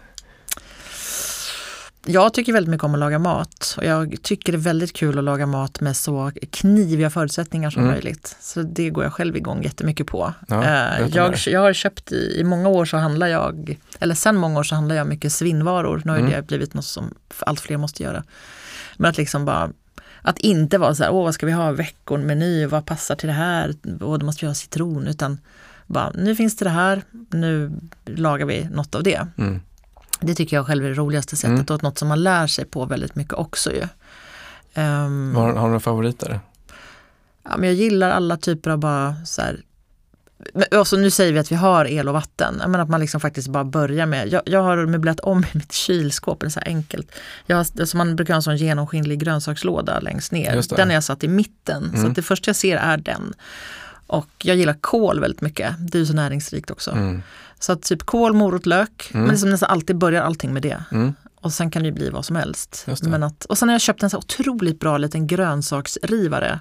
Jag 2.07 2.34
tycker 2.34 2.52
väldigt 2.52 2.70
mycket 2.70 2.84
om 2.84 2.94
att 2.94 3.00
laga 3.00 3.18
mat 3.18 3.74
och 3.78 3.84
jag 3.84 4.16
tycker 4.22 4.52
det 4.52 4.57
är 4.57 4.61
väldigt 4.61 4.92
kul 4.92 5.18
att 5.18 5.24
laga 5.24 5.46
mat 5.46 5.80
med 5.80 5.96
så 5.96 6.32
kniviga 6.50 7.11
förutsättningar 7.11 7.70
som 7.70 7.82
Mm. 7.82 7.94
möjligt. 7.94 8.36
Så 8.40 8.62
det 8.62 8.90
går 8.90 9.05
jag 9.05 9.12
själv 9.12 9.36
igång 9.36 9.62
jättemycket 9.62 10.07
på. 10.07 10.34
Ja, 10.48 10.64
Eh, 10.64 11.07
jag, 11.14 11.34
jag 11.46 11.61
har 11.61 11.72
köpt 11.72 12.12
i, 12.12 12.36
i 12.40 12.44
många 12.44 12.68
år 12.68 12.84
så 12.84 12.96
handlar 12.96 13.26
jag, 13.26 13.78
eller 14.00 14.14
sen 14.14 14.36
många 14.36 14.59
år 14.59 14.62
så 14.62 14.74
handlar 14.74 14.94
jag 14.96 15.07
mycket 15.07 15.32
svinnvaror. 15.32 16.02
Nu 16.05 16.11
har 16.12 16.18
Mm. 16.18 16.30
det 16.30 16.42
blivit 16.46 16.74
något 16.74 16.84
som 16.84 17.14
allt 17.38 17.61
fler 17.61 17.76
måste 17.76 18.02
göra. 18.02 18.24
Men 18.96 19.11
att 19.11 19.16
liksom 19.16 19.44
bara 19.44 19.70
att 20.22 20.38
inte 20.38 20.78
vara 20.78 20.94
så 20.94 21.02
här, 21.02 21.11
åh 21.12 21.24
vad 21.24 21.34
ska 21.34 21.46
vi 21.46 21.52
ha 21.52 21.70
veckomeny, 21.72 22.66
vad 22.66 22.86
passar 22.86 23.16
till 23.16 23.26
det 23.26 23.32
här, 23.32 23.74
åh 24.00 24.18
då 24.18 24.26
måste 24.26 24.44
vi 24.44 24.46
ha 24.48 24.55
citron, 24.55 25.07
utan 25.07 25.38
bara, 25.86 26.11
nu 26.14 26.36
finns 26.36 26.57
det 26.57 26.64
det 26.64 26.70
här, 26.70 27.02
nu 27.30 27.72
lagar 28.05 28.46
vi 28.46 28.64
något 28.72 28.94
av 28.94 29.02
det. 29.02 29.26
Mm. 29.38 29.61
Det 30.27 30.35
tycker 30.35 30.57
jag 30.57 30.66
själv 30.66 30.85
är 30.85 30.89
det 30.89 30.95
roligaste 30.95 31.37
sättet 31.37 31.51
Mm. 31.70 31.75
och 31.75 31.83
något 31.83 31.99
som 31.99 32.09
man 32.09 32.22
lär 32.22 32.47
sig 32.47 32.64
på 32.64 32.85
väldigt 32.85 33.14
mycket 33.14 33.35
också 33.35 33.72
ju. 33.72 33.83
Ehm, 34.75 35.35
Har, 35.37 35.43
har 35.47 35.53
du 35.55 35.61
några 35.66 35.81
favoriter? 35.81 36.41
ja, 37.45 37.57
men 37.57 37.68
jag 37.68 37.75
gillar 37.75 38.11
alla 38.11 38.37
typer 38.37 38.70
av 38.70 38.79
bara 38.79 39.14
så 39.27 39.43
här 39.43 39.61
men, 40.55 40.64
alltså, 40.79 40.97
nu 40.97 41.11
säger 41.11 41.33
vi 41.33 41.39
att 41.39 41.53
vi 41.53 41.57
har 41.57 41.85
el 41.85 42.09
och 42.09 42.14
vatten, 42.14 42.55
menar 42.55 42.79
att 42.79 42.89
man 42.89 43.01
liksom 43.01 43.20
faktiskt 43.20 43.49
bara 43.49 43.64
börjar 43.64 44.07
med, 44.07 44.29
jag, 44.33 44.43
jag 44.47 44.62
har 44.62 44.87
möblerat 44.87 45.20
om 45.20 45.45
mitt 45.53 45.72
kylskåp, 45.72 46.41
det 46.41 46.47
är 46.47 46.51
så 46.51 46.61
här 46.61 46.66
enkelt. 46.68 47.12
Jag 47.47 47.57
har, 47.57 47.66
alltså 47.81 47.97
man 47.97 48.16
brukar 48.16 48.35
ha 48.35 48.37
en 48.37 48.43
sån 48.43 48.57
genomskinlig 48.57 49.18
grönsakslåda 49.20 50.01
längst 50.01 50.33
ner, 50.33 50.77
den 50.77 50.89
har 50.89 50.95
jag 50.95 51.05
satt 51.05 51.25
i 51.25 51.29
mitten, 51.29 51.91
så 51.93 51.97
Mm. 51.99 52.11
att 52.11 52.16
det 52.16 52.22
första 52.22 52.49
jag 52.49 52.57
ser 52.57 52.77
är 52.77 52.97
den. 52.97 53.35
Och 54.07 54.28
jag 54.42 54.57
gillar 54.57 54.74
kål 54.80 55.20
väldigt 55.20 55.40
mycket, 55.40 55.74
det 55.78 55.98
är 55.98 56.00
ju 56.00 56.07
så 56.07 56.14
näringsrikt 56.14 56.70
också. 56.70 56.90
Mm. 56.90 57.22
Så 57.59 57.72
att 57.72 57.82
typ 57.82 58.02
kål, 58.02 58.32
morot, 58.32 58.66
lök, 58.66 59.11
Mm. 59.14 59.22
men 59.24 59.30
liksom 59.32 59.50
nästan 59.50 59.70
alltid 59.70 59.96
börjar 59.96 60.22
allting 60.22 60.52
med 60.52 60.62
det. 60.62 60.84
Mm. 60.92 61.14
Och 61.40 61.52
sen 61.52 61.70
kan 61.70 61.82
det 61.82 61.86
ju 61.88 61.94
bli 61.94 62.11
vad 62.11 62.24
som 62.24 62.36
helst. 62.36 62.84
Men 63.02 63.22
att, 63.22 63.44
och 63.44 63.59
sen 63.59 63.68
har 63.68 63.74
jag 63.74 63.80
köpt 63.80 64.02
en 64.02 64.11
så 64.11 64.18
otroligt 64.18 64.80
bra 64.80 64.98
liten 64.98 65.26
grönsaksrivare 65.26 66.61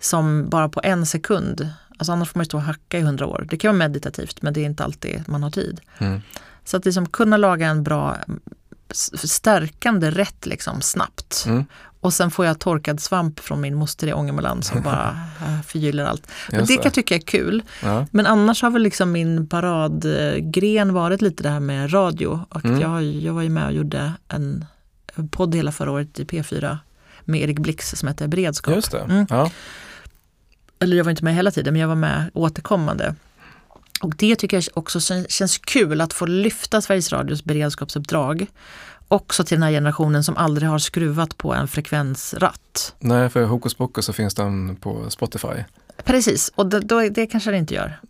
som 0.00 0.48
bara 0.48 0.68
på 0.68 0.80
en 0.84 1.06
sekund, 1.06 1.68
alltså 1.98 2.12
annars 2.12 2.28
får 2.30 2.38
man 2.38 2.42
ju 2.42 2.46
stå 2.46 2.56
och 2.56 2.62
hacka 2.62 2.98
i 2.98 3.02
hundra 3.02 3.26
år. 3.26 3.46
Det 3.50 3.56
kan 3.56 3.68
vara 3.78 3.88
meditativt 3.88 4.42
men 4.42 4.52
det 4.54 4.60
är 4.60 4.64
inte 4.64 4.84
alltid 4.84 5.24
man 5.28 5.42
har 5.42 5.50
tid. 5.50 5.80
Mm. 5.98 6.20
Så 6.64 6.76
att 6.76 6.84
liksom 6.84 7.06
kunna 7.08 7.36
laga 7.36 7.66
en 7.66 7.82
bra 7.82 8.16
stärkande 9.14 10.10
rätt 10.10 10.46
liksom 10.46 10.80
snabbt. 10.80 11.44
Mm. 11.46 11.64
Och 12.00 12.14
sen 12.14 12.30
får 12.30 12.46
jag 12.46 12.58
torkad 12.58 13.00
svamp 13.00 13.40
från 13.40 13.60
min 13.60 13.74
moster 13.74 14.06
i 14.06 14.12
Ångermanland 14.12 14.64
som 14.64 14.82
bara 14.82 15.08
äh, 15.40 15.62
förgyller 15.62 16.04
allt. 16.04 16.26
Men 16.52 16.66
det 16.66 16.74
kan 16.74 16.84
jag 16.84 16.92
tycka 16.94 17.14
är 17.14 17.18
kul. 17.18 17.62
Ja. 17.82 18.06
Men 18.10 18.26
annars 18.26 18.62
har 18.62 18.70
väl 18.70 18.82
liksom 18.82 19.12
min 19.12 19.46
paradgren 19.48 20.92
varit 20.94 21.22
lite 21.22 21.42
det 21.42 21.48
här 21.48 21.60
med 21.60 21.92
radio. 21.92 22.44
Och 22.48 22.64
Mm. 22.64 22.80
jag, 22.80 23.02
jag 23.04 23.32
var 23.32 23.42
ju 23.42 23.48
med 23.50 23.66
och 23.66 23.72
gjorde 23.72 24.12
en 24.28 24.64
podd 25.30 25.54
hela 25.54 25.72
förra 25.72 25.90
året 25.90 26.20
i 26.20 26.24
P4 26.24 26.78
med 27.24 27.40
Erik 27.40 27.58
Blix 27.58 27.90
som 27.90 28.08
heter 28.08 28.28
Beredskap. 28.28 28.74
Just 28.74 28.90
det. 28.90 28.98
Mm. 29.00 29.26
Ja. 29.30 29.50
Eller 30.78 30.96
jag 30.96 31.04
var 31.04 31.10
inte 31.10 31.24
med 31.24 31.34
hela 31.34 31.50
tiden 31.50 31.74
men 31.74 31.80
jag 31.80 31.88
var 31.88 31.94
med 31.94 32.30
återkommande. 32.34 33.14
Och 34.00 34.14
det 34.16 34.36
tycker 34.36 34.56
jag 34.56 34.64
också 34.74 34.98
kän- 34.98 35.26
känns 35.28 35.58
kul 35.58 36.00
att 36.00 36.12
få 36.12 36.26
lyfta 36.26 36.80
Sveriges 36.80 37.12
Radios 37.12 37.44
beredskapsuppdrag. 37.44 38.46
Också 39.08 39.44
till 39.44 39.56
den 39.56 39.62
här 39.62 39.70
generationen 39.70 40.24
som 40.24 40.36
aldrig 40.36 40.68
har 40.68 40.78
skruvat 40.78 41.36
på 41.38 41.54
en 41.54 41.68
frekvensratt. 41.68 42.94
Nej, 42.98 43.28
för 43.28 43.44
hokus 43.44 43.74
pokus 43.74 44.04
så 44.04 44.12
finns 44.12 44.34
den 44.34 44.76
på 44.76 45.10
Spotify. 45.10 45.48
Precis, 46.04 46.52
och 46.54 46.66
det, 46.66 46.80
då, 46.80 47.00
det 47.08 47.26
kanske 47.26 47.50
det 47.50 47.56
inte 47.56 47.74
gör. 47.74 48.00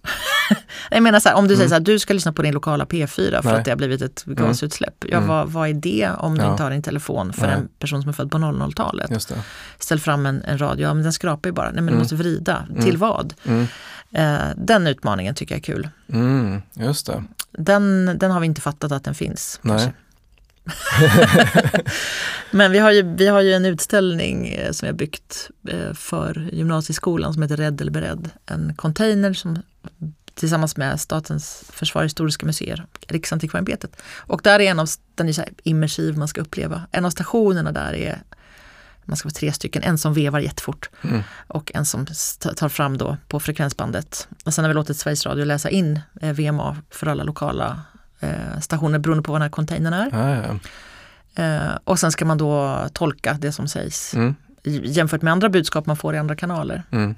jag 0.91 1.03
menar 1.03 1.21
så 1.21 1.29
här, 1.29 1.37
om 1.37 1.49
du 1.49 1.57
säger 1.57 1.61
Mm. 1.67 1.69
så 1.69 1.75
här, 1.75 1.81
du 1.81 1.99
ska 1.99 2.15
lyssna 2.15 2.33
på 2.33 2.43
din 2.43 2.55
lokala 2.55 2.85
P4 2.85 3.43
för 3.43 3.51
Nej. 3.51 3.59
att 3.59 3.65
det 3.65 3.71
har 3.71 3.77
blivit 3.77 4.03
ett 4.03 4.25
gasutsläpp. 4.25 5.05
Ja, 5.09 5.17
Mm. 5.17 5.29
vad, 5.29 5.49
vad 5.53 5.69
är 5.69 5.75
det 5.75 6.11
om 6.19 6.39
du 6.39 6.45
Ja. 6.45 6.51
inte 6.51 6.63
har 6.63 6.71
din 6.71 6.83
telefon 6.83 7.33
för 7.33 7.47
Nej. 7.47 7.57
en 7.57 7.69
person 7.79 8.03
som 8.03 8.09
är 8.09 8.13
född 8.13 8.31
på 8.31 8.39
00-talet? 8.39 9.11
Just 9.11 9.29
det. 9.29 9.43
Ställ 9.79 10.01
fram 10.01 10.27
en, 10.27 10.43
en 10.43 10.59
radio, 10.59 10.83
ja 10.89 10.95
men 10.95 11.03
den 11.03 11.13
skrapar 11.13 11.49
ju 11.49 11.53
bara. 11.53 11.67
Nej 11.67 11.75
men 11.75 11.87
du 11.87 11.91
Mm. 11.91 11.99
måste 11.99 12.15
vrida. 12.17 12.67
Mm. 12.71 12.83
Till 12.85 12.97
vad? 12.97 13.35
Mm. 13.45 13.67
Eh, 14.13 14.39
den 14.57 14.87
utmaningen 14.87 15.35
tycker 15.35 15.55
jag 15.55 15.59
är 15.61 15.63
kul. 15.75 15.89
Mm. 16.13 16.63
Just 16.75 17.07
det. 17.07 17.25
Den, 17.53 18.17
den 18.19 18.31
har 18.31 18.41
vi 18.41 18.47
inte 18.47 18.61
fattat 18.61 18.93
att 18.93 19.05
den 19.05 19.15
finns. 19.15 19.59
Nej. 19.63 19.79
kanske. 19.79 19.93
Men 22.51 22.73
vi 22.73 22.79
har, 22.79 22.91
ju, 22.91 23.03
vi 23.03 23.27
har 23.27 23.41
ju 23.41 23.53
en 23.53 23.65
utställning 23.65 24.49
eh, 24.49 24.73
som 24.73 24.87
vi 24.87 24.91
har 24.91 24.99
byggt 24.99 25.51
eh, 25.69 25.93
för 25.95 26.49
gymnasieskolan 26.53 27.33
som 27.33 27.43
heter 27.43 27.57
Rädd 27.57 27.81
eller 27.81 27.93
beredd. 27.93 28.31
En 28.47 28.75
container 28.75 29.33
som 29.33 29.63
tillsammans 30.35 30.77
med 30.77 31.01
Statens 31.01 31.65
försvarshistoriska 31.69 32.47
museer 32.47 32.87
och 32.93 33.07
Riksantikvarieämbetet. 33.09 33.97
Och 34.17 34.41
där 34.45 34.61
är 34.61 34.71
en 34.71 34.79
av, 34.79 34.89
den 35.15 35.29
är 35.29 35.33
så 35.33 35.43
immersiv, 35.63 36.19
man 36.19 36.29
ska 36.29 36.41
uppleva. 36.41 36.83
En 36.91 37.05
av 37.05 37.11
stationerna 37.11 37.73
där 37.73 37.93
är, 37.95 38.23
man 39.05 39.17
ska 39.17 39.27
vara 39.27 39.35
tre 39.35 39.53
stycken, 39.53 39.83
en 39.83 39.99
som 39.99 40.15
vevar 40.15 40.39
jättefort 40.41 40.91
Mm. 41.03 41.23
och 41.47 41.73
en 41.75 41.87
som 41.87 42.07
tar 42.57 42.69
fram 42.69 42.99
då 42.99 43.17
på 43.29 43.41
frekvensbandet. 43.41 44.29
Och 44.45 44.55
sen 44.55 44.65
har 44.65 44.69
vi 44.69 44.75
låtit 44.75 44.97
Sveriges 44.97 45.27
Radio 45.27 45.45
läsa 45.45 45.71
in 45.71 46.01
eh, 46.21 46.33
VMA 46.33 46.77
för 46.91 47.07
alla 47.07 47.25
lokala 47.25 47.83
stationer 48.61 48.99
beroende 48.99 49.23
på 49.23 49.33
vad 49.33 49.41
den 49.41 49.43
här 49.47 49.51
containern 49.51 49.93
är. 49.93 50.09
Ja, 50.13 50.37
ja. 50.37 50.59
Eh, 51.45 51.79
och 51.85 51.99
sen 51.99 52.13
ska 52.13 52.25
man 52.25 52.39
då 52.39 52.81
tolka 52.93 53.37
det 53.41 53.53
som 53.53 53.69
sägs 53.69 54.15
Mm. 54.15 54.35
jämfört 54.85 55.23
med 55.23 55.33
andra 55.33 55.49
budskap 55.49 55.87
man 55.87 55.97
får 55.97 56.15
i 56.15 56.19
andra 56.19 56.37
kanaler. 56.37 56.83
Mm. 56.91 57.15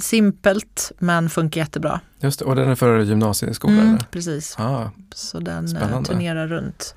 Simpelt 0.00 0.92
men 0.98 1.30
funkar 1.30 1.60
jättebra. 1.60 2.00
Just 2.20 2.38
det, 2.38 2.44
och 2.44 2.56
den 2.56 2.68
är 2.68 2.74
för 2.74 3.00
gymnasieskolan? 3.00 3.78
Mm, 3.80 3.98
precis. 4.10 4.56
Ah, 4.58 4.90
Så 5.14 5.40
den 5.40 5.64
eh, 5.64 5.70
Spännande. 5.70 6.08
turnerar 6.08 6.46
runt. 6.46 6.94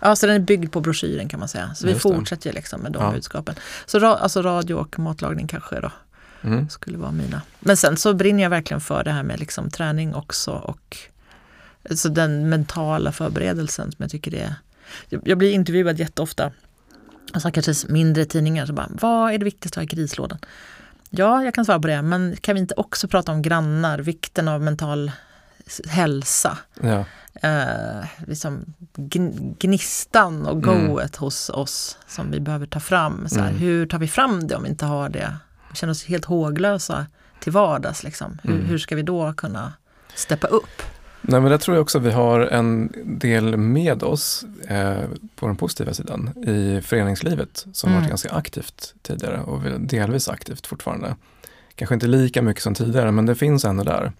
Ja, 0.00 0.16
så 0.16 0.26
den 0.26 0.36
är 0.36 0.40
byggd 0.40 0.72
på 0.72 0.80
broschyren 0.80 1.28
kan 1.28 1.40
man 1.40 1.48
säga. 1.48 1.74
Så 1.74 1.86
vi 1.86 1.92
Just 1.92 2.02
det. 2.02 2.14
fortsätter 2.14 2.52
liksom 2.52 2.80
med 2.80 2.92
de 2.92 3.02
Ja. 3.02 3.12
budskapen. 3.12 3.54
Så 3.86 3.98
ra- 3.98 4.16
alltså 4.16 4.42
radio 4.42 4.74
och 4.74 4.98
matlagning 4.98 5.46
kanske 5.46 5.80
då 5.80 5.90
mm. 6.42 6.68
skulle 6.68 6.98
vara 6.98 7.12
mina. 7.12 7.42
Men 7.60 7.76
sen 7.76 7.96
så 7.96 8.14
brinner 8.14 8.42
jag 8.42 8.50
verkligen 8.50 8.80
för 8.80 9.04
det 9.04 9.10
här 9.10 9.22
med 9.22 9.40
liksom 9.40 9.70
träning 9.70 10.14
också 10.14 10.50
och 10.52 10.96
alltså 11.90 12.08
den 12.08 12.48
mentala 12.48 13.12
förberedelsen 13.12 13.92
som 13.92 14.02
jag 14.02 14.10
tycker 14.10 14.30
det 14.30 14.40
är. 14.40 14.54
Jag- 15.24 15.38
blir 15.38 15.52
intervjuad 15.52 15.98
jätteofta, 15.98 16.50
alltså 17.32 17.50
kanske 17.50 17.74
mindre 17.92 18.24
tidningar, 18.24 18.66
så 18.66 18.72
bara, 18.72 18.88
vad 19.00 19.32
är 19.32 19.38
det 19.38 19.44
viktigaste 19.44 19.80
att 19.80 19.82
ha 19.82 19.84
i 19.84 19.96
krislådan? 19.96 20.38
Ja, 21.10 21.44
jag 21.44 21.54
kan 21.54 21.64
svara 21.64 21.80
på 21.80 21.86
det, 21.88 22.02
men 22.02 22.36
kan 22.40 22.54
vi 22.54 22.60
inte 22.60 22.74
också 22.74 23.08
prata 23.08 23.32
om 23.32 23.42
grannar, 23.42 23.98
vikten 23.98 24.48
av 24.48 24.62
mental 24.62 25.10
hälsa? 25.88 26.58
ja. 26.80 27.04
eh, 27.42 28.06
liksom 28.26 28.74
gn- 28.96 29.56
gnistan 29.58 30.46
och 30.46 30.62
Mm. 30.64 30.86
goet 30.88 31.16
hos 31.16 31.48
oss 31.50 31.98
som 32.08 32.30
vi 32.30 32.40
behöver 32.40 32.66
ta 32.66 32.80
fram. 32.80 33.28
Så 33.28 33.40
här, 33.40 33.48
Mm. 33.48 33.60
Hur 33.60 33.86
tar 33.86 33.98
vi 33.98 34.08
fram 34.08 34.46
det 34.48 34.56
om 34.56 34.62
vi 34.62 34.68
inte 34.68 34.86
har 34.86 35.08
det? 35.08 35.36
Vi 35.70 35.76
känner 35.76 35.90
oss 35.90 36.04
helt 36.04 36.24
håglösa 36.24 37.06
till 37.40 37.52
vardags. 37.52 38.02
Liksom. 38.04 38.38
Hur, 38.42 38.54
Mm. 38.54 38.66
hur 38.66 38.78
ska 38.78 38.96
vi 38.96 39.02
då 39.02 39.32
kunna 39.32 39.72
steppa 40.14 40.46
upp? 40.46 40.82
Nej, 41.28 41.40
men 41.40 41.50
det 41.50 41.58
tror 41.58 41.76
jag 41.76 41.82
också 41.82 41.98
vi 41.98 42.10
har 42.12 42.40
en 42.40 42.92
del 43.04 43.56
med 43.56 44.02
oss 44.02 44.44
eh, 44.68 44.98
på 45.36 45.46
den 45.46 45.56
positiva 45.56 45.94
sidan 45.94 46.44
i 46.46 46.80
föreningslivet 46.82 47.66
som 47.72 47.88
Mm. 47.90 48.00
varit 48.00 48.08
ganska 48.08 48.30
aktivt 48.30 48.94
tidigare 49.02 49.40
och 49.40 49.80
delvis 49.80 50.28
aktivt 50.28 50.66
fortfarande. 50.66 51.16
Kanske 51.74 51.94
inte 51.94 52.06
lika 52.06 52.42
mycket 52.42 52.62
som 52.62 52.74
tidigare 52.74 53.12
men 53.12 53.26
det 53.26 53.34
finns 53.34 53.64
ändå 53.64 53.84
där. 53.84 54.12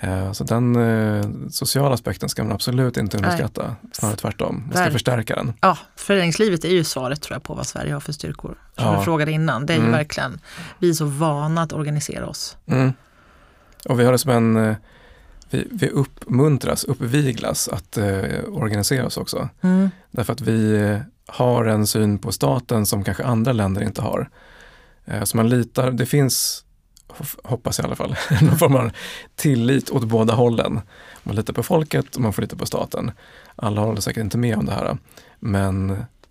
Eh, 0.00 0.32
så 0.32 0.44
den 0.44 0.76
eh, 0.76 1.24
sociala 1.50 1.94
aspekten 1.94 2.28
ska 2.28 2.44
man 2.44 2.52
absolut 2.52 2.96
inte 2.96 3.16
underskatta, 3.16 3.76
snarare 3.92 4.16
tvärtom. 4.16 4.62
Man 4.66 4.72
ska 4.72 4.80
Verk- 4.84 4.92
förstärka 4.92 5.34
den. 5.34 5.52
Ja, 5.60 5.78
föreningslivet 5.96 6.64
är 6.64 6.68
ju 6.68 6.84
svaret 6.84 7.22
tror 7.22 7.34
jag 7.34 7.42
på 7.42 7.54
vad 7.54 7.66
Sverige 7.66 7.92
har 7.92 8.00
för 8.00 8.12
styrkor. 8.12 8.58
Som 8.76 8.84
Ja. 8.86 8.98
du 8.98 9.04
frågade 9.04 9.32
innan, 9.32 9.66
det 9.66 9.72
är 9.72 9.76
ju 9.76 9.80
Mm. 9.80 9.92
verkligen, 9.92 10.40
vi 10.78 10.88
är 10.90 10.94
så 10.94 11.04
vana 11.04 11.62
att 11.62 11.72
organisera 11.72 12.26
oss. 12.26 12.56
Mm. 12.66 12.92
Och 13.88 14.00
vi 14.00 14.04
har 14.04 14.12
det 14.12 14.18
som 14.18 14.30
en, 14.30 14.56
eh, 14.56 14.76
vi, 15.54 15.68
vi 15.70 15.88
uppmuntras, 15.88 16.84
uppviglas 16.84 17.68
att 17.68 17.96
eh, 17.96 18.24
organisera 18.48 19.06
oss 19.06 19.16
också. 19.16 19.48
Mm. 19.60 19.90
Därför 20.10 20.32
att 20.32 20.40
vi 20.40 20.72
eh, 20.80 20.98
har 21.26 21.64
en 21.64 21.86
syn 21.86 22.18
på 22.18 22.32
staten 22.32 22.86
som 22.86 23.04
kanske 23.04 23.24
andra 23.24 23.52
länder 23.52 23.82
inte 23.82 24.02
har. 24.02 24.30
Eh, 25.04 25.22
Så 25.24 25.36
man 25.36 25.48
litar, 25.48 25.90
det 25.90 26.06
finns, 26.06 26.64
hoppas 27.44 27.78
jag 27.78 27.84
i 27.84 27.86
alla 27.86 27.96
fall, 27.96 28.16
någon 28.42 28.58
form 28.58 28.76
av 28.76 28.90
tillit 29.36 29.90
åt 29.90 30.04
båda 30.04 30.34
hållen. 30.34 30.80
Man 31.22 31.36
litar 31.36 31.52
på 31.52 31.62
folket 31.62 32.16
och 32.16 32.22
man 32.22 32.32
får 32.32 32.42
lita 32.42 32.56
på 32.56 32.66
staten. 32.66 33.10
Alla 33.56 33.80
håller 33.80 34.00
säkert 34.00 34.20
inte 34.20 34.38
med 34.38 34.56
om 34.58 34.66
det 34.66 34.72
här. 34.72 34.96
Men 35.40 35.90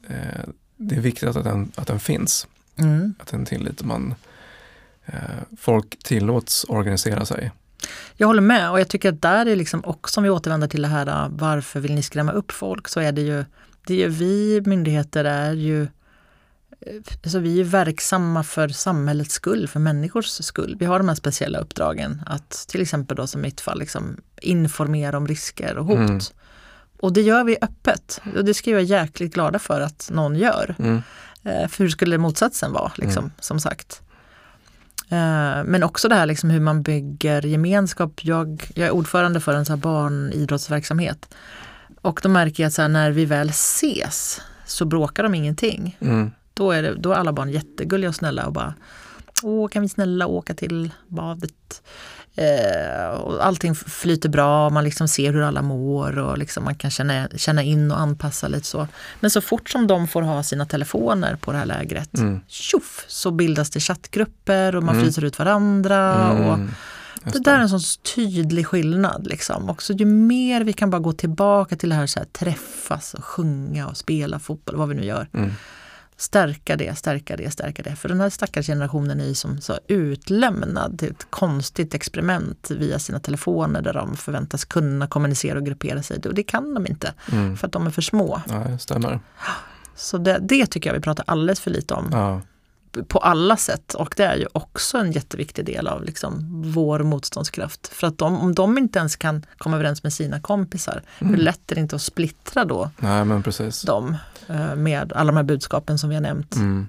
eh, 0.09 0.41
det 0.77 0.95
är 0.95 0.99
viktigt 1.01 1.29
att 1.35 1.43
den, 1.43 1.71
att 1.75 1.87
den 1.87 1.99
finns, 1.99 2.47
Mm. 2.77 3.13
att 3.19 3.27
den 3.27 3.45
tillit 3.45 3.83
man, 3.83 4.15
eh, 5.05 5.13
folk 5.59 6.03
tillåts 6.03 6.65
organisera 6.69 7.25
sig. 7.25 7.51
Jag 8.15 8.27
håller 8.27 8.41
med 8.41 8.71
och 8.71 8.79
jag 8.79 8.87
tycker 8.87 9.09
att 9.09 9.21
där 9.21 9.45
är 9.45 9.55
liksom 9.55 9.85
också, 9.85 10.19
om 10.19 10.23
vi 10.23 10.29
återvänder 10.29 10.67
till 10.67 10.81
det 10.81 10.87
här 10.87 11.07
äh, 11.07 11.27
varför 11.29 11.79
vill 11.79 11.93
ni 11.95 12.03
skrämma 12.03 12.31
upp 12.31 12.51
folk, 12.51 12.87
så 12.87 12.99
är 12.99 13.11
det 13.11 13.21
ju, 13.21 13.45
det 13.87 14.03
är 14.03 14.07
vi 14.09 14.61
myndigheter 14.65 15.25
är 15.25 15.53
ju 15.53 15.81
eh, 15.83 15.87
Alltså 17.23 17.39
vi 17.39 17.59
är 17.59 17.63
verksamma 17.63 18.43
för 18.43 18.67
samhällets 18.67 19.33
skull, 19.33 19.67
för 19.67 19.79
människors 19.79 20.25
skull. 20.25 20.75
Vi 20.79 20.85
har 20.85 20.99
de 20.99 21.07
här 21.07 21.15
speciella 21.15 21.59
uppdragen 21.59 22.21
att 22.25 22.49
till 22.67 22.81
exempel 22.81 23.17
då 23.17 23.27
som 23.27 23.41
i 23.41 23.43
mitt 23.43 23.61
fall 23.61 23.79
liksom 23.79 24.17
informera 24.41 25.17
om 25.17 25.27
risker 25.27 25.77
och 25.77 25.85
hot. 25.85 25.97
Mm. 25.97 26.19
Och 26.99 27.13
det 27.13 27.21
gör 27.21 27.43
vi 27.43 27.57
öppet 27.61 28.21
och 28.37 28.45
det 28.45 28.53
ska 28.53 28.69
jag 28.69 28.75
vara 28.77 28.83
jäkligt 29.01 29.33
glada 29.33 29.59
för 29.59 29.81
att 29.81 30.09
någon 30.13 30.35
gör. 30.35 30.75
Mm. 30.79 31.01
Eh, 31.43 31.67
För 31.67 31.83
hur 31.83 31.89
skulle 31.89 32.17
motsatsen 32.17 32.71
vara, 32.73 32.91
liksom, 32.95 33.23
Mm. 33.23 33.31
som 33.39 33.59
sagt. 33.59 34.01
Eh, 35.11 35.63
Men 35.65 35.83
också 35.83 36.09
det 36.09 36.15
här 36.15 36.25
liksom 36.25 36.49
hur 36.49 36.59
man 36.59 36.81
bygger 36.81 37.41
gemenskap. 37.41 38.19
Jag, 38.23 38.71
jag 38.75 38.87
är 38.87 38.91
ordförande 38.91 39.39
för 39.39 39.53
en 39.53 39.65
så 39.65 39.77
barnidrottsverksamhet. 39.77 41.35
Och 42.01 42.19
då 42.23 42.29
märker 42.29 42.63
jag 42.63 42.67
att 42.67 42.73
så 42.73 42.87
när 42.87 43.11
vi 43.11 43.25
väl 43.25 43.49
ses 43.49 44.41
så 44.65 44.85
bråkar 44.85 45.23
de 45.23 45.35
ingenting. 45.35 45.97
Mm. 46.01 46.31
Då 46.53 46.71
är, 46.71 46.83
det, 46.83 46.95
då 46.95 47.11
är 47.11 47.15
alla 47.15 47.33
barn 47.33 47.49
jättegulliga 47.49 48.09
och 48.09 48.15
snälla 48.15 48.45
och 48.45 48.53
bara 48.53 48.73
Åh, 49.43 49.67
kan 49.67 49.81
vi 49.81 49.89
snälla 49.89 50.27
åka 50.27 50.53
till 50.53 50.91
badet? 51.07 51.83
Eh, 52.35 53.09
och 53.09 53.45
allting 53.45 53.75
flyter 53.75 54.29
bra, 54.29 54.69
man 54.69 54.83
liksom 54.83 55.07
ser 55.07 55.33
hur 55.33 55.41
alla 55.41 55.61
mår 55.61 56.17
och 56.17 56.37
liksom 56.37 56.63
man 56.63 56.75
kan 56.75 56.91
känna, 56.91 57.27
känna 57.35 57.63
in 57.63 57.91
och 57.91 57.99
anpassa 57.99 58.47
lite 58.47 58.67
så. 58.67 58.87
Men 59.19 59.31
så 59.31 59.41
fort 59.41 59.69
som 59.69 59.87
de 59.87 60.07
får 60.07 60.21
ha 60.21 60.43
sina 60.43 60.65
telefoner 60.65 61.35
på 61.35 61.51
det 61.51 61.57
här 61.57 61.65
lägret, 61.65 62.17
Mm. 62.17 62.39
tjoff, 62.47 63.05
så 63.07 63.31
bildas 63.31 63.69
det 63.69 63.79
chattgrupper 63.79 64.75
och 64.75 64.83
man 64.83 64.95
Mm. 64.95 65.05
fryser 65.05 65.23
ut 65.23 65.39
varandra. 65.39 66.29
Och 66.31 66.53
Mm. 66.53 66.71
Just 67.25 67.33
det 67.33 67.39
där 67.51 67.57
är 67.57 67.59
en 67.61 67.69
sån 67.69 68.01
tydlig 68.15 68.67
skillnad. 68.67 69.27
Liksom. 69.27 69.69
Också 69.69 69.93
ju 69.93 70.05
mer 70.05 70.61
vi 70.63 70.73
kan 70.73 70.89
bara 70.89 70.99
gå 71.01 71.11
tillbaka 71.13 71.75
till 71.75 71.89
det 71.89 71.95
här, 71.95 72.07
så 72.07 72.19
här 72.19 72.25
träffas 72.25 73.13
och 73.13 73.25
sjunga 73.25 73.87
och 73.87 73.97
spela 73.97 74.39
fotboll, 74.39 74.75
vad 74.75 74.89
vi 74.89 74.95
nu 74.95 75.05
gör. 75.05 75.27
Mm. 75.33 75.51
Stärka 76.21 76.75
det, 76.77 76.97
stärka 76.97 77.37
det, 77.37 77.51
stärka 77.51 77.83
det. 77.83 77.95
För 77.95 78.09
den 78.09 78.19
här 78.21 78.29
stackars 78.29 78.67
generationen 78.67 79.21
är 79.21 79.25
ju 79.25 79.33
som 79.33 79.61
så 79.61 79.79
utlämnad 79.87 80.99
till 80.99 81.11
ett 81.11 81.27
konstigt 81.29 81.93
experiment 81.93 82.71
via 82.71 82.99
sina 82.99 83.19
telefoner 83.19 83.81
där 83.81 83.93
de 83.93 84.15
förväntas 84.15 84.65
kunna 84.65 85.07
kommunicera 85.07 85.57
och 85.57 85.65
gruppera 85.65 86.03
sig. 86.03 86.21
Och 86.25 86.33
det 86.33 86.43
kan 86.43 86.73
de 86.73 86.87
inte 86.87 87.13
Mm. 87.31 87.57
för 87.57 87.67
att 87.67 87.73
de 87.73 87.87
är 87.87 87.91
för 87.91 88.01
små. 88.01 88.41
Ja, 88.49 88.77
stämmer. 88.77 89.19
Så 89.95 90.17
det, 90.17 90.39
det 90.41 90.65
tycker 90.65 90.89
jag 90.89 90.95
vi 90.95 91.01
pratar 91.01 91.23
alldeles 91.27 91.59
för 91.59 91.71
lite 91.71 91.93
om 91.93 92.09
Ja. 92.11 92.41
På 93.07 93.19
alla 93.19 93.57
sätt. 93.57 93.93
Och 93.93 94.13
det 94.17 94.23
är 94.23 94.35
ju 94.35 94.47
också 94.53 94.97
en 94.97 95.11
jätteviktig 95.11 95.65
del 95.65 95.87
av 95.87 96.03
liksom 96.03 96.61
vår 96.71 96.99
motståndskraft. 96.99 97.87
För 97.87 98.07
att 98.07 98.17
de, 98.17 98.37
om 98.41 98.55
de 98.55 98.77
inte 98.77 98.99
ens 98.99 99.15
kan 99.15 99.45
komma 99.57 99.75
överens 99.75 100.03
med 100.03 100.13
sina 100.13 100.39
kompisar, 100.39 101.03
hur 101.19 101.37
lätt 101.37 101.71
är 101.71 101.75
det 101.75 101.81
inte 101.81 101.95
att 101.95 102.01
splittra 102.01 102.65
då 102.65 102.89
Nej, 102.99 103.25
men 103.25 103.43
precis. 103.43 103.81
dem 103.81 104.17
eh, 104.47 104.75
med 104.75 105.13
alla 105.13 105.31
de 105.31 105.37
här 105.37 105.43
budskapen 105.43 105.97
som 105.97 106.09
vi 106.09 106.15
har 106.15 106.21
nämnt. 106.21 106.55
Mm. 106.55 106.87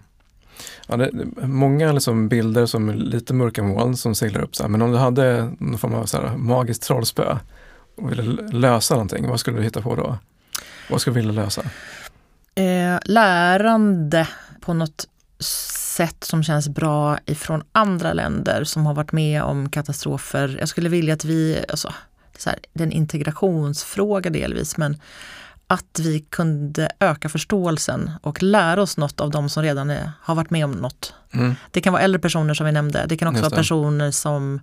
Ja, 0.87 0.97
det, 0.97 1.11
många 1.47 1.93
liksom 1.93 2.29
bilder 2.29 2.67
som 2.67 2.89
är 2.89 2.95
lite 2.95 3.35
mörka 3.35 3.63
moln 3.63 3.97
som 3.97 4.15
seglar 4.15 4.43
upp. 4.43 4.57
Så 4.57 4.63
här. 4.63 4.71
Men 4.71 4.83
om 4.83 4.93
du 4.93 4.99
hade 4.99 5.53
någon 5.59 5.79
form 5.79 5.95
av 5.95 6.07
så 6.07 6.17
här, 6.17 6.37
magiskt 6.37 6.83
trollspö 6.83 7.39
och 7.97 8.11
ville 8.11 8.23
lösa 8.51 8.95
någonting, 8.95 9.29
vad 9.29 9.41
skulle 9.41 9.57
du 9.57 9.63
hitta 9.63 9.83
på 9.83 9.97
då? 9.97 10.19
Vad 10.91 11.01
skulle 11.01 11.21
du 11.21 11.27
vilja 11.27 11.43
lösa? 11.43 11.63
Eh, 12.55 12.99
lärande 13.05 14.29
på 14.61 14.75
något 14.75 15.07
sätt 15.93 16.25
som 16.25 16.43
känns 16.43 16.69
bra 16.69 17.19
ifrån 17.27 17.63
andra 17.73 18.13
länder 18.13 18.65
som 18.65 18.87
har 18.87 18.95
varit 18.95 19.13
med 19.13 19.43
om 19.43 19.69
katastrofer. 19.69 20.57
Jag 20.61 20.69
skulle 20.69 20.89
vilja 20.89 21.15
att 21.15 21.25
vi, 21.25 21.65
alltså, 21.69 21.95
så 22.39 22.51
här, 22.51 22.59
det 22.73 22.83
är 22.83 22.87
en 22.87 22.93
integrationsfråga 22.93 24.31
delvis, 24.31 24.77
men 24.77 25.01
att 25.67 25.99
vi 25.99 26.21
kunde 26.21 26.89
öka 27.01 27.29
förståelsen 27.29 28.11
och 28.23 28.43
lära 28.43 28.83
oss 28.83 28.97
något 28.97 29.21
av 29.21 29.31
de 29.31 29.49
som 29.49 29.63
redan 29.63 29.91
är, 29.91 30.13
har 30.21 30.35
varit 30.35 30.51
med 30.51 30.65
om 30.65 30.73
något. 30.73 31.15
Mm. 31.33 31.55
Det 31.71 31.81
kan 31.81 31.93
vara 31.93 32.03
äldre 32.03 32.21
personer 32.21 32.55
som 32.55 32.67
vi 32.67 32.73
nämnde, 32.73 33.07
det 33.09 33.17
kan 33.17 33.29
också 33.29 33.43
vara 33.43 33.57
personer 33.57 34.11
som 34.11 34.61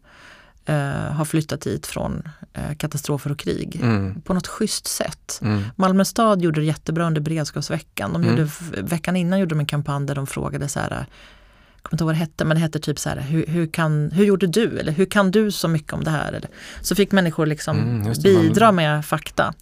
eh, 0.70 1.12
har 1.14 1.26
flyttat 1.26 1.68
hit 1.68 1.86
från 1.88 2.24
eh, 2.54 2.76
katastrofer 2.78 3.32
och 3.32 3.40
krig 3.40 3.80
Mm. 3.84 4.22
på 4.22 4.34
något 4.34 4.48
schysst 4.48 4.88
sätt. 4.88 5.40
Mm. 5.42 5.64
Malmö 5.76 6.06
stad 6.06 6.42
gjorde 6.42 6.62
det 6.62 6.66
jättebra 6.66 7.08
under 7.08 7.22
beredskapsveckan. 7.22 8.14
De 8.14 8.24
Mm. 8.24 8.38
gjorde, 8.38 8.50
veckan 8.82 9.16
innan 9.16 9.40
gjorde 9.40 9.56
de 9.56 9.60
en 9.60 9.66
kampanj 9.66 10.06
där 10.08 10.16
de 10.16 10.28
frågade 10.28 10.68
så 10.68 10.80
här, 10.80 10.90
jag 10.92 11.84
kommer 11.84 11.96
inte 11.96 12.04
ihåg 12.04 12.08
vad 12.08 12.16
det 12.16 12.20
hette, 12.20 12.46
men 12.46 12.56
det 12.58 12.62
hette 12.62 12.80
typ 12.80 13.00
så 13.00 13.10
här, 13.10 13.18
hur, 13.22 13.46
hur, 13.48 13.68
kan, 13.68 14.12
hur 14.12 14.26
gjorde 14.26 14.48
du? 14.48 14.80
Eller 14.80 14.92
hur 14.92 15.06
kan 15.06 15.32
du 15.32 15.52
så 15.52 15.68
mycket 15.68 15.94
om 15.94 16.04
det 16.04 16.12
här? 16.12 16.34
Eller, 16.34 16.50
så 16.82 16.96
fick 16.96 17.12
människor 17.12 17.46
liksom 17.46 17.78
Mm, 17.80 18.14
det, 18.14 18.34
man- 18.34 18.42
bidra 18.42 18.72
med 18.72 19.06
fakta. 19.06 19.54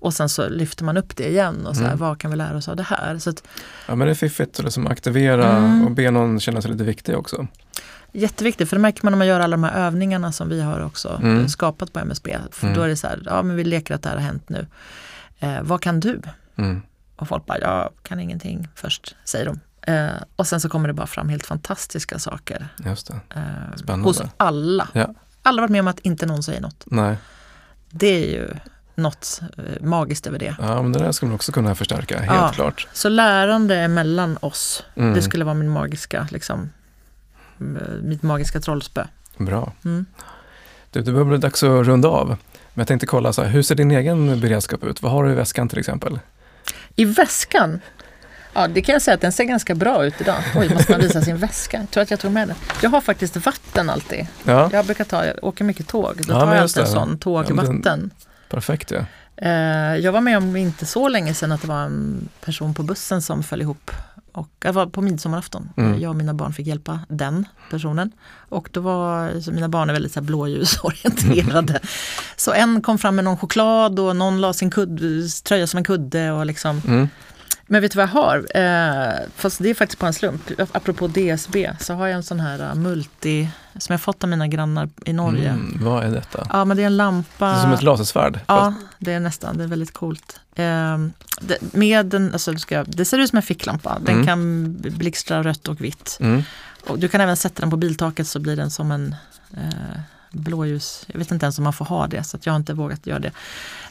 Och 0.00 0.14
sen 0.14 0.28
så 0.28 0.48
lyfter 0.48 0.84
man 0.84 0.96
upp 0.96 1.16
det 1.16 1.28
igen 1.28 1.66
och 1.66 1.76
så 1.76 1.82
här, 1.82 1.88
Mm. 1.88 1.98
vad 1.98 2.18
kan 2.20 2.30
vi 2.30 2.36
lära 2.36 2.56
oss 2.56 2.68
av 2.68 2.76
det 2.76 2.82
här? 2.82 3.18
Så 3.18 3.30
att, 3.30 3.42
Ja, 3.88 3.94
men 3.94 4.06
det 4.06 4.12
är 4.12 4.14
fiffigt 4.14 4.58
att 4.58 4.64
liksom 4.64 4.86
aktivera 4.86 5.56
Mm. 5.56 5.84
och 5.84 5.90
be 5.90 6.10
någon 6.10 6.40
känna 6.40 6.62
sig 6.62 6.70
lite 6.70 6.84
viktig 6.84 7.16
också. 7.18 7.46
Jätteviktigt, 8.14 8.68
för 8.68 8.76
det 8.76 8.80
märker 8.82 9.00
man 9.04 9.12
när 9.12 9.18
man 9.18 9.26
gör 9.26 9.40
alla 9.40 9.56
de 9.56 9.64
här 9.64 9.86
övningarna 9.86 10.32
som 10.32 10.48
vi 10.48 10.60
har 10.62 10.80
också 10.80 11.18
Mm. 11.22 11.48
skapat 11.48 11.92
på 11.92 11.98
MSB. 11.98 12.36
För 12.50 12.66
Mm. 12.66 12.78
Då 12.78 12.82
är 12.82 12.88
det 12.88 12.96
så 12.96 13.06
här, 13.06 13.22
ja 13.24 13.42
men 13.42 13.56
vi 13.56 13.64
leker 13.64 13.94
att 13.94 14.02
det 14.02 14.08
här 14.08 14.16
har 14.16 14.22
hänt 14.22 14.48
nu. 14.48 14.66
Eh, 15.38 15.62
vad 15.62 15.80
kan 15.80 16.00
du? 16.00 16.20
Mm. 16.56 16.82
Och 17.16 17.28
folk 17.28 17.46
bara, 17.46 17.58
jag 17.60 17.90
kan 18.02 18.20
ingenting 18.20 18.68
först, 18.74 19.16
säger 19.24 19.46
de. 19.46 19.60
Eh, 19.92 20.08
och 20.36 20.46
sen 20.46 20.60
så 20.60 20.68
kommer 20.68 20.88
det 20.88 20.94
bara 20.94 21.06
fram 21.06 21.28
helt 21.28 21.46
fantastiska 21.46 22.18
saker 22.18 22.68
Just 22.86 23.10
eh, 23.10 23.96
hos 24.02 24.22
alla. 24.36 24.88
Ja. 24.92 25.14
Alla 25.42 25.60
varit 25.62 25.70
med 25.70 25.80
om 25.80 25.88
att 25.88 25.98
inte 26.00 26.26
någon 26.26 26.42
säger 26.42 26.60
något. 26.60 26.84
Nej, 26.86 27.16
Det 27.90 28.06
är 28.06 28.30
ju 28.40 28.48
något 28.94 29.40
eh, 29.58 29.82
magiskt 29.86 30.26
över 30.26 30.38
det. 30.38 30.56
ja, 30.58 30.82
men 30.82 30.92
det 30.92 30.98
där 30.98 31.12
skulle 31.12 31.28
man 31.28 31.34
också 31.34 31.52
kunna 31.52 31.74
förstärka, 31.74 32.18
helt 32.18 32.32
Ja. 32.32 32.50
klart. 32.54 32.86
Så 32.92 33.08
lärande 33.08 33.88
mellan 33.88 34.38
oss, 34.40 34.84
Mm. 34.94 35.14
det 35.14 35.22
skulle 35.22 35.44
vara 35.44 35.54
min 35.54 35.70
magiska 35.70 36.28
liksom, 36.30 36.70
mitt 38.02 38.22
magiska 38.22 38.60
trollspö. 38.60 39.04
Bra. 39.36 39.72
Mm. 39.84 40.06
Du, 40.90 41.02
det 41.02 41.12
börjar 41.12 41.24
bli 41.24 41.38
dags 41.38 41.62
att 41.62 41.86
runda 41.86 42.08
av. 42.08 42.28
Men 42.28 42.80
jag 42.82 42.88
tänkte 42.88 43.06
kolla, 43.06 43.32
så 43.32 43.42
här, 43.42 43.50
hur 43.50 43.62
ser 43.62 43.74
din 43.74 43.90
egen 43.90 44.40
beredskap 44.40 44.84
ut? 44.84 45.02
Vad 45.02 45.12
har 45.12 45.24
du 45.24 45.30
i 45.30 45.34
väskan 45.34 45.68
till 45.68 45.78
exempel? 45.78 46.18
I 46.96 47.04
väskan? 47.04 47.80
Ja, 48.54 48.68
det 48.68 48.82
kan 48.82 48.92
jag 48.92 49.02
säga 49.02 49.14
att 49.14 49.20
den 49.20 49.32
ser 49.32 49.44
ganska 49.44 49.74
bra 49.74 50.04
ut 50.04 50.20
idag. 50.20 50.36
Oj, 50.56 50.74
måste 50.74 50.92
man 50.92 51.00
visa 51.00 51.22
sin 51.22 51.36
väska? 51.36 51.76
Jag 51.76 51.90
tror 51.90 52.02
att 52.02 52.10
jag 52.10 52.20
tog 52.20 52.32
med 52.32 52.48
den. 52.48 52.56
Jag 52.82 52.90
har 52.90 53.00
faktiskt 53.00 53.36
vatten 53.36 53.90
alltid. 53.90 54.26
Ja. 54.44 54.70
Jag 54.72 54.84
brukar 54.84 55.04
ta, 55.04 55.26
jag 55.26 55.44
åker 55.44 55.64
mycket 55.64 55.88
tåg. 55.88 56.16
Då 56.16 56.32
tar 56.32 56.54
jag 56.54 56.62
alltid 56.62 56.82
en 56.82 56.88
sån 56.88 57.18
tågvatten. 57.18 58.10
Ja, 58.18 58.26
perfekt 58.48 58.90
ja. 58.90 59.04
Eh, 59.36 59.96
jag 59.96 60.12
var 60.12 60.20
med 60.20 60.36
om 60.38 60.56
inte 60.56 60.86
så 60.86 61.08
länge 61.08 61.34
sedan 61.34 61.52
att 61.52 61.60
det 61.62 61.68
var 61.68 61.82
en 61.82 62.28
person 62.40 62.74
på 62.74 62.82
bussen 62.82 63.22
som 63.22 63.42
föll 63.42 63.62
ihop. 63.62 63.90
Och 64.34 64.50
jag 64.64 64.72
var 64.72 64.86
på 64.86 65.00
midsommarafton. 65.00 65.68
Mm. 65.76 66.00
Jag 66.00 66.10
och 66.10 66.16
mina 66.16 66.34
barn 66.34 66.52
fick 66.52 66.66
hjälpa 66.66 67.00
den 67.08 67.46
personen. 67.70 68.12
Och 68.48 68.68
då 68.72 68.80
var, 68.80 69.50
mina 69.50 69.68
barn 69.68 69.90
är 69.90 69.92
väldigt 69.92 70.12
så 70.12 70.20
här 70.20 70.26
blåljusorienterade. 70.26 71.80
så 72.36 72.52
en 72.52 72.82
kom 72.82 72.98
fram 72.98 73.16
med 73.16 73.24
någon 73.24 73.36
choklad 73.36 73.98
och 73.98 74.16
någon 74.16 74.40
la 74.40 74.52
sin 74.52 74.70
kudd, 74.70 75.00
tröja 75.44 75.66
som 75.66 75.78
en 75.78 75.84
kudde. 75.84 76.32
Och 76.32 76.46
liksom, 76.46 76.82
mm. 76.86 77.08
Men 77.74 77.82
vet 77.82 77.92
du 77.92 77.96
vad 77.96 78.08
jag 78.08 78.12
har? 78.12 78.46
Eh, 78.54 79.28
fast 79.36 79.62
det 79.62 79.70
är 79.70 79.74
faktiskt 79.74 79.98
på 79.98 80.06
en 80.06 80.12
slump. 80.12 80.50
Apropå 80.72 81.06
DSB 81.06 81.70
så 81.80 81.94
har 81.94 82.06
jag 82.06 82.16
en 82.16 82.22
sån 82.22 82.40
här 82.40 82.60
uh, 82.60 82.74
multi 82.74 83.48
som 83.78 83.92
jag 83.92 84.00
fått 84.00 84.24
av 84.24 84.30
mina 84.30 84.48
grannar 84.48 84.88
i 85.04 85.12
Norge. 85.12 85.48
Mm, 85.48 85.78
vad 85.84 86.04
är 86.04 86.10
detta? 86.10 86.46
Ja, 86.52 86.64
men 86.64 86.76
det 86.76 86.82
är 86.82 86.86
en 86.86 86.96
lampa. 86.96 87.46
Det 87.46 87.56
är 87.56 87.62
som 87.62 87.72
ett 87.72 87.82
lasersvärd? 87.82 88.40
Ja, 88.46 88.74
det 88.98 89.12
är 89.12 89.20
nästan. 89.20 89.58
Det 89.58 89.64
är 89.64 89.68
väldigt 89.68 89.92
coolt. 89.92 90.40
Eh, 90.54 90.98
det, 91.40 91.74
med 91.74 92.06
den, 92.06 92.32
alltså, 92.32 92.56
ska, 92.56 92.84
det 92.84 93.04
ser 93.04 93.18
ut 93.18 93.30
som 93.30 93.36
en 93.36 93.42
ficklampa. 93.42 93.98
Den 94.00 94.14
mm. 94.14 94.26
kan 94.26 94.72
blixtra 94.76 95.42
rött 95.42 95.68
och 95.68 95.80
vitt. 95.80 96.18
Mm. 96.20 96.42
Och 96.86 96.98
du 96.98 97.08
kan 97.08 97.20
även 97.20 97.36
sätta 97.36 97.60
den 97.60 97.70
på 97.70 97.76
biltaket 97.76 98.26
så 98.26 98.40
blir 98.40 98.56
den 98.56 98.70
som 98.70 98.90
en 98.90 99.16
eh, 99.56 100.00
blåljus. 100.34 101.04
Jag 101.06 101.18
vet 101.18 101.30
inte 101.30 101.46
ens 101.46 101.58
om 101.58 101.64
man 101.64 101.72
får 101.72 101.84
ha 101.84 102.06
det 102.06 102.24
så 102.24 102.38
jag 102.42 102.52
har 102.52 102.56
inte 102.56 102.74
vågat 102.74 103.06
göra 103.06 103.18
det. 103.18 103.32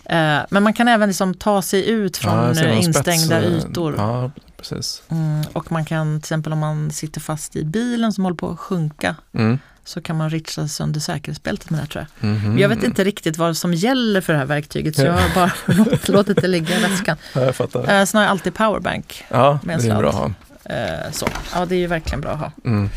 Eh, 0.05 0.45
men 0.49 0.63
man 0.63 0.73
kan 0.73 0.87
även 0.87 1.09
liksom 1.09 1.33
ta 1.33 1.61
sig 1.61 1.89
ut 1.89 2.17
från 2.17 2.55
ja, 2.55 2.69
instängda 2.69 3.41
spets, 3.41 3.65
ytor. 3.65 3.95
Ja, 3.97 4.31
precis. 4.57 5.03
Mm, 5.09 5.41
och 5.53 5.71
man 5.71 5.85
kan 5.85 6.19
till 6.19 6.25
exempel 6.25 6.53
om 6.53 6.59
man 6.59 6.91
sitter 6.91 7.21
fast 7.21 7.55
i 7.55 7.65
bilen 7.65 8.13
som 8.13 8.23
håller 8.23 8.37
på 8.37 8.49
att 8.49 8.59
sjunka 8.59 9.15
mm. 9.33 9.59
så 9.83 10.01
kan 10.01 10.17
man 10.17 10.29
ritsa 10.29 10.67
sönder 10.67 10.99
säkerhetsbältet 10.99 11.69
med 11.69 11.79
det 11.79 11.87
tror 11.87 12.05
jag. 12.19 12.29
Mm 12.29 12.39
-hmm. 12.39 12.59
Jag 12.59 12.69
vet 12.69 12.83
inte 12.83 13.03
riktigt 13.03 13.37
vad 13.37 13.57
som 13.57 13.73
gäller 13.73 14.21
för 14.21 14.33
det 14.33 14.39
här 14.39 14.45
verktyget 14.45 14.95
så 14.95 15.01
jag 15.01 15.13
har 15.13 15.35
bara 15.35 15.51
låtit 16.13 16.41
det 16.41 16.47
ligga 16.47 16.77
i 16.77 16.81
väskan. 16.81 17.17
Ja, 17.33 17.41
jag 17.41 17.55
fattar. 17.55 17.79
Eh, 17.79 18.05
sen 18.05 18.17
har 18.17 18.23
jag 18.23 18.31
alltid 18.31 18.53
powerbank. 18.53 19.25
Ja, 19.29 19.59
med 19.63 19.75
en 19.75 19.81
det 19.81 19.89
är 19.89 19.97
bra 19.97 20.09
att 20.09 20.15
ha. 20.15 20.31
Eh, 20.65 21.11
så. 21.11 21.27
Ja, 21.53 21.65
det 21.65 21.75
är 21.75 21.79
ju 21.79 21.87
verkligen 21.87 22.21
bra 22.21 22.31
att 22.31 22.39
ha. 22.39 22.51
Mm. 22.65 22.89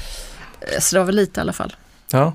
Så 0.81 0.97
det 0.97 1.01
var 1.01 1.07
väl 1.07 1.17
lite 1.17 1.41
i 1.41 1.43
alla 1.43 1.53
fall. 1.53 1.77
Ja, 2.11 2.35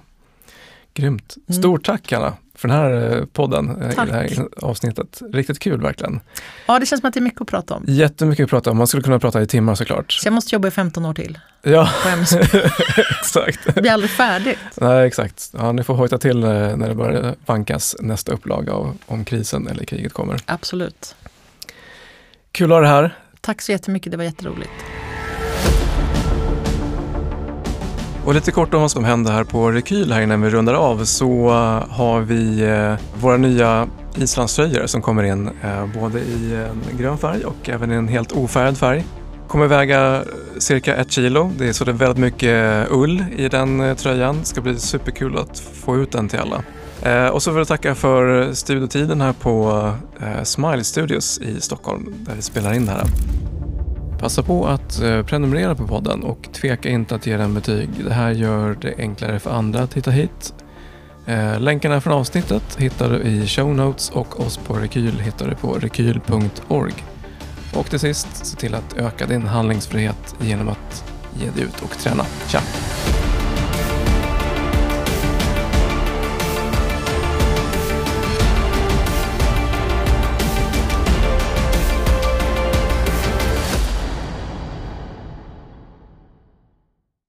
Grymt. 0.93 1.35
Mm. 1.49 1.61
Stort 1.61 1.85
tack 1.85 2.11
Anna 2.11 2.33
för 2.55 2.67
den 2.67 2.77
här 2.77 3.17
eh, 3.17 3.25
podden, 3.25 3.81
eh, 3.81 3.91
tack. 3.95 4.09
det 4.09 4.13
här 4.13 4.47
avsnittet. 4.61 5.21
Riktigt 5.33 5.59
kul 5.59 5.81
verkligen. 5.81 6.19
Ja, 6.65 6.79
det 6.79 6.85
känns 6.85 7.01
som 7.01 7.07
att 7.07 7.13
det 7.13 7.19
är 7.19 7.21
mycket 7.21 7.41
att 7.41 7.47
prata 7.47 7.73
om. 7.73 7.83
Jättemycket 7.87 8.43
att 8.43 8.49
prata 8.49 8.71
om. 8.71 8.77
Man 8.77 8.87
skulle 8.87 9.03
kunna 9.03 9.19
prata 9.19 9.41
i 9.41 9.47
timmar 9.47 9.75
såklart. 9.75 10.11
Så 10.11 10.27
jag 10.27 10.33
måste 10.33 10.55
jobba 10.55 10.67
i 10.67 10.71
15 10.71 11.05
år 11.05 11.13
till. 11.13 11.39
Ja, 11.61 11.89
exakt. 13.19 13.75
Det 13.75 13.81
blir 13.81 13.91
aldrig 13.91 14.11
färdigt. 14.11 14.59
Nej, 14.81 15.07
exakt. 15.07 15.49
Ja, 15.53 15.71
ni 15.71 15.83
får 15.83 15.93
hojta 15.93 16.17
till 16.17 16.39
när 16.39 16.87
det 16.87 16.95
börjar 16.95 17.35
vankas 17.45 17.95
nästa 17.99 18.31
upplaga 18.31 18.73
av, 18.73 18.97
om 19.05 19.25
krisen 19.25 19.67
eller 19.67 19.83
kriget 19.85 20.13
kommer. 20.13 20.39
Absolut. 20.45 21.15
Kul 22.51 22.71
att 22.71 22.75
ha 22.75 22.81
det 22.81 22.87
här. 22.87 23.17
Tack 23.41 23.61
så 23.61 23.71
jättemycket, 23.71 24.11
det 24.11 24.17
var 24.17 24.23
jätteroligt. 24.23 24.71
Och 28.25 28.33
lite 28.33 28.51
kort 28.51 28.73
om 28.73 28.81
vad 28.81 28.91
som 28.91 29.03
händer 29.03 29.31
här 29.31 29.43
på 29.43 29.71
Rekyl 29.71 30.11
här 30.11 30.21
innan 30.21 30.41
vi 30.41 30.49
rundar 30.49 30.73
av 30.73 31.05
så 31.05 31.47
eh, 31.47 31.95
har 31.95 32.21
vi 32.21 32.61
eh, 32.61 33.21
våra 33.21 33.37
nya 33.37 33.87
islandströjor 34.15 34.87
som 34.87 35.01
kommer 35.01 35.23
in 35.23 35.49
eh, 35.63 35.85
både 35.99 36.19
i 36.19 36.65
en 36.91 36.97
grön 36.97 37.17
färg 37.17 37.45
och 37.45 37.69
även 37.69 37.91
i 37.91 37.95
en 37.95 38.07
helt 38.07 38.31
ofärgad 38.31 38.77
färg. 38.77 39.05
Kommer 39.47 39.67
väga 39.67 40.23
cirka 40.57 40.95
ett 40.95 41.11
kilo. 41.11 41.51
Det 41.57 41.67
är 41.67 41.73
så 41.73 41.85
det 41.85 41.91
är 41.91 41.93
väldigt 41.93 42.17
mycket 42.17 42.87
ull 42.89 43.25
i 43.37 43.49
den 43.49 43.95
tröjan. 43.95 44.39
Det 44.39 44.45
ska 44.45 44.61
bli 44.61 44.79
superkul 44.79 45.37
att 45.37 45.59
få 45.59 45.97
ut 45.97 46.11
den 46.11 46.29
till 46.29 46.39
alla. 46.39 47.31
och 47.31 47.43
så 47.43 47.51
vill 47.51 47.57
jag 47.57 47.67
tacka 47.67 47.95
för 47.95 48.53
studiotiden 48.53 49.21
här 49.21 49.33
på 49.33 49.91
Smile 50.43 50.83
Studios 50.83 51.39
i 51.39 51.61
Stockholm 51.61 52.13
där 52.17 52.35
vi 52.35 52.41
spelar 52.41 52.73
in 52.73 52.85
det 52.85 52.91
här. 52.91 53.05
Passa 54.21 54.43
på 54.43 54.67
att 54.67 55.01
eh, 55.01 55.23
prenumerera 55.23 55.75
på 55.75 55.87
podden 55.87 56.23
och 56.23 56.49
tveka 56.53 56.89
inte 56.89 57.15
att 57.15 57.27
ge 57.27 57.37
den 57.37 57.53
betyg. 57.53 57.89
Det 58.03 58.13
här 58.13 58.31
gör 58.31 58.77
det 58.81 58.95
enklare 58.97 59.39
för 59.39 59.51
andra 59.51 59.79
att 59.79 59.93
hitta 59.93 60.11
hit. 60.11 60.53
Eh, 61.25 61.59
länkarna 61.59 62.01
från 62.01 62.13
avsnittet 62.13 62.75
hittar 62.79 63.09
du 63.09 63.17
i 63.17 63.47
show 63.47 63.75
notes 63.75 64.09
och 64.09 64.39
oss 64.39 64.57
på 64.57 64.73
Rekyl 64.73 65.19
hittar 65.19 65.49
du 65.49 65.55
på 65.55 65.73
rekyl.org. 65.73 66.93
Och 67.75 67.89
till 67.89 67.99
sist, 67.99 68.45
se 68.45 68.57
till 68.57 68.75
att 68.75 68.97
öka 68.97 69.25
din 69.25 69.47
handlingsfrihet 69.47 70.35
genom 70.41 70.69
att 70.69 71.13
ge 71.39 71.49
dig 71.49 71.63
ut 71.63 71.81
och 71.81 71.97
träna. 71.97 72.25
Tja! 72.47 72.61